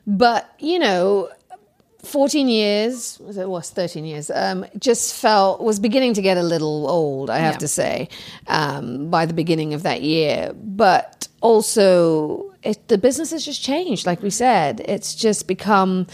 But 0.07 0.49
you 0.59 0.79
know, 0.79 1.29
14 2.03 2.47
years, 2.47 3.19
was 3.19 3.37
it 3.37 3.49
was 3.49 3.69
13 3.71 4.05
years, 4.05 4.31
um, 4.33 4.65
just 4.79 5.13
felt, 5.13 5.61
was 5.61 5.79
beginning 5.79 6.13
to 6.13 6.21
get 6.21 6.37
a 6.37 6.41
little 6.43 6.89
old, 6.89 7.29
I 7.29 7.39
have 7.39 7.55
Yeah. 7.55 7.57
to 7.59 7.67
say, 7.67 8.09
um, 8.47 9.09
by 9.09 9.25
the 9.25 9.33
beginning 9.33 9.73
of 9.73 9.83
that 9.83 10.01
year. 10.01 10.53
But 10.55 11.27
also, 11.41 12.53
it, 12.63 12.87
the 12.87 12.97
business 12.97 13.31
has 13.31 13.43
just 13.45 13.61
changed, 13.61 14.05
like 14.07 14.21
we 14.23 14.29
said. 14.29 14.79
It's 14.87 15.13
just 15.13 15.45
become. 15.47 16.07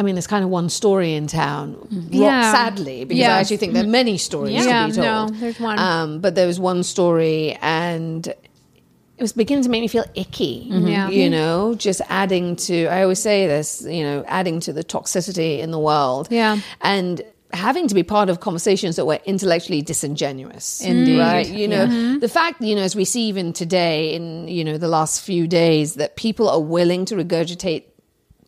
I 0.00 0.02
mean, 0.02 0.14
there's 0.14 0.26
kind 0.26 0.42
of 0.42 0.50
one 0.50 0.68
story 0.70 1.12
in 1.14 1.26
town, 1.26 1.74
mm-hmm. 1.74 2.18
ro- 2.18 2.24
Yeah. 2.26 2.52
sadly, 2.52 3.04
because 3.04 3.20
Yeah. 3.20 3.36
I 3.36 3.40
actually 3.40 3.58
think 3.58 3.74
there 3.74 3.84
are 3.84 3.96
many 4.02 4.16
stories 4.16 4.54
Yeah, 4.64 4.82
to 4.86 4.88
be 4.88 4.96
told. 4.96 5.32
no, 5.32 5.38
there's 5.38 5.60
one. 5.60 5.78
Um, 5.78 6.20
but 6.20 6.34
there 6.34 6.46
was 6.46 6.58
one 6.58 6.82
story, 6.84 7.58
and 7.60 8.26
it 8.26 9.22
was 9.26 9.34
beginning 9.34 9.64
to 9.64 9.68
make 9.68 9.82
me 9.82 9.88
feel 9.88 10.06
icky. 10.14 10.68
Mm-hmm. 10.72 10.88
Yeah. 10.88 11.08
You 11.10 11.28
know, 11.28 11.74
just 11.74 12.00
adding 12.08 12.56
to, 12.66 12.86
I 12.86 13.02
always 13.02 13.18
say 13.20 13.46
this, 13.46 13.84
you 13.86 14.02
know, 14.02 14.24
adding 14.26 14.60
to 14.60 14.72
the 14.72 14.82
toxicity 14.82 15.58
in 15.58 15.70
the 15.70 15.78
world. 15.78 16.28
Yeah. 16.30 16.58
And 16.80 17.20
having 17.52 17.86
to 17.88 17.94
be 17.94 18.02
part 18.02 18.30
of 18.30 18.40
conversations 18.40 18.96
that 18.96 19.04
were 19.04 19.18
intellectually 19.26 19.82
disingenuous. 19.82 20.80
Mm-hmm. 20.82 20.90
Indeed. 20.98 21.18
Right. 21.18 21.48
You 21.50 21.68
know, 21.68 22.18
the 22.18 22.28
fact, 22.28 22.62
you 22.62 22.74
know, 22.76 22.82
as 22.82 22.96
we 22.96 23.04
see 23.04 23.24
even 23.28 23.52
today 23.52 24.14
in, 24.14 24.48
you 24.48 24.64
know, 24.64 24.78
the 24.78 24.88
last 24.88 25.20
few 25.20 25.46
days, 25.46 25.94
that 25.96 26.16
people 26.16 26.48
are 26.48 26.60
willing 26.76 27.04
to 27.06 27.14
regurgitate 27.16 27.82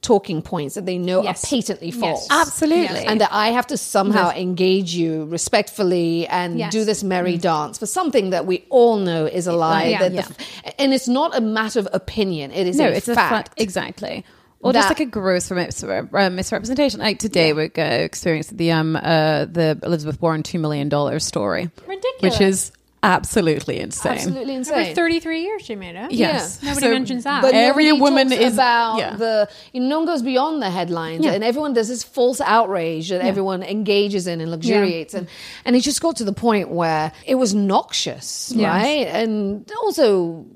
talking 0.02 0.42
points 0.42 0.74
that 0.74 0.84
they 0.84 0.98
know 0.98 1.22
Yes. 1.22 1.44
are 1.44 1.46
patently 1.46 1.90
false. 1.92 2.26
Absolutely. 2.28 3.06
And 3.06 3.20
that 3.20 3.30
I 3.32 3.48
have 3.52 3.68
to 3.68 3.76
somehow 3.76 4.30
engage 4.32 4.92
you 4.94 5.24
respectfully 5.26 6.26
and 6.26 6.58
Yes. 6.58 6.72
do 6.72 6.84
this 6.84 7.02
merry 7.04 7.38
dance 7.38 7.78
for 7.78 7.86
something 7.86 8.30
that 8.30 8.44
we 8.44 8.64
all 8.68 8.96
know 8.98 9.26
is 9.26 9.46
a 9.46 9.52
lie. 9.52 9.84
Yeah. 9.86 10.08
that 10.08 10.12
the- 10.12 10.80
and 10.80 10.92
it's 10.92 11.08
not 11.08 11.36
a 11.36 11.40
matter 11.40 11.78
of 11.78 11.88
opinion; 11.92 12.50
it 12.50 12.66
is 12.66 12.76
no, 12.78 12.86
a 12.88 12.90
it's 12.90 13.06
fact. 13.06 13.16
a 13.16 13.34
fact. 13.36 13.60
Exactly. 13.60 14.24
Or 14.60 14.72
just 14.72 14.88
like 14.88 15.00
a 15.00 15.06
gross 15.06 15.50
mis- 15.50 15.82
uh, 15.82 16.02
misrepresentation. 16.30 17.00
Like 17.00 17.18
today, 17.18 17.52
we're 17.52 17.70
uh, 17.76 17.80
experiencing 17.82 18.58
the 18.58 18.70
um 18.72 18.94
uh 18.96 19.44
the 19.46 19.78
Elizabeth 19.82 20.20
Warren 20.22 20.42
two 20.42 20.58
million 20.60 20.88
dollars 20.88 21.24
story, 21.24 21.70
Ridiculous. 21.86 22.20
which 22.22 22.40
is 22.40 22.72
absolutely 23.02 23.80
insane. 23.80 24.12
Absolutely 24.12 24.54
insane. 24.54 24.88
For 24.90 24.94
33 24.94 25.42
years, 25.42 25.62
she 25.62 25.74
made 25.74 25.96
it. 25.96 26.12
Yes. 26.12 26.58
Yeah. 26.62 26.68
Nobody 26.70 26.86
So- 26.86 26.92
mentions 26.92 27.24
that. 27.24 27.42
But 27.42 27.54
Every 27.54 27.92
woman 27.92 28.28
talks 28.30 28.40
is- 28.40 28.54
about 28.54 28.98
yeah. 28.98 29.16
the 29.16 29.48
you 29.72 29.80
know, 29.80 29.88
no 29.88 29.96
one 29.98 30.06
goes 30.06 30.22
beyond 30.22 30.62
the 30.62 30.70
headlines, 30.70 31.24
Yeah. 31.24 31.32
and 31.32 31.42
everyone 31.44 31.72
does 31.72 31.88
this 31.88 32.02
false 32.04 32.40
outrage 32.40 33.08
that 33.10 33.20
everyone 33.22 33.62
engages 33.62 34.26
in 34.26 34.40
and 34.40 34.50
luxuriates, 34.50 35.14
and 35.14 35.26
and 35.64 35.74
it 35.76 35.80
just 35.80 36.00
got 36.00 36.16
to 36.16 36.24
the 36.24 36.32
point 36.32 36.70
where 36.70 37.12
it 37.26 37.34
was 37.36 37.54
noxious, 37.54 38.52
Yes. 38.54 38.68
right? 38.82 39.06
And 39.08 39.70
also. 39.82 40.46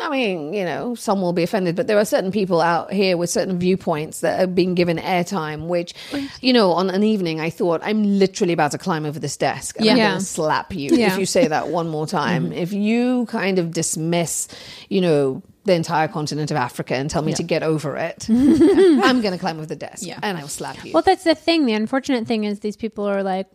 I 0.00 0.10
mean, 0.10 0.52
you 0.52 0.64
know, 0.64 0.94
some 0.96 1.22
will 1.22 1.32
be 1.32 1.44
offended, 1.44 1.76
but 1.76 1.86
there 1.86 1.98
are 1.98 2.04
certain 2.04 2.32
people 2.32 2.60
out 2.60 2.92
here 2.92 3.16
with 3.16 3.30
certain 3.30 3.58
viewpoints 3.58 4.20
that 4.20 4.40
are 4.42 4.46
being 4.46 4.74
given 4.74 4.98
airtime, 4.98 5.66
which, 5.68 5.94
you 6.40 6.52
know, 6.52 6.72
on 6.72 6.90
an 6.90 7.02
evening 7.04 7.40
I 7.40 7.48
thought, 7.50 7.80
I'm 7.84 8.18
literally 8.18 8.52
about 8.52 8.72
to 8.72 8.78
climb 8.78 9.06
over 9.06 9.18
this 9.18 9.36
desk 9.36 9.78
and 9.78 9.88
I'm 9.88 9.96
going 9.96 10.18
to 10.18 10.24
slap 10.24 10.74
you 10.74 10.90
Yeah. 10.96 11.12
if 11.12 11.18
you 11.18 11.26
say 11.26 11.46
that 11.46 11.68
one 11.68 11.88
more 11.88 12.06
time. 12.06 12.52
If 12.52 12.72
you 12.72 13.26
kind 13.26 13.58
of 13.58 13.70
dismiss, 13.72 14.48
you 14.88 15.00
know, 15.00 15.42
the 15.64 15.74
entire 15.74 16.08
continent 16.08 16.50
of 16.50 16.58
Africa 16.58 16.94
and 16.94 17.08
tell 17.08 17.22
me 17.22 17.32
to 17.34 17.42
get 17.42 17.62
over 17.62 17.96
it, 17.96 18.26
I'm 18.30 19.20
going 19.22 19.32
to 19.32 19.38
climb 19.38 19.56
over 19.56 19.66
the 19.66 19.76
desk 19.76 20.04
Yeah. 20.06 20.18
and 20.22 20.36
I 20.36 20.42
will 20.42 20.48
slap 20.48 20.84
you. 20.84 20.92
Well, 20.92 21.02
that's 21.02 21.24
the 21.24 21.34
thing. 21.34 21.64
The 21.66 21.72
unfortunate 21.72 22.26
thing 22.26 22.44
is 22.44 22.60
these 22.60 22.76
people 22.76 23.04
are 23.08 23.22
like 23.22 23.46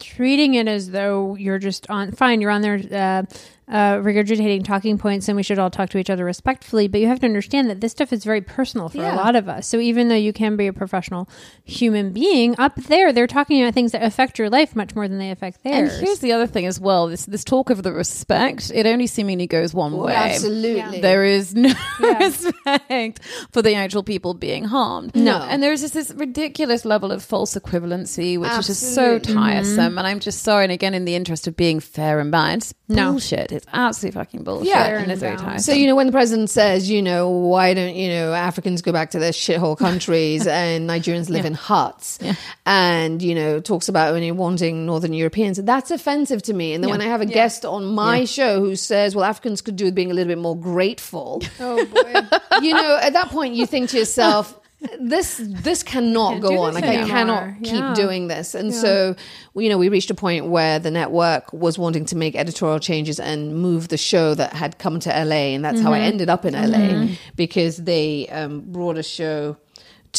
treating 0.00 0.54
it 0.54 0.66
as 0.66 0.90
though 0.90 1.36
you're 1.36 1.58
just 1.60 1.88
on 1.90 2.10
fine. 2.12 2.40
You're 2.40 2.50
on 2.50 2.62
their 2.62 2.80
uh, 2.90 3.22
uh, 3.68 3.94
regurgitating 3.96 4.64
talking 4.64 4.98
points 4.98 5.28
and 5.28 5.36
we 5.36 5.42
should 5.42 5.58
all 5.58 5.70
talk 5.70 5.88
to 5.90 5.98
each 5.98 6.10
other 6.10 6.24
respectfully. 6.24 6.88
But 6.88 7.00
you 7.00 7.06
have 7.08 7.20
to 7.20 7.26
understand 7.26 7.70
that 7.70 7.80
this 7.80 7.92
stuff 7.92 8.12
is 8.12 8.24
very 8.24 8.40
personal 8.40 8.88
for 8.88 8.98
a 9.04 9.14
lot 9.16 9.36
of 9.36 9.48
us. 9.48 9.66
So 9.66 9.78
even 9.78 10.08
though 10.08 10.14
you 10.14 10.32
can 10.32 10.56
be 10.56 10.66
a 10.66 10.72
professional 10.72 11.28
human 11.64 12.12
being, 12.12 12.54
up 12.58 12.76
there 12.76 13.12
they're 13.12 13.26
talking 13.26 13.62
about 13.62 13.74
things 13.74 13.92
that 13.92 14.02
affect 14.02 14.38
your 14.38 14.50
life 14.50 14.76
much 14.76 14.94
more 14.94 15.08
than 15.08 15.18
they 15.18 15.30
affect 15.30 15.62
theirs. 15.64 15.94
And 15.94 16.06
here's 16.06 16.18
the 16.20 16.32
other 16.32 16.46
thing 16.46 16.66
as 16.66 16.78
well. 16.78 17.06
This 17.08 17.24
this 17.26 17.44
talk 17.44 17.70
of 17.70 17.82
the 17.82 17.92
respect, 17.92 18.70
it 18.74 18.86
only 18.86 19.06
seemingly 19.06 19.46
goes 19.46 19.72
one 19.74 19.96
way. 19.96 20.14
Absolutely. 20.14 21.00
There 21.00 21.24
is 21.24 21.54
no 21.54 21.72
respect 22.00 23.20
for 23.52 23.62
the 23.62 23.74
actual 23.74 24.02
people 24.02 24.34
being 24.34 24.64
harmed. 24.64 25.14
No. 25.14 25.38
And 25.38 25.62
there's 25.62 25.80
just 25.80 25.94
this 25.94 26.10
ridiculous 26.12 26.84
level 26.84 27.12
of 27.12 27.22
false 27.22 27.54
equivalency, 27.54 28.38
which 28.38 28.50
is 28.52 28.66
just 28.66 28.94
so 28.94 29.16
Absolutely. 29.16 29.34
tiresome. 29.34 29.98
And 29.98 30.06
I'm 30.06 30.20
just 30.20 30.42
sorry. 30.42 30.64
And 30.64 30.72
again, 30.72 30.94
in 30.94 31.04
the 31.04 31.14
interest 31.14 31.46
of 31.46 31.56
being 31.56 31.80
fair 31.80 32.20
and 32.20 32.30
balanced, 32.30 32.74
No. 32.88 33.12
bullshit. 33.12 33.53
It's 33.54 33.66
absolutely 33.72 34.20
fucking 34.20 34.42
bullshit. 34.42 34.68
Yeah. 34.68 34.98
and 34.98 35.10
it's 35.10 35.20
very 35.20 35.36
tiresome. 35.36 35.60
So 35.60 35.72
you 35.72 35.86
know 35.86 35.94
when 35.94 36.06
the 36.06 36.12
president 36.12 36.50
says, 36.50 36.90
you 36.90 37.00
know, 37.02 37.28
why 37.28 37.74
don't 37.74 37.94
you 37.94 38.08
know 38.08 38.32
Africans 38.32 38.82
go 38.82 38.92
back 38.92 39.10
to 39.12 39.18
their 39.18 39.32
shithole 39.32 39.78
countries 39.78 40.46
and 40.46 40.88
Nigerians 40.88 41.30
live 41.30 41.44
in 41.44 41.54
huts, 41.54 42.18
and 42.66 43.22
you 43.22 43.34
know 43.34 43.60
talks 43.60 43.88
about 43.88 44.14
only 44.14 44.30
wanting 44.32 44.86
Northern 44.86 45.12
Europeans, 45.12 45.58
that's 45.62 45.90
offensive 45.90 46.42
to 46.42 46.52
me. 46.52 46.74
And 46.74 46.82
then 46.82 46.90
when 46.90 47.00
I 47.00 47.06
have 47.06 47.20
a 47.20 47.26
guest 47.26 47.64
on 47.64 47.84
my 47.86 48.24
show 48.24 48.60
who 48.60 48.76
says, 48.76 49.14
well, 49.14 49.24
Africans 49.24 49.60
could 49.60 49.76
do 49.76 49.86
with 49.86 49.94
being 49.94 50.10
a 50.10 50.14
little 50.14 50.30
bit 50.30 50.38
more 50.38 50.56
grateful, 50.56 51.42
oh 51.60 51.84
boy. 51.86 52.38
you 52.62 52.74
know, 52.74 52.98
at 53.02 53.12
that 53.12 53.28
point 53.28 53.54
you 53.54 53.66
think 53.66 53.90
to 53.90 53.98
yourself. 53.98 54.60
This 55.00 55.40
this 55.42 55.82
cannot 55.82 56.40
go 56.40 56.58
on. 56.60 56.74
Like 56.74 56.84
I 56.84 56.88
anymore. 56.88 57.08
cannot 57.08 57.54
keep 57.62 57.74
Yeah. 57.74 57.94
doing 57.94 58.28
this. 58.28 58.54
And 58.54 58.72
so, 58.74 59.16
you 59.54 59.68
know, 59.68 59.78
we 59.78 59.88
reached 59.88 60.10
a 60.10 60.14
point 60.14 60.46
where 60.46 60.78
the 60.78 60.90
network 60.90 61.52
was 61.52 61.78
wanting 61.78 62.04
to 62.06 62.16
make 62.16 62.34
editorial 62.36 62.78
changes 62.78 63.18
and 63.20 63.56
move 63.56 63.88
the 63.88 63.96
show 63.96 64.34
that 64.34 64.52
had 64.52 64.78
come 64.78 65.00
to 65.00 65.10
LA, 65.10 65.54
and 65.54 65.64
that's 65.64 65.80
how 65.80 65.92
I 65.92 65.98
Mm-hmm. 65.98 66.06
ended 66.12 66.28
up 66.28 66.44
in 66.44 66.54
LA 66.54 67.16
because 67.36 67.76
they 67.78 68.28
um, 68.28 68.60
brought 68.60 68.96
a 68.98 69.02
show 69.02 69.56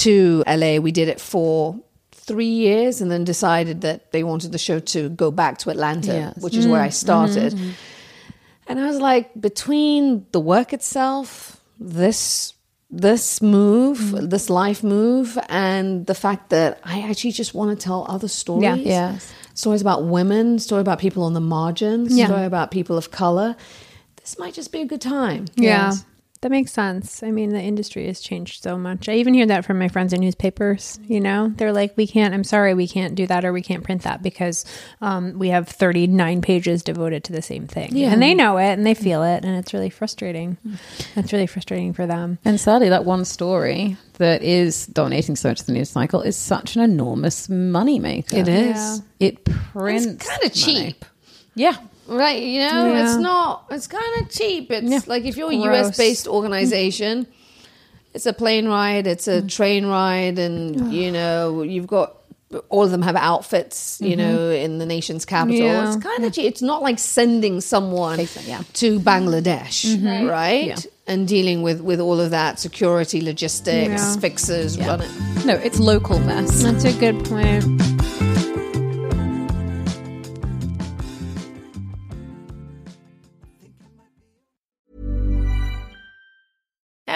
to 0.05 0.43
LA. 0.47 0.77
We 0.77 0.91
did 0.91 1.07
it 1.09 1.21
for 1.21 1.79
three 2.11 2.45
years, 2.47 3.01
and 3.01 3.11
then 3.11 3.23
decided 3.23 3.81
that 3.81 4.11
they 4.11 4.23
wanted 4.23 4.51
the 4.51 4.57
show 4.57 4.79
to 4.79 5.09
go 5.09 5.29
back 5.31 5.59
to 5.59 5.69
Atlanta, 5.69 6.13
Yes. 6.13 6.37
which 6.37 6.55
is 6.55 6.65
where 6.67 6.79
Mm-hmm. 6.81 6.85
I 6.87 6.89
started. 6.89 7.55
And 8.67 8.79
I 8.79 8.87
was 8.87 8.97
like, 8.99 9.29
between 9.39 10.25
the 10.31 10.39
work 10.39 10.73
itself, 10.73 11.61
this 11.79 12.54
this 12.91 13.41
move, 13.41 13.97
Mm-hmm. 13.97 14.27
this 14.29 14.49
life 14.49 14.83
move, 14.83 15.37
and 15.49 16.05
the 16.05 16.15
fact 16.15 16.49
that 16.51 16.79
I 16.83 17.01
actually 17.01 17.31
just 17.31 17.53
want 17.53 17.77
to 17.77 17.83
tell 17.83 18.05
other 18.09 18.27
stories. 18.27 18.85
Yes. 18.85 19.33
Stories 19.53 19.81
about 19.81 20.05
women, 20.05 20.59
story 20.59 20.81
about 20.81 20.99
people 20.99 21.23
on 21.23 21.33
the 21.33 21.39
margins, 21.41 22.15
Yeah. 22.17 22.25
story 22.27 22.45
about 22.45 22.71
people 22.71 22.97
of 22.97 23.11
color. 23.11 23.55
This 24.17 24.37
might 24.39 24.53
just 24.53 24.71
be 24.71 24.81
a 24.81 24.85
good 24.85 25.01
time. 25.01 25.45
Yeah. 25.55 25.87
Yes. 25.89 26.05
That 26.41 26.51
makes 26.51 26.71
sense. 26.71 27.23
I 27.23 27.31
mean, 27.31 27.49
the 27.49 27.61
industry 27.61 28.05
has 28.07 28.19
changed 28.19 28.61
so 28.61 28.77
much. 28.77 29.09
I 29.09 29.13
even 29.13 29.33
hear 29.33 29.47
that 29.47 29.65
from 29.65 29.79
my 29.79 29.87
friends 29.87 30.13
in 30.13 30.21
newspapers. 30.21 30.99
You 31.07 31.19
know, 31.19 31.51
they're 31.55 31.73
like, 31.73 31.97
"We 31.97 32.05
can't. 32.05 32.33
I'm 32.33 32.43
sorry, 32.43 32.73
we 32.75 32.87
can't 32.87 33.15
do 33.15 33.25
that, 33.27 33.43
or 33.45 33.51
we 33.51 33.63
can't 33.63 33.83
print 33.83 34.03
that 34.03 34.21
because 34.21 34.63
um, 35.01 35.39
we 35.39 35.49
have 35.49 35.67
39 35.67 36.41
pages 36.41 36.83
devoted 36.83 37.23
to 37.23 37.33
the 37.33 37.41
same 37.41 37.65
thing." 37.67 37.95
Yeah. 37.95 38.11
and 38.11 38.21
they 38.21 38.33
know 38.35 38.57
it 38.57 38.73
and 38.73 38.85
they 38.85 38.93
feel 38.93 39.23
it, 39.23 39.43
and 39.43 39.55
it's 39.55 39.73
really 39.73 39.89
frustrating. 39.89 40.57
It's 41.15 41.33
really 41.33 41.47
frustrating 41.47 41.93
for 41.93 42.05
them. 42.05 42.37
And 42.45 42.59
sadly, 42.59 42.89
that 42.89 43.05
one 43.05 43.25
story 43.25 43.97
that 44.19 44.43
is 44.43 44.85
dominating 44.87 45.35
so 45.37 45.49
much 45.49 45.61
of 45.61 45.65
the 45.65 45.71
news 45.73 45.89
cycle 45.89 46.21
is 46.21 46.37
such 46.37 46.75
an 46.75 46.81
enormous 46.83 47.47
moneymaker. 47.47 48.33
It 48.33 48.47
is. 48.47 48.75
Yeah. 48.75 48.97
It 49.27 49.45
prints 49.45 50.05
It's 50.05 50.27
kind 50.29 50.43
of 50.43 50.53
cheap. 50.53 51.05
Yeah. 51.55 51.77
Right, 52.07 52.41
you 52.41 52.59
know, 52.59 52.87
Yeah. 52.87 53.03
it's 53.03 53.17
not. 53.17 53.65
It's 53.71 53.87
kind 53.87 54.21
of 54.21 54.29
cheap. 54.29 54.71
It's 54.71 54.89
Yeah. 54.89 54.99
like 55.07 55.25
if 55.25 55.37
you're 55.37 55.51
a 55.51 55.57
Gross. 55.57 55.87
US 55.89 55.97
based 55.97 56.27
organization, 56.27 57.27
it's 58.13 58.25
a 58.25 58.33
plane 58.33 58.67
ride, 58.67 59.07
it's 59.07 59.27
a 59.27 59.41
mm. 59.41 59.49
train 59.49 59.85
ride, 59.85 60.39
and 60.39 60.93
you 60.93 61.11
know 61.11 61.63
you've 61.63 61.87
got 61.87 62.15
all 62.69 62.83
of 62.83 62.91
them 62.91 63.01
have 63.01 63.15
outfits. 63.15 63.99
You 64.01 64.15
mm-hmm. 64.15 64.19
know, 64.19 64.49
in 64.49 64.77
the 64.77 64.85
nation's 64.85 65.25
capital, 65.25 65.57
Yeah. 65.57 65.87
it's 65.87 66.03
kind 66.03 66.23
of 66.23 66.33
cheap. 66.33 66.45
It's 66.45 66.61
not 66.61 66.81
like 66.81 66.99
sending 66.99 67.59
someone 67.61 68.19
yeah. 68.45 68.61
to 68.73 68.99
Bangladesh, 68.99 69.85
mm-hmm. 69.85 70.27
right? 70.27 70.65
Yeah. 70.65 70.77
And 71.07 71.27
dealing 71.27 71.61
with 71.61 71.81
with 71.81 71.99
all 71.99 72.19
of 72.19 72.31
that 72.31 72.59
security, 72.59 73.21
logistics, 73.21 74.01
Yeah. 74.01 74.15
fixers, 74.17 74.77
it. 74.77 74.87
No, 75.45 75.53
it's 75.53 75.79
local 75.79 76.19
mess. 76.19 76.63
That's 76.63 76.85
a 76.85 76.93
good 76.93 77.23
point. 77.25 78.04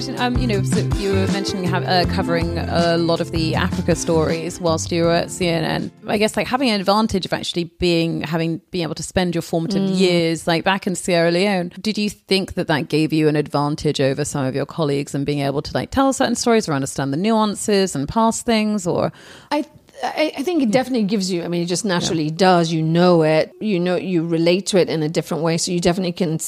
I 0.00 0.02
would 0.02 0.20
ask 0.20 0.32
a 0.32 0.32
question. 0.32 0.34
Um, 0.34 0.38
you 0.38 0.46
know, 0.46 0.62
so 0.62 0.98
you 0.98 1.12
were 1.12 1.26
mentioning 1.32 1.64
have, 1.64 1.84
uh, 1.84 2.10
covering 2.14 2.58
a 2.58 2.96
lot 2.96 3.20
of 3.20 3.32
the 3.32 3.54
Africa 3.54 3.94
stories 3.94 4.58
whilst 4.58 4.90
you 4.90 5.04
were 5.04 5.12
at 5.12 5.28
CNN. 5.28 5.90
I 6.06 6.16
guess 6.16 6.36
like 6.38 6.46
having 6.46 6.70
an 6.70 6.80
advantage 6.80 7.26
of 7.26 7.32
actually 7.34 7.64
being 7.64 8.22
having 8.22 8.62
being 8.70 8.84
able 8.84 8.94
to 8.94 9.02
spend 9.02 9.34
your 9.34 9.42
formative 9.42 9.90
years 9.90 10.46
like 10.46 10.64
back 10.64 10.86
in 10.86 10.94
Sierra 10.94 11.30
Leone. 11.30 11.72
Did 11.80 11.98
you 11.98 12.08
think 12.08 12.54
that 12.54 12.68
that 12.68 12.88
gave 12.88 13.12
you 13.12 13.28
an 13.28 13.36
advantage 13.36 14.00
over 14.00 14.24
some 14.24 14.46
of 14.46 14.54
your 14.54 14.64
colleagues 14.64 15.14
and 15.14 15.26
being 15.26 15.40
able 15.40 15.60
to 15.62 15.74
like 15.74 15.90
tell 15.90 16.12
certain 16.14 16.34
stories 16.34 16.68
or 16.68 16.72
understand 16.72 17.12
the 17.12 17.18
nuances 17.18 17.94
and 17.94 18.08
past 18.08 18.46
things? 18.46 18.86
Or 18.86 19.12
I, 19.50 19.66
I 20.02 20.32
I 20.38 20.42
think 20.42 20.62
it 20.62 20.70
definitely 20.70 21.04
gives 21.04 21.30
you. 21.30 21.42
I 21.42 21.48
mean, 21.48 21.62
it 21.62 21.66
just 21.66 21.84
naturally 21.84 22.30
does. 22.30 22.72
You 22.72 22.82
know 22.82 23.22
it. 23.22 23.52
You 23.60 23.78
know 23.78 23.96
you 23.96 24.26
relate 24.26 24.66
to 24.66 24.78
it 24.78 24.88
in 24.88 25.02
a 25.02 25.10
different 25.10 25.42
way. 25.42 25.58
So 25.58 25.72
you 25.72 25.80
definitely 25.80 26.12
can. 26.12 26.38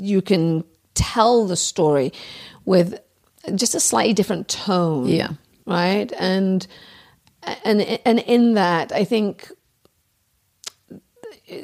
You 0.00 0.22
can 0.22 0.64
tell 0.98 1.46
the 1.46 1.56
story 1.56 2.12
with 2.64 3.00
just 3.54 3.74
a 3.74 3.80
slightly 3.80 4.12
different 4.12 4.48
tone. 4.48 5.06
Yeah. 5.06 5.30
Right. 5.66 6.12
And 6.18 6.66
and 7.64 7.80
and 7.82 8.18
in 8.18 8.54
that, 8.54 8.92
I 8.92 9.04
think 9.04 9.50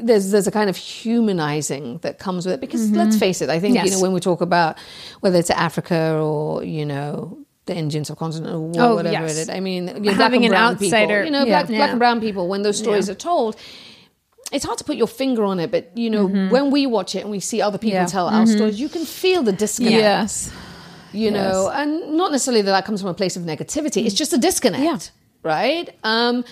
there's 0.00 0.30
there's 0.30 0.46
a 0.46 0.50
kind 0.50 0.70
of 0.70 0.76
humanizing 0.76 1.98
that 1.98 2.18
comes 2.18 2.46
with 2.46 2.54
it 2.54 2.60
because 2.60 2.86
mm-hmm. 2.86 2.96
let's 2.96 3.18
face 3.18 3.42
it, 3.42 3.50
I 3.50 3.60
think 3.60 3.82
you 3.82 3.90
know 3.90 4.00
when 4.00 4.12
we 4.12 4.20
talk 4.20 4.40
about 4.40 4.78
whether 5.20 5.38
it's 5.38 5.50
Africa 5.50 6.18
or 6.20 6.64
you 6.64 6.86
know 6.86 7.38
the 7.66 7.74
Indian 7.74 8.04
subcontinent 8.04 8.52
or 8.52 8.82
Oh, 8.82 8.94
whatever 8.96 9.26
yes. 9.26 9.36
it 9.36 9.40
is. 9.42 9.48
I 9.48 9.60
mean, 9.60 9.88
you 9.88 9.94
know, 9.94 10.00
black 10.00 10.16
Having 10.16 10.44
an 10.44 10.54
outsider. 10.54 11.22
people, 11.22 11.24
you 11.24 11.30
know, 11.30 11.44
Yeah. 11.44 11.62
black, 11.62 11.66
black 11.68 11.90
and 11.90 11.98
brown 11.98 12.20
people 12.20 12.46
when 12.48 12.62
those 12.62 12.78
stories 12.78 13.08
are 13.08 13.14
told. 13.14 13.56
It's 14.52 14.64
hard 14.64 14.78
to 14.78 14.84
put 14.84 14.96
your 14.96 15.08
finger 15.08 15.42
on 15.44 15.58
it, 15.58 15.70
but 15.70 15.96
you 15.96 16.10
know, 16.10 16.26
when 16.26 16.70
we 16.70 16.86
watch 16.86 17.14
it 17.14 17.20
and 17.22 17.30
we 17.30 17.40
see 17.40 17.60
other 17.62 17.78
people 17.78 17.98
Yeah. 17.98 18.06
tell 18.06 18.28
our 18.28 18.46
stories, 18.46 18.78
you 18.78 18.88
can 18.88 19.04
feel 19.04 19.42
the 19.42 19.52
disconnect 19.52 19.96
yes, 19.96 20.50
you 21.12 21.30
know 21.30 21.70
and 21.72 22.14
not 22.16 22.30
necessarily 22.32 22.62
that 22.62 22.70
that 22.72 22.84
comes 22.84 23.00
from 23.00 23.10
a 23.10 23.14
place 23.14 23.36
of 23.36 23.42
negativity 23.44 24.04
it's 24.04 24.14
just 24.14 24.32
a 24.32 24.38
disconnect 24.38 24.82
Yeah. 24.84 24.98
right 25.42 25.88
um 26.02 26.44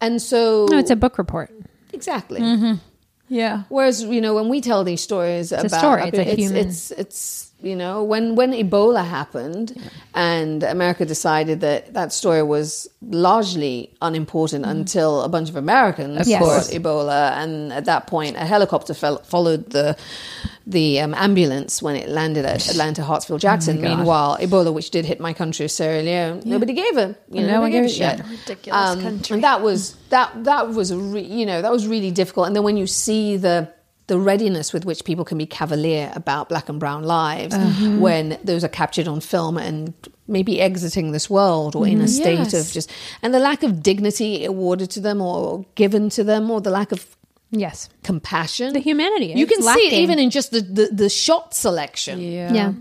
and 0.00 0.20
so 0.20 0.66
No, 0.70 0.78
it's 0.78 0.90
a 0.90 0.96
book 0.96 1.16
report. 1.18 1.50
exactly 1.92 2.40
Mm-hmm. 2.40 2.74
yeah. 3.28 3.62
whereas 3.70 4.02
you 4.02 4.20
know 4.20 4.34
when 4.34 4.48
we 4.50 4.60
tell 4.60 4.84
these 4.84 5.00
stories 5.02 5.52
a 5.52 5.60
about 5.60 5.70
story, 5.70 6.02
it's 6.08 6.18
a 6.18 6.28
it's, 6.32 6.36
human- 6.42 6.68
it's 6.68 6.90
it's 6.92 7.49
you 7.62 7.76
know 7.76 8.02
when 8.02 8.34
when 8.36 8.52
ebola 8.52 9.04
happened 9.04 9.66
and 10.14 10.62
america 10.62 11.04
decided 11.04 11.60
that 11.60 11.92
that 11.94 12.12
story 12.12 12.42
was 12.42 12.88
largely 13.02 13.92
unimportant 14.02 14.64
until 14.64 15.22
a 15.22 15.28
bunch 15.28 15.48
of 15.48 15.56
americans 15.56 16.28
Yes. 16.28 16.40
got 16.40 16.74
ebola 16.80 17.32
and 17.42 17.72
at 17.72 17.84
that 17.84 18.06
point 18.06 18.36
a 18.36 18.44
helicopter 18.44 18.94
fell, 18.94 19.18
followed 19.18 19.70
the 19.70 19.96
the 20.66 21.00
um, 21.00 21.14
ambulance 21.14 21.82
when 21.82 21.96
it 21.96 22.08
landed 22.08 22.44
at 22.44 22.68
Atlanta 22.68 23.02
Hartsfield 23.02 23.40
Jackson. 23.40 23.80
Meanwhile, 23.80 24.36
Ebola, 24.40 24.72
which 24.72 24.90
did 24.90 25.04
hit 25.04 25.18
my 25.18 25.32
country 25.32 25.64
of 25.64 25.70
Sierra 25.72 26.00
Leone, 26.02 26.42
nobody 26.44 26.74
gave 26.74 26.96
a 26.96 27.16
you 27.30 27.40
know, 27.40 27.46
No 27.46 27.52
nobody 27.54 27.60
one 27.60 27.70
gave 27.72 27.84
a 27.86 27.88
shit. 27.88 27.98
yeah. 28.18 28.30
Ridiculous 28.30 28.88
Um, 28.90 29.02
country. 29.02 29.34
And 29.34 29.42
that 29.42 29.62
was 29.62 29.94
that 30.10 30.44
that 30.44 30.68
was 30.68 30.94
re, 30.94 31.22
you 31.22 31.44
know 31.46 31.60
that 31.62 31.72
was 31.72 31.88
really 31.88 32.12
difficult. 32.12 32.46
And 32.46 32.54
then 32.54 32.62
when 32.62 32.76
you 32.76 32.86
see 32.86 33.36
the 33.36 33.68
the 34.12 34.18
readiness 34.30 34.72
with 34.74 34.84
which 34.84 35.00
people 35.10 35.24
can 35.30 35.38
be 35.38 35.46
cavalier 35.46 36.06
about 36.22 36.48
black 36.52 36.68
and 36.68 36.78
brown 36.84 37.02
lives 37.04 37.54
Uh-huh. 37.54 37.96
when 38.06 38.24
those 38.50 38.62
are 38.66 38.72
captured 38.82 39.08
on 39.08 39.20
film 39.20 39.54
and 39.56 39.92
maybe 40.36 40.52
exiting 40.68 41.12
this 41.12 41.26
world 41.38 41.72
or 41.76 41.86
in 41.92 42.00
a 42.00 42.08
state 42.08 42.38
Yes. 42.38 42.54
of 42.60 42.72
just 42.76 42.88
and 43.22 43.30
the 43.36 43.38
lack 43.50 43.62
of 43.68 43.70
dignity 43.90 44.44
awarded 44.52 44.88
to 44.96 45.00
them 45.00 45.18
or 45.20 45.64
given 45.82 46.04
to 46.16 46.22
them 46.30 46.50
or 46.52 46.60
the 46.60 46.70
lack 46.80 46.90
of 46.92 47.00
Yes. 47.52 47.88
compassion 48.10 48.68
The 48.72 48.80
humanity. 48.90 49.26
you 49.40 49.46
it's 49.46 49.52
can 49.54 49.62
see 49.76 49.86
it 49.88 49.92
even 50.04 50.18
in 50.24 50.30
just 50.30 50.50
the, 50.56 50.60
the, 50.78 50.86
the 51.02 51.08
shot 51.08 51.54
selection 51.54 52.16
Yeah. 52.20 52.52
Yeah. 52.58 52.72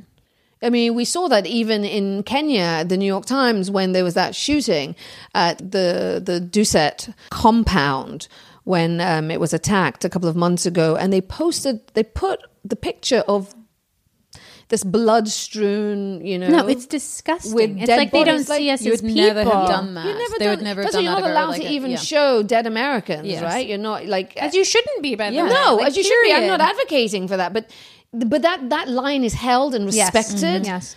I 0.61 0.69
mean, 0.69 0.93
we 0.93 1.05
saw 1.05 1.29
that 1.29 1.45
even 1.47 1.85
in 1.85 2.21
Kenya, 2.23 2.83
the 2.91 2.97
New 2.97 3.05
York 3.15 3.25
Times, 3.25 3.71
when 3.71 3.93
there 3.93 4.03
was 4.03 4.13
that 4.21 4.35
shooting 4.35 4.93
at 5.33 5.55
the 5.75 6.19
the 6.29 6.37
Dusit 6.55 7.13
compound 7.43 8.27
when 8.73 9.01
um, 9.01 9.31
it 9.31 9.39
was 9.39 9.51
attacked 9.51 10.05
a 10.05 10.09
couple 10.13 10.29
of 10.29 10.35
months 10.35 10.63
ago, 10.71 10.95
and 10.95 11.11
they 11.11 11.21
posted, 11.21 11.75
they 11.95 12.03
put 12.03 12.39
the 12.63 12.75
picture 12.75 13.23
of 13.27 13.55
this 14.67 14.83
blood 14.83 15.27
strewn, 15.27 16.23
you 16.23 16.37
know. 16.37 16.49
No, 16.49 16.67
it's 16.67 16.85
disgusting. 16.85 17.55
With 17.55 17.71
it's 17.77 17.87
dead 17.87 17.97
like 17.97 18.11
they 18.11 18.23
don't 18.23 18.35
bodies, 18.45 18.49
like, 18.49 18.59
see 18.59 18.69
us 18.69 18.81
you 18.85 18.93
as 18.93 19.01
would 19.01 19.07
people. 19.15 19.25
never 19.33 19.43
have 19.43 19.67
done 19.67 19.95
that. 19.95 20.05
You 20.05 20.13
never 20.13 20.35
They 20.37 20.45
done, 20.45 20.55
would 20.57 20.63
never 20.63 20.81
have 20.83 20.91
done 20.91 21.03
that 21.05 21.11
You're 21.11 21.19
not 21.21 21.31
allowed 21.31 21.49
like, 21.49 21.61
to 21.61 21.67
a- 21.67 21.71
even 21.71 21.91
yeah. 21.91 21.97
show 21.97 22.43
dead 22.43 22.67
Americans, 22.67 23.25
Yes. 23.27 23.41
right? 23.41 23.65
You're 23.67 23.79
not 23.91 24.05
like 24.05 24.37
As 24.37 24.53
you 24.53 24.63
shouldn't 24.63 25.01
be, 25.01 25.15
by 25.15 25.31
the 25.31 25.37
Yeah. 25.37 25.45
way. 25.45 25.49
no, 25.49 25.75
Like, 25.77 25.87
as 25.87 25.97
you 25.97 26.03
should 26.03 26.21
be. 26.23 26.31
I'm 26.33 26.45
not 26.45 26.61
advocating 26.61 27.27
for 27.27 27.37
that, 27.37 27.51
but 27.53 27.65
but 28.13 28.41
that 28.43 28.69
that 28.69 28.87
line 28.87 29.23
is 29.23 29.33
held 29.33 29.73
and 29.73 29.91
Yes. 29.91 30.13
respected. 30.13 30.61
Mhm. 30.63 30.65
Yes. 30.73 30.95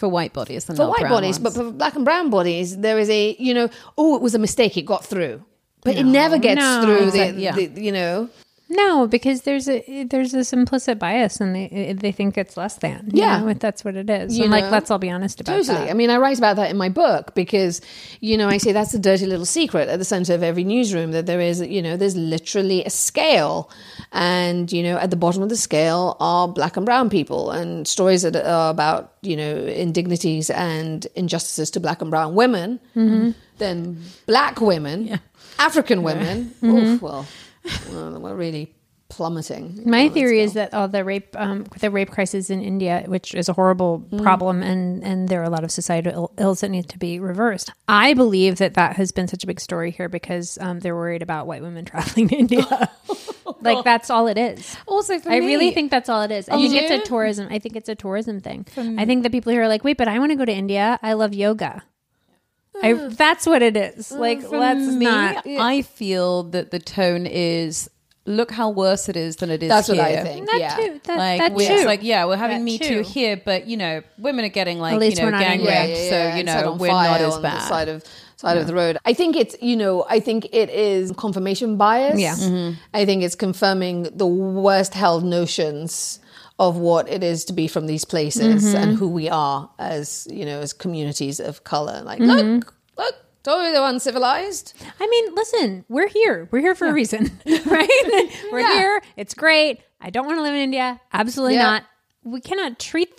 For 0.00 0.08
white 0.08 0.32
bodies 0.32 0.64
for 0.64 0.74
white 0.94 1.08
bodies, 1.16 1.38
ones. 1.40 1.44
but 1.44 1.52
for 1.58 1.64
black 1.72 1.94
and 1.96 2.04
brown 2.04 2.30
bodies, 2.30 2.76
there 2.86 2.98
is 3.04 3.10
a 3.10 3.34
you 3.40 3.52
know, 3.52 3.68
oh, 3.98 4.14
it 4.14 4.22
was 4.22 4.34
a 4.36 4.38
mistake, 4.38 4.76
it 4.76 4.86
got 4.94 5.04
through, 5.04 5.42
but 5.82 5.96
it 5.96 6.04
never 6.04 6.38
gets 6.38 6.60
no. 6.60 6.82
through. 6.84 7.10
The, 7.10 7.32
yeah. 7.32 7.52
the, 7.52 7.64
you 7.80 7.92
know, 7.92 8.28
No, 8.72 9.08
because 9.08 9.42
there's 9.42 9.68
a 9.68 10.04
there's 10.04 10.30
this 10.30 10.52
implicit 10.52 11.00
bias, 11.00 11.40
and 11.40 11.56
they 11.56 11.92
they 11.98 12.12
think 12.12 12.38
it's 12.38 12.56
less 12.56 12.76
than. 12.76 13.10
you 13.12 13.22
Yeah. 13.22 13.40
know, 13.40 13.52
that's 13.54 13.84
what 13.84 13.96
it 13.96 14.08
is. 14.08 14.38
You 14.38 14.44
and 14.44 14.52
like, 14.52 14.70
let's 14.70 14.92
all 14.92 14.98
be 14.98 15.10
honest 15.10 15.40
about 15.40 15.58
it. 15.58 15.66
totally. 15.66 15.86
that. 15.86 15.90
I 15.90 15.94
mean, 15.94 16.08
I 16.08 16.18
write 16.18 16.38
about 16.38 16.54
that 16.54 16.70
in 16.70 16.76
my 16.76 16.88
book 16.88 17.34
because 17.34 17.80
you 18.20 18.36
know 18.38 18.46
I 18.48 18.58
say 18.58 18.70
that's 18.70 18.92
the 18.92 19.00
dirty 19.00 19.26
little 19.26 19.44
secret 19.44 19.88
at 19.88 19.98
the 19.98 20.04
center 20.04 20.34
of 20.34 20.44
every 20.44 20.62
newsroom 20.62 21.10
that 21.12 21.26
there 21.26 21.40
is 21.40 21.60
you 21.60 21.82
know 21.82 21.96
there's 21.96 22.16
literally 22.16 22.84
a 22.84 22.90
scale, 22.90 23.70
and 24.12 24.70
you 24.70 24.84
know 24.84 24.98
at 24.98 25.10
the 25.10 25.16
bottom 25.16 25.42
of 25.42 25.48
the 25.48 25.56
scale 25.56 26.16
are 26.20 26.46
black 26.46 26.76
and 26.76 26.86
brown 26.86 27.10
people 27.10 27.50
and 27.50 27.88
stories 27.88 28.22
that 28.22 28.36
are 28.36 28.70
about 28.70 29.14
you 29.22 29.36
know 29.36 29.56
indignities 29.66 30.48
and 30.48 31.08
injustices 31.16 31.72
to 31.72 31.80
black 31.80 32.00
and 32.00 32.10
brown 32.10 32.36
women. 32.36 32.78
Mm-hmm. 32.94 33.30
Then 33.58 34.00
black 34.26 34.60
women, 34.60 35.20
African 35.60 36.02
women, 36.02 36.52
oof, 36.64 37.00
well, 37.02 37.26
well, 37.92 38.18
we're 38.20 38.34
really 38.34 38.74
plummeting. 39.10 39.82
My 39.86 40.08
theory 40.08 40.38
is 40.40 40.52
that 40.54 40.72
all 40.72 40.86
the 40.86 41.04
rape, 41.04 41.34
um, 41.36 41.64
the 41.80 41.90
rape 41.90 42.10
crisis 42.12 42.48
in 42.48 42.62
India, 42.62 43.02
which 43.06 43.34
is 43.34 43.48
a 43.48 43.52
horrible 43.52 44.06
Mm. 44.12 44.22
problem, 44.22 44.62
and 44.62 45.02
and 45.04 45.28
there 45.28 45.40
are 45.40 45.44
a 45.44 45.50
lot 45.50 45.64
of 45.64 45.70
societal 45.72 46.32
ills 46.38 46.60
that 46.60 46.70
need 46.70 46.88
to 46.90 46.98
be 46.98 47.18
reversed. 47.18 47.72
I 47.88 48.14
believe 48.14 48.56
that 48.58 48.74
that 48.74 48.96
has 48.96 49.10
been 49.12 49.26
such 49.28 49.42
a 49.44 49.46
big 49.48 49.58
story 49.60 49.90
here 49.90 50.08
because 50.08 50.58
um, 50.60 50.78
they're 50.80 50.94
worried 50.94 51.22
about 51.22 51.46
white 51.48 51.60
women 51.62 51.84
traveling 51.90 52.28
to 52.28 52.36
India. 52.36 52.90
like 53.60 53.82
that's 53.84 54.10
all 54.10 54.28
it 54.28 54.38
is. 54.38 54.76
also, 54.86 55.18
for 55.18 55.28
I 55.30 55.40
me, 55.40 55.46
really 55.46 55.72
think 55.72 55.90
that's 55.90 56.08
all 56.08 56.22
it 56.22 56.30
is. 56.30 56.48
I 56.48 56.52
think 56.56 56.72
you 56.72 56.80
it's 56.80 56.90
a 57.04 57.08
tourism. 57.08 57.48
I 57.50 57.58
think 57.58 57.74
it's 57.76 57.88
a 57.88 57.96
tourism 57.96 58.40
thing. 58.40 58.64
I 58.76 59.04
think 59.06 59.24
that 59.24 59.32
people 59.32 59.50
here 59.52 59.62
are 59.62 59.68
like, 59.68 59.82
wait, 59.84 59.98
but 59.98 60.06
I 60.08 60.18
want 60.20 60.30
to 60.30 60.36
go 60.36 60.44
to 60.44 60.52
India. 60.54 60.98
I 61.02 61.14
love 61.14 61.34
yoga. 61.34 61.82
I, 62.82 62.92
that's 63.08 63.46
what 63.46 63.62
it 63.62 63.76
is. 63.76 64.10
Like, 64.10 64.42
for 64.42 64.58
let's 64.58 64.86
me, 64.86 65.04
not. 65.04 65.46
I 65.46 65.82
feel 65.82 66.44
that 66.44 66.70
the 66.70 66.78
tone 66.78 67.26
is 67.26 67.88
look 68.26 68.50
how 68.50 68.70
worse 68.70 69.08
it 69.08 69.16
is 69.16 69.36
than 69.36 69.50
it 69.50 69.62
is. 69.62 69.68
That's 69.68 69.88
what 69.88 69.98
I 69.98 70.22
think. 70.22 70.46
That 70.46 70.60
yeah. 70.60 70.76
too. 70.76 71.00
That, 71.04 71.18
like 71.18 71.38
that 71.40 71.52
we're 71.52 71.68
too. 71.68 71.74
it's 71.74 71.84
like 71.84 72.02
yeah 72.02 72.24
we're 72.26 72.36
having 72.36 72.58
That 72.58 72.64
me 72.64 72.78
too. 72.78 73.02
too. 73.02 73.02
here 73.02 73.40
but 73.42 73.66
you 73.66 73.76
know 73.76 74.02
women 74.18 74.44
are 74.44 74.48
getting 74.48 74.78
like 74.78 74.98
least 74.98 75.18
you 75.18 75.22
know 75.22 75.26
we're 75.28 75.32
not 75.32 75.40
gang 75.40 75.52
angry. 75.52 75.68
raped 75.68 75.88
Yeah, 75.88 75.96
yeah, 75.96 76.10
so 76.10 76.16
you 76.16 76.40
and 76.40 76.48
set 76.48 76.64
know 76.64 76.72
on 76.72 76.78
we're 76.78 76.88
not 76.88 77.06
fire 77.06 77.26
as 77.26 77.34
on 77.34 77.42
the 77.42 77.48
bad 77.48 77.68
side 77.68 77.88
of 77.88 78.04
side 78.36 78.56
of 78.56 78.66
the 78.66 78.74
road. 78.74 78.98
I 79.04 79.12
think 79.12 79.36
it's 79.36 79.56
you 79.60 79.76
know 79.76 80.04
I 80.08 80.20
think 80.20 80.46
it 80.52 80.70
is 80.70 81.12
confirmation 81.12 81.76
bias. 81.76 82.20
Yeah. 82.20 82.34
Mm-hmm. 82.34 82.80
I 82.94 83.04
think 83.04 83.22
it's 83.22 83.34
confirming 83.34 84.04
the 84.14 84.26
worst 84.26 84.94
held 84.94 85.24
notions 85.24 86.20
of 86.60 86.76
what 86.76 87.08
it 87.08 87.24
is 87.24 87.44
to 87.46 87.52
be 87.54 87.66
from 87.66 87.86
these 87.86 88.04
places 88.04 88.64
Mm-hmm. 88.64 88.76
and 88.76 88.98
who 88.98 89.08
we 89.08 89.28
are 89.30 89.68
as 89.78 90.28
you 90.30 90.44
know 90.44 90.60
as 90.60 90.72
communities 90.74 91.40
of 91.40 91.64
color. 91.64 92.02
Like 92.04 92.20
Mm-hmm. 92.20 92.56
look, 92.58 92.74
look, 92.98 93.14
totally 93.42 93.72
they're 93.72 93.82
uncivilized. 93.88 94.74
I 95.00 95.06
mean, 95.08 95.34
listen, 95.34 95.84
we're 95.88 96.08
here. 96.08 96.48
We're 96.52 96.60
here 96.60 96.74
for 96.74 96.86
a 96.86 96.92
reason, 96.92 97.30
right? 97.66 98.30
we're 98.52 98.60
Yeah. 98.60 98.74
here. 98.78 99.02
It's 99.16 99.32
great. 99.34 99.80
I 100.00 100.10
don't 100.10 100.26
want 100.26 100.38
to 100.38 100.42
live 100.42 100.54
in 100.54 100.60
India. 100.60 101.00
Absolutely 101.12 101.54
Yeah. 101.54 101.62
not. 101.62 101.84
We 102.24 102.40
cannot 102.42 102.78
treat 102.78 103.10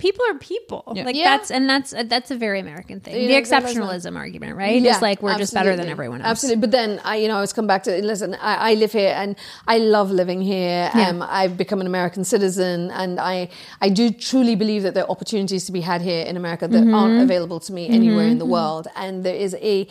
people 0.00 0.24
are 0.30 0.34
people. 0.38 0.82
Like 0.86 1.14
Yeah. 1.14 1.30
that's 1.36 1.50
and 1.50 1.68
that's 1.70 1.90
that's 2.12 2.30
a 2.32 2.36
very 2.36 2.58
American 2.66 2.98
thing. 3.00 3.14
You 3.14 3.28
the 3.28 3.34
know, 3.34 3.40
that 3.40 3.62
exceptionalism 3.64 4.16
argument, 4.16 4.56
right? 4.56 4.80
Yeah, 4.80 4.90
Just 4.90 5.02
like 5.02 5.22
we're 5.22 5.38
just 5.38 5.54
better 5.54 5.76
than 5.76 5.88
everyone 5.88 6.20
else. 6.22 6.30
Absolutely. 6.30 6.60
But 6.62 6.70
then 6.72 7.00
I, 7.04 7.14
you 7.22 7.28
know, 7.28 7.36
I 7.36 7.42
was 7.46 7.52
come 7.52 7.66
back 7.72 7.82
to 7.84 7.92
listen. 8.02 8.34
I, 8.34 8.54
I 8.70 8.74
live 8.74 8.92
here 8.92 9.12
and 9.16 9.36
I 9.68 9.76
love 9.78 10.10
living 10.10 10.40
here. 10.42 10.90
Yeah. 10.94 11.08
Um, 11.10 11.22
I've 11.22 11.56
become 11.56 11.80
an 11.80 11.86
American 11.86 12.24
citizen, 12.24 12.90
and 13.02 13.20
I, 13.20 13.48
I 13.80 13.88
do 13.90 14.10
truly 14.10 14.56
believe 14.56 14.82
that 14.84 14.94
there 14.94 15.04
are 15.04 15.10
opportunities 15.10 15.64
to 15.66 15.72
be 15.72 15.82
had 15.82 16.00
here 16.02 16.24
in 16.30 16.36
America 16.36 16.66
that 16.66 16.80
Mm-hmm. 16.80 16.94
aren't 16.94 17.20
available 17.22 17.60
to 17.60 17.72
me 17.72 17.88
anywhere 17.88 18.26
in 18.34 18.38
the 18.38 18.46
world. 18.56 18.88
And 18.96 19.22
there 19.26 19.36
is 19.46 19.54
a 19.74 19.86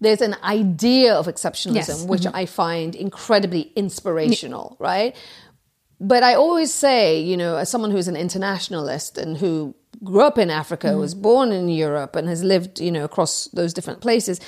there's 0.00 0.20
an 0.20 0.36
idea 0.42 1.14
of 1.14 1.26
exceptionalism 1.26 1.74
Yes. 1.76 2.00
Mm-hmm. 2.00 2.10
which 2.12 2.26
I 2.26 2.44
find 2.46 2.94
incredibly 3.06 3.62
inspirational, 3.76 4.76
right? 4.78 5.14
But 6.00 6.22
I 6.22 6.34
always 6.34 6.72
say, 6.72 7.20
you 7.20 7.36
know, 7.36 7.56
as 7.56 7.70
someone 7.70 7.90
who's 7.90 8.08
an 8.08 8.16
internationalist 8.16 9.16
and 9.18 9.36
who 9.38 9.74
grew 10.02 10.22
up 10.22 10.38
in 10.38 10.50
Africa, 10.50 10.88
Mm-hmm. 10.88 11.00
was 11.00 11.14
born 11.14 11.52
in 11.52 11.68
Europe, 11.68 12.16
and 12.16 12.28
has 12.28 12.42
lived, 12.42 12.80
you 12.80 12.90
know, 12.90 13.04
across 13.04 13.46
those 13.48 13.72
different 13.72 14.00
places, 14.00 14.40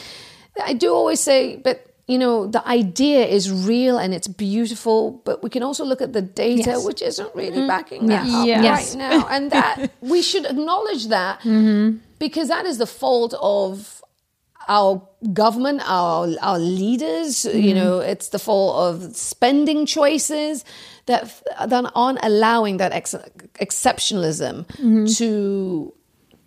I 0.64 0.72
do 0.72 0.92
always 0.92 1.20
say, 1.20 1.56
but 1.56 1.86
you 2.08 2.18
know, 2.18 2.46
the 2.46 2.66
idea 2.68 3.26
is 3.26 3.50
real 3.50 3.98
and 3.98 4.14
it's 4.14 4.28
beautiful, 4.28 5.20
but 5.24 5.42
we 5.42 5.50
can 5.50 5.64
also 5.64 5.84
look 5.84 6.00
at 6.00 6.12
the 6.12 6.22
data, 6.22 6.70
Yes. 6.70 6.84
which 6.84 7.02
isn't 7.02 7.34
really 7.34 7.58
mm-hmm. 7.58 7.66
backing 7.66 8.06
that 8.06 8.24
Yes. 8.26 8.34
up 8.36 8.46
Yes. 8.46 8.94
right 8.94 8.98
now, 8.98 9.26
and 9.28 9.50
that 9.56 9.90
we 10.00 10.22
should 10.22 10.46
acknowledge 10.46 11.08
that 11.08 11.40
mm-hmm. 11.40 11.98
because 12.20 12.48
that 12.48 12.64
is 12.64 12.78
the 12.78 12.86
fault 12.86 13.34
of 13.40 14.02
our 14.68 15.02
government, 15.32 15.82
our 15.84 16.28
our 16.42 16.58
leaders. 16.60 17.44
You 17.44 17.50
mm-hmm. 17.52 17.74
know, 17.78 17.98
it's 17.98 18.28
the 18.28 18.38
fault 18.38 18.76
of 18.86 19.16
spending 19.16 19.84
choices 19.86 20.64
that 21.06 21.42
that 21.68 21.90
aren't 21.94 22.18
allowing 22.22 22.76
that 22.78 22.92
ex- 22.92 23.14
exceptionalism 23.60 24.66
to. 25.18 25.92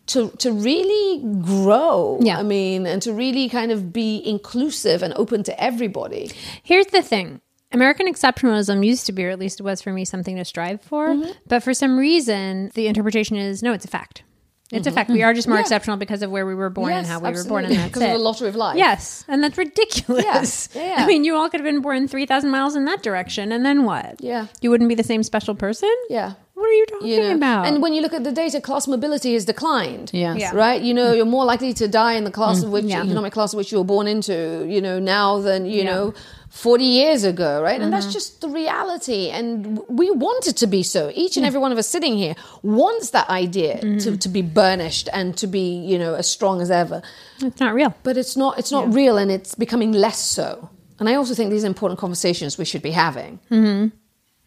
To, 0.07 0.29
to 0.39 0.51
really 0.51 1.21
grow, 1.45 2.17
Yeah. 2.19 2.39
I 2.39 2.41
mean, 2.41 2.87
and 2.87 2.99
to 3.03 3.13
really 3.13 3.47
kind 3.47 3.71
of 3.71 3.93
be 3.93 4.19
inclusive 4.25 5.03
and 5.03 5.13
open 5.13 5.43
to 5.43 5.63
everybody. 5.63 6.31
Here's 6.63 6.87
the 6.87 7.03
thing. 7.03 7.41
American 7.71 8.07
exceptionalism 8.11 8.83
used 8.83 9.05
to 9.05 9.11
be, 9.11 9.23
or 9.25 9.29
at 9.29 9.37
least 9.37 9.59
it 9.59 9.63
was 9.63 9.83
for 9.83 9.93
me, 9.93 10.05
something 10.05 10.35
to 10.37 10.43
strive 10.45 10.81
for. 10.81 11.09
Mm-hmm. 11.09 11.29
But 11.45 11.61
for 11.61 11.75
some 11.75 11.95
reason, 11.99 12.71
the 12.73 12.87
interpretation 12.87 13.35
is 13.37 13.61
no, 13.61 13.71
it's 13.71 13.85
a 13.85 13.87
fact. 13.87 14.23
It's 14.71 14.85
a 14.87 14.91
fact. 14.91 15.09
We 15.09 15.23
are 15.23 15.33
just 15.33 15.47
more 15.47 15.55
Mm-hmm. 15.55 15.61
Yeah. 15.61 15.65
exceptional 15.65 15.97
because 15.97 16.21
of 16.21 16.29
where 16.29 16.45
we 16.45 16.53
were 16.53 16.69
born 16.69 16.93
and 16.93 17.07
how 17.07 17.19
we 17.19 17.31
were 17.31 17.43
born, 17.43 17.65
and 17.65 17.73
that's 17.75 17.87
Because 17.87 18.03
of 18.03 18.11
the 18.11 18.17
lottery 18.19 18.49
of 18.49 18.55
life. 18.55 18.77
Yes, 18.77 19.25
and 19.27 19.43
that's 19.43 19.57
ridiculous. 19.57 20.23
Yes. 20.23 20.69
Yeah, 20.75 20.83
yeah. 20.83 20.95
I 20.99 21.05
mean, 21.07 21.23
you 21.23 21.35
all 21.35 21.49
could 21.49 21.59
have 21.59 21.65
been 21.65 21.81
born 21.81 22.07
three 22.07 22.25
thousand 22.27 22.51
miles 22.51 22.75
in 22.75 22.85
that 22.85 23.01
direction, 23.01 23.51
and 23.51 23.65
then 23.65 23.83
what? 23.83 24.21
Yeah. 24.21 24.45
you 24.61 24.69
wouldn't 24.69 24.87
be 24.89 24.95
the 24.95 25.03
same 25.03 25.23
special 25.23 25.55
person. 25.55 25.93
Yeah. 26.09 26.33
What 26.53 26.67
are 26.69 26.73
you 26.73 26.85
talking 26.87 27.07
you 27.07 27.19
know. 27.21 27.35
about? 27.35 27.65
And 27.67 27.81
when 27.81 27.93
you 27.93 28.01
look 28.01 28.13
at 28.13 28.25
the 28.25 28.33
data, 28.33 28.59
class 28.59 28.85
mobility 28.85 29.33
has 29.33 29.45
declined. 29.45 30.11
Yes. 30.13 30.39
Yeah. 30.39 30.51
Right? 30.53 30.81
You 30.81 30.93
know, 30.93 31.13
you're 31.13 31.25
more 31.25 31.45
likely 31.45 31.73
to 31.75 31.87
die 31.87 32.13
in 32.13 32.25
the 32.25 32.31
class 32.31 32.61
of 32.61 32.69
which 32.69 32.83
yeah. 32.83 33.01
economic 33.01 33.31
class 33.31 33.53
of 33.53 33.57
which 33.57 33.71
you 33.71 33.77
were 33.77 33.85
born 33.85 34.07
into, 34.07 34.65
you 34.67 34.81
know, 34.81 34.99
now 34.99 35.39
than, 35.39 35.65
you 35.65 35.83
Yeah. 35.83 35.85
know, 35.85 36.13
40 36.49 36.83
years 36.83 37.23
ago, 37.23 37.61
right? 37.61 37.79
And 37.79 37.93
that's 37.93 38.11
just 38.11 38.41
the 38.41 38.49
reality. 38.49 39.29
And 39.29 39.79
we 39.87 40.09
want 40.11 40.47
it 40.47 40.57
to 40.57 40.67
be 40.67 40.83
so. 40.83 41.11
Each 41.13 41.37
and 41.37 41.45
every 41.45 41.59
one 41.59 41.71
of 41.71 41.77
us 41.77 41.87
sitting 41.87 42.17
here 42.17 42.35
wants 42.63 43.11
that 43.11 43.29
idea 43.29 43.79
to, 43.99 44.17
to 44.17 44.29
be 44.29 44.41
burnished 44.41 45.09
and 45.13 45.37
to 45.37 45.47
be, 45.47 45.79
you 45.79 45.97
know, 45.99 46.15
as 46.15 46.27
strong 46.27 46.59
as 46.61 46.71
ever. 46.71 47.01
it's 47.39 47.59
not 47.59 47.73
real. 47.73 47.95
But 48.03 48.17
it's 48.17 48.35
not 48.35 48.57
it's 48.57 48.71
not 48.71 48.93
real 48.93 49.17
and 49.17 49.31
it's 49.31 49.55
becoming 49.55 49.91
less 49.91 50.19
so. 50.19 50.69
And 50.99 51.07
I 51.07 51.15
also 51.15 51.33
think 51.33 51.51
these 51.51 51.63
are 51.63 51.67
important 51.67 51.99
conversations 51.99 52.57
we 52.57 52.65
should 52.65 52.81
be 52.81 52.91
having. 52.91 53.39
Mm-hmm. 53.51 53.95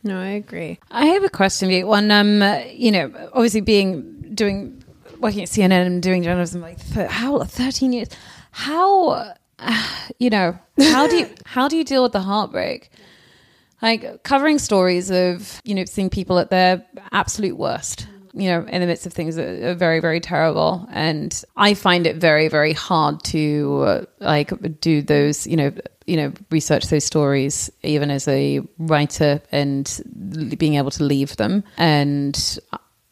No, 0.05 0.21
I 0.21 0.31
agree. 0.31 0.81
I 0.91 1.07
have 1.07 1.23
a 1.23 1.31
question 1.31 1.69
for 1.69 1.73
you. 1.73 1.87
One, 1.87 2.11
um, 2.11 2.43
uh, 2.43 2.59
you 2.71 2.91
know, 2.91 3.13
obviously 3.33 3.61
being 3.61 4.35
doing 4.35 4.83
working 5.21 5.43
at 5.43 5.49
CNN 5.49 5.87
and 5.87 6.03
doing 6.03 6.25
journalism 6.25 6.61
like 6.61 6.81
for 6.81 7.07
how 7.07 7.39
thirteen 7.45 7.93
years. 7.93 8.09
How, 8.51 9.33
you 10.19 10.31
know, 10.31 10.59
how 10.79 11.07
do 11.07 11.17
you 11.17 11.29
how 11.45 11.69
do 11.69 11.77
you 11.77 11.85
deal 11.85 12.03
with 12.03 12.13
the 12.13 12.21
heartbreak? 12.21 12.91
Like 13.81 14.23
covering 14.23 14.59
stories 14.59 15.11
of 15.11 15.61
you 15.65 15.75
know 15.75 15.85
seeing 15.85 16.11
people 16.11 16.39
at 16.39 16.51
their 16.51 16.85
absolute 17.11 17.57
worst. 17.57 18.07
You 18.35 18.49
know, 18.49 18.67
in 18.67 18.81
the 18.81 18.87
midst 18.87 19.05
of 19.05 19.13
things 19.13 19.37
that 19.37 19.63
are 19.63 19.75
very, 19.75 20.01
very 20.01 20.19
terrible, 20.19 20.89
and 20.91 21.45
I 21.55 21.75
find 21.75 22.07
it 22.07 22.17
very, 22.17 22.49
very 22.49 22.73
hard 22.73 23.23
to 23.25 23.83
uh, 23.85 24.05
like 24.21 24.81
do 24.81 25.03
those. 25.03 25.47
You 25.47 25.57
know, 25.57 25.73
you 26.07 26.17
know, 26.17 26.33
research 26.51 26.87
those 26.87 27.05
stories, 27.05 27.71
even 27.83 28.11
as 28.11 28.27
a 28.29 28.61
writer, 28.79 29.43
and 29.53 30.01
being 30.57 30.77
able 30.77 30.91
to 30.93 31.05
leave 31.05 31.37
them. 31.37 31.63
And 31.77 32.59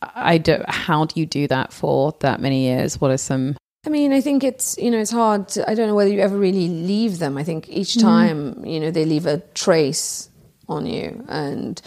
I 0.01 0.39
don't. 0.39 0.67
How 0.71 1.05
do 1.05 1.21
you 1.21 1.27
do 1.27 1.47
that 1.49 1.75
for 1.75 2.17
that 2.21 2.41
many 2.41 2.63
years? 2.65 2.99
What 2.99 3.11
are 3.11 3.19
some? 3.19 3.59
I 3.87 3.89
mean, 3.89 4.12
I 4.12 4.20
think 4.20 4.45
it's 4.45 4.76
you 4.78 4.91
know 4.91 4.99
it's 4.99 5.11
hard. 5.11 5.49
To, 5.51 5.68
I 5.68 5.74
don't 5.74 5.87
know 5.87 5.95
whether 5.95 6.11
you 6.11 6.20
ever 6.20 6.37
really 6.37 6.68
leave 6.68 7.18
them. 7.18 7.39
I 7.39 7.45
think 7.45 7.68
each 7.68 7.99
time 7.99 8.64
you 8.64 8.78
know 8.78 8.91
they 8.91 9.07
leave 9.07 9.26
a 9.26 9.39
trace 9.55 10.28
on 10.68 10.85
you, 10.85 11.24
and 11.28 11.81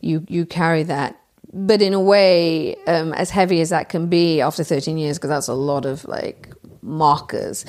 you 0.00 0.24
you 0.28 0.46
carry 0.46 0.84
that. 0.84 1.18
But 1.52 1.82
in 1.82 1.94
a 1.94 2.00
way, 2.00 2.76
um, 2.86 3.12
as 3.14 3.30
heavy 3.30 3.60
as 3.60 3.70
that 3.70 3.88
can 3.88 4.08
be 4.08 4.40
after 4.40 4.64
13 4.64 4.96
years, 4.96 5.18
because 5.18 5.28
that's 5.28 5.48
a 5.48 5.54
lot 5.54 5.84
of 5.84 6.04
like 6.06 6.48
markers, 6.80 7.66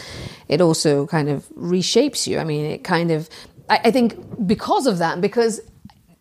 it 0.48 0.62
also 0.62 1.06
kind 1.08 1.28
of 1.28 1.48
reshapes 1.50 2.28
you. 2.28 2.40
I 2.40 2.44
mean, 2.44 2.66
it 2.66 2.84
kind 2.84 3.10
of. 3.12 3.28
I, 3.70 3.82
I 3.86 3.92
think 3.92 4.46
because 4.46 4.86
of 4.86 5.00
that, 5.00 5.20
because 5.20 5.60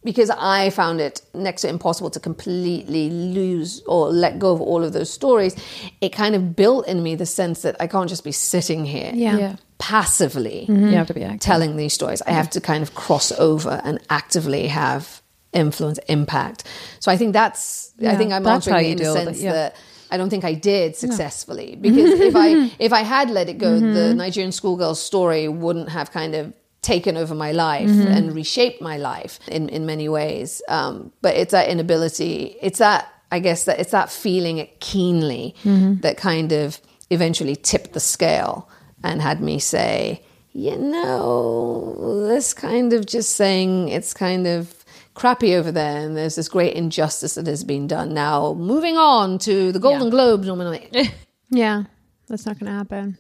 because 0.04 0.30
I 0.30 0.70
found 0.70 1.00
it 1.00 1.22
next 1.34 1.62
to 1.62 1.68
impossible 1.68 2.10
to 2.10 2.20
completely 2.20 3.08
lose 3.10 3.82
or 3.86 4.08
let 4.10 4.38
go 4.38 4.52
of 4.52 4.60
all 4.60 4.82
of 4.84 4.92
those 4.92 5.10
stories, 5.12 5.54
it 6.00 6.10
kind 6.10 6.34
of 6.34 6.56
built 6.56 6.88
in 6.88 7.02
me 7.02 7.14
the 7.14 7.26
sense 7.26 7.62
that 7.62 7.76
I 7.80 7.86
can't 7.86 8.08
just 8.08 8.24
be 8.24 8.32
sitting 8.32 8.84
here 8.84 9.12
Yeah. 9.14 9.36
Yeah. 9.38 9.56
passively 9.78 10.64
You 10.68 10.94
have 10.96 11.06
to 11.08 11.14
be 11.14 11.22
active. 11.24 11.40
telling 11.40 11.76
these 11.76 11.92
stories. 11.92 12.22
I 12.22 12.32
have 12.32 12.50
to 12.50 12.60
kind 12.60 12.82
of 12.82 12.94
cross 12.94 13.32
over 13.32 13.80
and 13.84 13.98
actively 14.10 14.66
have 14.68 15.20
influence, 15.52 15.98
impact. 16.08 16.64
So 17.00 17.12
I 17.12 17.16
think 17.16 17.32
that's, 17.32 17.92
I 18.06 18.16
think 18.16 18.32
I'm 18.32 18.42
that's 18.42 18.66
answering 18.66 18.86
you 18.86 18.92
in 18.92 18.96
the 18.98 19.02
deal 19.04 19.14
with 19.14 19.22
it, 19.22 19.26
sense 19.26 19.42
yeah. 19.42 19.52
that 19.52 19.76
I 20.10 20.16
don't 20.18 20.30
think 20.30 20.44
I 20.44 20.54
did 20.54 20.94
successfully 20.96 21.76
because 21.80 22.10
if 22.20 22.34
I 22.36 22.70
if 22.78 22.92
I 22.92 23.00
had 23.02 23.30
let 23.30 23.48
it 23.48 23.58
go, 23.58 23.70
Mm-hmm. 23.80 23.94
the 23.94 24.14
Nigerian 24.14 24.52
schoolgirl 24.52 24.94
story 24.94 25.48
wouldn't 25.48 25.88
have 25.90 26.10
kind 26.10 26.34
of 26.34 26.52
taken 26.82 27.16
over 27.16 27.34
my 27.34 27.52
life 27.52 27.88
Mm-hmm. 27.88 28.12
and 28.12 28.34
reshaped 28.34 28.80
my 28.82 28.96
life 28.98 29.38
in 29.48 29.68
in 29.68 29.86
many 29.86 30.08
ways. 30.08 30.60
Um, 30.68 31.12
but 31.22 31.36
it's 31.36 31.52
that 31.52 31.68
inability. 31.68 32.56
It's 32.60 32.78
that 32.78 33.08
I 33.30 33.38
guess 33.38 33.64
that 33.64 33.80
it's 33.80 33.92
that 33.92 34.10
feeling 34.10 34.58
it 34.58 34.80
keenly 34.80 35.54
Mm-hmm. 35.64 36.00
that 36.00 36.16
kind 36.16 36.52
of 36.52 36.80
eventually 37.10 37.56
tipped 37.56 37.92
the 37.92 38.00
scale 38.00 38.68
and 39.04 39.20
had 39.22 39.40
me 39.40 39.58
say, 39.58 40.22
you 40.52 40.76
know, 40.76 42.26
this 42.28 42.52
kind 42.54 42.92
of 42.92 43.06
just 43.06 43.36
saying 43.36 43.88
it's 43.88 44.12
kind 44.14 44.46
of 44.46 44.84
crappy 45.14 45.54
over 45.54 45.70
there 45.72 45.98
and 46.06 46.16
there's 46.16 46.36
this 46.36 46.48
great 46.48 46.74
injustice 46.74 47.34
that 47.34 47.46
has 47.46 47.64
been 47.64 47.86
done. 47.86 48.14
Now, 48.14 48.54
moving 48.54 48.96
on 48.96 49.38
to 49.40 49.72
the 49.72 49.78
Golden 49.78 50.10
Globes 50.10 50.46
nomination. 50.46 51.12
Yeah, 51.54 51.84
that's 52.28 52.46
not 52.46 52.58
going 52.58 52.72
to 52.72 52.78
happen. 52.78 53.18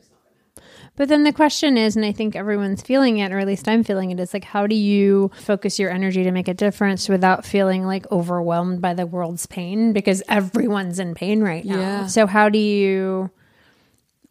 But 0.94 1.08
then 1.08 1.24
the 1.24 1.32
question 1.32 1.78
is, 1.78 1.96
and 1.96 2.04
I 2.04 2.12
think 2.12 2.36
everyone's 2.36 2.82
feeling 2.82 3.16
it, 3.18 3.32
or 3.32 3.38
at 3.38 3.46
least 3.46 3.66
I'm 3.66 3.82
feeling 3.82 4.10
it, 4.10 4.20
is 4.20 4.34
like, 4.34 4.44
how 4.44 4.66
do 4.66 4.74
you 4.76 5.30
focus 5.40 5.78
your 5.78 5.90
energy 5.90 6.22
to 6.22 6.30
make 6.30 6.48
a 6.48 6.54
difference 6.54 7.08
without 7.08 7.46
feeling 7.46 7.86
like 7.86 8.10
overwhelmed 8.12 8.82
by 8.82 8.92
the 8.92 9.06
world's 9.06 9.46
pain? 9.46 9.94
Because 9.94 10.22
everyone's 10.28 10.98
in 10.98 11.14
pain 11.14 11.40
right 11.42 11.64
now. 11.64 11.78
Yeah. 11.80 12.06
So 12.08 12.26
how 12.26 12.48
do 12.50 12.58
you? 12.58 13.30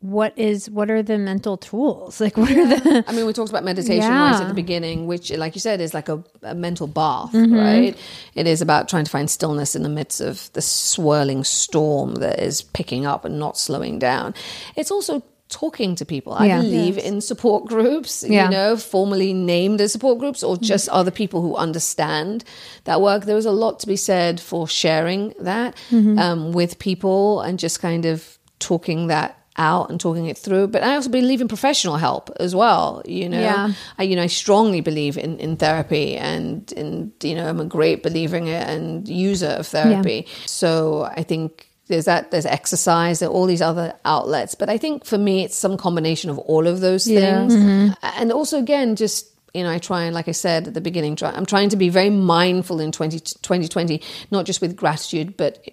What 0.01 0.33
is? 0.35 0.67
What 0.67 0.89
are 0.89 1.03
the 1.03 1.19
mental 1.19 1.57
tools? 1.57 2.19
Like, 2.19 2.35
what 2.35 2.49
are 2.49 2.65
the? 2.67 3.03
I 3.07 3.11
mean, 3.13 3.25
we 3.27 3.33
talked 3.33 3.51
about 3.51 3.63
meditation 3.63 4.01
Yeah. 4.01 4.31
right 4.31 4.41
at 4.41 4.47
the 4.47 4.53
beginning, 4.55 5.05
which, 5.05 5.31
like 5.31 5.53
you 5.55 5.61
said, 5.61 5.79
is 5.79 5.93
like 5.93 6.09
a, 6.09 6.23
a 6.41 6.55
mental 6.55 6.87
bath, 6.87 7.31
Mm-hmm. 7.33 7.53
right? 7.53 7.97
It 8.33 8.47
is 8.47 8.63
about 8.63 8.89
trying 8.89 9.05
to 9.05 9.11
find 9.11 9.29
stillness 9.29 9.75
in 9.75 9.83
the 9.83 9.89
midst 9.89 10.19
of 10.19 10.51
the 10.53 10.61
swirling 10.61 11.43
storm 11.43 12.15
that 12.15 12.39
is 12.39 12.63
picking 12.63 13.05
up 13.05 13.25
and 13.25 13.37
not 13.37 13.57
slowing 13.59 13.99
down. 13.99 14.33
It's 14.75 14.89
also 14.89 15.21
talking 15.51 15.95
to 15.95 16.05
people. 16.05 16.33
I 16.33 16.47
Yeah. 16.47 16.61
believe 16.61 16.97
in 16.97 17.21
support 17.21 17.65
groups, 17.67 18.23
Yeah. 18.27 18.45
you 18.45 18.51
know, 18.51 18.75
formally 18.77 19.33
named 19.33 19.79
as 19.81 19.91
support 19.91 20.17
groups 20.19 20.41
or 20.43 20.57
just 20.57 20.89
other 20.89 21.11
people 21.11 21.41
who 21.41 21.55
understand 21.55 22.43
that 22.85 22.99
work. 23.01 23.25
There 23.25 23.35
was 23.35 23.45
a 23.45 23.51
lot 23.51 23.79
to 23.81 23.87
be 23.87 23.95
said 23.97 24.39
for 24.39 24.67
sharing 24.67 25.33
that 25.39 25.75
Mm-hmm. 25.91 26.17
um, 26.19 26.51
with 26.53 26.79
people 26.79 27.41
and 27.41 27.59
just 27.59 27.81
kind 27.81 28.05
of 28.05 28.37
talking 28.59 29.07
that 29.07 29.31
out 29.57 29.89
and 29.89 29.99
talking 29.99 30.27
it 30.27 30.37
through. 30.37 30.65
But 30.67 30.81
I 30.81 30.95
also 30.95 31.09
believe 31.09 31.41
in 31.41 31.47
professional 31.49 31.97
help 31.97 32.29
as 32.39 32.55
well. 32.55 33.01
You 33.05 33.27
know, 33.29 33.39
Yeah. 33.41 33.73
I 33.99 34.03
you 34.03 34.15
know 34.15 34.23
I 34.23 34.27
strongly 34.27 34.81
believe 34.81 35.17
in 35.17 35.37
in 35.39 35.57
therapy 35.57 36.15
and 36.15 36.71
in 36.71 37.11
you 37.21 37.35
know 37.35 37.45
I'm 37.49 37.59
a 37.59 37.65
great 37.65 38.01
believer 38.01 38.37
in 38.37 38.47
it 38.47 38.65
and 38.73 39.07
user 39.07 39.53
of 39.59 39.67
therapy. 39.67 40.25
So 40.45 40.71
I 41.17 41.23
think. 41.23 41.67
There's 41.91 42.05
that. 42.05 42.31
There's 42.31 42.45
exercise. 42.45 43.19
There 43.19 43.29
are 43.29 43.31
all 43.31 43.45
these 43.45 43.61
other 43.61 43.93
outlets, 44.03 44.55
but 44.55 44.69
I 44.69 44.77
think 44.77 45.05
for 45.05 45.17
me, 45.17 45.43
it's 45.43 45.55
some 45.55 45.77
combination 45.77 46.29
of 46.29 46.39
all 46.39 46.67
of 46.67 46.79
those 46.79 47.07
Yeah. 47.07 47.19
things, 47.19 47.53
mm-hmm. 47.53 47.93
and 48.01 48.31
also 48.31 48.57
again, 48.57 48.95
just 48.95 49.27
you 49.53 49.63
know, 49.63 49.71
I 49.71 49.79
try 49.79 50.03
and 50.03 50.15
like 50.15 50.27
I 50.27 50.31
said 50.31 50.67
at 50.67 50.73
the 50.73 50.81
beginning, 50.81 51.15
try, 51.15 51.31
I'm 51.31 51.45
trying 51.45 51.69
to 51.69 51.75
be 51.75 51.89
very 51.89 52.09
mindful 52.09 52.79
in 52.79 52.93
20, 52.93 53.19
2020, 53.19 54.01
not 54.31 54.45
just 54.45 54.61
with 54.61 54.77
gratitude, 54.77 55.35
but 55.35 55.63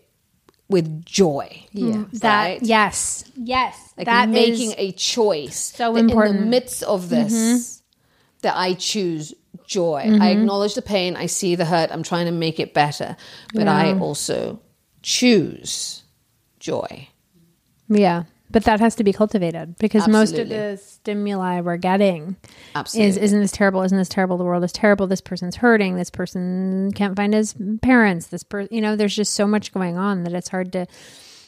with 0.69 1.05
joy. 1.05 1.65
Yeah, 1.73 1.95
mm, 1.95 2.11
that 2.21 2.63
yes, 2.63 3.25
yes, 3.37 3.89
like 3.99 4.07
that 4.07 4.29
making 4.29 4.71
is- 4.73 4.77
a 4.79 4.93
choice 4.93 5.73
so 5.77 5.93
that 5.93 5.99
in 5.99 6.11
important. 6.11 6.37
Mm-hmm. 6.37 6.45
the 6.45 6.51
midst 6.51 6.83
of 6.85 7.03
mm-hmm. 7.03 7.15
this 7.15 7.83
that 8.43 8.57
i 8.57 8.75
choose 8.75 9.35
joy 9.67 9.97
i 9.97 10.07
mm-hmm. 10.07 10.23
acknowledge 10.23 10.75
the 10.75 10.83
pain 10.83 11.17
i 11.17 11.27
see 11.27 11.55
the 11.57 11.65
hurt 11.65 11.91
i'm 11.91 12.03
trying 12.03 12.27
to 12.27 12.33
make 12.33 12.61
it 12.61 12.73
better 12.73 13.17
but 13.53 13.69
i 13.69 13.93
also 13.99 14.61
choose 15.03 16.05
joy 16.59 17.09
Yeah, 17.89 18.25
but 18.51 18.65
that 18.65 18.81
has 18.81 18.95
to 18.97 19.05
be 19.05 19.13
cultivated 19.13 19.77
because 19.79 20.07
most 20.09 20.39
of 20.39 20.49
the 20.49 20.77
stimuli 20.83 21.61
we're 21.61 21.77
getting 21.77 22.37
Absolutely. 22.75 23.09
is 23.11 23.17
isn't 23.17 23.41
this 23.41 23.53
terrible? 23.53 23.83
Isn't 23.83 23.99
this 23.99 24.09
terrible? 24.09 24.37
The 24.39 24.45
world 24.45 24.65
is 24.65 24.73
terrible. 24.73 25.07
This 25.07 25.21
person's 25.21 25.57
hurting. 25.57 25.97
This 25.97 26.11
person 26.11 26.93
can't 26.93 27.17
find 27.17 27.35
his 27.35 27.55
parents. 27.83 28.27
This 28.29 28.43
person, 28.43 28.75
you 28.75 28.81
know, 28.81 28.97
there's 28.97 29.15
just 29.17 29.35
so 29.35 29.47
much 29.47 29.73
going 29.73 29.97
on 29.99 30.25
that 30.25 30.33
it's 30.35 30.49
hard 30.49 30.73
to. 30.73 30.87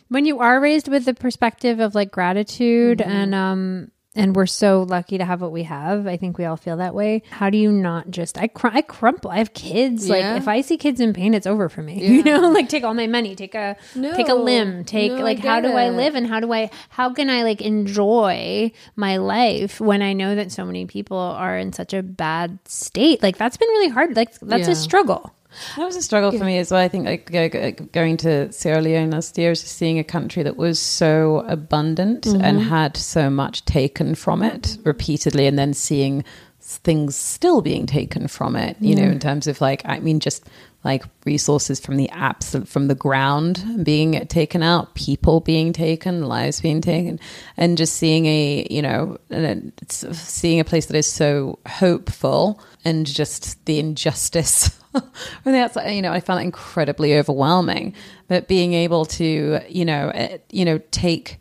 When 0.09 0.25
you 0.27 0.41
are 0.41 0.61
raised 0.61 0.89
with 0.89 1.05
the 1.05 1.15
perspective 1.15 1.79
of 1.81 1.95
like 1.95 2.11
gratitude 2.11 2.99
Mm-hmm. 2.99 3.11
and 3.11 3.35
um 3.35 3.91
and 4.15 4.35
we're 4.35 4.47
so 4.47 4.83
lucky 4.83 5.19
to 5.19 5.25
have 5.25 5.41
what 5.41 5.53
we 5.53 5.63
have. 5.63 6.07
I 6.09 6.17
think 6.17 6.37
we 6.37 6.45
all 6.45 6.57
feel 6.57 6.79
that 6.79 6.95
way. 6.95 7.23
How 7.31 7.49
do 7.49 7.57
you 7.57 7.71
not 7.71 8.11
just 8.11 8.37
I 8.37 8.49
cr- 8.49 8.69
I 8.73 8.83
crumple. 8.83 9.31
I 9.31 9.39
have 9.39 9.55
kids. 9.55 10.09
Yeah. 10.09 10.15
Like 10.33 10.43
if 10.43 10.49
I 10.49 10.61
see 10.63 10.77
kids 10.77 11.01
in 11.01 11.13
pain, 11.13 11.33
it's 11.33 11.47
over 11.47 11.69
for 11.69 11.83
me. 11.83 12.01
You 12.21 12.25
know, 12.25 12.51
like 12.51 12.69
take 12.69 12.83
all 12.85 12.93
my 12.95 13.07
money, 13.07 13.35
take 13.37 13.55
a 13.55 13.77
take 13.95 14.29
a 14.29 14.35
limb, 14.35 14.85
take 14.85 15.13
No, 15.13 15.23
like 15.23 15.39
how 15.39 15.61
do 15.61 15.69
I 15.69 15.91
live 15.91 16.15
and 16.17 16.27
how 16.27 16.41
do 16.41 16.53
I 16.53 16.71
how 16.89 17.13
can 17.15 17.31
I 17.31 17.45
like 17.45 17.61
enjoy 17.63 18.73
my 18.97 19.17
life 19.19 19.81
when 19.81 20.03
I 20.03 20.13
know 20.13 20.35
that 20.35 20.51
so 20.53 20.65
many 20.65 20.87
people 20.87 21.17
are 21.17 21.57
in 21.57 21.73
such 21.73 21.95
a 21.95 22.03
bad 22.03 22.59
state? 22.67 23.23
Like 23.23 23.37
that's 23.39 23.57
been 23.57 23.69
really 23.69 23.89
hard. 23.89 24.17
Like 24.17 24.39
that's 24.41 24.67
Yeah. 24.67 24.73
a 24.73 24.77
struggle. 24.77 25.35
That 25.77 25.85
was 25.85 25.97
a 25.97 26.03
struggle 26.03 26.31
for 26.33 26.45
me 26.45 26.59
as 26.59 26.71
well. 26.71 26.81
I 26.81 26.89
think 26.89 27.07
like 27.07 27.31
go, 27.31 27.49
go, 27.49 27.73
going 27.93 28.17
to 28.19 28.53
Sierra 28.53 28.81
Leone 28.81 29.11
last 29.11 29.37
year 29.37 29.51
was 29.51 29.63
just 29.63 29.77
seeing 29.77 29.99
a 29.99 30.05
country 30.05 30.43
that 30.43 30.57
was 30.57 30.79
so 30.79 31.45
abundant 31.49 32.27
and 32.27 32.43
mm-hmm. 32.43 32.69
had 32.69 32.97
so 32.97 33.31
much 33.31 33.65
taken 33.65 34.15
from 34.15 34.43
it 34.43 34.79
repeatedly, 34.85 35.47
and 35.47 35.59
then 35.59 35.75
seeing 35.75 36.25
things 36.61 37.17
still 37.17 37.63
being 37.63 37.87
taken 37.87 38.29
from 38.29 38.55
it. 38.55 38.77
You 38.81 38.95
know, 38.95 39.05
in 39.05 39.19
mm. 39.19 39.21
terms 39.21 39.47
of 39.47 39.61
like, 39.61 39.83
I 39.85 39.99
mean, 39.99 40.21
just 40.21 40.49
like 40.83 41.05
resources 41.27 41.79
from 41.79 41.97
the 41.97 42.09
absolute 42.11 42.69
from 42.69 42.89
the 42.89 42.95
ground 42.95 43.85
being 43.85 44.27
taken 44.27 44.63
out, 44.63 44.95
people 44.95 45.41
being 45.41 45.73
taken, 45.73 46.23
lives 46.23 46.61
being 46.61 46.81
taken, 46.81 47.21
and 47.57 47.77
just 47.77 47.95
seeing 47.95 48.27
a 48.27 48.67
you 48.71 48.83
know, 48.83 49.19
and 49.31 49.73
it's 49.83 50.07
seeing 50.19 50.61
a 50.61 50.65
place 50.65 50.87
that 50.87 50.97
is 50.97 51.11
so 51.11 51.59
hopeful 51.67 52.61
and 52.85 53.07
just 53.07 53.65
the 53.67 53.79
injustice 53.79 54.80
from 54.93 55.53
the 55.53 55.59
outside, 55.59 55.91
you 55.91 56.03
know, 56.03 56.13
I 56.13 56.21
found 56.21 56.41
it 56.41 56.45
incredibly 56.45 57.17
overwhelming. 57.17 57.95
But 58.29 58.49
being 58.49 58.75
able 58.75 59.05
to, 59.07 59.61
you 59.69 59.85
know, 59.85 60.11
eh, 60.15 60.39
you 60.51 60.65
know, 60.65 60.79
take 60.91 61.39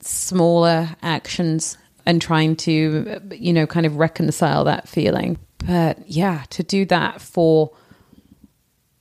smaller 0.00 0.88
actions 1.02 1.78
and 2.06 2.20
trying 2.20 2.56
to, 2.56 3.20
you 3.30 3.52
know, 3.52 3.66
kind 3.66 3.86
of 3.86 3.96
reconcile 3.96 4.64
that 4.64 4.88
feeling. 4.88 5.38
But 5.58 6.08
yeah, 6.08 6.44
to 6.50 6.62
do 6.62 6.84
that 6.86 7.20
for 7.20 7.72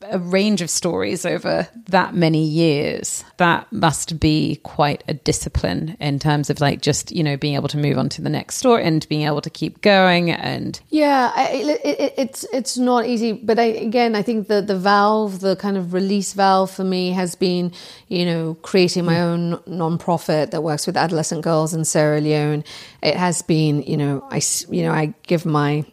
a 0.03 0.19
range 0.19 0.61
of 0.61 0.69
stories 0.69 1.25
over 1.25 1.67
that 1.87 2.13
many 2.13 2.43
years. 2.43 3.23
That 3.37 3.71
must 3.71 4.19
be 4.19 4.59
quite 4.63 5.03
a 5.07 5.13
discipline 5.13 5.97
in 5.99 6.19
terms 6.19 6.49
of 6.49 6.59
like 6.59 6.81
just 6.81 7.11
you 7.11 7.23
know 7.23 7.37
being 7.37 7.55
able 7.55 7.67
to 7.69 7.77
move 7.77 7.97
on 7.97 8.09
to 8.09 8.21
the 8.21 8.29
next 8.29 8.57
story 8.57 8.83
and 8.83 9.07
being 9.09 9.23
able 9.23 9.41
to 9.41 9.49
keep 9.49 9.81
going 9.81 10.31
and 10.31 10.79
Yeah, 10.89 11.31
I, 11.35 11.47
it, 11.49 11.81
it, 11.83 12.13
it's 12.17 12.45
it's 12.53 12.77
not 12.77 13.05
easy, 13.05 13.33
but 13.33 13.59
I, 13.59 13.63
again, 13.63 14.15
I 14.15 14.21
think 14.21 14.47
the 14.47 14.61
the 14.61 14.77
valve, 14.77 15.39
the 15.39 15.55
kind 15.55 15.77
of 15.77 15.93
release 15.93 16.33
valve 16.33 16.71
for 16.71 16.83
me 16.83 17.11
has 17.11 17.35
been, 17.35 17.71
you 18.07 18.25
know, 18.25 18.55
creating 18.61 19.05
my 19.05 19.15
hmm. 19.15 19.21
own 19.21 19.57
nonprofit 19.67 20.51
that 20.51 20.63
works 20.63 20.87
with 20.87 20.97
adolescent 20.97 21.43
girls 21.43 21.73
in 21.73 21.85
Sierra 21.85 22.21
Leone. 22.21 22.63
It 23.01 23.15
has 23.15 23.41
been, 23.41 23.83
you 23.83 23.97
know, 23.97 24.27
I, 24.29 24.41
you 24.69 24.83
know 24.83 24.91
I 24.91 25.13
give 25.23 25.45
my 25.45 25.85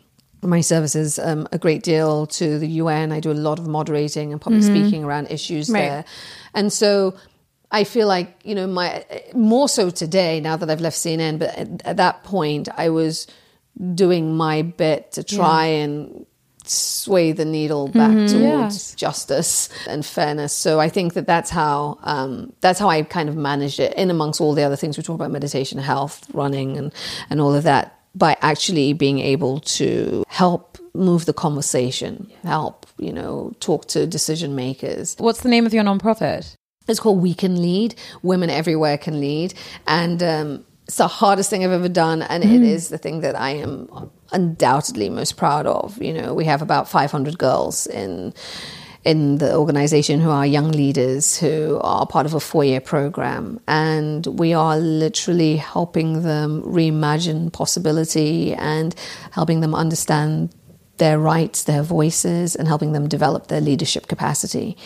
my 0.42 0.60
services 0.60 1.18
um, 1.18 1.48
a 1.52 1.58
great 1.58 1.82
deal 1.82 2.26
to 2.26 2.58
the 2.58 2.68
UN. 2.82 3.12
I 3.12 3.20
do 3.20 3.30
a 3.30 3.34
lot 3.34 3.58
of 3.58 3.66
moderating 3.66 4.32
and 4.32 4.40
public 4.40 4.62
speaking 4.62 5.04
around 5.04 5.30
issues 5.30 5.68
Right. 5.70 5.80
there, 5.80 6.04
and 6.54 6.72
so. 6.72 7.14
I 7.70 7.84
feel 7.84 8.08
like 8.08 8.34
you 8.44 8.54
know 8.54 8.66
my 8.66 9.04
more 9.34 9.68
so 9.68 9.90
today 9.90 10.40
now 10.40 10.56
that 10.56 10.70
I've 10.70 10.80
left 10.80 10.96
CNN, 10.96 11.38
but 11.38 11.50
at, 11.54 11.68
at 11.84 11.96
that 11.98 12.24
point 12.24 12.66
I 12.74 12.88
was 12.88 13.26
doing 13.94 14.34
my 14.34 14.62
bit 14.62 15.12
to 15.12 15.22
try 15.22 15.66
and 15.66 16.24
sway 16.64 17.32
the 17.32 17.44
needle 17.44 17.88
back 17.88 18.16
towards 18.28 18.94
justice 18.94 19.68
and 19.86 20.04
fairness. 20.04 20.54
So 20.54 20.80
I 20.80 20.88
think 20.88 21.12
that 21.12 21.26
that's 21.26 21.50
how 21.50 21.98
um, 22.04 22.54
that's 22.62 22.78
how 22.78 22.88
I 22.88 23.02
kind 23.02 23.28
of 23.28 23.36
managed 23.36 23.80
it 23.80 23.92
in 23.98 24.10
amongst 24.10 24.40
all 24.40 24.54
the 24.54 24.62
other 24.62 24.76
things 24.76 24.96
we 24.96 25.02
talk 25.02 25.16
about 25.16 25.30
meditation, 25.30 25.78
health, 25.78 26.24
running, 26.32 26.78
and 26.78 26.90
and 27.28 27.38
all 27.38 27.54
of 27.54 27.64
that 27.64 27.97
by 28.18 28.36
actually 28.40 28.92
being 28.92 29.20
able 29.20 29.60
to 29.60 30.24
help 30.28 30.78
move 30.94 31.26
the 31.26 31.32
conversation, 31.32 32.30
help 32.42 32.86
you 32.98 33.12
know 33.12 33.52
talk 33.60 33.86
to 33.88 34.06
decision 34.06 34.54
makers. 34.54 35.14
What's 35.18 35.42
the 35.42 35.48
name 35.48 35.66
of 35.66 35.72
your 35.72 35.84
nonprofit? 35.84 36.54
It's 36.88 37.00
called 37.00 37.22
We 37.22 37.34
Can 37.34 37.60
Lead. 37.62 37.94
Women 38.22 38.50
everywhere 38.50 38.98
can 38.98 39.20
lead, 39.20 39.54
and 39.86 40.22
um, 40.22 40.64
it's 40.86 40.96
the 40.96 41.06
hardest 41.06 41.50
thing 41.50 41.64
I've 41.64 41.70
ever 41.70 41.88
done, 41.88 42.22
and 42.22 42.42
it 42.42 42.62
is 42.62 42.88
the 42.88 42.98
thing 42.98 43.20
that 43.20 43.38
I 43.38 43.50
am 43.50 44.10
undoubtedly 44.32 45.10
most 45.10 45.36
proud 45.36 45.66
of. 45.66 46.00
You 46.02 46.14
know, 46.14 46.34
we 46.34 46.46
have 46.46 46.62
about 46.62 46.88
500 46.88 47.38
girls 47.38 47.86
in 47.86 48.34
in 49.08 49.38
the 49.38 49.56
organization 49.56 50.20
who 50.20 50.28
are 50.28 50.44
young 50.44 50.70
leaders 50.70 51.38
who 51.38 51.80
are 51.82 52.06
part 52.06 52.26
of 52.26 52.34
a 52.34 52.40
four 52.40 52.62
year 52.62 52.78
program, 52.78 53.58
and 53.66 54.26
we 54.26 54.52
are 54.52 54.76
literally 54.76 55.56
helping 55.56 56.22
them 56.24 56.62
reimagine 56.62 57.50
possibility 57.50 58.52
and 58.52 58.94
helping 59.30 59.60
them 59.60 59.74
understand 59.74 60.54
their 60.98 61.18
rights, 61.18 61.64
their 61.64 61.82
voices, 61.82 62.54
and 62.54 62.68
helping 62.68 62.92
them 62.92 63.08
develop 63.08 63.46
their 63.46 63.62
leadership 63.62 64.08
capacity. 64.08 64.76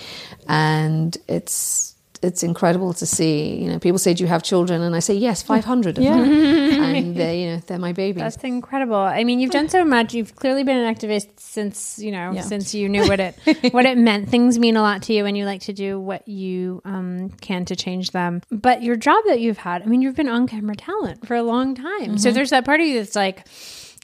And 0.48 1.16
it's 1.26 1.91
it's 2.22 2.42
incredible 2.42 2.92
to 2.94 3.04
see. 3.04 3.56
You 3.56 3.70
know, 3.70 3.78
people 3.78 3.98
say, 3.98 4.14
"Do 4.14 4.22
you 4.22 4.28
have 4.28 4.42
children?" 4.42 4.80
And 4.80 4.94
I 4.94 5.00
say, 5.00 5.14
"Yes, 5.14 5.42
five 5.42 5.64
hundred 5.64 5.98
of 5.98 6.04
them." 6.04 6.20
and 6.82 7.16
they, 7.16 7.42
you 7.42 7.50
know, 7.50 7.62
they're 7.66 7.78
my 7.78 7.92
babies. 7.92 8.22
That's 8.22 8.44
incredible. 8.44 8.96
I 8.96 9.24
mean, 9.24 9.40
you've 9.40 9.50
done 9.50 9.68
so 9.68 9.84
much. 9.84 10.14
You've 10.14 10.36
clearly 10.36 10.62
been 10.64 10.76
an 10.76 10.94
activist 10.94 11.28
since 11.38 11.98
you 11.98 12.12
know 12.12 12.40
since 12.40 12.74
you 12.74 12.88
knew 12.88 13.06
what 13.08 13.20
it 13.20 13.36
what 13.72 13.86
it 13.86 13.98
meant. 13.98 14.28
Things 14.28 14.58
mean 14.58 14.76
a 14.76 14.82
lot 14.82 15.02
to 15.02 15.12
you, 15.12 15.26
and 15.26 15.36
you 15.36 15.44
like 15.44 15.62
to 15.62 15.72
do 15.72 15.98
what 15.98 16.26
you 16.28 16.80
um, 16.84 17.30
can 17.40 17.64
to 17.66 17.76
change 17.76 18.12
them. 18.12 18.40
But 18.50 18.82
your 18.82 18.96
job 18.96 19.24
that 19.26 19.40
you've 19.40 19.58
had, 19.58 19.82
I 19.82 19.86
mean, 19.86 20.00
you've 20.00 20.16
been 20.16 20.28
on 20.28 20.46
camera 20.46 20.76
talent 20.76 21.26
for 21.26 21.34
a 21.34 21.42
long 21.42 21.74
time. 21.74 22.18
So 22.18 22.30
there's 22.30 22.50
that 22.50 22.64
part 22.64 22.80
of 22.80 22.86
you 22.86 22.98
that's 22.98 23.16
like 23.16 23.46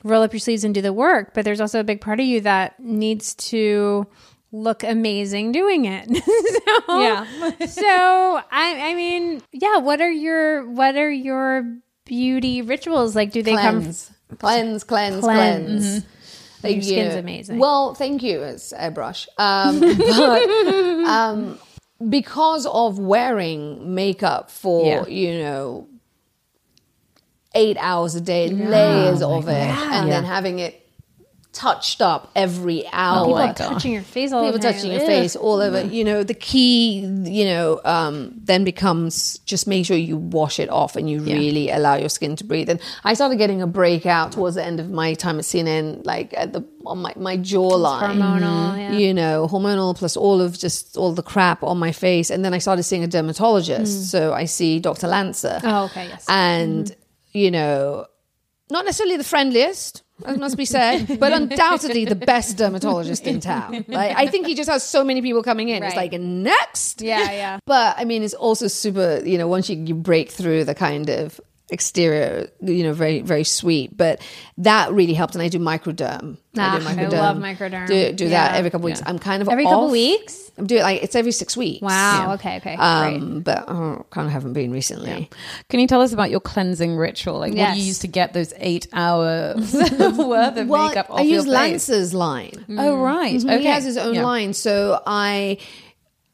roll 0.05 0.23
up 0.23 0.33
your 0.33 0.41
sleeves 0.41 0.65
and 0.65 0.75
do 0.75 0.83
the 0.83 0.93
work. 0.93 1.35
But 1.35 1.45
there's 1.45 1.61
also 1.61 1.81
a 1.81 1.85
big 1.85 2.01
part 2.01 2.21
of 2.21 2.27
you 2.27 2.41
that 2.43 2.79
needs 2.81 3.35
to 3.37 4.07
look 4.53 4.83
amazing 4.83 5.53
doing 5.53 5.85
it. 5.85 6.09
so, 6.87 7.01
Yeah. 7.01 7.25
so 7.67 8.41
I 8.51 8.91
I 8.91 8.95
mean, 8.95 9.43
yeah, 9.53 9.79
what 9.79 10.01
are 10.01 10.11
your 10.11 10.69
what 10.69 10.97
are 10.97 11.11
your 11.11 11.77
beauty 12.05 12.63
rituals 12.63 13.15
like? 13.15 13.33
Do 13.33 13.43
they 13.43 13.55
come 13.57 13.81
cleanse, 13.83 14.11
cleanse, 14.39 14.85
cleanse, 14.85 15.21
Cleanse. 15.21 15.23
cleanse. 15.23 16.05
Thank 16.61 16.77
Your 16.77 16.83
skin's 16.83 17.15
amazing. 17.15 17.59
Well, 17.61 17.95
thank 17.95 18.21
you. 18.23 18.41
It's 18.43 18.73
airbrush, 18.73 19.29
um, 19.39 19.79
but 19.99 21.09
um, 21.09 21.59
because 22.09 22.67
of 22.67 22.99
wearing 22.99 23.95
makeup 23.95 24.51
for 24.51 24.85
Yeah. 24.85 25.07
you 25.07 25.39
know 25.39 25.89
eight 27.55 27.77
hours 27.79 28.15
a 28.17 28.21
day, 28.21 28.49
layers 28.49 29.23
of 29.23 29.47
it, 29.49 29.53
and 29.53 30.11
then 30.11 30.25
having 30.25 30.59
it 30.59 30.88
touched 31.59 32.01
up 32.01 32.31
every 32.37 32.87
hour. 32.93 33.25
people 33.25 33.39
are 33.39 33.53
touching 33.53 33.93
your 33.93 34.03
face 34.03 34.33
all 34.33 34.45
People 34.45 34.61
the 34.61 34.73
touching 34.73 34.93
your 34.93 35.01
face 35.01 35.35
all 35.35 35.61
over. 35.61 35.83
Mm. 35.83 35.93
You 35.93 36.05
know, 36.05 36.23
the 36.23 36.33
key, 36.35 37.01
you 37.01 37.45
know, 37.47 37.81
um, 37.85 38.33
then 38.37 38.63
becomes 38.63 39.39
just 39.41 39.67
make 39.67 39.85
sure 39.85 39.97
you 39.97 40.17
wash 40.17 40.61
it 40.61 40.71
off 40.71 40.95
and 40.95 41.11
you 41.11 41.21
really 41.21 41.69
allow 41.71 41.97
your 41.97 42.11
skin 42.11 42.37
to 42.37 42.45
breathe. 42.45 42.71
And 42.71 42.81
I 43.03 43.15
started 43.15 43.39
getting 43.39 43.61
a 43.61 43.67
breakout 43.67 44.31
towards 44.33 44.55
the 44.55 44.65
end 44.65 44.79
of 44.79 44.89
my 44.91 45.15
time 45.15 45.39
at 45.41 45.45
CNN, 45.45 46.07
like 46.07 46.33
at 46.37 46.53
the 46.53 46.65
on 46.87 46.99
my, 46.99 47.13
my 47.17 47.37
jawline. 47.37 48.15
hormonal, 48.15 48.41
mm-hmm. 48.41 48.79
yeah. 48.79 48.93
You 48.93 49.13
know, 49.13 49.49
hormonal 49.51 49.97
plus 49.97 50.17
all 50.17 50.41
of 50.41 50.57
just 50.57 50.97
all 50.97 51.13
the 51.13 51.25
crap 51.25 51.65
on 51.65 51.77
my 51.77 51.91
face. 51.91 52.31
And 52.31 52.45
then 52.45 52.55
I 52.55 52.59
started 52.59 52.85
seeing 52.85 53.03
a 53.03 53.09
dermatologist. 53.09 53.99
Mm. 53.99 54.11
So 54.11 54.33
I 54.33 54.45
see 54.45 54.79
Dr. 54.79 55.09
Lancer. 55.09 55.59
Oh, 55.65 55.87
okay, 55.87 56.07
yes. 56.07 56.25
And, 56.29 56.87
mm-hmm. 56.87 57.39
you 57.39 57.51
know, 57.51 58.07
not 58.71 58.85
necessarily 58.85 59.17
the 59.17 59.25
friendliest, 59.25 60.03
as 60.27 60.37
must 60.39 60.57
be 60.57 60.65
said, 60.65 61.19
but 61.21 61.33
undoubtedly 61.33 62.05
the 62.05 62.15
best 62.15 62.57
dermatologist 62.57 63.27
in 63.27 63.41
town. 63.41 63.85
Like, 63.89 64.17
I 64.17 64.27
think 64.27 64.47
he 64.47 64.55
just 64.55 64.69
has 64.71 64.83
so 64.83 65.05
many 65.05 65.23
people 65.23 65.43
coming 65.43 65.69
in. 65.69 65.83
It's 65.83 65.95
Right. 65.97 66.11
like, 66.13 66.21
next. 66.21 67.03
Yeah, 67.03 67.31
yeah. 67.31 67.59
But 67.67 67.97
I 67.99 68.05
mean, 68.05 68.23
it's 68.23 68.35
also 68.35 68.67
super, 68.69 69.23
you 69.25 69.39
know, 69.39 69.49
once 69.49 69.71
you, 69.71 69.77
you 69.77 69.95
break 69.95 70.31
through 70.31 70.65
the 70.65 70.75
kind 70.75 71.09
of 71.09 71.41
exterior, 71.71 72.49
you 72.63 72.83
know, 72.83 72.93
very, 72.93 73.21
very 73.21 73.45
sweet. 73.45 73.97
But 73.97 74.21
that 74.59 74.93
really 74.93 75.15
helped. 75.15 75.35
And 75.35 75.43
I 75.43 75.49
do 75.49 75.59
microderm. 75.59 76.39
Ah, 76.57 76.79
do 76.83 76.89
I 76.89 77.07
love 77.07 77.37
microderm. 77.37 77.87
Do, 77.87 78.13
do 78.13 78.29
that 78.31 78.57
every 78.57 78.71
couple 78.71 78.87
weeks. 78.87 79.03
I'm 79.05 79.19
kind 79.19 79.43
of 79.43 79.49
Every 79.49 79.65
couple 79.65 79.91
weeks? 79.91 80.51
I'm 80.59 80.67
doing 80.67 80.83
like, 80.83 81.03
it's 81.05 81.15
every 81.15 81.31
six 81.31 81.57
weeks. 81.57 81.83
Wow. 81.83 82.35
Okay. 82.35 82.57
Okay. 82.57 82.75
Great. 82.75 82.83
Um, 82.83 83.41
but 83.43 83.65
oh, 83.69 84.05
kind 84.11 84.27
of 84.27 84.33
haven't 84.33 84.55
been 84.55 84.73
recently. 84.73 85.31
Can 85.69 85.79
you 85.79 85.87
tell 85.87 86.01
us 86.01 86.13
about 86.13 86.31
your 86.31 86.41
cleansing 86.41 86.97
ritual? 86.97 87.39
Like, 87.39 87.55
what 87.55 87.75
do 87.75 87.81
you 87.81 87.87
use 87.87 88.01
to 88.01 88.09
get 88.09 88.33
those 88.33 88.53
eight 88.57 88.89
hours 88.93 89.73
worth 89.75 90.01
of 90.57 90.67
Well, 90.69 90.89
makeup 90.89 91.11
off 91.11 91.21
I 91.21 91.23
your 91.23 91.35
use 91.37 91.45
face? 91.45 91.53
Lancer's 91.53 92.13
line. 92.15 92.65
Oh, 92.71 92.97
right. 92.97 93.37
Okay. 93.45 93.59
He 93.61 93.67
has 93.67 93.85
his 93.85 93.97
own 93.97 94.15
Yeah. 94.17 94.25
line. 94.25 94.53
So 94.53 95.01
I 95.07 95.59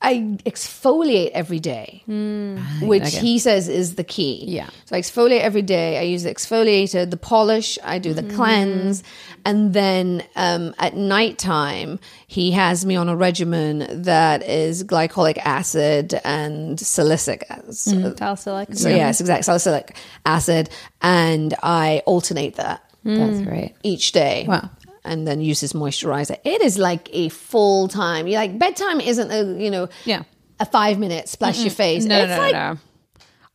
I 0.04 0.18
exfoliate 0.44 1.30
every 1.30 1.60
day, 1.60 2.02
mm. 2.06 2.86
which 2.86 3.04
okay. 3.04 3.18
he 3.18 3.38
says 3.38 3.68
is 3.68 3.94
the 3.94 4.04
key. 4.04 4.44
Yeah. 4.46 4.68
So 4.84 4.96
I 4.96 5.00
exfoliate 5.00 5.40
every 5.40 5.62
day. 5.62 5.98
I 5.98 6.02
use 6.02 6.24
the 6.24 6.34
exfoliator, 6.34 7.10
the 7.10 7.16
polish, 7.16 7.78
I 7.82 7.98
do 7.98 8.12
the 8.12 8.22
mm. 8.22 8.34
cleanse. 8.34 9.02
And 9.46 9.72
then 9.72 10.22
um, 10.36 10.74
at 10.78 10.94
nighttime, 10.94 11.98
he 12.26 12.50
has 12.50 12.84
me 12.84 12.96
on 12.96 13.08
a 13.08 13.16
regimen 13.16 14.02
that 14.02 14.42
is 14.46 14.84
glycolic 14.84 15.38
acid 15.38 16.20
and 16.22 16.78
salicylic 16.78 17.46
acid. 17.48 17.94
Mm, 17.94 18.18
salicylic. 18.18 18.74
So, 18.74 18.90
yes, 18.90 19.22
exactly. 19.22 19.42
Salicylic 19.44 19.96
acid. 20.26 20.68
And 21.00 21.54
I 21.62 22.02
alternate 22.04 22.56
that 22.56 22.84
That's 23.04 23.40
great. 23.40 23.74
each 23.82 24.12
day. 24.12 24.44
Wow. 24.46 24.68
And 25.04 25.26
then 25.26 25.40
use 25.42 25.60
this 25.60 25.74
moisturizer. 25.74 26.38
It 26.44 26.62
is 26.62 26.78
like 26.78 27.08
a 27.12 27.28
full 27.28 27.88
time. 27.88 28.26
You 28.26 28.36
like 28.36 28.58
bedtime 28.58 29.00
isn't 29.00 29.30
a 29.30 29.44
you 29.62 29.70
know 29.70 29.88
Yeah. 30.06 30.22
a 30.58 30.64
five 30.66 30.98
minute 30.98 31.28
splash 31.28 31.60
your 31.60 31.70
face. 31.70 32.04
No, 32.06 32.16
it's 32.18 32.30
no, 32.30 32.36
no, 32.36 32.42
like 32.42 32.52
no. 32.54 32.78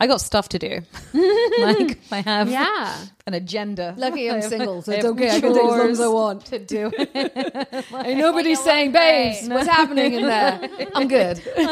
I 0.01 0.07
got 0.07 0.21
stuff 0.21 0.47
to 0.49 0.59
do. 0.59 0.81
like 1.59 1.99
I 2.11 2.21
have 2.21 2.47
Yeah. 2.59 2.95
an 3.27 3.33
agenda. 3.33 3.93
lucky 3.97 4.29
I'm 4.31 4.41
single, 4.43 4.81
so 4.83 4.91
it's 4.93 5.03
okay. 5.03 5.29
I 5.29 5.41
can 5.41 5.53
take 5.53 5.61
as 5.63 5.69
long 5.79 5.89
as 5.89 5.99
I 5.99 6.07
want. 6.07 6.45
to 6.45 6.59
do. 6.59 6.89
And 7.93 8.17
nobody's 8.19 8.59
oh, 8.59 8.63
saying, 8.63 8.91
babes, 8.93 9.49
what's 9.49 9.67
happening 9.67 10.13
in 10.13 10.25
there? 10.27 10.61
I'm 10.95 11.07
good. 11.09 11.41
You're 11.45 11.65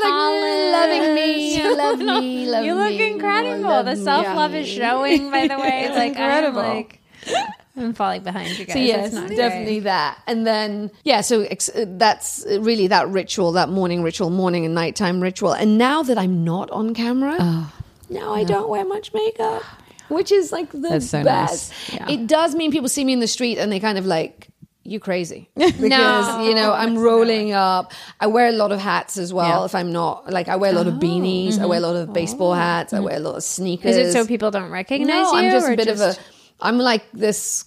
like 0.00 0.12
mm, 0.12 0.72
loving 0.72 1.14
me, 1.14 1.62
love 1.74 1.98
me, 1.98 2.46
love 2.46 2.64
You 2.64 2.74
me. 2.74 2.90
look 2.90 3.00
incredible. 3.12 3.82
The 3.84 3.96
self 3.96 4.26
love 4.26 4.54
is 4.54 4.68
showing. 4.68 5.30
By 5.30 5.48
the 5.48 5.58
way, 5.58 5.84
It's 5.86 5.96
like 5.96 6.08
incredible. 6.10 6.60
I'm 6.60 6.76
like 6.76 7.00
I'm 7.76 7.92
falling 7.92 8.22
behind 8.22 8.56
you 8.56 8.66
guys. 8.66 8.74
So 8.74 8.78
yes, 8.78 9.06
It's 9.06 9.14
not 9.14 9.28
definitely 9.30 9.74
great. 9.74 9.84
that. 9.84 10.22
And 10.26 10.46
then 10.46 10.90
yeah, 11.02 11.22
so 11.22 11.42
ex- 11.42 11.70
that's 11.74 12.44
really 12.60 12.86
that 12.86 13.08
ritual, 13.08 13.52
that 13.52 13.68
morning 13.68 14.02
ritual, 14.02 14.30
morning 14.30 14.64
and 14.64 14.74
nighttime 14.74 15.20
ritual. 15.20 15.52
And 15.52 15.76
now 15.76 16.02
that 16.04 16.16
I'm 16.16 16.44
not 16.44 16.70
on 16.70 16.94
camera, 16.94 17.36
oh. 17.40 17.72
now 18.08 18.32
I 18.32 18.44
don't 18.44 18.68
wear 18.68 18.84
much 18.84 19.12
makeup, 19.12 19.62
which 20.08 20.30
is 20.30 20.52
like 20.52 20.70
the 20.70 21.00
so 21.00 21.22
nice. 21.22 21.70
best. 21.70 21.92
Yeah. 21.94 22.08
It 22.08 22.26
does 22.28 22.54
mean 22.54 22.70
people 22.70 22.88
see 22.88 23.04
me 23.04 23.12
in 23.12 23.20
the 23.20 23.26
street 23.26 23.58
and 23.58 23.70
they 23.72 23.80
kind 23.80 23.98
of 23.98 24.06
like. 24.06 24.48
You 24.86 25.00
crazy 25.00 25.48
because 25.56 25.80
No. 25.80 26.44
you 26.46 26.54
know 26.54 26.74
I'm 26.74 26.98
rolling 26.98 27.52
up. 27.52 27.94
I 28.20 28.26
wear 28.26 28.48
a 28.48 28.52
lot 28.52 28.70
of 28.70 28.78
hats 28.78 29.16
as 29.16 29.32
well. 29.32 29.60
Yeah. 29.60 29.64
If 29.64 29.74
I'm 29.74 29.92
not 29.92 30.28
like 30.28 30.48
I 30.48 30.56
wear 30.56 30.72
a 30.72 30.74
lot 30.74 30.86
of 30.86 30.96
beanies, 30.96 31.58
I 31.58 31.62
oh. 31.62 31.68
wear 31.68 31.78
a 31.78 31.80
lot 31.80 31.96
of 31.96 32.04
mm-hmm. 32.04 32.12
baseball 32.12 32.52
hats, 32.52 32.92
I 32.92 32.96
mm-hmm. 32.96 33.06
wear 33.06 33.16
a 33.16 33.20
lot 33.20 33.36
of 33.36 33.42
sneakers. 33.42 33.96
Is 33.96 34.08
it 34.08 34.12
so 34.12 34.26
people 34.26 34.50
don't 34.50 34.70
recognize 34.70 35.08
No, 35.08 35.32
you? 35.32 35.38
I'm 35.38 35.50
just 35.50 35.70
a 35.70 35.74
bit 35.74 35.88
of 35.88 36.00
a. 36.02 36.14
I'm 36.60 36.78
like 36.78 37.04
this. 37.12 37.64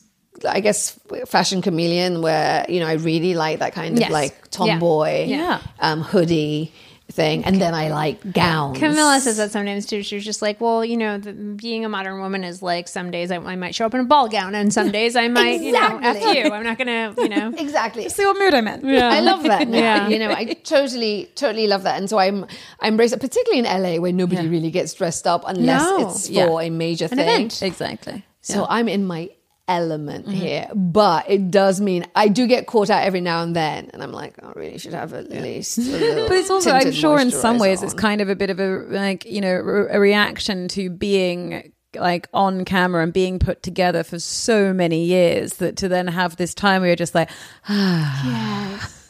I 0.48 0.60
guess 0.60 1.00
fashion 1.26 1.64
chameleon, 1.64 2.22
where 2.22 2.64
you 2.70 2.80
know 2.80 2.86
I 2.88 2.94
really 2.94 3.34
like 3.34 3.58
that 3.60 3.74
kind 3.74 3.96
of 3.96 4.00
Yes. 4.00 4.12
like 4.12 4.52
tomboy, 4.52 5.26
Yeah. 5.26 5.62
um, 5.80 6.02
hoodie 6.02 6.72
thing, 7.12 7.44
and 7.44 7.60
then 7.60 7.74
I 7.74 7.90
like 7.90 8.34
gowns. 8.34 8.78
Camilla 8.78 9.20
says 9.20 9.38
that 9.38 9.50
sometimes 9.50 9.88
too. 9.88 10.04
She's 10.04 10.24
just 10.24 10.44
like, 10.44 10.62
well, 10.62 10.86
you 10.86 10.96
know, 10.98 11.18
the, 11.18 11.32
being 11.34 11.86
a 11.86 11.90
modern 11.90 12.20
woman 12.20 12.44
is 12.44 12.62
like 12.62 12.88
some 12.88 13.10
days 13.10 13.32
I, 13.32 13.38
I 13.38 13.56
might 13.56 13.74
show 13.74 13.88
up 13.88 13.96
in 13.96 14.02
a 14.02 14.04
ball 14.04 14.28
gown, 14.28 14.54
and 14.54 14.72
some 14.72 14.92
days 14.92 15.16
I 15.16 15.28
might, 15.28 15.60
you 15.62 15.72
know, 15.72 15.98
Exactly. 15.98 16.38
F 16.38 16.46
you. 16.46 16.52
I'm 16.52 16.64
not 16.64 16.78
gonna, 16.78 17.16
you 17.18 17.30
know. 17.30 17.54
exactly. 17.58 18.08
See 18.10 18.24
what 18.24 18.38
mood 18.38 18.54
I'm 18.54 18.68
in. 18.68 18.86
I 19.02 19.22
love 19.22 19.42
that. 19.44 19.68
Now. 19.68 19.78
Yeah. 19.80 20.08
You 20.08 20.20
know, 20.20 20.30
I 20.32 20.46
totally, 20.64 21.32
totally 21.34 21.66
love 21.66 21.82
that. 21.84 21.98
And 21.98 22.08
so 22.10 22.20
I'm, 22.20 22.46
I 22.80 22.90
embrace 22.90 23.12
it, 23.14 23.22
particularly 23.22 23.60
in 23.60 23.66
LA 23.66 24.00
where 24.00 24.12
nobody 24.14 24.48
really 24.48 24.70
gets 24.70 24.94
dressed 24.94 25.26
up 25.26 25.46
unless 25.48 25.82
No. 25.82 26.10
it's 26.10 26.28
for 26.28 26.34
Yeah. 26.34 26.60
a 26.62 26.70
major 26.70 27.06
An 27.06 27.10
thing. 27.18 27.20
event. 27.22 27.64
Exactly. 27.64 28.24
So 28.54 28.66
I'm 28.70 28.88
in 28.88 29.06
my 29.06 29.30
element 29.68 30.26
mm-hmm. 30.26 30.36
here, 30.36 30.70
but 30.74 31.30
it 31.30 31.52
does 31.52 31.82
mean 31.82 32.06
I 32.16 32.30
do 32.30 32.48
get 32.48 32.68
caught 32.68 32.89
out 32.89 33.04
every 33.04 33.22
now 33.22 33.43
and 33.43 33.56
then, 33.56 33.89
and 33.93 34.02
I'm 34.02 34.12
like, 34.12 34.41
I 34.41 34.52
really 34.56 34.78
should 34.78 34.93
have 34.93 35.14
at 35.14 35.30
least. 35.30 35.78
A 35.78 36.26
But 36.28 36.38
it's 36.38 36.50
also, 36.50 36.72
I'm 36.72 36.91
sure, 36.91 37.20
in 37.20 37.32
some 37.32 37.60
ways, 37.60 37.84
it's 37.84 37.93
kind 37.93 38.22
of 38.22 38.30
a 38.30 38.36
bit 38.36 38.50
of 38.50 38.60
a 38.60 38.86
like 38.89 39.26
you 39.26 39.41
know 39.41 39.88
a 39.89 40.00
reaction 40.00 40.68
to 40.70 40.89
being 40.89 41.74
like 41.95 42.28
on 42.34 42.66
camera 42.66 43.04
and 43.04 43.14
being 43.14 43.39
put 43.39 43.64
together 43.64 44.04
for 44.04 44.20
so 44.20 44.74
many 44.74 45.06
years 45.06 45.54
that 45.56 45.78
to 45.78 45.88
then 45.88 46.08
have 46.08 46.36
this 46.36 46.54
time 46.54 46.82
where 46.82 46.89
you're 46.89 46.95
just 46.95 47.16
like 47.16 47.30
Yes. 47.70 49.07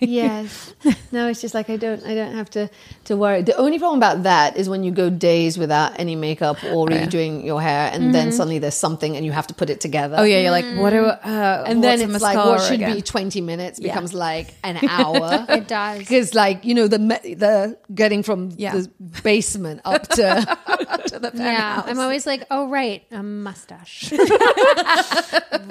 Yes. 0.00 0.74
No, 1.12 1.28
it's 1.28 1.40
just 1.40 1.54
like 1.54 1.70
I 1.70 1.76
don't 1.76 2.02
I 2.04 2.14
don't 2.14 2.34
have 2.34 2.50
to 2.50 2.68
to 3.04 3.16
worry. 3.16 3.42
The 3.42 3.56
only 3.56 3.78
problem 3.78 3.98
about 3.98 4.22
that 4.24 4.56
is 4.56 4.68
when 4.68 4.84
you 4.84 4.90
go 4.92 5.10
days 5.10 5.58
without 5.58 5.98
any 5.98 6.16
makeup 6.16 6.62
or 6.64 6.86
redoing 6.86 7.44
your 7.44 7.60
hair 7.60 7.90
and 7.92 8.14
then 8.14 8.32
suddenly 8.32 8.58
there's 8.58 8.74
something 8.74 9.16
and 9.16 9.24
you 9.24 9.32
have 9.32 9.46
to 9.48 9.54
put 9.54 9.70
it 9.70 9.80
together. 9.80 10.16
oh 10.18 10.24
yeah 10.24 10.40
you're 10.40 10.50
like 10.50 10.66
what 10.76 10.90
do 10.90 11.04
uh, 11.06 11.64
And 11.66 11.82
then 11.82 12.00
it's 12.00 12.22
like 12.22 12.36
what 12.36 12.60
should 12.62 12.74
again? 12.82 12.96
be 12.96 13.02
20 13.02 13.40
minutes 13.40 13.80
becomes 13.80 14.12
like 14.14 14.54
an 14.64 14.76
hour. 14.88 15.46
It 15.48 15.68
does. 15.68 15.98
Because 15.98 16.34
like, 16.34 16.64
you 16.64 16.74
know, 16.74 16.88
the 16.88 16.98
me- 16.98 17.34
the 17.34 17.78
getting 17.94 18.22
from 18.22 18.52
Yeah. 18.56 18.72
the 18.76 18.90
basement 19.22 19.80
up 19.84 20.06
to 20.08 20.16
to 21.08 21.18
the 21.18 21.30
Yeah. 21.34 21.82
I'm 21.86 21.98
always 21.98 22.26
like, 22.26 22.44
oh 22.50 22.68
right, 22.68 23.02
a 23.10 23.22
mustache. 23.22 24.12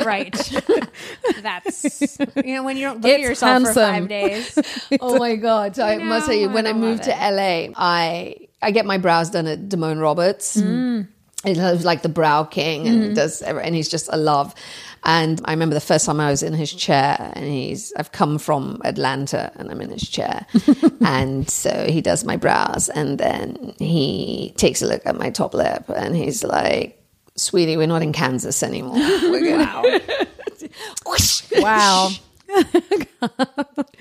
right. 0.03 0.33
That's 1.41 2.17
you 2.35 2.55
know 2.55 2.63
when 2.63 2.77
you 2.77 2.85
don't 2.87 3.01
look 3.01 3.11
at 3.11 3.19
yourself 3.19 3.63
handsome. 3.63 3.84
Five 3.91 4.07
days. 4.07 4.57
oh 5.01 5.17
my 5.17 5.35
god! 5.35 5.75
So 5.75 5.83
I 5.85 5.97
must 5.97 6.27
know, 6.27 6.33
tell 6.33 6.41
you, 6.41 6.49
when 6.49 6.67
I, 6.67 6.71
don't 6.71 6.81
moved 6.81 7.03
to 7.03 7.11
LA, 7.11 7.67
I 7.75 8.35
I 8.61 8.71
get 8.71 8.85
my 8.85 8.97
brows 8.97 9.29
done 9.29 9.47
at 9.47 9.69
Damone 9.69 10.01
Roberts. 10.01 10.57
Mm. 10.57 11.07
It 11.45 11.57
was 11.57 11.85
like 11.85 12.01
the 12.01 12.09
brow 12.09 12.43
king, 12.43 12.87
and 12.87 13.03
Mm-hmm. 13.03 13.13
does 13.13 13.41
and 13.41 13.75
he's 13.75 13.89
just 13.89 14.09
a 14.11 14.17
love. 14.17 14.55
And 15.03 15.39
I 15.45 15.51
remember 15.51 15.75
the 15.75 15.81
first 15.81 16.07
time 16.07 16.19
I 16.19 16.31
was 16.31 16.41
in 16.41 16.53
his 16.53 16.73
chair, 16.73 17.31
and 17.35 17.45
he's 17.45 17.93
I've 17.95 18.11
come 18.11 18.39
from 18.39 18.81
Atlanta, 18.83 19.51
and 19.55 19.69
I'm 19.69 19.79
in 19.81 19.91
his 19.91 20.09
chair, 20.09 20.47
and 21.01 21.47
so 21.47 21.85
he 21.87 22.01
does 22.01 22.25
my 22.25 22.37
brows, 22.37 22.89
and 22.89 23.19
then 23.19 23.75
he 23.77 24.53
takes 24.57 24.81
a 24.81 24.87
look 24.87 25.05
at 25.05 25.15
my 25.15 25.29
top 25.29 25.53
lip, 25.53 25.85
and 25.89 26.15
he's 26.15 26.43
like. 26.43 27.01
Sweetie, 27.37 27.75
we're 27.75 27.85
not 27.85 28.01
in 28.01 28.13
Kansas 28.13 28.63
anymore. 28.63 28.95
We're 28.95 29.57
gonna, 29.57 29.99
wow 31.61 32.09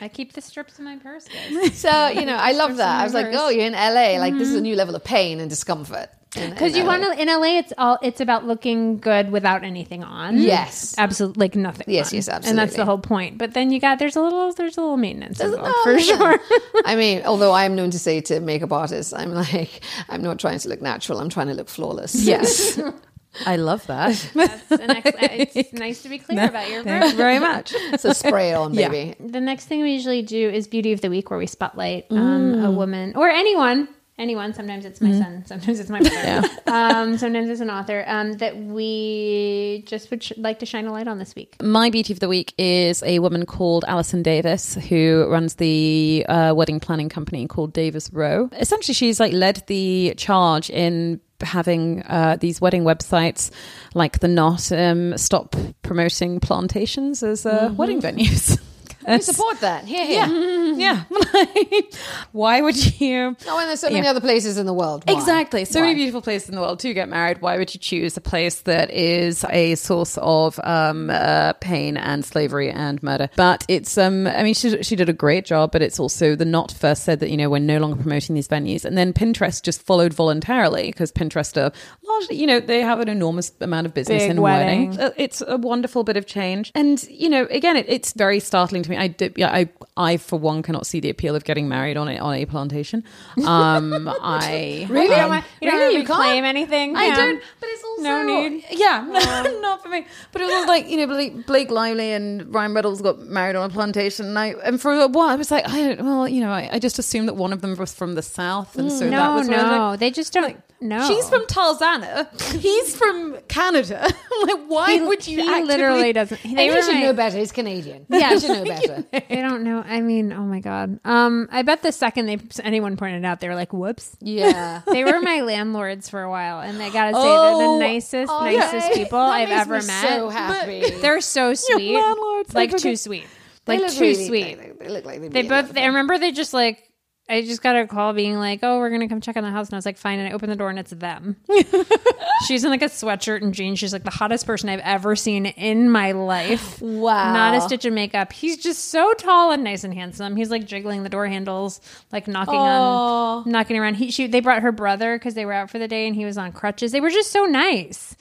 I 0.01 0.09
keep 0.13 0.33
the 0.33 0.41
strips 0.41 0.79
in 0.79 0.85
my 0.85 0.97
purse. 0.97 1.27
guys. 1.29 1.75
So 1.85 2.09
you 2.09 2.27
know, 2.27 2.37
I 2.37 2.53
love 2.53 2.77
that. 2.77 3.01
I 3.01 3.05
was 3.05 3.15
like, 3.15 3.29
oh, 3.33 3.49
you're 3.49 3.67
in 3.67 3.73
LA. 3.73 4.19
Like 4.19 4.35
this 4.35 4.49
is 4.49 4.55
a 4.55 4.57
mm-hmm. 4.57 4.63
new 4.65 4.77
level 4.77 4.95
of 4.95 5.05
pain 5.05 5.41
and 5.41 5.49
discomfort. 5.49 6.11
Because 6.35 6.77
you 6.77 6.85
want 6.85 7.03
to 7.03 7.21
in 7.21 7.29
LA, 7.29 7.59
it's 7.59 7.73
all 7.79 7.99
it's 8.03 8.21
about 8.21 8.45
looking 8.45 8.99
good 8.99 9.31
without 9.31 9.63
anything 9.63 10.03
on. 10.03 10.39
Yes. 10.39 10.95
absolutely, 10.99 11.41
like 11.41 11.55
nothing. 11.55 11.87
Yes, 11.89 12.13
on. 12.13 12.17
yes, 12.17 12.29
absolutely, 12.29 12.51
and 12.51 12.59
that's 12.59 12.77
the 12.77 12.85
whole 12.85 12.99
point. 12.99 13.39
But 13.39 13.55
then 13.55 13.71
you 13.71 13.81
got 13.81 13.99
there's 13.99 14.17
a 14.17 14.21
little 14.21 14.53
there's 14.53 14.77
a 14.77 14.81
little 14.81 14.97
maintenance 14.97 15.41
involved 15.41 15.65
No, 15.65 15.83
for 15.85 15.99
sure. 16.01 16.41
I 16.85 16.97
mean, 16.97 17.23
although 17.25 17.53
I 17.53 17.65
am 17.65 17.77
known 17.77 17.91
to 17.91 17.99
say 17.99 18.21
to 18.23 18.41
makeup 18.41 18.73
artists, 18.73 19.13
I'm 19.13 19.33
like, 19.33 19.83
I'm 20.09 20.23
not 20.23 20.39
trying 20.41 20.59
to 20.59 20.69
look 20.69 20.83
natural. 20.83 21.21
I'm 21.21 21.29
trying 21.29 21.49
to 21.49 21.55
look 21.55 21.69
flawless. 21.69 22.15
yes 22.15 22.81
I 23.47 23.57
love 23.57 23.87
that 23.87 24.30
That's 24.35 24.70
an 24.70 24.91
ex- 24.91 25.53
it's 25.57 25.72
nice 25.85 26.03
to 26.03 26.09
be 26.09 26.18
clear 26.18 26.45
about 26.49 26.70
your 26.70 26.82
thank 26.85 27.12
you 27.12 27.16
very 27.16 27.39
much 27.39 27.74
so 27.99 28.12
spray 28.12 28.51
it 28.51 28.55
on, 28.55 28.74
Yeah. 28.74 28.89
baby. 28.89 29.14
The 29.20 29.41
next 29.41 29.66
thing 29.66 29.82
we 29.82 29.93
usually 29.93 30.22
do 30.22 30.49
is 30.51 30.66
Beauty 30.68 30.93
of 30.93 31.01
the 31.01 31.11
Week, 31.11 31.30
where 31.30 31.39
we 31.39 31.47
spotlight 31.47 32.07
um, 32.11 32.62
a 32.64 32.70
woman 32.70 33.12
or 33.16 33.28
anyone. 33.28 33.89
Anyone. 34.16 34.55
Sometimes 34.55 34.85
it's 34.85 35.01
my 35.01 35.11
son. 35.11 35.45
Sometimes 35.45 35.80
it's 35.80 35.91
my 35.91 35.99
brother. 36.01 36.49
Um, 36.68 37.18
sometimes 37.18 37.49
it's 37.49 37.61
an 37.61 37.68
author 37.68 38.05
um, 38.07 38.35
that 38.35 38.57
we 38.57 39.82
just 39.87 40.09
would 40.12 40.22
sh- 40.22 40.32
like 40.37 40.61
to 40.61 40.66
shine 40.66 40.87
a 40.87 40.93
light 40.93 41.09
on 41.09 41.18
this 41.18 41.35
week. 41.35 41.57
My 41.61 41.91
beauty 41.91 42.12
of 42.12 42.20
the 42.20 42.28
week 42.28 42.55
is 42.57 43.03
a 43.03 43.18
woman 43.18 43.45
called 43.45 43.85
Alison 43.89 44.22
Davis 44.22 44.74
who 44.89 45.26
runs 45.28 45.57
the 45.57 46.24
uh, 46.28 46.55
wedding 46.57 46.78
planning 46.78 47.09
company 47.09 47.49
called 47.49 47.72
Davis 47.72 48.09
Row. 48.12 48.49
Essentially, 48.53 48.95
she's 48.95 49.18
like 49.18 49.32
led 49.32 49.64
the 49.66 50.14
charge 50.16 50.70
in 50.70 51.20
having 51.45 52.03
uh, 52.03 52.37
these 52.41 52.61
wedding 52.61 52.85
websites 52.85 53.51
like 53.95 54.21
the 54.21 54.29
Knot 54.29 54.73
um, 54.73 55.17
stop 55.17 55.55
promoting 55.83 56.41
plantations 56.41 57.23
as 57.23 57.47
uh, 57.47 57.73
wedding 57.77 58.01
venues. 58.01 58.61
We 59.07 59.21
support 59.21 59.61
that. 59.61 59.85
Here, 59.85 60.05
here. 60.07 60.75
yeah. 60.77 61.05
Why 62.33 62.61
would 62.61 63.01
you? 63.01 63.37
No, 63.47 63.59
and 63.59 63.69
there's 63.69 63.81
so 63.81 63.89
many 63.91 64.05
Yeah. 64.05 64.11
other 64.11 64.21
places 64.21 64.59
in 64.59 64.67
the 64.67 64.73
world. 64.73 65.05
Why? 65.07 65.15
Exactly. 65.15 65.65
So 65.65 65.81
Why? 65.81 65.87
many 65.87 65.97
beautiful 65.97 66.23
places 66.23 66.49
in 66.49 66.55
the 66.55 66.61
world 66.61 66.79
to 66.81 66.93
get 66.95 67.09
married. 67.09 67.41
Why 67.41 67.57
would 67.59 67.73
you 67.75 67.81
choose 67.81 68.17
a 68.17 68.21
place 68.21 68.61
that 68.63 68.91
is 68.91 69.45
a 69.51 69.75
source 69.77 70.19
of 70.21 70.59
um, 70.65 71.11
uh, 71.11 71.53
pain 71.55 71.97
and 71.97 72.25
slavery 72.25 72.71
and 72.71 73.03
murder? 73.03 73.29
But 73.37 73.65
it's, 73.69 73.97
um, 73.99 74.27
I 74.27 74.43
mean, 74.43 74.55
she, 74.55 74.83
she 74.83 74.97
did 74.97 75.09
a 75.09 75.13
great 75.13 75.45
job, 75.45 75.73
but 75.73 75.83
it's 75.83 75.99
also 76.01 76.35
the 76.35 76.45
Knot 76.45 76.73
first 76.73 77.05
said 77.05 77.21
that, 77.21 77.31
you 77.31 77.37
know, 77.37 77.51
we're 77.51 77.59
no 77.59 77.79
longer 77.79 77.97
promoting 78.01 78.35
these 78.35 78.49
venues. 78.49 78.85
And 78.85 78.97
then 78.97 79.13
Pinterest 79.13 79.63
just 79.63 79.83
followed 79.83 80.13
voluntarily 80.15 80.87
because 80.87 81.13
Pinterest 81.13 81.57
are 81.63 81.73
largely, 82.07 82.37
you 82.37 82.47
know, 82.47 82.61
they 82.61 82.81
have 82.81 83.01
an 83.01 83.09
enormous 83.09 83.53
amount 83.61 83.87
of 83.87 83.95
business 83.95 84.23
Big 84.23 84.31
in 84.31 84.41
wedding. 84.41 84.91
weddings. 84.91 84.99
Uh, 84.99 85.11
It's 85.17 85.43
a 85.47 85.57
wonderful 85.57 86.05
bit 86.05 86.17
of 86.17 86.27
change. 86.27 86.73
And, 86.75 87.03
you 87.05 87.29
know, 87.29 87.47
again, 87.51 87.77
it, 87.77 87.87
it's 87.89 88.13
very 88.13 88.41
startling 88.41 88.83
to 88.83 88.91
me. 88.91 88.94
I, 88.97 89.09
did, 89.09 89.35
yeah, 89.37 89.51
I, 89.53 89.69
I, 89.97 90.17
for 90.17 90.39
one, 90.39 90.63
cannot 90.63 90.87
see 90.87 91.01
the 91.01 91.11
appeal 91.11 91.35
of 91.37 91.45
getting 91.45 91.69
married 91.69 91.97
on 91.97 92.09
a, 92.09 92.19
on 92.19 92.35
a 92.35 92.45
plantation. 92.47 93.05
Um, 93.45 94.09
I 94.23 94.87
Really? 94.89 95.15
Um, 95.15 95.31
want- 95.31 95.45
you 95.61 95.71
really? 95.71 95.95
You 95.97 96.05
can't? 96.05 96.17
claim 96.17 96.45
anything? 96.45 96.97
I 96.97 97.07
Yeah. 97.07 97.17
don't, 97.17 97.43
but 97.61 97.69
it's 97.71 97.85
also 97.85 98.03
No 98.03 98.23
need? 98.23 98.65
Yeah, 98.71 99.05
no, 99.11 99.61
not 99.61 99.83
for 99.83 99.89
me. 99.89 100.07
But 100.33 100.43
it 100.43 100.47
was 100.47 100.67
like 100.67 100.89
you 100.89 100.97
know, 100.99 101.07
Blake, 101.07 101.47
Blake 101.47 101.71
Lively 101.71 102.13
and 102.13 102.53
Ryan 102.55 102.75
Reynolds 102.75 103.01
got 103.03 103.21
married 103.21 103.57
on 103.57 103.71
a 103.71 103.73
plantation, 103.73 104.27
and 104.27 104.39
I 104.39 104.55
and 104.65 104.81
for 104.81 104.93
a 104.93 105.07
while 105.09 105.29
I 105.29 105.37
was 105.37 105.51
like, 105.51 105.69
I 105.69 105.95
don't, 105.95 106.05
well, 106.05 106.29
you 106.29 106.41
know, 106.41 106.51
I, 106.51 106.69
I 106.73 106.79
just 106.79 106.99
assumed 106.99 107.29
that 107.29 107.35
one 107.35 107.53
of 107.53 107.61
them 107.61 107.77
was 107.77 107.95
from 107.95 108.15
the 108.15 108.23
south, 108.23 108.77
and 108.79 108.91
so 108.91 109.09
No, 109.09 109.35
was 109.35 109.49
where 109.49 109.59
I 109.59 109.63
was 109.63 109.71
no, 109.71 109.89
like, 109.91 110.01
they 110.01 110.11
just 110.11 110.33
don't. 110.33 110.61
No, 110.85 111.09
She's 111.09 111.26
from 111.30 111.47
Tarzana. 111.47 112.28
He's 112.61 112.95
from 112.95 113.39
Canada. 113.49 114.07
Like, 114.43 114.66
why 114.66 114.93
He, 114.95 115.01
would 115.01 115.26
you? 115.26 115.41
he 115.41 115.49
actively- 115.49 115.66
literally 115.68 116.12
doesn't. 116.12 116.43
They 116.43 116.64
he 116.68 116.70
were 116.70 116.82
should 116.82 116.95
my- 116.95 117.01
know 117.05 117.12
better. 117.14 117.39
He's 117.39 117.53
Canadian. 117.53 118.05
Yeah. 118.11 118.30
he 118.35 118.41
should 118.41 118.51
know 118.51 118.64
better. 118.64 119.05
They 119.12 119.37
don't 119.41 119.62
know. 119.62 119.78
I 119.87 120.01
mean, 120.03 120.32
oh 120.32 120.43
my 120.43 120.61
god. 120.61 120.99
Um, 121.05 121.49
I 121.51 121.62
bet 121.62 121.82
the 121.82 121.93
second 121.93 122.26
they 122.26 122.39
anyone 122.62 122.97
pointed 122.99 123.24
out, 123.24 123.41
they 123.41 123.49
were 123.49 123.55
like, 123.55 123.72
"Whoops." 123.72 124.16
Yeah. 124.20 124.82
They 124.87 125.05
were 125.05 125.20
my 125.20 125.41
landlords 125.43 126.11
for 126.11 126.20
a 126.22 126.28
while, 126.28 126.61
and 126.61 126.82
I 126.82 126.91
gotta 126.91 127.12
say, 127.14 127.20
Oh, 127.22 127.59
they're 127.59 127.68
the 127.89 127.95
nicest, 127.95 128.30
okay. 128.32 128.57
nicest 128.59 128.93
people 128.93 129.18
That 129.20 129.30
I've 129.32 129.49
ever 129.51 129.78
me 129.80 129.87
met. 129.87 130.09
So 130.09 130.28
happy. 130.28 130.91
They're 131.01 131.20
so 131.22 131.55
sweet, 131.55 131.95
landlords, 131.97 132.53
like 132.55 132.76
too 132.76 132.97
sweet, 132.97 133.26
like 133.66 133.80
too 133.93 134.01
really- 134.01 134.26
sweet. 134.26 134.59
They, 134.59 134.72
they 134.80 134.89
look 134.91 135.05
like 135.07 135.20
they'd 135.22 135.32
They 135.32 135.43
both. 135.43 135.74
I 135.78 135.87
remember 135.87 136.18
they 136.18 136.32
just 136.32 136.53
like. 136.53 136.82
I 137.29 137.41
just 137.41 137.62
got 137.62 137.75
a 137.77 137.87
call 137.87 138.12
being 138.12 138.37
like, 138.39 138.61
"Oh, 138.62 138.79
we're 138.79 138.91
gonna 138.91 139.09
come 139.09 139.20
check 139.22 139.37
on 139.37 139.45
the 139.45 139.51
house," 139.51 139.68
and 139.68 139.75
I 139.75 139.79
was 139.79 139.87
like, 139.87 139.97
"Fine." 139.97 140.18
And 140.18 140.29
I 140.29 140.33
opened 140.33 140.53
the 140.53 140.57
door, 140.57 140.68
and 140.68 140.79
it's 140.79 140.91
them. 140.91 141.37
She's 142.47 142.64
in 142.64 142.70
like 142.70 142.83
a 142.83 142.87
sweatshirt 142.87 143.41
and 143.41 143.55
jeans. 143.55 143.79
She's 143.79 143.95
like 143.95 144.05
the 144.05 144.11
hottest 144.11 144.47
person 144.47 144.68
I've 144.68 144.81
ever 144.81 145.16
seen 145.16 145.47
in 145.47 145.91
my 145.91 146.12
life. 146.12 146.83
Wow. 146.83 147.33
Not 147.33 147.55
a 147.55 147.61
stitch 147.62 147.87
of 147.87 147.95
makeup. 147.95 148.33
He's 148.33 148.59
just 148.59 148.91
so 148.91 149.14
tall 149.14 149.53
and 149.53 149.64
nice 149.64 149.85
and 149.85 149.95
handsome. 149.95 150.37
He's 150.37 150.51
like 150.51 150.66
jiggling 150.66 151.03
the 151.03 151.09
door 151.09 151.27
handles, 151.27 151.81
like 152.12 152.29
knocking 152.29 152.55
on, 152.55 153.51
knocking 153.51 153.79
around. 153.79 153.95
He, 153.95 154.11
she, 154.11 154.27
they 154.27 154.41
brought 154.41 154.62
her 154.62 154.72
brother 154.72 155.16
because 155.16 155.33
they 155.33 155.47
were 155.47 155.53
out 155.55 155.70
for 155.70 155.79
the 155.79 155.89
day, 155.89 156.07
and 156.07 156.14
he 156.14 156.27
was 156.27 156.37
on 156.37 156.53
crutches. 156.53 156.93
They 156.93 157.01
were 157.01 157.11
just 157.11 157.33
so 157.33 157.47
nice. 157.47 158.16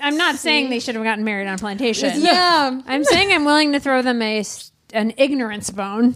I'm 0.00 0.16
not 0.16 0.36
saying 0.36 0.70
they 0.70 0.80
should 0.80 0.94
have 0.94 1.04
gotten 1.04 1.24
married 1.24 1.46
on 1.48 1.54
a 1.54 1.58
plantation. 1.58 2.22
Yeah. 2.22 2.80
I'm 2.86 3.04
saying 3.04 3.30
I'm 3.30 3.44
willing 3.44 3.72
to 3.72 3.80
throw 3.80 4.00
them 4.02 4.22
a 4.22 4.42
an 4.94 5.12
ignorance 5.18 5.70
bone. 5.70 6.14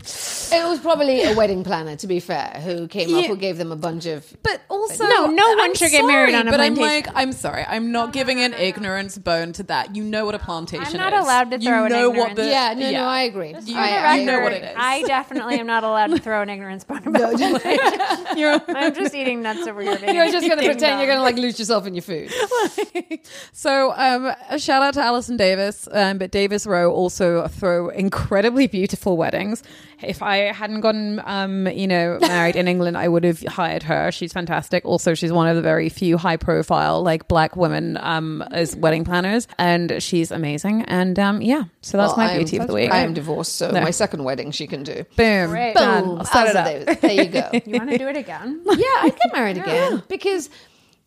It 0.53 0.67
was 0.69 0.81
probably 0.81 1.23
a 1.25 1.35
wedding 1.35 1.63
planner, 1.63 1.97
to 1.97 2.07
be 2.07 2.21
fair, 2.21 2.61
who 2.65 2.89
came 2.89 3.15
up, 3.15 3.23
Yeah. 3.23 3.29
who 3.29 3.37
gave 3.37 3.59
them 3.59 3.71
a 3.71 3.77
bunch 3.77 4.07
of. 4.07 4.25
But 4.43 4.63
also, 4.69 5.05
No, 5.07 5.27
no 5.27 5.47
one 5.49 5.61
I'm 5.61 5.75
should 5.75 5.91
get 5.91 6.07
married 6.07 6.35
on 6.35 6.49
a 6.49 6.51
but 6.51 6.61
I'm 6.61 6.75
like, 6.75 7.07
I'm 7.15 7.33
sorry, 7.33 7.65
I'm 7.69 7.93
not 7.93 8.13
giving 8.13 8.41
an 8.41 8.55
ignorance 8.55 9.19
bone 9.19 9.53
to 9.55 9.63
that. 9.65 9.95
You 9.95 10.03
know 10.05 10.25
what 10.25 10.35
a 10.35 10.39
plantation 10.39 10.87
is. 10.87 10.95
I'm 10.95 11.01
not 11.01 11.13
allowed 11.13 11.51
to 11.51 11.59
You 11.59 11.69
throw 11.69 11.85
an 11.85 11.93
know 11.93 12.09
what 12.11 12.31
ignorance- 12.33 12.39
the 12.39 12.47
Yeah, 12.47 12.75
no, 12.75 12.91
no, 12.91 13.05
I 13.05 13.21
agree. 13.23 13.53
For 13.53 13.61
I, 13.77 14.17
you 14.19 14.27
know 14.27 14.41
what 14.41 14.53
it 14.53 14.63
is. 14.63 14.75
I 14.77 15.03
definitely 15.03 15.61
am 15.61 15.67
not 15.67 15.85
allowed 15.85 16.09
to 16.09 16.19
throw 16.19 16.41
an 16.43 16.49
ignorance 16.49 16.85
bone 16.85 17.07
about 17.07 17.41
I'm 17.43 18.95
just 18.95 19.15
eating 19.15 19.43
nuts 19.43 19.67
over 19.67 19.83
here. 19.83 19.99
You're 20.13 20.31
just 20.33 20.47
going 20.47 20.59
to 20.59 20.65
pretend 20.65 20.99
you're 21.01 21.07
going 21.09 21.19
to 21.19 21.23
like 21.23 21.37
lose 21.37 21.59
yourself 21.59 21.87
in 21.87 21.95
your 21.95 22.03
food. 22.03 22.31
so 23.53 23.93
um, 23.97 24.33
a 24.49 24.59
shout 24.59 24.83
out 24.83 24.95
to 24.95 25.01
Alison 25.03 25.37
Davis, 25.37 25.89
um, 25.93 26.19
but 26.19 26.31
Davis 26.31 26.67
Rowe 26.67 26.91
also 26.91 27.47
throw 27.49 27.89
incredibly 27.91 28.62
beautiful 28.67 29.17
weddings. 29.17 29.63
If 30.03 30.23
I 30.23 30.53
hadn't 30.53 30.81
gotten, 30.81 31.21
um, 31.25 31.67
you 31.69 31.87
know, 31.87 32.19
married 32.21 32.57
in 32.57 32.67
England, 32.69 32.97
I 32.97 33.07
would 33.09 33.25
have 33.25 33.41
hired 33.43 33.83
her. 33.85 34.11
She's 34.11 34.33
fantastic. 34.33 34.85
Also, 34.85 35.15
she's 35.15 35.33
one 35.33 35.47
of 35.49 35.57
the 35.57 35.63
very 35.63 35.89
few 35.89 36.17
high 36.19 36.37
profile 36.37 37.03
like 37.03 37.29
black 37.29 37.57
women 37.57 37.97
um, 38.01 38.43
as 38.51 38.75
wedding 38.77 39.05
planners, 39.05 39.47
and 39.59 40.03
she's 40.03 40.31
amazing. 40.31 40.83
And 40.83 41.19
um, 41.19 41.41
yeah, 41.43 41.65
so 41.83 41.97
that's 41.99 42.17
Well, 42.17 42.27
my 42.27 42.33
I 42.33 42.35
am- 42.35 42.39
beauty 42.39 42.57
of 42.59 42.67
the 42.67 42.75
week. 42.75 42.91
I 42.91 42.99
am 42.99 43.15
divorced, 43.15 43.55
so 43.57 43.71
No. 43.71 43.81
my 43.81 43.91
second 43.91 44.25
wedding 44.25 44.51
she 44.51 44.67
can 44.67 44.83
do. 44.83 45.05
Boom, 45.17 45.51
Great. 45.51 45.75
done. 45.75 46.05
Boom. 46.05 46.19
I'll 46.19 46.25
set 46.25 46.49
it 46.49 46.89
up. 46.89 47.01
There 47.01 47.13
you 47.13 47.27
go. 47.27 47.49
You 47.65 47.79
want 47.79 47.91
to 47.91 47.99
do 47.99 48.09
it 48.09 48.17
again? 48.17 48.61
yeah, 48.67 48.75
I'd 49.01 49.17
get 49.23 49.33
married 49.33 49.57
again 49.59 50.03
because, 50.09 50.51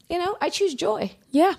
you 0.09 0.17
know, 0.19 0.37
I 0.41 0.49
choose 0.49 0.73
joy. 0.73 1.11
Yeah. 1.31 1.53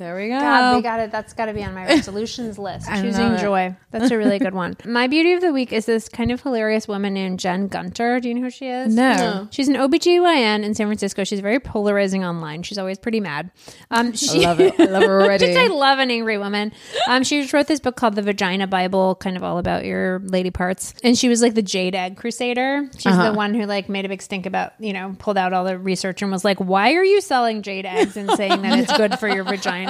There 0.00 0.16
we 0.16 0.28
go. 0.28 0.40
God, 0.40 0.76
they 0.76 0.80
got 0.80 0.98
it. 1.00 1.12
That's 1.12 1.34
got 1.34 1.44
to 1.46 1.52
be 1.52 1.62
on 1.62 1.74
my 1.74 1.84
resolutions 1.86 2.58
list. 2.58 2.88
Choosing 2.88 3.36
joy. 3.36 3.76
That's 3.90 4.10
a 4.10 4.16
really 4.16 4.38
good 4.38 4.54
one. 4.54 4.74
My 4.86 5.06
beauty 5.08 5.34
of 5.34 5.42
the 5.42 5.52
week 5.52 5.74
is 5.74 5.84
this 5.84 6.08
kind 6.08 6.32
of 6.32 6.40
hilarious 6.40 6.88
woman 6.88 7.12
named 7.12 7.38
Jen 7.38 7.68
Gunter. 7.68 8.18
Do 8.18 8.28
you 8.30 8.34
know 8.34 8.40
who 8.40 8.50
she 8.50 8.66
is? 8.66 8.94
No. 8.94 9.46
She's 9.50 9.68
an 9.68 9.74
OBGYN 9.74 10.62
in 10.64 10.72
San 10.74 10.86
Francisco. 10.86 11.22
She's 11.24 11.40
very 11.40 11.60
polarizing 11.60 12.24
online. 12.24 12.62
She's 12.62 12.78
always 12.78 12.98
pretty 12.98 13.20
mad. 13.20 13.50
Um, 13.90 14.14
she, 14.14 14.46
I 14.46 14.48
love 14.48 14.60
it. 14.60 14.80
I 14.80 14.84
love 14.84 15.02
her 15.02 15.22
already. 15.22 15.44
Just 15.52 15.58
I 15.58 15.66
love 15.66 15.98
an 15.98 16.10
angry 16.10 16.38
woman. 16.38 16.72
Um, 17.06 17.22
she 17.22 17.42
just 17.42 17.52
wrote 17.52 17.66
this 17.66 17.80
book 17.80 17.96
called 17.96 18.14
The 18.14 18.22
Vagina 18.22 18.66
Bible, 18.66 19.16
kind 19.16 19.36
of 19.36 19.42
all 19.42 19.58
about 19.58 19.84
your 19.84 20.20
lady 20.20 20.50
parts. 20.50 20.94
And 21.04 21.18
she 21.18 21.28
was 21.28 21.42
like 21.42 21.52
the 21.52 21.60
jade 21.62 21.94
egg 21.94 22.16
crusader. 22.16 22.88
She's 22.96 23.06
Uh-huh. 23.06 23.32
the 23.32 23.36
one 23.36 23.52
who 23.52 23.66
like 23.66 23.90
made 23.90 24.06
a 24.06 24.08
big 24.08 24.22
stink 24.22 24.46
about, 24.46 24.72
you 24.78 24.94
know, 24.94 25.14
pulled 25.18 25.36
out 25.36 25.52
all 25.52 25.64
the 25.64 25.76
research 25.78 26.22
and 26.22 26.30
was 26.32 26.42
like, 26.44 26.58
"Why 26.58 26.94
are 26.94 27.04
you 27.04 27.20
selling 27.20 27.60
jade 27.60 27.84
eggs 27.84 28.16
and 28.16 28.30
saying 28.30 28.62
that 28.62 28.78
it's 28.78 28.96
good 28.96 29.18
for 29.18 29.28
your 29.28 29.44
vagina? 29.44 29.89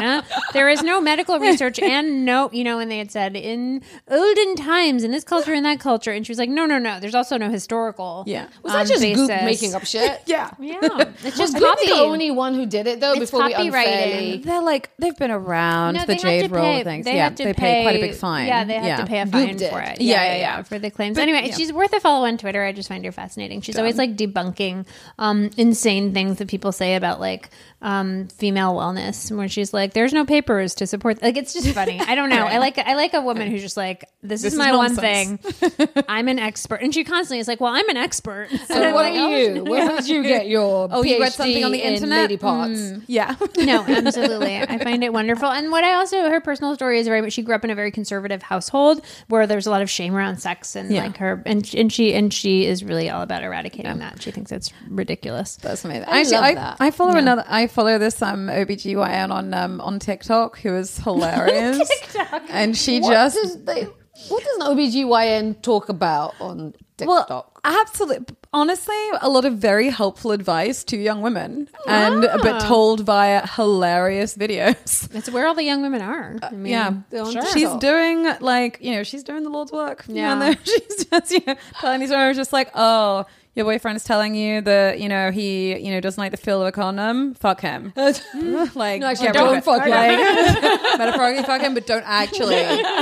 There 0.53 0.69
is 0.69 0.83
no 0.83 1.01
medical 1.01 1.39
research 1.39 1.79
and 1.83 2.25
no, 2.25 2.51
you 2.53 2.65
know." 2.65 2.79
And 2.79 2.91
they 2.91 2.99
had 2.99 3.11
said 3.11 3.37
in 3.37 3.83
olden 4.11 4.57
times, 4.57 5.05
in 5.05 5.11
this 5.11 5.25
culture, 5.25 5.53
in 5.55 5.63
that 5.65 5.81
culture, 5.81 6.13
and 6.13 6.27
she 6.27 6.31
was 6.33 6.39
like, 6.39 6.51
"No, 6.51 6.67
no, 6.67 6.79
no. 6.79 7.01
There's 7.01 7.15
also 7.15 7.37
no 7.39 7.51
historical." 7.51 8.25
Yeah. 8.27 8.49
Was 8.63 8.73
that 8.73 8.81
um, 8.83 8.87
just 8.87 9.03
Goop 9.03 9.29
making 9.45 9.75
up 9.75 9.85
shit? 9.85 10.23
yeah. 10.27 10.51
Yeah, 10.61 10.79
it's 11.25 11.37
just 11.39 11.55
Was 11.55 11.55
Goop 11.55 11.63
copy. 11.77 11.87
the 11.87 11.99
only 12.01 12.31
one 12.31 12.55
who 12.55 12.67
did 12.67 12.87
it 12.87 13.01
though? 13.01 13.13
It's 13.13 13.21
before 13.31 13.45
we 13.47 13.55
copywriting. 13.55 13.67
unfairly. 13.67 14.37
They're 14.39 14.63
like 14.63 14.91
they've 14.99 15.17
been 15.17 15.31
around 15.31 15.95
No, 15.95 16.01
the 16.01 16.07
they 16.07 16.13
had 16.15 16.21
jade 16.23 16.49
to 16.51 16.55
roll 16.55 16.65
pay- 16.65 16.85
things. 16.85 17.05
They 17.05 17.15
yeah, 17.17 17.25
had 17.25 17.37
to 17.39 17.45
they 17.45 17.55
pay, 17.55 17.83
quite 17.83 17.97
a 17.97 18.01
big 18.01 18.15
fine. 18.15 18.47
Yeah, 18.47 18.65
they 18.65 18.75
had 18.75 18.97
to 18.99 19.07
pay 19.07 19.21
a 19.21 19.27
fine 19.27 19.57
did. 19.57 19.71
for 19.71 19.81
it. 19.81 20.01
Yeah, 20.01 20.15
Yeah, 20.17 20.23
yeah, 20.25 20.33
yeah, 20.33 20.39
yeah. 20.57 20.63
for 20.63 20.79
the 20.79 20.91
claims. 20.91 21.17
But- 21.17 21.23
anyway, 21.23 21.49
yeah. 21.49 21.55
she's 21.57 21.73
worth 21.73 21.93
a 21.93 22.01
follow 22.01 22.27
on 22.27 22.39
Twitter. 22.39 22.63
I 22.65 22.73
just 22.73 22.89
find 22.89 23.05
her 23.05 23.13
fascinating. 23.13 23.61
She's 23.61 23.79
always 23.79 23.97
like 23.97 24.17
debunking 24.17 24.87
um, 25.19 25.51
insane 25.57 26.13
things 26.13 26.39
that 26.39 26.49
people 26.49 26.73
say 26.73 26.95
about 26.97 27.21
like 27.21 27.51
um, 27.83 28.29
female 28.29 28.75
wellness, 28.75 29.35
where 29.35 29.49
she's 29.49 29.73
like, 29.73 29.80
"There's 29.95 30.13
no 30.13 30.25
papers 30.25 30.75
to 30.77 30.87
support." 30.87 31.23
Like 31.23 31.37
it's 31.37 31.53
just 31.53 31.69
funny. 31.75 31.99
I 32.01 32.15
don't 32.15 32.29
know. 32.31 32.45
I 32.47 32.59
like 32.59 32.79
I 32.79 32.95
like 32.95 33.15
a 33.15 33.21
woman 33.21 33.51
who's 33.51 33.63
just 33.63 33.77
like, 33.77 34.05
"This, 34.23 34.43
This 34.43 34.45
is 34.45 34.53
is 34.55 34.59
my 34.59 34.77
one 34.77 34.95
thing. 34.95 35.39
I'm 36.09 36.29
an 36.29 36.39
expert," 36.39 36.81
and 36.83 36.93
she 36.95 37.05
constantly 37.05 37.39
is 37.41 37.49
like, 37.49 37.61
"Well, 37.61 37.73
I'm 37.75 37.89
an 37.89 37.97
expert." 37.97 38.49
So 38.67 38.75
what 38.93 39.05
like, 39.05 39.15
are 39.15 39.19
"Oh, 39.19 39.29
you? 39.37 39.65
Where 39.65 39.89
did 39.97 40.09
you 40.09 40.23
get 40.23 40.47
your 40.49 40.89
Oh, 40.93 41.03
you 41.03 41.21
read 41.21 41.33
something 41.33 41.65
on 41.65 41.73
the 41.73 41.83
in 41.87 41.95
internet? 41.95 42.23
Lady 42.23 42.37
parts. 42.37 42.79
Mm, 42.81 43.03
yeah. 43.07 43.37
no, 43.59 43.85
absolutely. 43.87 44.57
I 44.57 44.79
find 44.79 45.03
it 45.05 45.13
wonderful. 45.13 45.49
And 45.49 45.71
what 45.71 45.85
I 45.85 45.95
also, 45.95 46.17
her 46.29 46.41
personal 46.41 46.75
story 46.75 46.99
is 46.99 47.07
very 47.07 47.21
much, 47.23 47.33
she 47.33 47.43
grew 47.43 47.55
up 47.55 47.65
in 47.65 47.71
a 47.71 47.75
very 47.75 47.91
conservative 47.91 48.43
household 48.43 49.05
where 49.29 49.47
there's 49.47 49.67
a 49.67 49.71
lot 49.71 49.83
of 49.83 49.91
shame 49.91 50.15
around 50.15 50.39
sex 50.39 50.77
and 50.77 50.91
Yeah. 50.91 51.05
like 51.05 51.17
her, 51.19 51.43
and, 51.47 51.73
and 51.75 51.93
she, 51.93 52.15
and 52.15 52.33
she 52.33 52.67
is 52.67 52.83
really 52.85 53.09
all 53.11 53.23
about 53.23 53.43
eradicating 53.43 53.99
that. 53.99 54.21
She 54.23 54.31
thinks 54.31 54.51
it's 54.53 54.73
ridiculous. 54.89 55.57
That's 55.57 55.85
amazing. 55.85 56.05
I 56.09 56.21
Actually, 56.21 56.33
love 56.37 56.45
I, 56.45 56.55
that. 56.55 56.77
I 56.81 56.91
follow 56.91 57.17
another. 57.17 57.45
I 57.49 57.67
follow 57.67 57.99
this 57.99 58.21
um 58.23 58.49
OBGYN 58.49 59.31
on 59.31 59.55
um 59.55 59.70
Um, 59.71 59.81
on 59.81 59.99
TikTok 59.99 60.59
who 60.59 60.75
is 60.75 60.99
hilarious. 61.05 61.79
TikTok. 61.89 62.43
And 62.51 62.77
she 62.77 63.01
What 63.01 63.11
just 63.11 63.37
does 63.37 63.65
they, 63.65 63.85
what 64.29 64.45
does 64.45 64.57
an 64.57 64.77
OBGYN 64.77 65.63
talk 65.63 65.89
about 65.89 66.35
on 66.41 66.75
TikTok? 66.97 67.31
well, 67.31 67.53
absolutely. 67.65 68.37
Honestly, 68.53 68.97
a 69.21 69.29
lot 69.29 69.45
of 69.45 69.55
very 69.55 69.91
helpful 69.91 70.33
advice 70.33 70.83
to 70.85 70.97
young 70.97 71.23
women, 71.23 71.69
and 71.87 72.23
but 72.23 72.57
ah. 72.57 72.59
told 72.67 73.01
via 73.01 73.47
hilarious 73.47 74.37
videos. 74.37 75.09
It's 75.15 75.31
where 75.31 75.47
all 75.47 75.55
the 75.55 75.63
young 75.63 75.83
women 75.83 76.03
are. 76.03 76.37
Uh, 76.43 76.49
I 76.49 76.51
mean, 76.51 76.73
yeah, 76.73 76.95
sure. 77.13 77.47
She's 77.53 77.73
doing 77.77 78.25
like 78.41 78.79
you 78.81 78.93
know 78.93 79.05
she's 79.05 79.23
doing 79.23 79.45
the 79.45 79.51
Lord's 79.51 79.71
work. 79.71 80.05
Yeah. 80.09 80.37
Yeah, 80.37 80.55
she's 80.65 81.05
just 81.05 81.31
you 81.31 81.41
know 81.47 81.55
telling 81.81 82.01
these 82.01 82.11
women 82.11 82.35
just 82.35 82.53
like 82.53 82.71
oh. 82.75 83.27
Your 83.57 83.65
boyfriend 83.65 83.97
is 83.97 84.05
telling 84.05 84.37
you 84.37 84.61
that 84.61 85.01
you 85.01 85.09
know 85.09 85.33
he 85.33 85.77
you 85.77 85.91
know 85.91 86.01
doesn't 86.01 86.21
like 86.21 86.31
the 86.31 86.37
feel 86.37 86.61
of 86.63 86.69
a 86.69 86.73
condom. 86.73 87.35
Fuck 87.35 87.61
him. 87.61 87.93
like 87.97 89.01
No, 89.01 89.09
actually, 89.09 89.33
don't 89.33 89.65
fuck 89.65 89.83
him. 89.83 89.91
Like, 89.91 90.19
metaphorically 90.99 91.43
fuck 91.43 91.61
him, 91.61 91.75
but 91.75 91.85
don't 91.87 92.05
actually 92.07 92.55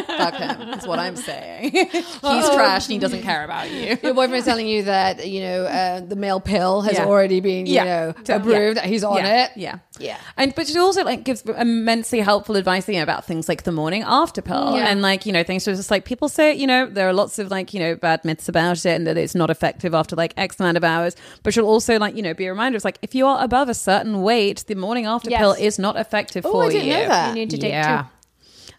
fuck 0.06 0.34
him. 0.34 0.70
That's 0.70 0.86
what 0.86 0.98
I'm 0.98 1.16
saying. 1.16 1.70
He's 1.72 2.22
trash 2.22 2.86
and 2.86 2.92
he 2.92 2.98
doesn't 2.98 3.22
care 3.22 3.44
about 3.44 3.70
you. 3.70 3.98
Your 4.02 4.14
boyfriend's 4.14 4.46
telling 4.46 4.66
you 4.66 4.84
that 4.84 5.28
you 5.28 5.40
know 5.42 5.64
uh, 5.64 6.00
the 6.00 6.16
male 6.16 6.40
pill 6.40 6.80
has 6.80 6.94
Yeah. 6.94 7.04
already 7.04 7.40
been 7.40 7.66
you 7.66 7.74
Yeah. 7.74 7.84
know 7.84 8.14
Yeah. 8.26 8.36
approved. 8.36 8.80
He's 8.80 9.04
on 9.04 9.18
yeah. 9.18 9.44
it. 9.44 9.50
Yeah. 9.56 9.78
Yeah. 9.98 10.16
And 10.36 10.54
but 10.54 10.66
she 10.66 10.78
also 10.78 11.04
like 11.04 11.24
gives 11.24 11.42
immensely 11.42 12.20
helpful 12.20 12.56
advice 12.56 12.88
you 12.88 12.94
know, 12.94 13.02
about 13.02 13.24
things 13.24 13.48
like 13.48 13.64
the 13.64 13.72
morning 13.72 14.02
after 14.06 14.40
pill 14.42 14.76
Yeah. 14.76 14.86
and 14.88 15.02
like 15.02 15.26
you 15.26 15.32
know 15.32 15.42
things 15.42 15.64
to 15.64 15.74
just 15.74 15.90
like 15.90 16.04
people 16.04 16.28
say 16.28 16.54
you 16.54 16.66
know 16.66 16.86
there 16.86 17.08
are 17.08 17.12
lots 17.12 17.38
of 17.38 17.50
like 17.50 17.74
you 17.74 17.80
know 17.80 17.94
bad 17.96 18.24
myths 18.24 18.48
about 18.48 18.84
it 18.84 18.90
and 18.94 19.06
that 19.06 19.16
it's 19.16 19.34
not 19.34 19.50
effective 19.50 19.94
after 19.94 20.14
like 20.16 20.32
X 20.36 20.58
amount 20.60 20.76
of 20.76 20.84
hours. 20.84 21.16
But 21.42 21.54
she'll 21.54 21.66
also 21.66 21.98
like 21.98 22.16
you 22.16 22.22
know 22.22 22.34
be 22.34 22.46
a 22.46 22.50
reminder. 22.50 22.76
It's 22.76 22.84
like 22.84 22.98
if 23.02 23.14
you 23.14 23.26
are 23.26 23.42
above 23.42 23.68
a 23.68 23.74
certain 23.74 24.22
weight, 24.22 24.64
the 24.66 24.74
morning 24.74 25.06
after 25.06 25.30
Yes. 25.30 25.40
pill 25.40 25.52
is 25.52 25.78
not 25.78 25.96
effective 25.96 26.46
Oh, 26.46 26.52
for 26.52 26.64
I 26.64 26.68
didn't 26.68 26.86
you. 26.86 26.92
know 26.94 27.08
that. 27.08 27.28
You 27.28 27.34
need 27.34 27.50
to 27.50 27.58
take 27.58 27.72
yeah. 27.72 28.02
two. 28.02 28.08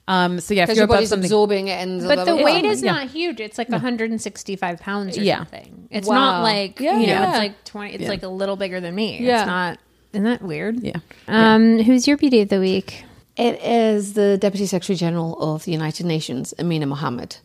Um. 0.07 0.39
So 0.39 0.55
yeah, 0.55 0.63
if 0.63 0.67
Because 0.69 0.77
you're 0.77 0.83
your 0.83 0.87
body's 0.87 1.09
something, 1.09 1.25
absorbing 1.27 1.67
it, 1.67 1.73
and 1.83 2.01
But 2.01 2.09
the 2.09 2.25
blah, 2.25 2.35
blah, 2.37 2.43
weight 2.43 2.61
blah. 2.63 2.71
is 2.71 2.81
Yeah. 2.81 2.93
not 2.93 3.09
huge. 3.09 3.39
It's 3.39 3.59
like 3.59 3.69
165 3.69 4.79
pounds 4.79 5.17
or 5.17 5.21
Yeah. 5.21 5.37
something. 5.37 5.87
It's 5.91 6.07
Wow. 6.07 6.15
not 6.15 6.41
like, 6.43 6.79
Yeah. 6.79 6.93
you 6.99 7.05
know, 7.07 7.13
Yeah. 7.13 7.29
it's 7.29 7.37
like 7.37 7.63
20, 7.63 7.93
it's 7.93 8.03
Yeah. 8.03 8.09
like 8.09 8.23
a 8.23 8.27
little 8.27 8.55
bigger 8.55 8.79
than 8.79 8.95
me. 8.95 9.19
Yeah. 9.21 9.41
It's 9.41 9.47
not, 9.47 9.77
isn't 10.13 10.23
that 10.23 10.41
weird? 10.41 10.79
yeah. 10.81 10.99
Um, 11.27 11.79
Who's 11.79 12.07
your 12.07 12.17
beauty 12.17 12.41
of 12.41 12.49
the 12.49 12.59
week? 12.59 13.03
It 13.37 13.61
is 13.63 14.13
the 14.13 14.37
Deputy 14.37 14.65
Secretary 14.65 14.97
General 14.97 15.37
of 15.39 15.63
the 15.65 15.71
United 15.71 16.05
Nations, 16.05 16.53
Amina 16.59 16.85
Mohammed, 16.87 17.37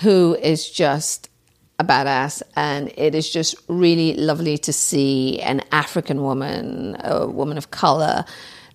who 0.00 0.36
is 0.40 0.70
just 0.70 1.28
a 1.78 1.84
badass. 1.84 2.42
And 2.54 2.92
it 2.96 3.14
is 3.14 3.28
just 3.30 3.56
really 3.68 4.14
lovely 4.14 4.58
to 4.58 4.72
see 4.72 5.40
an 5.40 5.62
African 5.72 6.22
woman, 6.22 6.96
a 7.02 7.26
woman 7.26 7.58
of 7.58 7.70
color, 7.70 8.24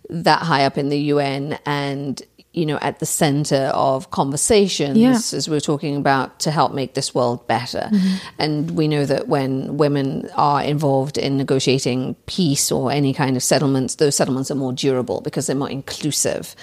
that 0.10 0.42
high 0.42 0.66
up 0.66 0.78
in 0.78 0.90
the 0.90 1.00
UN 1.00 1.58
and, 1.66 2.22
you 2.52 2.66
know, 2.66 2.80
at 2.82 2.98
the 3.00 3.06
center 3.06 3.70
of 3.76 4.10
conversations, 4.10 4.98
Yeah. 4.98 5.12
as 5.12 5.48
we're 5.48 5.60
talking 5.60 5.96
about, 5.96 6.40
to 6.40 6.52
help 6.52 6.74
make 6.74 6.96
this 6.96 7.14
world 7.14 7.46
better. 7.48 7.90
Mm-hmm. 7.92 8.16
And 8.40 8.72
we 8.72 8.88
know 8.88 9.06
that 9.06 9.28
when 9.28 9.78
women 9.78 10.28
are 10.36 10.64
involved 10.64 11.18
in 11.20 11.38
negotiating 11.38 12.16
peace 12.26 12.72
or 12.72 12.92
any 12.92 13.14
kind 13.14 13.38
of 13.38 13.44
settlements, 13.44 13.96
those 13.96 14.16
settlements 14.16 14.50
are 14.50 14.56
more 14.56 14.74
durable 14.74 15.22
because 15.22 15.46
they're 15.46 15.56
more 15.56 15.70
inclusive. 15.70 16.56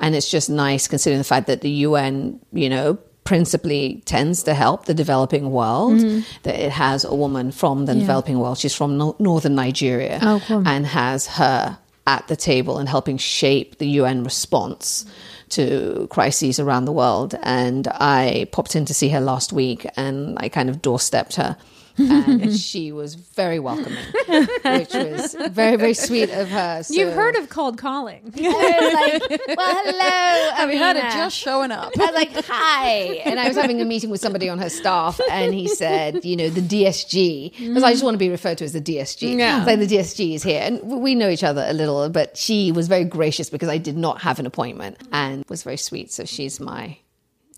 And 0.00 0.14
it's 0.14 0.30
just 0.30 0.48
nice 0.48 0.88
considering 0.88 1.18
the 1.18 1.24
fact 1.24 1.46
that 1.46 1.60
the 1.60 1.70
UN, 1.70 2.40
you 2.52 2.70
know, 2.70 2.98
principally 3.24 4.02
tends 4.04 4.42
to 4.44 4.54
help 4.54 4.84
the 4.86 4.94
developing 4.94 5.50
world 5.50 5.94
mm-hmm. 5.98 6.20
that 6.42 6.54
it 6.58 6.70
has 6.70 7.04
a 7.04 7.14
woman 7.14 7.50
from 7.50 7.86
the 7.86 7.94
developing 7.94 8.38
world 8.38 8.58
she's 8.58 8.74
from 8.74 8.98
no- 8.98 9.16
northern 9.18 9.54
nigeria 9.54 10.18
Oh, 10.20 10.42
cool. 10.46 10.62
and 10.68 10.84
has 10.84 11.26
her 11.28 11.78
at 12.06 12.26
the 12.28 12.36
table 12.36 12.78
and 12.78 12.88
helping 12.88 13.16
shape 13.18 13.78
the 13.78 13.88
UN 13.88 14.24
response 14.24 15.06
to 15.50 16.06
crises 16.10 16.58
around 16.58 16.84
the 16.84 16.92
world. 16.92 17.34
And 17.42 17.88
I 17.88 18.48
popped 18.52 18.76
in 18.76 18.84
to 18.86 18.94
see 18.94 19.08
her 19.10 19.20
last 19.20 19.52
week 19.52 19.86
and 19.96 20.38
I 20.38 20.48
kind 20.48 20.68
of 20.68 20.82
doorstepped 20.82 21.34
her. 21.36 21.56
And 21.98 22.56
she 22.58 22.92
was 22.92 23.14
very 23.14 23.58
welcoming, 23.58 24.04
which 24.28 24.92
was 24.94 25.34
very, 25.50 25.76
very 25.76 25.94
sweet 25.94 26.30
of 26.30 26.48
her. 26.48 26.82
So, 26.82 26.94
You've 26.94 27.14
heard 27.14 27.36
of 27.36 27.48
cold 27.48 27.78
calling. 27.78 28.32
I 28.36 28.78
was 28.80 29.30
like, 29.30 29.56
well, 29.56 29.82
hello. 29.84 30.50
Have 30.56 30.72
you 30.72 30.78
heard 30.78 30.96
it 30.96 31.04
Amina." 31.04 31.14
just 31.14 31.36
showing 31.36 31.70
up? 31.70 31.92
I 31.98 32.06
was 32.06 32.14
like, 32.14 32.44
hi. 32.46 32.92
And 33.24 33.38
I 33.38 33.48
was 33.48 33.56
having 33.56 33.80
a 33.80 33.84
meeting 33.84 34.10
with 34.10 34.20
somebody 34.20 34.48
on 34.48 34.58
her 34.58 34.68
staff, 34.68 35.20
and 35.30 35.54
he 35.54 35.68
said, 35.68 36.24
you 36.24 36.36
know, 36.36 36.48
the 36.48 36.60
DSG, 36.60 37.58
because 37.58 37.82
I 37.82 37.92
just 37.92 38.04
want 38.04 38.14
to 38.14 38.18
be 38.18 38.30
referred 38.30 38.58
to 38.58 38.64
as 38.64 38.72
the 38.72 38.80
DSG. 38.80 39.38
Yeah. 39.38 39.58
It's 39.58 39.66
like 39.66 39.78
the 39.78 39.86
DSG 39.86 40.34
is 40.34 40.42
here. 40.42 40.62
And 40.62 40.80
we 41.02 41.14
know 41.14 41.28
each 41.28 41.44
other 41.44 41.64
a 41.66 41.72
little, 41.72 42.08
but 42.08 42.36
she 42.36 42.72
was 42.72 42.88
very 42.88 43.04
gracious 43.04 43.50
because 43.50 43.68
I 43.68 43.78
did 43.78 43.96
not 43.96 44.20
have 44.22 44.38
an 44.38 44.46
appointment 44.46 44.96
and 45.12 45.44
was 45.48 45.62
very 45.62 45.76
sweet. 45.76 46.12
So 46.12 46.24
she's 46.24 46.60
my. 46.60 46.98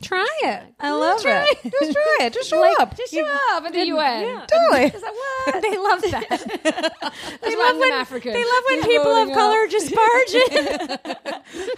Try 0.02 0.28
it. 0.42 0.62
I 0.78 0.90
love 0.92 1.22
try 1.22 1.50
it. 1.64 1.72
Just 1.72 1.92
try 1.92 2.16
it. 2.26 2.32
Just 2.34 2.50
show 2.50 2.60
Like, 2.60 2.78
up. 2.80 2.94
Just 2.96 3.14
show 3.14 3.24
up 3.52 3.64
at 3.64 3.72
the 3.72 3.86
UN. 3.86 4.42
Totally. 4.46 4.90
they 5.62 5.76
love 5.78 6.02
that. 6.02 7.12
They 7.42 7.56
love 7.56 7.78
when- 7.78 7.92
African. 7.92 8.32
They 8.32 8.44
love 8.44 8.62
when 8.68 8.82
people 8.82 9.06
of 9.06 9.28
rolling 9.28 9.34
color 9.34 9.66
just 9.68 9.94
barge 9.94 10.34
in. 10.34 10.98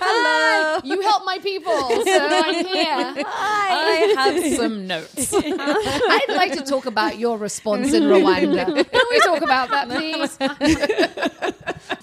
Hi, 0.01 0.81
you 0.85 1.01
help 1.03 1.25
my 1.25 1.39
people, 1.39 1.73
so 1.73 2.03
I'm 2.07 2.64
here. 2.66 3.25
I 3.27 4.14
have 4.16 4.55
some 4.57 4.87
notes. 4.87 5.33
I'd 5.35 6.25
like 6.29 6.53
to 6.55 6.62
talk 6.62 6.87
about 6.87 7.19
your 7.19 7.39
response 7.39 7.93
in 7.93 8.05
Rwanda. 8.05 8.66
Can 8.91 9.07
we 9.11 9.21
talk 9.21 9.43
about 9.43 9.71
that, 9.71 9.89
please? 9.91 10.39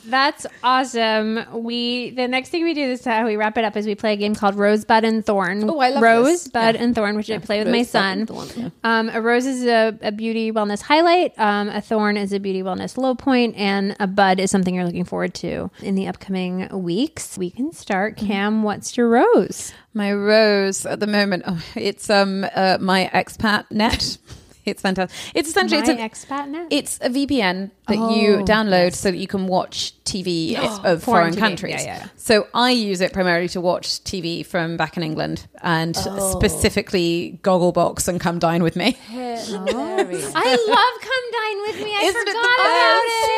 That's 0.08 0.46
awesome. 0.64 1.40
We 1.64 2.12
the 2.12 2.28
next 2.28 2.50
thing 2.50 2.64
we 2.64 2.74
do 2.74 2.88
this 2.88 3.00
is 3.02 3.06
how 3.06 3.26
we 3.26 3.36
wrap 3.36 3.58
it 3.58 3.66
up 3.66 3.76
is 3.76 3.86
we 3.86 3.96
play 3.96 4.14
a 4.14 4.16
game 4.18 4.36
called 4.36 4.56
Rosebud 4.56 5.04
and 5.04 5.26
Thorn. 5.26 5.70
Oh, 5.70 5.80
I 5.80 5.90
love 5.90 6.04
Rosebud 6.04 6.76
this. 6.76 6.82
and 6.82 6.96
Thorn, 6.96 7.16
which 7.16 7.30
I 7.32 7.38
play 7.40 7.60
with 7.64 7.72
my 7.72 7.84
son. 7.84 8.26
Thorn, 8.26 8.48
yeah. 8.56 8.70
Um, 8.84 9.10
a 9.10 9.22
rose 9.22 9.46
is 9.46 9.66
a, 9.66 9.98
a 10.02 10.12
beauty 10.12 10.52
wellness 10.52 10.82
highlight. 10.82 11.38
Um, 11.40 11.70
a 11.70 11.82
thorn 11.82 12.18
is 12.18 12.34
a 12.34 12.40
beauty 12.40 12.62
wellness 12.62 12.98
low 12.98 13.16
point, 13.16 13.56
and 13.56 13.96
a 14.00 14.08
bud 14.08 14.40
is 14.40 14.52
something 14.52 14.76
you're 14.76 14.86
looking 14.86 15.06
forward 15.06 15.34
to 15.36 15.72
in 15.82 15.96
the 15.96 16.08
upcoming 16.08 16.68
weeks. 16.84 17.38
We 17.38 17.50
can 17.50 17.72
start. 17.74 18.16
Mm-hmm. 18.18 18.28
Cam, 18.28 18.64
what's 18.64 18.96
your 18.98 19.10
rose? 19.10 19.74
My 19.94 20.12
rose 20.14 20.86
at 20.86 21.00
the 21.00 21.08
moment, 21.08 21.44
oh, 21.48 21.64
it's 21.76 22.10
um 22.10 22.46
uh, 22.54 22.78
my 22.80 23.10
expat 23.14 23.66
net. 23.72 24.18
It's 24.66 24.82
fantastic. 24.82 25.16
It's 25.36 25.48
essentially 25.48 25.80
My 25.84 26.06
it's 26.06 26.24
a 26.24 26.26
expat 26.34 26.50
net? 26.50 26.68
it's 26.72 26.98
a 27.00 27.08
VPN 27.10 27.70
that 27.88 27.94
you 28.18 28.38
Oh, 28.38 28.44
download 28.44 28.86
yes. 28.86 29.00
so 29.00 29.12
that 29.12 29.18
you 29.18 29.28
can 29.28 29.46
watch 29.46 29.94
TV 30.06 30.56
of 30.84 31.04
Foreign 31.04 31.32
foreign 31.32 31.34
TV. 31.34 31.38
countries. 31.40 31.74
Yeah, 31.86 31.98
yeah. 31.98 32.08
So 32.16 32.48
I 32.54 32.72
use 32.72 33.02
it 33.02 33.12
primarily 33.14 33.48
to 33.50 33.62
watch 33.62 33.88
TV 34.04 34.46
from 34.46 34.78
back 34.78 34.98
in 34.98 35.04
England 35.04 35.48
and 35.62 35.96
Oh. 36.08 36.32
specifically 36.32 37.40
Gogglebox 37.44 38.08
and 38.08 38.20
Come 38.20 38.40
Dine 38.40 38.64
with 38.64 38.76
Me. 38.76 38.98
I 39.10 39.36
love 39.66 41.02
Come 41.02 41.26
Dine 41.32 41.62
with 41.68 41.84
Me. 41.84 41.96
I 41.96 42.02
Isn't 42.04 42.22
it 42.22 42.26
the 42.26 42.32
forgot 42.32 42.58
best? 42.58 42.64
about 42.64 43.02
it. 43.04 43.36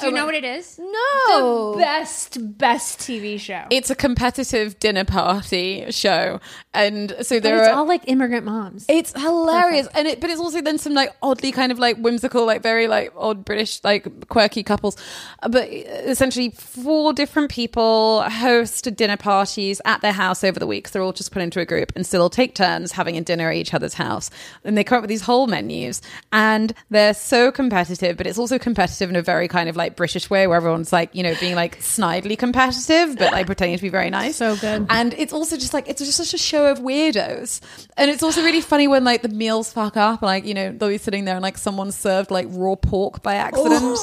Do 0.00 0.06
you 0.06 0.12
oh, 0.12 0.14
know 0.14 0.26
what 0.26 0.34
it 0.34 0.44
is? 0.44 0.78
No. 0.78 1.72
The 1.72 1.78
best, 1.80 2.58
best 2.58 2.98
TV 3.00 3.40
show. 3.40 3.64
It's 3.70 3.90
a 3.90 3.94
competitive 3.94 4.78
dinner 4.78 5.04
party 5.04 5.90
show, 5.90 6.40
and 6.74 7.10
so 7.22 7.36
but 7.36 7.42
there 7.42 7.58
it's 7.58 7.68
are 7.68 7.74
all 7.78 7.86
like 7.86 8.02
immigrant 8.06 8.44
moms. 8.44 8.84
It's 8.88 9.12
hilarious, 9.20 9.88
and 9.94 10.06
it, 10.06 10.20
but 10.20 10.30
it's 10.30 10.40
also 10.40 10.60
then 10.60 10.78
some 10.78 10.92
like 10.94 11.10
oddly 11.22 11.50
kind 11.52 11.72
of 11.72 11.78
like 11.78 11.96
whimsical, 11.96 12.44
like 12.46 12.62
very 12.62 12.86
like 12.88 13.12
odd 13.16 13.44
British 13.44 13.82
like 13.82 14.28
quirky 14.28 14.62
couples. 14.62 14.96
Uh, 15.42 15.48
But 15.48 15.68
essentially, 15.70 16.50
four 16.50 17.12
different 17.12 17.50
people 17.50 18.22
host 18.22 18.94
dinner 18.96 19.16
parties 19.16 19.80
at 19.84 20.00
their 20.00 20.12
house 20.12 20.44
over 20.44 20.58
the 20.58 20.66
week. 20.66 20.88
So 20.88 20.92
they're 20.92 21.02
all 21.02 21.12
just 21.12 21.32
put 21.32 21.42
into 21.42 21.60
a 21.60 21.64
group, 21.64 21.92
and 21.96 22.06
still 22.06 22.28
take 22.30 22.54
turns 22.54 22.92
having 22.92 23.16
a 23.16 23.20
dinner 23.20 23.50
at 23.50 23.56
each 23.56 23.72
other's 23.74 23.94
house, 23.94 24.30
and 24.64 24.76
they 24.76 24.84
come 24.84 24.96
up 24.96 25.02
with 25.02 25.08
these 25.08 25.22
whole 25.22 25.46
menus, 25.46 26.02
and 26.32 26.72
they're 26.90 27.14
so 27.14 27.50
competitive. 27.52 28.16
But 28.16 28.26
it's 28.26 28.38
also 28.38 28.58
competitive 28.58 29.10
in 29.10 29.16
a 29.16 29.22
very 29.22 29.48
kind 29.48 29.68
of 29.68 29.76
like 29.76 29.96
British 29.96 30.28
way, 30.30 30.46
where 30.46 30.56
everyone's 30.56 30.92
like 30.92 31.14
you 31.14 31.22
know 31.22 31.34
being 31.40 31.54
like 31.54 31.80
snidely 31.80 32.36
competitive, 32.38 33.16
but 33.16 33.32
like 33.32 33.46
pretending 33.46 33.76
to 33.76 33.82
be 33.82 33.88
very 33.88 34.10
nice. 34.10 34.36
So 34.36 34.56
good. 34.56 34.86
And 34.90 35.14
it's 35.14 35.32
also 35.32 35.56
just 35.56 35.72
like 35.74 35.88
it's 35.88 36.02
just 36.02 36.16
such 36.16 36.34
a 36.34 36.38
show 36.38 36.66
of 36.66 36.80
weirdos. 36.80 37.60
And 37.96 38.10
it's 38.10 38.22
also 38.22 38.42
really 38.42 38.60
funny 38.60 38.88
when 38.88 39.04
like 39.04 39.22
the 39.22 39.28
meals 39.28 39.72
fuck 39.72 39.96
up, 39.96 40.22
like 40.22 40.44
you 40.44 40.54
know 40.54 40.72
they'll 40.72 40.88
be 40.88 40.98
sitting 40.98 41.24
there 41.24 41.36
and 41.36 41.42
like 41.42 41.58
someone 41.58 41.92
served 41.92 42.30
like 42.30 42.46
raw 42.50 42.74
pork 42.74 43.22
by 43.22 43.34
accident, 43.36 43.98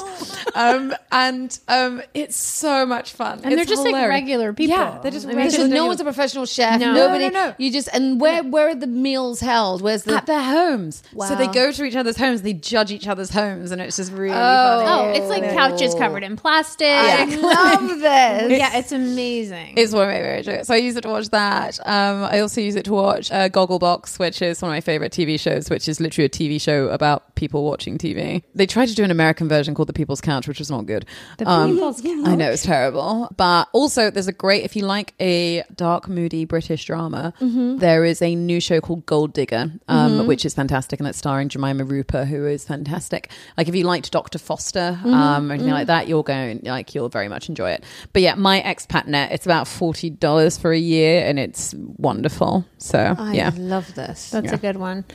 um, 0.56 0.93
and 1.12 1.58
um, 1.68 2.02
it's 2.14 2.36
so 2.36 2.86
much 2.86 3.14
fun. 3.14 3.40
And 3.44 3.52
they're 3.54 3.60
It's 3.62 3.70
just, 3.70 3.84
like, 3.84 4.10
regular 4.10 4.54
people. 4.54 4.76
Yeah, 4.78 5.00
they're 5.02 5.12
just 5.12 5.26
I 5.26 5.30
mean, 5.30 5.38
regular. 5.38 5.68
This 5.68 5.74
no 5.74 5.86
one's 5.88 6.00
a 6.02 6.04
professional 6.04 6.46
chef. 6.46 6.80
No. 6.80 6.94
Nobody. 6.94 7.26
No, 7.26 7.30
no, 7.32 7.48
no. 7.50 7.56
You 7.58 7.72
just 7.72 7.90
and 7.94 8.20
where 8.20 8.44
where 8.44 8.70
are 8.70 8.76
the 8.76 8.88
meals 8.88 9.40
held? 9.40 9.82
Where's 9.82 10.04
the 10.04 10.16
at 10.16 10.26
their 10.26 10.42
homes. 10.44 11.04
Wow. 11.14 11.28
So 11.28 11.36
they 11.36 11.48
go 11.48 11.72
to 11.72 11.84
each 11.84 11.96
other's 11.96 12.18
homes, 12.18 12.42
they 12.42 12.54
judge 12.54 12.92
each 12.92 13.08
other's 13.08 13.30
homes, 13.30 13.72
and 13.72 13.82
it's 13.82 13.98
just 13.98 14.12
really 14.12 14.34
Oh. 14.36 14.38
funny. 14.38 14.90
oh, 14.90 15.20
it's 15.20 15.28
like 15.30 15.44
couches 15.54 15.96
covered 15.96 16.24
in 16.24 16.36
plastic. 16.36 16.88
I 16.88 17.26
love 17.80 18.00
this. 18.00 18.60
yeah, 18.60 18.78
it's 18.78 18.92
amazing. 18.92 19.74
It's 19.78 19.94
one 19.94 20.04
of 20.04 20.10
my 20.10 20.16
favorite 20.20 20.46
shows. 20.46 20.68
So 20.68 20.74
I 20.74 20.78
use 20.78 20.96
it 20.96 21.02
to 21.02 21.10
watch 21.10 21.30
that. 21.30 21.80
Um, 21.86 22.24
I 22.24 22.40
also 22.40 22.62
use 22.62 22.76
it 22.76 22.86
to 22.86 22.94
watch 22.94 23.32
uh, 23.32 23.50
Gogglebox, 23.50 24.20
which 24.20 24.42
is 24.42 24.62
one 24.62 24.70
of 24.72 24.76
my 24.76 24.82
favorite 24.82 25.12
TV 25.12 25.40
shows, 25.40 25.70
which 25.70 25.88
is 25.88 26.00
literally 26.00 26.26
a 26.26 26.30
TV 26.30 26.60
show 26.62 26.90
about 26.90 27.36
people 27.36 27.64
watching 27.64 27.98
TV. 27.98 28.44
They 28.56 28.66
tried 28.66 28.88
to 28.88 28.96
do 28.96 29.04
an 29.04 29.12
American 29.12 29.48
version 29.50 29.74
called 29.76 29.90
The 29.90 29.94
People's 29.94 30.22
Couch, 30.22 30.48
which 30.48 30.60
was 30.60 30.70
not 30.72 30.83
good. 30.86 31.06
The 31.38 31.50
Um, 31.50 31.74
People's 31.74 32.02
Couch. 32.02 32.28
I 32.28 32.36
know 32.36 32.50
it's 32.52 32.64
terrible, 32.64 33.30
but 33.38 33.68
also 33.74 34.10
there's 34.10 34.28
a 34.28 34.34
great 34.34 34.64
if 34.64 34.76
you 34.76 34.86
like 34.86 35.14
a 35.20 35.64
dark, 35.76 36.08
moody 36.08 36.46
British 36.46 36.86
drama. 36.86 37.34
Mm-hmm. 37.42 37.78
there 37.78 38.06
is 38.06 38.22
a 38.22 38.36
new 38.36 38.60
show 38.60 38.80
called 38.82 39.06
Gold 39.06 39.34
Digger, 39.34 39.72
um, 39.88 40.28
which 40.28 40.46
is 40.46 40.54
fantastic, 40.54 41.00
and 41.00 41.08
it's 41.08 41.18
starring 41.18 41.50
Jemima 41.50 41.84
Rooper, 41.84 42.26
who 42.26 42.46
is 42.46 42.66
fantastic. 42.66 43.30
Like 43.58 43.68
if 43.68 43.76
you 43.76 43.84
liked 43.84 44.12
Doctor 44.12 44.38
Foster 44.40 44.98
Mm-hmm. 45.04 45.14
um, 45.14 45.50
or 45.52 45.54
anything 45.56 45.72
like 45.74 45.88
that, 45.88 46.08
you're 46.08 46.24
going 46.24 46.62
like 46.64 46.94
you'll 46.96 47.10
very 47.10 47.28
much 47.28 47.50
enjoy 47.50 47.72
it. 47.72 47.84
But 48.12 48.22
yeah, 48.22 48.36
my 48.36 48.62
expat 48.62 49.08
net 49.08 49.32
it's 49.32 49.46
about 49.46 49.68
forty 49.68 50.10
dollars 50.10 50.58
for 50.58 50.72
a 50.72 50.78
year, 50.78 51.26
and 51.26 51.40
it's 51.40 51.74
wonderful. 51.98 52.66
So 52.78 53.16
I 53.18 53.34
yeah. 53.34 53.52
love 53.56 53.94
this. 53.96 54.30
That's 54.32 54.52
a 54.52 54.58
good 54.58 54.78
one. 54.78 55.06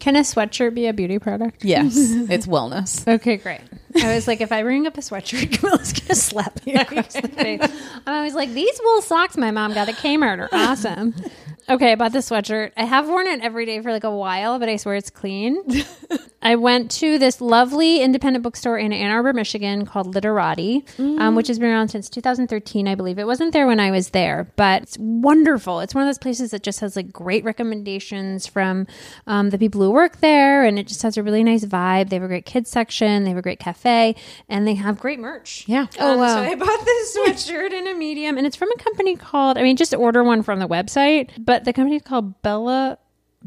Can 0.00 0.16
a 0.16 0.20
sweatshirt 0.20 0.74
be 0.74 0.86
a 0.86 0.92
beauty 0.92 1.18
product? 1.18 1.64
Yes, 1.64 1.94
it's 1.96 2.46
wellness. 2.46 3.06
Okay, 3.06 3.36
great. 3.36 3.60
I 4.02 4.14
was 4.14 4.26
like, 4.26 4.40
if 4.40 4.50
I 4.52 4.62
bring 4.62 4.86
up 4.86 4.98
a 4.98 5.00
sweatshirt, 5.00 5.50
Camilla's 5.60 5.92
gonna 5.92 6.14
slap 6.14 6.64
me 6.66 6.74
across 6.74 7.12
the 7.14 7.28
face. 7.28 7.60
I'm 8.06 8.14
always 8.16 8.34
like, 8.34 8.50
these 8.50 8.78
wool 8.84 9.02
socks 9.02 9.36
my 9.36 9.50
mom 9.50 9.72
got 9.72 9.88
at 9.88 9.94
Kmart 9.96 10.38
are 10.40 10.48
awesome. 10.52 11.14
Okay, 11.68 11.92
I 11.92 11.94
bought 11.94 12.12
this 12.12 12.28
sweatshirt. 12.28 12.72
I 12.76 12.84
have 12.84 13.08
worn 13.08 13.26
it 13.26 13.40
every 13.40 13.64
day 13.64 13.80
for 13.80 13.90
like 13.90 14.04
a 14.04 14.14
while, 14.14 14.58
but 14.58 14.68
I 14.68 14.76
swear 14.76 14.96
it's 14.96 15.10
clean. 15.10 15.62
I 16.42 16.56
went 16.56 16.90
to 16.92 17.18
this 17.18 17.40
lovely 17.40 18.02
independent 18.02 18.42
bookstore 18.42 18.76
in 18.76 18.92
Ann 18.92 19.10
Arbor, 19.10 19.32
Michigan 19.32 19.86
called 19.86 20.14
Literati, 20.14 20.84
um, 20.98 21.36
which 21.36 21.48
has 21.48 21.58
been 21.58 21.70
around 21.70 21.88
since 21.88 22.10
2013, 22.10 22.86
I 22.86 22.94
believe. 22.94 23.18
It 23.18 23.26
wasn't 23.26 23.54
there 23.54 23.66
when 23.66 23.80
I 23.80 23.90
was 23.90 24.10
there, 24.10 24.52
but 24.56 24.82
it's 24.82 24.98
wonderful. 24.98 25.80
It's 25.80 25.94
one 25.94 26.02
of 26.02 26.08
those 26.08 26.18
places 26.18 26.50
that 26.50 26.62
just 26.62 26.80
has 26.80 26.96
like 26.96 27.10
great 27.10 27.44
recommendations 27.44 28.46
from 28.46 28.86
um, 29.26 29.48
the 29.48 29.58
people 29.58 29.80
who 29.80 29.90
work 29.90 30.18
there, 30.18 30.64
and 30.64 30.78
it 30.78 30.86
just 30.86 31.00
has 31.02 31.16
a 31.16 31.22
really 31.22 31.42
nice 31.42 31.64
vibe. 31.64 32.10
They 32.10 32.16
have 32.16 32.22
a 32.22 32.28
great 32.28 32.44
kids 32.44 32.68
section, 32.68 33.24
they 33.24 33.30
have 33.30 33.38
a 33.38 33.42
great 33.42 33.58
cafe, 33.58 34.14
and 34.46 34.68
they 34.68 34.74
have 34.74 35.00
great 35.00 35.18
merch. 35.18 35.64
Yeah. 35.66 35.86
Oh 35.98 36.18
wow! 36.18 36.34
So 36.34 36.42
I 36.42 36.54
bought 36.56 36.84
this 36.84 37.16
sweatshirt 37.16 37.72
in 37.72 37.86
a 37.86 37.94
medium, 37.94 38.36
and 38.36 38.46
it's 38.46 38.56
from 38.56 38.70
a 38.70 38.76
company 38.76 39.16
called. 39.16 39.56
I 39.56 39.62
mean, 39.62 39.76
just 39.76 39.94
order 39.94 40.22
one 40.22 40.42
from 40.42 40.58
the 40.58 40.68
website, 40.68 41.30
but 41.38 41.53
the 41.60 41.72
company 41.72 41.96
is 41.96 42.02
called 42.02 42.42
Bella. 42.42 42.98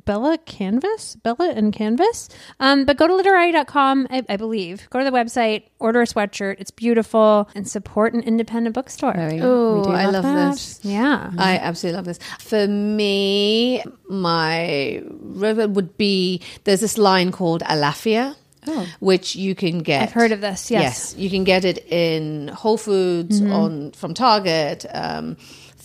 Bella 0.05 0.38
Canvas, 0.38 1.16
Bella 1.16 1.49
and 1.55 1.74
Canvas. 1.74 2.30
Um, 2.60 2.86
but 2.86 2.97
go 2.97 3.08
to 3.08 3.16
literati.com, 3.16 4.08
I, 4.12 4.24
I 4.30 4.38
believe. 4.38 4.88
Go 4.91 4.99
to 4.99 5.05
the 5.05 5.12
website, 5.12 5.64
order 5.80 6.01
a 6.01 6.05
sweatshirt. 6.05 6.58
It's 6.60 6.70
beautiful 6.70 7.49
and 7.55 7.68
support 7.68 8.14
an 8.14 8.22
independent 8.22 8.76
bookstore. 8.76 9.16
Oh, 9.18 9.86
I 9.86 10.05
love 10.05 10.24
that. 10.24 10.51
this. 10.51 10.80
Yeah. 10.84 11.32
I 11.38 11.58
absolutely 11.58 11.97
love 11.97 12.05
this. 12.05 12.20
For 12.39 12.68
me, 12.68 13.84
my 14.08 15.01
river 15.10 15.68
would 15.68 15.97
be 15.97 16.41
there's 16.64 16.82
this 16.82 16.97
line 16.99 17.32
called 17.32 17.64
Alaffia. 17.64 18.36
Which 18.99 19.36
you 19.36 19.55
can 19.55 19.80
get. 19.80 20.01
I've 20.01 20.12
heard 20.12 20.34
of 20.34 20.41
this, 20.41 20.70
yes. 20.70 21.16
you 21.18 21.30
can 21.30 21.45
get 21.45 21.64
it 21.64 21.88
in 21.89 22.49
Whole 22.49 22.78
Foods 22.78 23.39
on 23.41 23.93
from 23.93 24.14
Target, 24.14 24.86
um, 24.93 25.38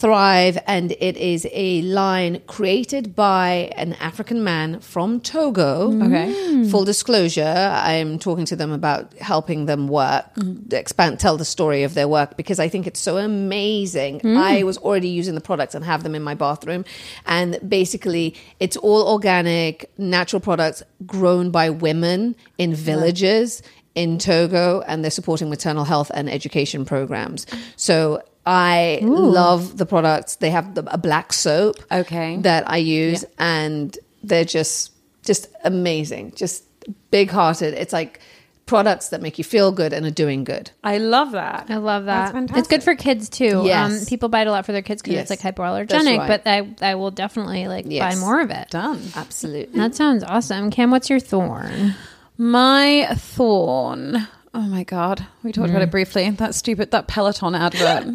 Thrive, 0.03 0.59
and 0.67 0.91
it 0.99 1.17
is 1.17 1.47
a 1.53 1.81
line 1.83 2.43
created 2.49 3.15
by 3.15 3.71
an 3.77 3.93
African 4.01 4.43
man 4.43 4.81
from 4.81 5.21
Togo. 5.21 5.93
Okay. 6.03 6.69
Full 6.71 6.85
disclosure, 6.85 7.71
I'm 7.73 8.19
talking 8.19 8.45
to 8.47 8.57
them 8.57 8.73
about 8.73 9.17
helping 9.19 9.67
them 9.67 9.87
work, 9.87 10.25
mm-hmm. 10.35 10.75
expand, 10.75 11.21
tell 11.21 11.37
the 11.37 11.45
story 11.45 11.85
of 11.85 11.95
their 11.95 12.09
work 12.09 12.37
because 12.37 12.59
I 12.59 12.69
think 12.69 12.89
it's 12.89 12.99
so 12.99 13.17
amazing. 13.17 14.19
Mm. 14.23 14.37
I 14.39 14.65
was 14.65 14.77
already 14.79 15.07
using 15.07 15.37
the 15.37 15.41
products 15.41 15.77
and 15.77 15.85
have 15.85 16.03
them 16.03 16.17
in 16.17 16.23
my 16.25 16.35
bathroom. 16.35 16.85
And 17.25 17.61
basically, 17.67 18.35
it's 18.59 18.77
all 18.77 19.07
organic, 19.07 19.89
natural 19.99 20.41
products 20.41 20.83
grown 21.07 21.53
by 21.53 21.71
women 21.71 22.35
in 22.59 22.75
villages 22.75 23.63
in 23.95 24.19
Togo, 24.19 24.83
and 24.89 25.05
they're 25.05 25.13
supporting 25.13 25.49
maternal 25.49 25.85
health 25.85 26.11
and 26.13 26.29
education 26.29 26.85
programs. 26.85 27.47
So 27.77 28.23
I 28.45 28.99
love 29.03 29.77
the 29.77 29.87
products. 29.87 30.37
They 30.37 30.51
have 30.51 30.75
the, 30.75 30.85
a 30.93 30.99
black 30.99 31.33
soap 31.33 31.77
Okay. 31.93 32.39
that 32.39 32.69
I 32.69 32.79
use, 32.79 33.25
and 33.39 33.97
they're 34.23 34.45
just 34.45 34.93
just 35.25 35.47
amazing, 35.65 36.33
just 36.35 36.65
big 37.13 37.31
hearted. 37.31 37.75
It's 37.75 37.93
like 37.93 38.19
products 38.67 39.11
that 39.11 39.21
make 39.23 39.39
you 39.39 39.45
feel 39.45 39.71
good 39.71 39.93
and 39.93 40.05
are 40.07 40.11
doing 40.11 40.43
good. 40.45 40.71
I 40.83 40.99
love 40.99 41.33
that. 41.33 41.67
I 41.69 41.77
love 41.77 42.07
that. 42.07 42.33
That's 42.33 42.59
It's 42.59 42.69
good 42.69 42.83
for 42.83 42.95
kids 42.97 43.29
too. 43.29 43.63
Yes. 43.65 44.01
Um, 44.03 44.07
people 44.07 44.29
buy 44.29 44.41
it 44.41 44.47
a 44.49 44.51
lot 44.51 44.67
for 44.67 44.73
their 44.73 44.83
kids 44.83 45.03
because 45.03 45.15
Yes. 45.15 45.31
it's 45.31 45.45
like 45.45 45.55
hypoallergenic, 45.55 46.19
right. 46.19 46.27
but 46.29 46.43
I, 46.47 46.91
I 46.91 46.95
will 46.97 47.11
definitely 47.13 47.69
like 47.69 47.85
Yes. 47.89 48.15
buy 48.15 48.21
more 48.21 48.41
of 48.41 48.51
it. 48.51 48.71
Done. 48.71 49.01
Absolutely. 49.15 49.79
That 49.79 49.95
sounds 49.95 50.25
awesome. 50.25 50.71
Cam, 50.71 50.91
what's 50.91 51.09
your 51.11 51.21
thorn? 51.21 51.95
My 52.39 53.09
thorn. 53.17 54.27
Oh 54.55 54.63
my 54.63 54.85
god, 54.85 55.27
we 55.43 55.53
talked 55.53 55.69
Mm. 55.69 55.73
about 55.73 55.83
it 55.83 55.91
briefly. 55.91 56.29
That 56.31 56.55
stupid 56.55 56.91
that 56.91 57.07
Peloton 57.09 57.55
advert. 57.55 58.15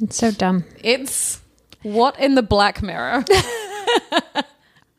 It's 0.00 0.16
so 0.16 0.30
dumb. 0.30 0.64
it's 0.82 1.40
what 1.82 2.18
in 2.18 2.34
the 2.34 2.42
Black 2.42 2.82
Mirror. 2.82 3.24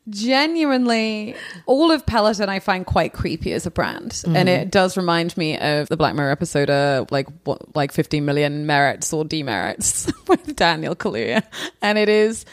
Genuinely, 0.08 1.34
all 1.66 1.90
of 1.90 2.06
Peloton 2.06 2.48
I 2.48 2.60
find 2.60 2.86
quite 2.86 3.12
creepy 3.12 3.52
as 3.52 3.66
a 3.66 3.72
brand, 3.72 4.22
and 4.24 4.48
it 4.48 4.70
does 4.70 4.96
remind 4.96 5.36
me 5.36 5.58
of 5.58 5.88
the 5.88 5.96
Black 5.96 6.14
Mirror 6.14 6.30
episode, 6.30 6.70
uh, 6.70 7.06
like 7.10 7.26
what, 7.42 7.74
like 7.74 7.90
fifty 7.90 8.20
million 8.20 8.66
merits 8.66 9.12
or 9.12 9.24
demerits 9.24 10.08
with 10.28 10.54
Daniel 10.54 10.94
Kaluuya, 10.94 11.42
and 11.82 11.98
it 11.98 12.08
is. 12.08 12.44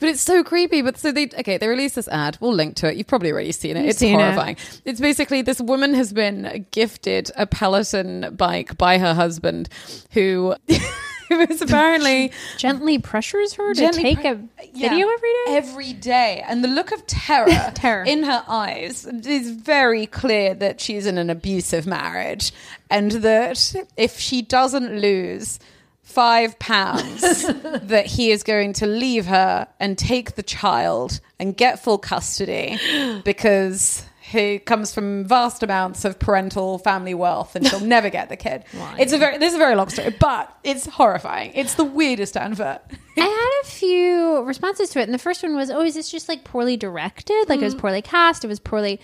But 0.00 0.08
it's 0.08 0.20
so 0.20 0.42
creepy. 0.42 0.82
But 0.82 0.98
so 0.98 1.12
they 1.12 1.26
okay, 1.38 1.58
they 1.58 1.68
released 1.68 1.94
this 1.94 2.08
ad. 2.08 2.38
We'll 2.40 2.52
link 2.52 2.74
to 2.76 2.88
it. 2.90 2.96
You've 2.96 3.06
probably 3.06 3.30
already 3.30 3.52
seen 3.52 3.76
it. 3.76 3.86
it's 3.86 4.00
seen 4.00 4.18
it. 4.18 4.22
horrifying. 4.22 4.56
It's 4.84 5.00
basically 5.00 5.42
this 5.42 5.60
woman 5.60 5.94
has 5.94 6.12
been 6.12 6.66
gifted 6.72 7.30
a 7.36 7.46
Peloton 7.46 8.34
bike 8.36 8.76
by 8.76 8.98
her 8.98 9.14
husband, 9.14 9.68
who 10.10 10.56
who 11.28 11.40
is 11.40 11.60
apparently 11.62 12.32
Gently 12.56 12.98
pressures 12.98 13.54
her 13.54 13.74
to 13.74 13.80
Gently 13.80 14.02
take 14.02 14.20
pre- 14.20 14.30
a 14.30 14.40
Yeah. 14.72 14.88
video 14.90 15.08
every 15.08 15.30
day. 15.46 15.56
Every 15.56 15.92
day. 15.92 16.44
And 16.46 16.62
the 16.62 16.68
look 16.68 16.92
of 16.92 17.06
terror, 17.06 17.70
Terror. 17.74 18.04
in 18.04 18.22
her 18.24 18.44
eyes 18.46 19.04
is 19.06 19.50
very 19.50 20.06
clear 20.06 20.54
that 20.54 20.80
she's 20.80 21.06
in 21.06 21.18
an 21.18 21.30
abusive 21.30 21.86
marriage 21.86 22.52
and 22.90 23.10
that 23.12 23.74
if 23.96 24.18
she 24.18 24.42
doesn't 24.42 24.98
lose 25.00 25.58
five 26.02 26.58
pounds 26.58 27.20
that 27.82 28.06
he 28.06 28.30
is 28.30 28.42
going 28.44 28.72
to 28.72 28.86
leave 28.86 29.26
her 29.26 29.66
and 29.80 29.98
take 29.98 30.36
the 30.36 30.42
child 30.42 31.20
and 31.38 31.56
get 31.56 31.82
full 31.82 31.98
custody 31.98 32.78
because 33.24 34.04
he 34.36 34.58
comes 34.60 34.92
from 34.94 35.24
vast 35.24 35.62
amounts 35.62 36.04
of 36.04 36.18
parental 36.18 36.78
family 36.78 37.14
wealth 37.14 37.56
and 37.56 37.66
she'll 37.66 37.80
never 37.96 38.10
get 38.10 38.28
the 38.28 38.36
kid. 38.36 38.64
It's 38.98 39.12
a 39.12 39.18
very 39.18 39.38
this 39.38 39.48
is 39.50 39.54
a 39.56 39.58
very 39.58 39.74
long 39.74 39.88
story, 39.88 40.14
but 40.20 40.56
it's 40.62 40.86
horrifying. 40.86 41.52
It's 41.54 41.74
the 41.74 41.84
weirdest 41.84 42.36
advert. 42.36 42.80
I 43.18 43.20
had 43.20 43.62
a 43.64 43.66
few 43.70 44.42
responses 44.42 44.90
to 44.90 45.00
it, 45.00 45.04
and 45.04 45.14
the 45.14 45.18
first 45.18 45.42
one 45.42 45.56
was, 45.56 45.70
"Oh, 45.70 45.82
is 45.82 45.94
this 45.94 46.10
just 46.10 46.28
like 46.28 46.44
poorly 46.44 46.76
directed? 46.76 47.46
Like 47.48 47.60
it 47.60 47.64
was 47.64 47.74
Mm. 47.74 47.78
poorly 47.80 48.02
cast? 48.02 48.44
It 48.44 48.48
was 48.48 48.60
poorly." 48.60 49.00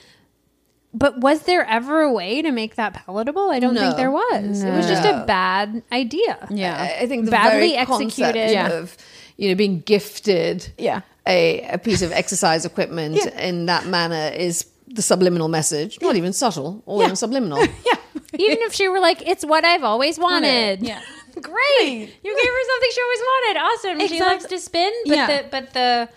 But 0.94 1.20
was 1.20 1.42
there 1.44 1.64
ever 1.64 2.02
a 2.02 2.12
way 2.12 2.42
to 2.42 2.52
make 2.52 2.74
that 2.74 2.92
palatable? 2.92 3.48
I 3.50 3.60
don't 3.60 3.74
think 3.74 3.96
there 3.96 4.10
was. 4.10 4.62
It 4.62 4.70
was 4.70 4.86
just 4.86 5.04
a 5.06 5.24
bad 5.26 5.82
idea. 5.90 6.46
Yeah. 6.50 6.76
I 6.78 7.04
I 7.04 7.06
think 7.06 7.24
the 7.24 7.30
Badly 7.30 7.70
very 7.70 7.74
executed. 7.76 8.50
Yeah. 8.52 8.68
of 8.72 8.96
you 9.38 9.48
know 9.48 9.54
being 9.54 9.80
gifted 9.80 10.68
Yeah. 10.76 11.00
a, 11.26 11.62
a 11.62 11.78
piece 11.78 12.02
of 12.02 12.12
exercise 12.12 12.66
equipment 12.66 13.14
Yeah. 13.14 13.40
in 13.40 13.64
that 13.66 13.86
manner 13.86 14.30
is 14.36 14.66
the 14.94 15.02
subliminal 15.02 15.48
message, 15.48 15.98
not 16.00 16.16
even 16.16 16.32
subtle 16.32 16.82
or 16.86 17.02
even 17.04 17.16
subliminal. 17.16 17.58
Yeah. 17.86 17.98
Even 18.34 18.58
if 18.62 18.72
she 18.74 18.88
were 18.88 19.00
like, 19.00 19.26
"It's 19.26 19.44
what 19.44 19.64
I've 19.64 19.84
always 19.84 20.18
wanted." 20.18 20.82
Yeah. 20.82 21.00
Great. 21.40 22.10
You 22.24 22.36
gave 22.42 22.52
her 22.58 22.64
something 22.70 22.90
she 22.94 23.00
always 23.02 23.20
wanted. 23.20 23.60
Awesome. 23.60 23.98
She 24.00 24.04
Exactly. 24.16 24.34
loves 24.34 24.46
to 24.46 24.58
spin, 24.58 24.92
but 25.06 25.14
Yeah. 25.16 25.26
the 25.26 25.48
but 25.50 25.72
the 25.74 26.08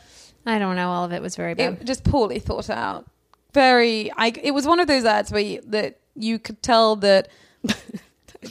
I 0.46 0.60
don't 0.60 0.76
know. 0.76 0.90
All 0.92 1.04
of 1.06 1.12
it 1.14 1.22
was 1.22 1.36
very 1.36 1.54
bad. 1.56 1.78
It 1.82 1.86
just 1.86 2.04
poorly 2.04 2.40
thought 2.40 2.70
out. 2.70 3.06
Very 3.54 4.12
I 4.18 4.34
it 4.44 4.52
was 4.52 4.66
one 4.68 4.80
of 4.80 4.88
those 4.88 5.06
ads 5.06 5.32
where 5.32 5.42
you, 5.42 5.62
that 5.68 6.00
you 6.16 6.40
could 6.40 6.62
tell 6.62 6.96
that 6.98 7.28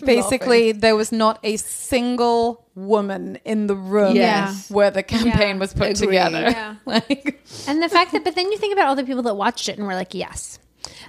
basically 0.06 0.72
there 0.72 0.96
was 0.96 1.12
not 1.12 1.38
a 1.42 1.56
single 1.56 2.64
woman 2.74 3.38
in 3.44 3.66
the 3.66 3.76
room 3.76 4.16
Yes. 4.16 4.70
where 4.70 4.90
the 4.90 5.02
campaign 5.02 5.56
Yeah. 5.56 5.60
was 5.60 5.72
put 5.74 5.90
Agreed. 5.90 6.06
together. 6.06 6.40
Yeah. 6.50 6.74
like 6.86 7.40
And 7.68 7.82
the 7.82 7.88
fact 7.88 8.12
that, 8.12 8.24
but 8.24 8.34
then 8.34 8.50
you 8.52 8.58
think 8.58 8.72
about 8.72 8.86
all 8.88 8.96
the 8.96 9.04
people 9.04 9.22
that 9.24 9.34
watched 9.36 9.68
it 9.68 9.78
and 9.78 9.86
were 9.86 9.94
like, 9.94 10.14
yes. 10.14 10.58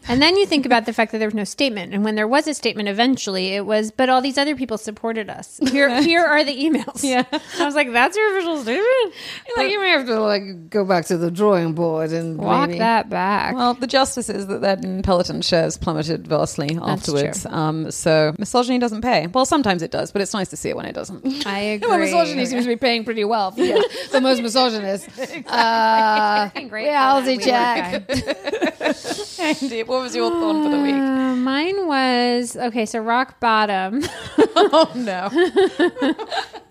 And 0.07 0.21
then 0.21 0.35
you 0.37 0.45
think 0.45 0.65
about 0.65 0.85
the 0.85 0.93
fact 0.93 1.11
that 1.11 1.17
there 1.19 1.27
was 1.27 1.33
no 1.35 1.43
statement. 1.43 1.93
And 1.93 2.03
when 2.03 2.15
there 2.15 2.27
was 2.27 2.47
a 2.47 2.53
statement, 2.53 2.89
eventually 2.89 3.49
it 3.55 3.65
was, 3.65 3.91
but 3.91 4.09
all 4.09 4.21
these 4.21 4.37
other 4.37 4.55
people 4.55 4.77
supported 4.77 5.29
us. 5.29 5.59
Here, 5.71 6.01
here 6.01 6.23
are 6.23 6.43
the 6.43 6.55
emails. 6.55 7.03
Yeah. 7.03 7.23
I 7.59 7.65
was 7.65 7.75
like, 7.75 7.91
that's 7.91 8.15
your 8.15 8.35
official 8.37 8.61
statement? 8.61 9.13
like 9.57 9.71
you 9.71 9.79
may 9.79 9.89
have 9.89 10.05
to 10.05 10.19
like 10.19 10.69
go 10.69 10.85
back 10.85 11.05
to 11.07 11.17
the 11.17 11.29
drawing 11.31 11.73
board 11.73 12.11
and 12.11 12.37
Walk 12.37 12.69
maybe- 12.69 12.79
that 12.79 13.09
back. 13.09 13.55
Well, 13.55 13.73
the 13.73 13.87
justice 13.87 14.29
is 14.29 14.47
that 14.47 14.61
then 14.61 15.01
Peloton 15.03 15.41
shares 15.41 15.77
plummeted 15.77 16.27
vastly 16.27 16.77
afterwards. 16.81 17.43
true. 17.43 17.51
Um, 17.51 17.91
so 17.91 18.33
misogyny 18.39 18.79
doesn't 18.79 19.01
pay. 19.01 19.27
Well, 19.27 19.45
sometimes 19.45 19.81
it 19.81 19.91
does, 19.91 20.11
but 20.11 20.21
it's 20.21 20.33
nice 20.33 20.49
to 20.49 20.57
see 20.57 20.69
it 20.69 20.75
when 20.75 20.85
it 20.85 20.93
doesn't. 20.93 21.45
I 21.45 21.59
agree. 21.59 21.89
Well, 21.89 21.99
misogyny 21.99 22.45
seems 22.45 22.63
to 22.65 22.69
be 22.69 22.75
paying 22.75 23.03
pretty 23.05 23.23
well 23.25 23.51
for 23.51 23.57
the, 23.61 24.07
the 24.11 24.21
most 24.21 24.41
misogynist. 24.41 25.07
Uh, 25.47 26.49
Great 26.69 26.87
reality 26.87 27.37
that 27.37 28.07
check. 28.07 29.74
What 29.83 30.01
was 30.01 30.15
your 30.15 30.29
thorn 30.29 30.63
for 30.63 30.69
the 30.69 30.81
week? 30.81 30.95
Uh, 30.95 31.35
mine 31.35 31.87
was 31.87 32.55
okay. 32.55 32.85
So 32.85 32.99
rock 32.99 33.39
bottom. 33.39 34.03
Oh 34.57 34.89
no. 34.95 35.29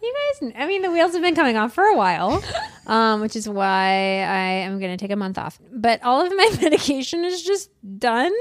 You 0.04 0.14
guys, 0.40 0.52
I 0.56 0.66
mean, 0.66 0.82
the 0.82 0.90
wheels 0.90 1.12
have 1.12 1.22
been 1.22 1.34
coming 1.34 1.56
off 1.56 1.72
for 1.74 1.84
a 1.84 1.96
while, 1.96 2.42
um, 2.86 3.20
which 3.20 3.36
is 3.36 3.48
why 3.48 3.88
I 4.22 4.64
am 4.64 4.78
going 4.78 4.90
to 4.90 4.96
take 4.96 5.10
a 5.10 5.16
month 5.16 5.38
off. 5.38 5.58
But 5.72 6.02
all 6.02 6.24
of 6.24 6.30
my 6.34 6.56
medication 6.62 7.24
is 7.24 7.42
just 7.42 7.70
done. 7.98 8.32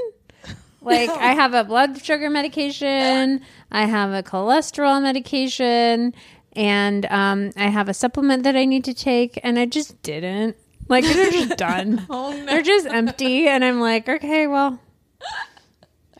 Like, 0.80 1.08
I 1.08 1.32
have 1.32 1.54
a 1.54 1.64
blood 1.64 2.02
sugar 2.02 2.28
medication, 2.28 3.40
I 3.70 3.86
have 3.86 4.12
a 4.12 4.22
cholesterol 4.22 5.02
medication, 5.02 6.14
and 6.54 7.06
um, 7.06 7.50
I 7.56 7.68
have 7.68 7.88
a 7.88 7.94
supplement 7.94 8.42
that 8.42 8.56
I 8.56 8.66
need 8.66 8.84
to 8.84 8.94
take, 8.94 9.40
and 9.42 9.58
I 9.58 9.64
just 9.64 10.02
didn't. 10.02 10.56
Like, 10.88 11.04
they're 11.04 11.30
just 11.30 11.56
done. 11.56 12.06
oh, 12.10 12.32
no. 12.32 12.46
They're 12.46 12.62
just 12.62 12.86
empty, 12.86 13.48
and 13.48 13.64
I'm 13.64 13.80
like, 13.80 14.08
okay, 14.08 14.46
well. 14.46 14.78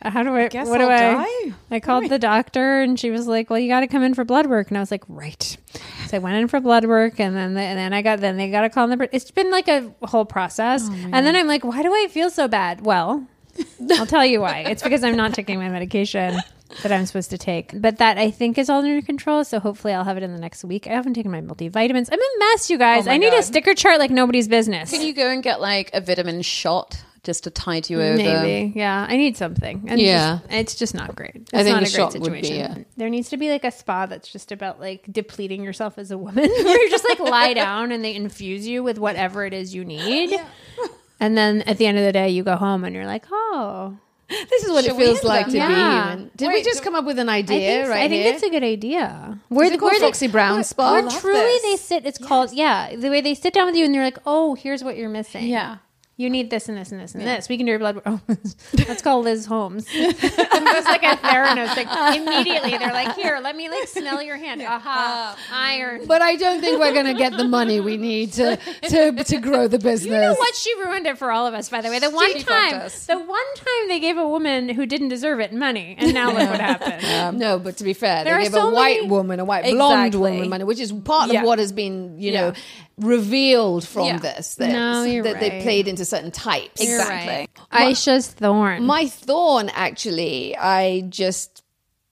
How 0.01 0.21
do 0.21 0.35
I? 0.35 0.47
guess 0.49 0.67
what 0.67 0.77
do 0.77 0.83
I'll 0.85 1.17
I? 1.19 1.25
die. 1.47 1.53
I 1.71 1.79
called 1.79 2.09
the 2.09 2.19
doctor 2.19 2.81
and 2.81 2.99
she 2.99 3.09
was 3.09 3.25
like, 3.25 3.49
"Well, 3.49 3.57
you 3.57 3.67
got 3.67 3.79
to 3.79 3.87
come 3.87 4.03
in 4.03 4.13
for 4.13 4.23
blood 4.23 4.45
work." 4.45 4.67
And 4.67 4.77
I 4.77 4.79
was 4.79 4.91
like, 4.91 5.03
"Right." 5.07 5.57
So 6.07 6.17
I 6.17 6.19
went 6.19 6.35
in 6.35 6.47
for 6.47 6.59
blood 6.59 6.85
work, 6.85 7.19
and 7.19 7.35
then 7.35 7.57
and 7.57 7.79
then 7.79 7.91
I 7.91 8.03
got 8.03 8.19
then 8.19 8.37
they 8.37 8.51
got 8.51 8.61
to 8.61 8.69
call 8.69 8.89
in 8.91 8.95
the. 8.99 9.09
It's 9.15 9.31
been 9.31 9.49
like 9.49 9.67
a 9.67 9.91
whole 10.03 10.25
process, 10.25 10.87
oh, 10.87 10.93
and 10.93 11.25
then 11.25 11.35
I'm 11.35 11.47
like, 11.47 11.63
"Why 11.63 11.81
do 11.81 11.91
I 11.91 12.07
feel 12.11 12.29
so 12.29 12.47
bad?" 12.47 12.81
Well, 12.81 13.25
I'll 13.93 14.05
tell 14.05 14.23
you 14.25 14.41
why. 14.41 14.59
It's 14.67 14.83
because 14.83 15.03
I'm 15.03 15.15
not 15.15 15.33
taking 15.33 15.57
my 15.57 15.69
medication 15.69 16.39
that 16.83 16.91
I'm 16.91 17.05
supposed 17.05 17.29
to 17.31 17.37
take. 17.37 17.71
But 17.79 17.97
that 17.99 18.17
I 18.17 18.31
think 18.31 18.57
is 18.57 18.69
all 18.69 18.79
under 18.79 19.01
control. 19.01 19.43
So 19.43 19.59
hopefully 19.59 19.93
I'll 19.93 20.03
have 20.03 20.17
it 20.17 20.23
in 20.23 20.33
the 20.33 20.39
next 20.39 20.63
week. 20.63 20.87
I 20.87 20.91
haven't 20.91 21.13
taken 21.13 21.31
my 21.31 21.41
multivitamins. 21.41 22.09
I'm 22.11 22.19
a 22.19 22.39
mess, 22.39 22.69
you 22.69 22.77
guys. 22.77 23.07
Oh 23.07 23.11
I 23.11 23.17
need 23.17 23.33
a 23.33 23.43
sticker 23.43 23.73
chart 23.75 23.99
like 23.99 24.11
nobody's 24.11 24.47
business. 24.47 24.89
Can 24.91 25.01
you 25.01 25.13
go 25.13 25.29
and 25.29 25.41
get 25.43 25.61
like 25.61 25.91
a 25.93 26.01
vitamin 26.01 26.41
shot 26.41 27.01
just 27.23 27.45
to 27.45 27.49
tide 27.49 27.89
you 27.89 28.01
over? 28.01 28.17
Maybe, 28.17 28.73
yeah. 28.75 29.05
I 29.09 29.17
need 29.17 29.35
something. 29.37 29.85
And 29.87 29.99
Yeah. 29.99 30.39
just- 30.43 30.53
it's 30.53 30.75
just 30.75 30.93
not 30.93 31.15
great. 31.15 31.35
It's 31.35 31.53
I 31.53 31.63
think 31.63 31.73
not 31.75 31.83
a 31.83 31.85
a 31.85 31.89
great 31.89 31.91
shot 31.91 32.13
would 32.19 32.33
be, 32.33 32.41
situation. 32.43 32.77
yeah. 32.79 32.83
There 32.97 33.09
needs 33.09 33.29
to 33.29 33.37
be 33.37 33.49
like 33.49 33.63
a 33.63 33.71
spa 33.71 34.05
that's 34.05 34.31
just 34.31 34.51
about 34.51 34.79
like 34.79 35.05
depleting 35.11 35.63
yourself 35.63 35.97
as 35.97 36.11
a 36.11 36.17
woman, 36.17 36.49
where 36.49 36.83
you 36.83 36.89
just 36.89 37.07
like 37.07 37.19
lie 37.19 37.53
down 37.53 37.91
and 37.91 38.03
they 38.03 38.13
infuse 38.15 38.67
you 38.67 38.83
with 38.83 38.97
whatever 38.99 39.43
it 39.45 39.53
is 39.53 39.73
you 39.73 39.85
need, 39.85 40.35
and 41.19 41.37
then 41.37 41.61
at 41.63 41.77
the 41.77 41.85
end 41.87 41.97
of 41.97 42.03
the 42.03 42.11
day, 42.11 42.29
you 42.29 42.43
go 42.43 42.55
home 42.57 42.83
and 42.83 42.95
you're 42.95 43.05
like, 43.07 43.25
oh, 43.31 43.97
This 44.27 44.63
is 44.63 44.71
what 44.71 44.83
Should 44.85 44.93
it 44.95 44.97
feels 44.97 45.23
like 45.23 45.45
that? 45.45 45.51
to 45.51 45.57
Yeah. 45.57 45.67
be 45.67 45.73
human. 46.11 46.31
Did 46.35 46.47
we 46.49 46.63
just 46.63 46.83
come 46.83 46.95
up 46.95 47.05
with 47.05 47.19
an 47.19 47.29
I 47.29 47.37
idea 47.37 47.59
think 47.59 47.85
so. 47.85 47.91
right 47.91 48.03
I 48.05 48.09
think 48.09 48.23
here? 48.23 48.33
it's 48.33 48.43
a 48.43 48.49
good 48.49 48.63
idea. 48.63 49.39
Where 49.49 49.69
the 49.69 49.77
they- 49.77 49.99
Foxy 49.99 50.27
Brown 50.27 50.63
spot? 50.63 50.93
Where 51.03 51.11
truly 51.21 51.39
this. 51.39 51.61
they 51.63 51.75
sit. 51.77 52.05
It's 52.07 52.17
called 52.17 52.51
yeah. 52.51 52.95
The 52.95 53.09
way 53.09 53.21
they 53.21 53.35
sit 53.35 53.53
down 53.53 53.67
with 53.67 53.75
you 53.75 53.85
and 53.85 53.93
they're 53.93 54.03
like, 54.03 54.17
oh, 54.25 54.55
here's 54.55 54.83
what 54.83 54.97
you're 54.97 55.09
missing. 55.09 55.45
Yeah. 55.47 55.77
You 56.17 56.29
need 56.29 56.49
this 56.49 56.69
and 56.69 56.77
this 56.77 56.93
and 56.93 57.01
this 57.01 57.13
and 57.13 57.27
this. 57.27 57.49
We 57.49 57.57
can 57.57 57.65
do 57.65 57.71
your 57.71 57.79
blood. 57.79 58.01
Oh, 58.05 58.21
let's 58.87 59.01
call 59.03 59.19
Liz 59.21 59.45
Holmes. 59.45 59.85
and 59.93 60.13
there's 60.15 60.85
like 60.85 61.03
a 61.03 61.17
Theranos. 61.17 61.75
Like 61.75 62.15
immediately, 62.17 62.77
they're 62.77 62.93
like, 62.93 63.15
"Here, 63.15 63.37
let 63.43 63.53
me 63.53 63.67
like 63.69 63.89
smell 63.89 64.21
your 64.21 64.37
hand. 64.37 64.61
Aha, 64.61 65.37
iron." 65.51 66.05
But 66.07 66.21
I 66.21 66.37
don't 66.37 66.61
think 66.61 66.79
we're 66.79 66.93
going 66.93 67.07
to 67.07 67.15
get 67.15 67.35
the 67.35 67.43
money 67.43 67.81
we 67.81 67.97
need 67.97 68.31
to 68.33 68.55
to, 68.83 69.11
to 69.25 69.37
grow 69.39 69.67
the 69.67 69.77
business. 69.77 70.05
You 70.05 70.11
know 70.11 70.35
what? 70.35 70.55
She 70.55 70.73
ruined 70.79 71.05
it 71.05 71.17
for 71.17 71.31
all 71.31 71.47
of 71.47 71.53
us. 71.53 71.67
By 71.67 71.81
the 71.81 71.89
way, 71.89 71.99
the 71.99 72.09
one 72.11 72.31
She 72.31 72.43
time, 72.43 72.79
the 73.07 73.17
one 73.19 73.53
time 73.55 73.87
they 73.89 73.99
gave 73.99 74.15
a 74.17 74.25
woman 74.27 74.69
who 74.69 74.85
didn't 74.85 75.09
deserve 75.09 75.41
it 75.41 75.51
money, 75.51 75.97
and 75.99 76.13
now 76.13 76.27
look 76.27 76.49
what 76.49 76.61
happened. 76.61 77.39
no, 77.39 77.59
but 77.59 77.75
to 77.77 77.83
be 77.83 77.93
fair, 77.93 78.23
There 78.23 78.37
they 78.37 78.43
gave 78.43 78.53
so 78.53 78.69
a 78.69 78.73
white 78.73 78.99
many- 79.01 79.09
woman, 79.09 79.39
a 79.41 79.45
white 79.45 79.65
blonde 79.65 80.07
Exactly. 80.07 80.31
woman 80.31 80.49
money, 80.49 80.63
which 80.63 80.79
is 80.79 80.93
part 80.93 81.29
Yeah. 81.29 81.41
of 81.41 81.45
what 81.45 81.59
has 81.59 81.73
been, 81.73 82.21
you 82.21 82.31
know, 82.31 82.53
Yeah. 82.55 82.94
Revealed 82.97 83.85
from 83.87 84.05
Yeah. 84.07 84.19
this. 84.19 84.55
That, 84.55 84.71
No, 84.71 85.03
you're 85.03 85.23
that 85.23 85.39
they 85.41 85.61
played 85.61 85.87
into 85.87 86.05
certain 86.05 86.31
types. 86.31 86.81
Exactly. 86.81 87.49
right. 87.73 87.91
Isha's 87.91 88.27
thorn. 88.27 88.83
My 88.85 89.07
thorn, 89.07 89.69
actually, 89.73 90.55
I 90.57 91.01
just 91.09 91.61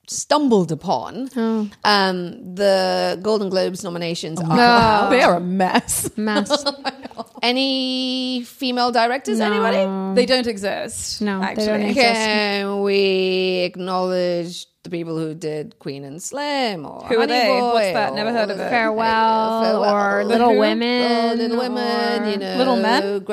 stumbled 0.07 0.73
upon. 0.73 1.29
Oh. 1.37 1.69
Um, 1.85 2.55
the 2.55 3.17
Golden 3.21 3.47
Globes 3.49 3.83
nominations 3.83 4.41
are 4.41 4.47
Oh. 4.51 5.09
They 5.09 5.21
are 5.21 5.37
a 5.37 5.39
mess. 5.39 6.09
mess. 6.17 6.65
any 7.41 8.43
female 8.43 8.91
directors? 8.91 9.39
No. 9.39 9.45
Anybody? 9.45 10.15
They 10.15 10.25
don't 10.25 10.47
exist. 10.47 11.21
No, 11.21 11.39
they 11.39 11.45
actually. 11.45 11.65
don't 11.67 11.81
exist. 11.83 12.13
Can 12.13 12.81
we 12.81 13.61
acknowledge 13.63 14.65
the 14.83 14.89
people 14.89 15.17
who 15.17 15.33
did 15.33 15.79
Queen 15.79 16.03
and 16.03 16.21
Slim 16.21 16.85
or 16.85 17.05
Who 17.07 17.17
are 17.19 17.25
they? 17.25 17.47
Boy 17.47 17.73
What's 17.73 17.93
that? 17.93 18.13
Never 18.13 18.33
heard 18.33 18.49
of 18.51 18.59
it. 18.59 18.69
Farewell, 18.69 19.85
or 19.85 20.25
Little 20.25 20.51
Who? 20.53 20.59
Women, 20.59 21.31
Oh, 21.31 21.33
Little 21.35 21.57
Women, 21.57 22.29
you 22.29 22.37
know, 22.37 22.57
Little 22.57 22.75
Men? 22.75 23.25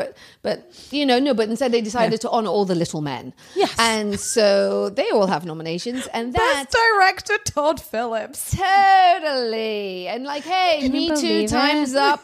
But 0.42 0.72
you 0.92 1.04
know, 1.04 1.18
no. 1.18 1.34
But 1.34 1.48
instead, 1.48 1.72
they 1.72 1.80
decided 1.80 2.20
to 2.20 2.30
honor 2.30 2.50
all 2.50 2.64
the 2.64 2.74
little 2.76 3.00
men. 3.00 3.34
Yes. 3.56 3.74
and 3.78 4.18
so 4.20 4.90
they 4.90 5.10
all 5.10 5.26
have 5.26 5.44
nominations, 5.44 6.06
and 6.12 6.32
that 6.34 6.64
Best 6.68 6.76
director 6.76 7.36
Todd 7.44 7.80
Phillips. 7.80 8.56
totally 8.56 10.06
and 10.08 10.24
like, 10.24 10.44
hey, 10.44 10.78
Can 10.82 10.92
Me 10.92 11.08
Too, 11.08 11.14
believe 11.16 11.44
it? 11.44 11.48
times 11.48 11.94
up. 11.94 12.22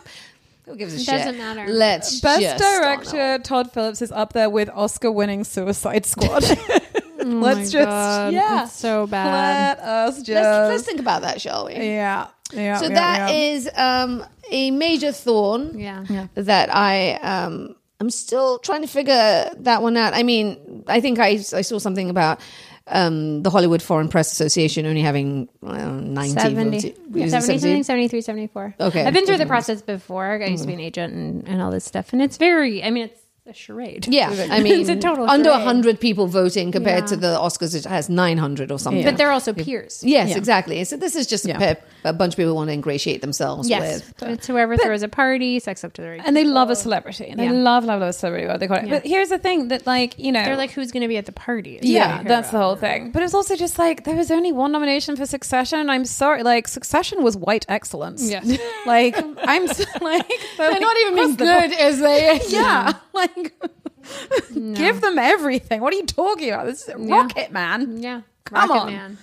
Who 0.67 0.77
gives 0.77 0.95
a 0.95 0.99
shit? 0.99 1.07
Doesn't 1.19 1.39
matter. 1.39 1.67
Let's 1.73 2.21
Best 2.21 2.41
just 2.43 2.59
director 2.59 3.39
Todd 3.43 3.73
Phillips 3.73 4.03
is 4.03 4.11
up 4.13 4.33
there 4.33 4.51
with 4.51 4.69
Oscar-winning 4.71 5.45
Suicide 5.45 6.05
Squad. 6.07 6.43
Let's 7.27 7.71
just 7.71 7.89
God, 7.89 8.33
yeah, 8.33 8.65
it's 8.65 8.73
so 8.73 9.07
bad. 9.07 9.79
Let 9.79 9.87
us 9.87 10.17
just 10.19 10.31
Let's, 10.31 10.71
let's 10.71 10.83
think 10.85 11.01
about 11.01 11.23
that, 11.23 11.41
shall 11.41 11.67
we? 11.67 11.75
yeah, 11.75 12.29
yeah. 12.53 12.77
So 12.79 12.87
yeah, 12.87 12.95
that 12.95 13.31
yeah. 13.31 13.37
is 13.37 13.71
um, 13.75 14.25
a 14.51 14.71
major 14.71 15.13
thorn. 15.13 15.79
Yeah. 15.79 16.05
yeah. 16.09 16.27
that 16.35 16.75
I 16.75 17.15
um 17.15 17.77
I'm 18.01 18.11
still 18.11 18.59
trying 18.59 18.83
to 18.83 18.89
figure 18.89 19.51
that 19.59 19.83
one 19.83 19.97
out. 19.97 20.15
I 20.15 20.23
mean, 20.23 20.85
I 20.87 21.01
think 21.01 21.19
I 21.19 21.29
I 21.53 21.63
saw 21.63 21.79
something 21.79 22.11
about 22.11 22.41
um 22.89 23.43
the 23.43 23.51
Hollywood 23.51 23.83
Foreign 23.83 24.09
Press 24.09 24.31
Association 24.31 24.87
only 24.87 25.03
having 25.03 25.49
uh, 25.63 25.89
90 25.89 26.41
70, 26.41 26.71
votes. 26.71 26.85
yeah, 27.11 27.29
70 27.29 27.41
70? 27.41 27.59
something, 27.59 27.83
73, 27.83 28.21
74. 28.21 28.75
Okay. 28.79 29.05
I've 29.05 29.15
been 29.15 29.27
through 29.27 29.39
the 29.39 29.47
process 29.47 29.83
before. 29.83 30.43
I 30.43 30.47
used 30.47 30.63
to 30.63 30.69
be 30.69 30.75
an 30.75 30.81
agent 30.81 31.15
and, 31.15 31.49
and 31.49 31.63
all 31.63 31.71
this 31.71 31.85
stuff. 31.85 32.13
And 32.13 32.23
it's 32.23 32.37
very, 32.37 32.85
I 32.85 32.91
mean, 32.91 33.07
it's 33.07 33.21
a 33.49 33.53
charade. 33.55 34.07
Yeah, 34.09 34.31
I 34.51 34.61
mean, 34.61 34.81
It's 34.81 34.89
a 34.89 34.97
total 34.97 35.29
under 35.31 35.51
charade. 35.51 35.65
100 35.67 36.01
people 36.01 36.27
voting 36.27 36.73
compared 36.73 37.05
Yeah. 37.05 37.07
to 37.07 37.17
the 37.17 37.37
Oscars, 37.39 37.75
it 37.75 37.85
has 37.85 38.09
900 38.09 38.73
or 38.73 38.79
something. 38.79 39.05
But 39.05 39.17
they're 39.19 39.31
also 39.31 39.53
peers. 39.53 40.03
Yes, 40.05 40.31
Yeah. 40.31 40.37
exactly. 40.37 40.83
So 40.85 40.97
this 40.97 41.15
is 41.15 41.27
just 41.27 41.45
a, 41.45 41.49
Yeah. 41.51 41.59
pep, 41.59 41.89
a 42.05 42.13
bunch 42.13 42.35
of 42.35 42.37
people 42.39 42.55
want 42.57 42.69
to 42.69 42.75
ingratiate 42.75 43.21
themselves 43.21 43.69
Yes, 43.69 44.03
with. 44.19 44.29
it's 44.31 44.47
whoever 44.47 44.77
throws 44.77 45.03
a 45.03 45.09
party, 45.09 45.59
sex 45.61 45.85
up 45.85 45.93
to 45.95 46.03
the 46.03 46.09
right. 46.11 46.23
and 46.25 46.37
they 46.37 46.45
love 46.45 46.71
a 46.71 46.77
celebrity. 46.77 47.27
And 47.29 47.39
They 47.39 47.45
Yeah. 47.45 47.53
love, 47.53 47.85
love, 47.85 48.01
love 48.01 48.09
a 48.11 48.13
celebrity. 48.13 48.47
What 48.49 48.59
they 48.61 48.67
call 48.67 48.79
it. 48.79 48.91
But 48.91 49.07
here's 49.07 49.29
the 49.29 49.39
thing 49.39 49.69
that, 49.69 49.87
like, 49.87 50.19
you 50.19 50.33
know, 50.33 50.45
They're 50.45 50.57
like, 50.57 50.73
who's 50.73 50.91
going 50.93 51.03
to 51.03 51.09
be 51.09 51.17
at 51.17 51.27
the 51.27 51.33
party? 51.33 51.79
Yeah, 51.83 52.19
what 52.19 52.27
I 52.27 52.29
that's 52.29 52.51
the 52.51 52.59
whole 52.59 52.77
thing. 52.77 53.13
But 53.13 53.23
it's 53.23 53.35
also 53.35 53.55
just 53.57 53.79
like 53.79 54.05
there 54.05 54.17
was 54.17 54.31
only 54.31 54.53
one 54.53 54.73
nomination 54.73 55.15
for 55.17 55.25
Succession. 55.27 55.79
and 55.79 55.91
I'm 55.91 56.05
sorry, 56.05 56.43
like 56.43 56.67
Succession 56.69 57.23
was 57.23 57.37
white 57.37 57.65
excellence. 57.69 58.29
Yes. 58.29 58.45
like 58.87 59.17
I'm 59.45 59.67
like 60.01 60.27
They're 60.59 60.81
not 60.81 60.97
even 61.03 61.15
across 61.15 61.31
as 61.31 61.37
the 61.37 61.45
good 61.45 61.73
as 61.73 61.99
they. 62.01 62.41
Yeah, 62.49 62.93
like 64.55 64.75
give 64.77 65.01
them 65.01 65.19
everything. 65.19 65.81
What 65.81 65.93
are 65.93 65.97
you 65.97 66.07
talking 66.07 66.51
about? 66.51 66.67
This 66.67 66.89
is 66.89 66.95
Rocket 66.97 67.51
Man. 67.53 68.03
Yeah, 68.03 68.23
Come 68.45 68.71
Rocket 68.71 68.81
on. 68.83 68.93
Man. 68.93 69.19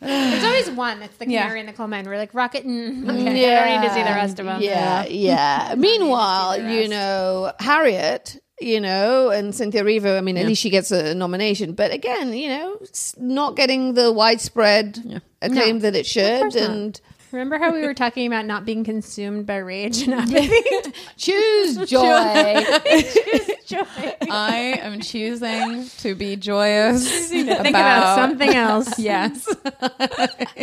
There's 0.00 0.44
always 0.44 0.70
one. 0.70 1.02
It's 1.02 1.16
the 1.16 1.28
Yeah. 1.28 1.42
canary 1.42 1.60
in 1.60 1.66
the 1.66 1.72
coal 1.72 1.88
mine. 1.88 2.04
We're 2.06 2.16
like 2.18 2.32
Rocket. 2.34 2.64
Mm, 2.64 3.02
okay, 3.10 3.56
I 3.56 3.68
don't 3.70 3.82
need 3.82 3.88
to 3.88 3.94
see 3.94 4.02
the 4.02 4.10
rest 4.10 4.38
of 4.38 4.46
them. 4.46 4.62
Yeah, 4.62 5.04
yeah. 5.06 5.74
Meanwhile, 5.78 6.70
you 6.70 6.86
know, 6.88 7.52
Harriet, 7.58 8.40
you 8.60 8.80
know, 8.80 9.30
and 9.30 9.52
Cynthia 9.52 9.82
Erivo, 9.82 10.16
I 10.16 10.20
mean, 10.20 10.36
at 10.36 10.46
least 10.46 10.62
she 10.62 10.70
gets 10.70 10.92
a 10.92 11.14
nomination. 11.16 11.72
But 11.72 11.92
again, 11.92 12.32
you 12.32 12.48
know, 12.48 12.78
not 13.16 13.56
getting 13.56 13.94
the 13.94 14.12
widespread 14.12 15.20
acclaim 15.42 15.80
that 15.80 15.96
it 15.96 16.06
should. 16.06 16.42
course 16.42 16.54
not. 16.54 16.70
And 16.70 17.00
Remember 17.30 17.58
how 17.58 17.72
we 17.72 17.82
were 17.82 17.94
talking 17.94 18.26
about 18.26 18.46
not 18.46 18.64
being 18.64 18.84
consumed 18.84 19.44
by 19.44 19.56
rage 19.56 20.02
and 20.02 20.14
apathy? 20.14 20.92
choose 21.16 21.76
joy. 21.88 22.64
Choose 22.84 23.50
Joy. 23.66 23.84
I 24.30 24.78
am 24.80 25.00
choosing 25.02 25.86
to 25.98 26.14
be 26.14 26.36
joyous 26.36 27.28
Think 27.28 27.50
about 27.50 28.16
something 28.16 28.54
else. 28.54 28.98
Yes. 28.98 29.46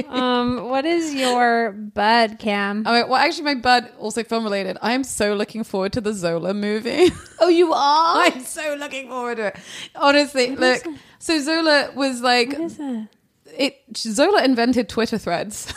Um, 0.09 0.69
what 0.69 0.85
is 0.85 1.13
your 1.13 1.71
bud, 1.71 2.37
Cam? 2.39 2.85
I 2.85 2.99
mean, 3.01 3.09
well, 3.09 3.19
actually, 3.19 3.43
my 3.43 3.55
bud 3.55 3.89
also 3.99 4.23
film 4.23 4.43
related. 4.43 4.77
I 4.81 4.93
am 4.93 5.03
so 5.03 5.35
looking 5.35 5.63
forward 5.63 5.93
to 5.93 6.01
the 6.01 6.13
Zola 6.13 6.53
movie. 6.53 7.11
oh, 7.39 7.49
you 7.49 7.73
are? 7.73 8.17
I'm 8.23 8.41
so 8.43 8.75
looking 8.79 9.09
forward 9.09 9.37
to 9.37 9.47
it. 9.47 9.57
Honestly, 9.95 10.55
look. 10.55 10.83
So 11.19 11.39
Zola 11.39 11.91
was 11.95 12.21
like, 12.21 12.55
it. 13.45 13.83
Zola 13.95 14.43
invented 14.43 14.89
Twitter 14.89 15.17
threads. 15.17 15.73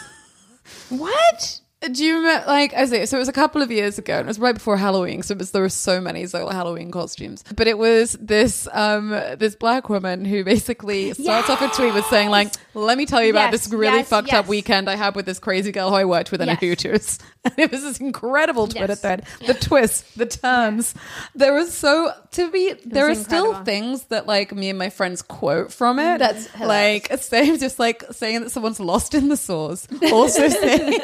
What? 0.91 1.61
Do 1.81 2.05
you 2.05 2.17
remember? 2.17 2.45
Like, 2.49 2.75
I 2.75 2.87
say, 2.87 3.07
so 3.07 3.17
it 3.17 3.21
was 3.21 3.29
a 3.29 3.33
couple 3.33 3.63
of 3.63 3.71
years 3.71 3.99
ago, 3.99 4.15
and 4.15 4.23
it 4.23 4.27
was 4.27 4.41
right 4.41 4.55
before 4.55 4.77
Halloween. 4.77 5.23
So 5.23 5.33
it 5.33 5.39
was, 5.39 5.53
there 5.53 5.63
were 5.63 5.69
so 5.69 6.01
many 6.01 6.27
Zola 6.27 6.53
Halloween 6.53 6.91
costumes, 6.91 7.45
but 7.55 7.69
it 7.69 7.79
was 7.79 8.17
this 8.21 8.67
um 8.73 9.11
this 9.11 9.55
black 9.55 9.89
woman 9.89 10.25
who 10.25 10.43
basically 10.45 11.15
starts 11.15 11.49
off 11.49 11.63
a 11.63 11.69
tweet 11.69 11.95
with 11.95 12.05
saying 12.07 12.31
like, 12.31 12.49
"Let 12.75 12.99
me 12.99 13.07
tell 13.07 13.23
you 13.23 13.31
about 13.31 13.53
Yes, 13.53 13.67
this 13.67 13.73
really 13.73 13.99
yes, 13.99 14.09
fucked 14.09 14.33
up 14.33 14.49
weekend 14.49 14.91
I 14.91 14.97
had 14.97 15.15
with 15.15 15.25
this 15.25 15.39
crazy 15.39 15.71
girl 15.71 15.91
who 15.91 15.95
I 15.95 16.05
worked 16.05 16.33
with 16.33 16.41
in 16.43 16.49
Yes. 16.49 16.57
a 16.61 16.67
Hooters." 16.67 17.19
It 17.59 17.71
was 17.73 17.83
this 17.83 17.99
incredible 18.01 18.67
Twitter 18.69 18.93
Yes. 18.93 19.01
thread. 19.01 19.25
The 19.47 19.55
twists, 19.55 20.15
the 20.15 20.27
turns. 20.27 20.95
There 21.35 21.55
was 21.55 21.73
so 21.73 22.13
to 22.33 22.51
be. 22.51 22.75
There 22.85 23.09
are 23.09 23.15
still 23.15 23.55
things 23.65 24.05
that 24.05 24.27
like 24.27 24.55
me 24.55 24.69
and 24.71 24.79
my 24.79 24.91
friends 24.91 25.23
quote 25.23 25.73
from 25.73 25.99
it. 25.99 26.19
That's 26.19 26.47
hilarious. 26.49 27.09
like 27.11 27.21
same, 27.23 27.59
just 27.59 27.79
like 27.79 28.05
saying 28.13 28.43
that 28.43 28.51
someone's 28.51 28.81
lost 28.81 29.15
in 29.15 29.29
the 29.29 29.37
source. 29.37 29.87
Also 30.13 30.49
saying. 30.49 31.01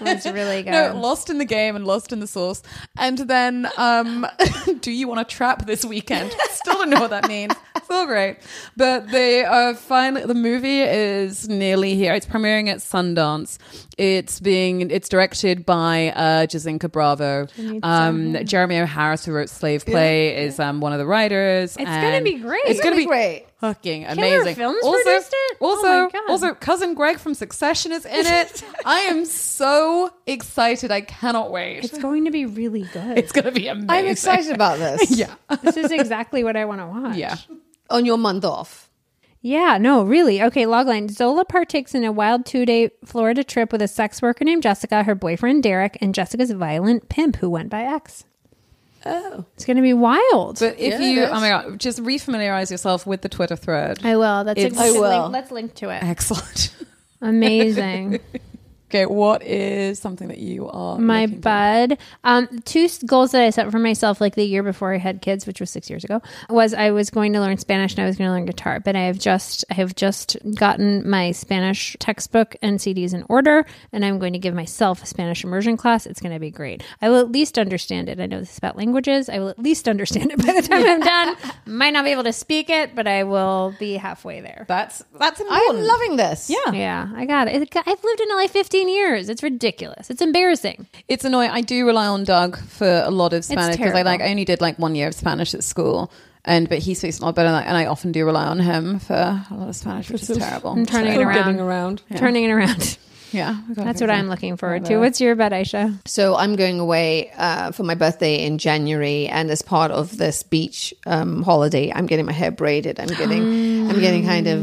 That's 0.00 0.26
really 0.26 0.62
good. 0.64 0.70
No, 0.70 0.92
lost 1.00 1.30
in 1.30 1.38
the 1.38 1.44
game 1.44 1.76
and 1.76 1.86
lost 1.86 2.12
in 2.12 2.20
the 2.20 2.26
source. 2.26 2.62
And 2.96 3.18
then, 3.18 3.68
um, 3.76 4.26
do 4.80 4.90
you 4.90 5.08
want 5.08 5.26
to 5.26 5.34
trap 5.34 5.66
this 5.66 5.84
weekend? 5.84 6.34
Still 6.50 6.74
don't 6.74 6.90
know 6.90 7.00
what 7.00 7.10
that 7.10 7.28
means. 7.28 7.54
It's 7.76 7.90
all 7.90 8.06
great. 8.06 8.38
But 8.76 9.10
they 9.10 9.44
are 9.44 9.74
finally, 9.74 10.24
the 10.26 10.34
movie 10.34 10.80
is 10.80 11.48
nearly 11.48 11.94
here. 11.94 12.14
It's 12.14 12.26
premiering 12.26 12.68
at 12.68 12.78
Sundance. 12.78 13.58
It's 13.98 14.40
being, 14.40 14.90
it's 14.90 15.08
directed 15.08 15.66
by 15.66 16.10
uh, 16.10 16.46
Janicza 16.46 16.90
Bravo. 16.90 17.48
Um, 17.82 18.44
Jeremy 18.44 18.78
O. 18.78 18.86
Harris, 18.86 19.24
who 19.24 19.32
wrote 19.32 19.50
Slave 19.50 19.84
Play, 19.84 20.44
is 20.44 20.60
um, 20.60 20.80
one 20.80 20.92
of 20.92 20.98
the 20.98 21.06
writers. 21.06 21.76
It's 21.76 21.84
gonna 21.84 22.22
be 22.22 22.38
great. 22.38 22.62
It's 22.64 22.80
going 22.80 22.94
to 22.94 22.96
Be 22.96 23.02
be 23.02 23.06
great. 23.06 23.38
Killer 23.38 23.48
fucking 23.58 24.06
amazing. 24.06 24.54
Films 24.54 24.78
also, 24.84 25.02
produced 25.02 25.32
it? 25.32 25.56
Oh 25.60 25.66
Also, 25.76 25.88
my 26.12 26.26
also, 26.28 26.54
cousin 26.54 26.94
Greg 26.94 27.18
from 27.18 27.34
Succession 27.34 27.92
is 27.92 28.04
in 28.06 28.26
it. 28.26 28.62
I 28.84 29.00
am 29.00 29.24
so 29.24 30.12
excited. 30.26 30.90
I 30.90 31.00
cannot 31.00 31.50
wait. 31.50 31.84
It's 31.84 31.98
going 31.98 32.24
to 32.26 32.30
be 32.30 32.46
really 32.46 32.82
good. 32.92 33.18
It's 33.18 33.32
gonna 33.32 33.52
be 33.52 33.68
amazing. 33.68 33.90
I'm 33.90 34.06
excited 34.06 34.52
about 34.52 34.78
this. 34.78 35.10
Yeah, 35.18 35.34
this 35.62 35.76
is 35.76 35.90
exactly 35.90 36.44
what 36.44 36.56
I 36.56 36.64
want 36.64 36.80
to 36.80 36.86
watch. 36.86 37.16
yeah. 37.16 37.36
On 37.90 38.04
your 38.04 38.18
month 38.18 38.44
off. 38.44 38.87
Yeah, 39.40 39.78
no, 39.78 40.02
really. 40.02 40.42
Okay, 40.42 40.64
logline. 40.64 41.10
Zola 41.10 41.44
partakes 41.44 41.94
in 41.94 42.04
a 42.04 42.10
wild 42.12 42.44
two 42.44 42.66
day 42.66 42.90
Florida 43.04 43.44
trip 43.44 43.70
with 43.72 43.80
a 43.82 43.88
sex 43.88 44.20
worker 44.20 44.44
named 44.44 44.62
Jessica, 44.62 45.04
her 45.04 45.14
boyfriend 45.14 45.62
Derek, 45.62 45.96
and 46.00 46.14
Jessica's 46.14 46.50
violent 46.50 47.08
pimp 47.08 47.36
who 47.36 47.48
went 47.48 47.70
by 47.70 47.82
X. 47.82 48.24
Oh. 49.06 49.44
It's 49.54 49.64
going 49.64 49.76
to 49.76 49.82
be 49.82 49.94
wild. 49.94 50.58
But 50.58 50.78
if 50.78 51.00
Yeah, 51.00 51.08
you, 51.08 51.22
oh 51.24 51.34
my 51.40 51.48
god, 51.50 51.78
just 51.78 52.00
refamiliarize 52.02 52.70
yourself 52.70 53.06
with 53.06 53.22
the 53.22 53.28
Twitter 53.28 53.54
thread. 53.54 54.00
I 54.04 54.16
will. 54.16 54.42
That's 54.42 54.60
It's- 54.60 54.76
a, 54.78 54.82
I 54.82 54.86
let's 54.88 54.98
will. 54.98 55.20
Link, 55.22 55.32
let's 55.32 55.50
link 55.52 55.74
to 55.76 55.90
it. 55.90 56.02
Excellent. 56.02 56.74
Amazing. 57.22 58.18
Okay, 58.88 59.04
what 59.04 59.42
is 59.42 59.98
something 59.98 60.28
that 60.28 60.38
you 60.38 60.66
are 60.68 60.98
my 60.98 61.26
looking 61.26 61.40
bud 61.40 61.98
um 62.24 62.48
two 62.64 62.88
goals 63.06 63.32
that 63.32 63.42
i 63.42 63.50
set 63.50 63.70
for 63.70 63.78
myself 63.78 64.18
like 64.18 64.34
the 64.34 64.44
year 64.44 64.62
before 64.62 64.94
i 64.94 64.98
had 64.98 65.20
kids 65.20 65.46
which 65.46 65.60
was 65.60 65.68
six 65.68 65.90
years 65.90 66.04
ago 66.04 66.22
was 66.48 66.72
i 66.72 66.90
was 66.90 67.10
going 67.10 67.34
to 67.34 67.40
learn 67.40 67.58
spanish 67.58 67.92
and 67.94 68.00
i 68.02 68.06
was 68.06 68.16
going 68.16 68.26
to 68.28 68.32
learn 68.32 68.46
guitar 68.46 68.80
but 68.80 68.96
i 68.96 69.00
have 69.00 69.18
just 69.18 69.62
i 69.70 69.74
have 69.74 69.94
just 69.94 70.38
gotten 70.54 71.08
my 71.08 71.32
spanish 71.32 71.96
textbook 72.00 72.56
and 72.62 72.78
cds 72.78 73.12
in 73.12 73.24
order 73.28 73.66
and 73.92 74.06
i'm 74.06 74.18
going 74.18 74.32
to 74.32 74.38
give 74.38 74.54
myself 74.54 75.02
a 75.02 75.06
spanish 75.06 75.44
immersion 75.44 75.76
class 75.76 76.06
it's 76.06 76.20
going 76.20 76.32
to 76.32 76.40
be 76.40 76.50
great 76.50 76.82
i 77.02 77.10
will 77.10 77.18
at 77.20 77.30
least 77.30 77.58
understand 77.58 78.08
it 78.08 78.18
i 78.18 78.24
know 78.24 78.40
this 78.40 78.52
is 78.52 78.58
about 78.58 78.74
languages 78.76 79.28
i 79.28 79.38
will 79.38 79.48
at 79.50 79.58
least 79.58 79.86
understand 79.86 80.32
it 80.32 80.38
by 80.38 80.52
the 80.54 80.62
time 80.62 80.82
i'm 80.86 81.00
done 81.00 81.36
might 81.66 81.90
not 81.92 82.04
be 82.04 82.10
able 82.10 82.24
to 82.24 82.32
speak 82.32 82.70
it 82.70 82.94
but 82.94 83.06
i 83.06 83.22
will 83.22 83.74
be 83.78 83.94
halfway 83.98 84.40
there 84.40 84.64
That's 84.66 85.02
that's 85.18 85.40
Important. 85.40 85.78
I'm 85.78 85.84
loving 85.84 86.16
this. 86.16 86.48
Yeah. 86.48 86.72
yeah 86.72 87.08
i 87.14 87.26
got 87.26 87.48
it. 87.48 87.60
it 87.62 87.76
i've 87.76 88.02
lived 88.02 88.20
in 88.20 88.28
la 88.30 88.46
15 88.78 88.94
years 88.94 89.28
it's 89.28 89.42
ridiculous 89.42 90.08
it's 90.10 90.22
embarrassing 90.22 90.86
It's 91.08 91.24
annoying. 91.24 91.50
I 91.50 91.62
do 91.62 91.84
rely 91.86 92.06
on 92.06 92.24
Doug 92.24 92.56
for 92.58 93.02
a 93.04 93.10
lot 93.10 93.32
of 93.32 93.44
Spanish 93.44 93.76
because 93.76 93.94
I 93.94 94.02
like 94.02 94.20
I 94.20 94.30
only 94.30 94.44
did 94.44 94.60
like 94.60 94.78
one 94.78 94.94
year 94.94 95.08
of 95.08 95.14
Spanish 95.14 95.52
at 95.54 95.64
school. 95.64 96.12
And 96.44 96.68
but 96.68 96.78
he 96.78 96.94
speaks 96.94 97.18
a 97.18 97.24
lot 97.24 97.34
better, 97.34 97.50
than 97.50 97.60
that, 97.60 97.66
and 97.66 97.76
I 97.76 97.86
often 97.86 98.12
do 98.12 98.24
rely 98.24 98.46
on 98.46 98.60
him 98.60 99.00
for 99.00 99.14
a 99.14 99.54
lot 99.54 99.68
of 99.68 99.76
Spanish, 99.76 100.08
which 100.10 100.22
is 100.30 100.38
terrible. 100.38 100.70
I'm 100.70 100.86
turning 100.86 101.14
So- 101.14 101.20
it 101.20 101.24
around. 101.24 101.34
Getting 101.44 101.60
around. 101.60 102.02
turning 102.16 102.44
it 102.44 102.50
around 102.50 102.96
Yeah, 103.32 103.58
That's 103.68 104.00
what 104.00 104.06
that. 104.06 104.18
I'm 104.18 104.28
looking 104.28 104.56
forward 104.56 104.86
to. 104.86 104.96
What's 104.98 105.20
your 105.20 105.34
bet, 105.34 105.52
Isha? 105.52 105.98
So 106.06 106.36
I'm 106.36 106.56
going 106.56 106.80
away 106.80 107.30
uh, 107.36 107.72
for 107.72 107.82
my 107.82 107.94
birthday 107.94 108.44
in 108.46 108.56
January, 108.58 109.26
and 109.26 109.50
as 109.50 109.60
part 109.60 109.90
of 109.90 110.16
this 110.16 110.42
beach 110.42 110.94
um, 111.04 111.42
holiday, 111.42 111.92
I'm 111.94 112.06
getting 112.06 112.24
my 112.24 112.32
hair 112.32 112.50
braided. 112.50 112.98
I'm 113.00 113.08
getting, 113.08 113.90
I'm 113.90 114.00
getting 114.00 114.24
kind 114.24 114.46
of 114.46 114.58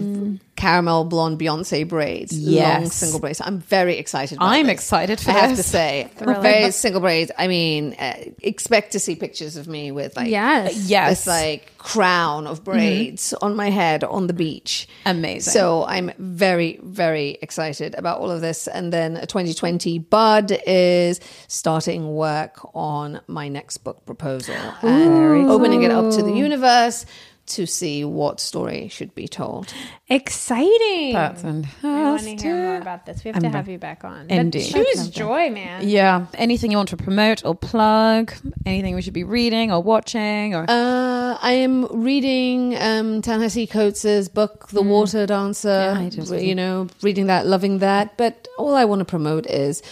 caramel 0.56 1.04
blonde 1.06 1.38
Beyonce 1.40 1.88
braids, 1.88 2.38
long 2.38 2.86
single 2.90 3.20
braids. 3.20 3.42
I'm 3.42 3.60
very 3.60 3.98
excited. 3.98 4.38
About 4.38 4.48
I'm 4.48 4.68
this. 4.68 4.74
excited 4.74 5.20
for 5.20 5.32
I 5.32 5.34
have 5.34 5.50
this. 5.58 5.66
to 5.66 5.72
say, 5.72 6.10
very 6.18 6.72
single 6.72 7.02
braids. 7.02 7.32
I 7.38 7.48
mean, 7.48 7.94
uh, 7.96 8.16
expect 8.42 8.94
to 8.94 9.00
see 9.00 9.16
pictures 9.16 9.58
of 9.58 9.68
me 9.68 9.92
with 9.92 10.16
like 10.16 10.30
Yes. 10.30 10.90
Yes. 10.90 11.10
this 11.26 11.28
like 11.28 11.78
crown 11.78 12.48
of 12.48 12.64
braids 12.64 13.34
on 13.42 13.56
my 13.56 13.70
head 13.70 14.04
on 14.04 14.28
the 14.28 14.34
beach. 14.34 14.88
Amazing. 15.06 15.52
So 15.52 15.86
I'm 15.86 16.12
very, 16.18 16.80
very 16.82 17.38
excited 17.42 17.94
about 17.96 18.20
all 18.22 18.32
of 18.32 18.42
this. 18.42 18.68
And 18.68 18.92
then 18.94 19.16
2020 19.16 20.00
Bud 20.00 20.58
is 20.66 21.20
starting 21.48 22.16
work 22.16 22.60
on 22.74 23.20
my 23.28 23.50
next 23.50 23.80
book 23.80 24.06
proposal 24.06 24.56
and 24.82 25.50
opening 25.50 25.84
it 25.84 25.92
up 25.92 26.12
to 26.14 26.24
the 26.24 26.34
universe 26.34 27.06
to 27.48 27.66
see 27.68 28.04
what 28.04 28.40
story 28.40 28.88
should 28.88 29.14
be 29.14 29.28
told. 29.28 29.74
Exciting. 30.10 31.14
That's 31.14 31.44
I 31.44 31.58
want 31.84 32.22
to 32.24 32.36
hear 32.38 32.56
more 32.56 32.78
about 32.78 33.06
this. 33.06 33.24
We 33.24 33.32
have 33.32 33.42
to 33.44 33.50
have 33.50 33.68
you 33.70 33.78
back 33.78 34.04
on. 34.04 34.28
But 34.28 34.38
Indeed. 34.38 34.72
choose 34.72 35.10
joy, 35.10 35.50
man. 35.52 35.88
Yeah. 35.88 36.26
Anything 36.34 36.72
you 36.72 36.78
want 36.78 36.90
to 36.90 36.98
promote 36.98 37.46
or 37.46 37.54
plug? 37.56 38.34
Anything 38.66 38.96
we 38.96 39.02
should 39.02 39.14
be 39.14 39.24
reading 39.24 39.72
or 39.72 39.82
watching 39.84 40.56
or 40.56 40.66
Uh, 40.68 41.38
I 41.42 41.52
am 41.54 41.86
reading 41.92 42.76
um, 42.80 43.22
Ta-Nehisi 43.22 43.70
Coates' 43.70 44.28
book, 44.28 44.70
The 44.70 44.82
Water 44.82 45.26
Dancer. 45.28 45.70
Yeah, 45.70 46.00
I 46.00 46.10
just- 46.10 46.34
you 46.34 46.56
know, 46.56 46.88
reading 47.04 47.28
that, 47.28 47.46
loving 47.46 47.80
that. 47.80 48.18
But 48.18 48.48
all 48.58 48.74
I 48.76 48.86
want 48.86 49.00
to 49.00 49.06
promote 49.06 49.46
is 49.48 49.84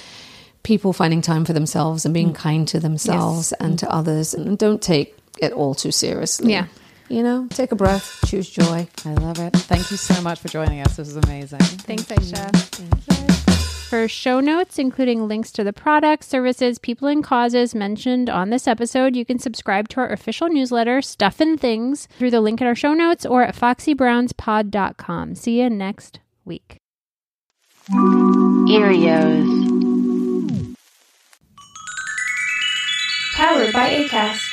people 0.63 0.93
finding 0.93 1.21
time 1.21 1.45
for 1.45 1.53
themselves 1.53 2.05
and 2.05 2.13
being 2.13 2.33
kind 2.33 2.67
to 2.69 2.79
themselves 2.79 3.51
and 3.53 3.77
to 3.79 3.91
others, 3.91 4.33
and 4.33 4.57
don't 4.57 4.81
take 4.81 5.15
it 5.39 5.51
all 5.51 5.75
too 5.75 5.91
seriously. 5.91 6.51
Yeah. 6.51 6.67
You 7.13 7.21
know, 7.21 7.47
take 7.51 7.71
a 7.71 7.75
breath, 7.75 8.19
choose 8.25 8.49
joy. 8.49 8.87
I 9.05 9.13
love 9.13 9.37
it. 9.37 9.53
Thank 9.53 9.91
you 9.91 9.97
so 9.97 10.19
much 10.23 10.39
for 10.39 10.47
joining 10.47 10.81
us. 10.81 10.95
This 10.95 11.09
is 11.09 11.15
amazing. 11.15 11.59
Thanks, 11.59 12.09
Isha. 12.09 12.49
For 13.87 14.07
show 14.07 14.39
notes, 14.39 14.79
including 14.79 15.27
links 15.27 15.51
to 15.51 15.63
the 15.63 15.73
products, 15.73 16.25
services, 16.25 16.79
people, 16.79 17.07
and 17.07 17.23
causes 17.23 17.75
mentioned 17.75 18.31
on 18.31 18.49
this 18.49 18.67
episode, 18.67 19.15
you 19.15 19.25
can 19.25 19.37
subscribe 19.37 19.89
to 19.89 19.99
our 19.99 20.11
official 20.11 20.49
newsletter, 20.49 21.03
Stuff 21.03 21.39
and 21.39 21.61
Things, 21.61 22.07
through 22.17 22.31
the 22.31 22.41
link 22.41 22.59
in 22.61 22.65
our 22.65 22.73
show 22.73 22.95
notes 22.95 23.27
or 23.27 23.43
at 23.43 23.55
foxybrownspod.com. 23.55 25.35
See 25.35 25.61
you 25.61 25.69
next 25.69 26.19
week. 26.45 26.77
Earios. 28.71 29.45
Powered 33.35 33.71
by 33.71 33.89
ACAST. 33.89 34.52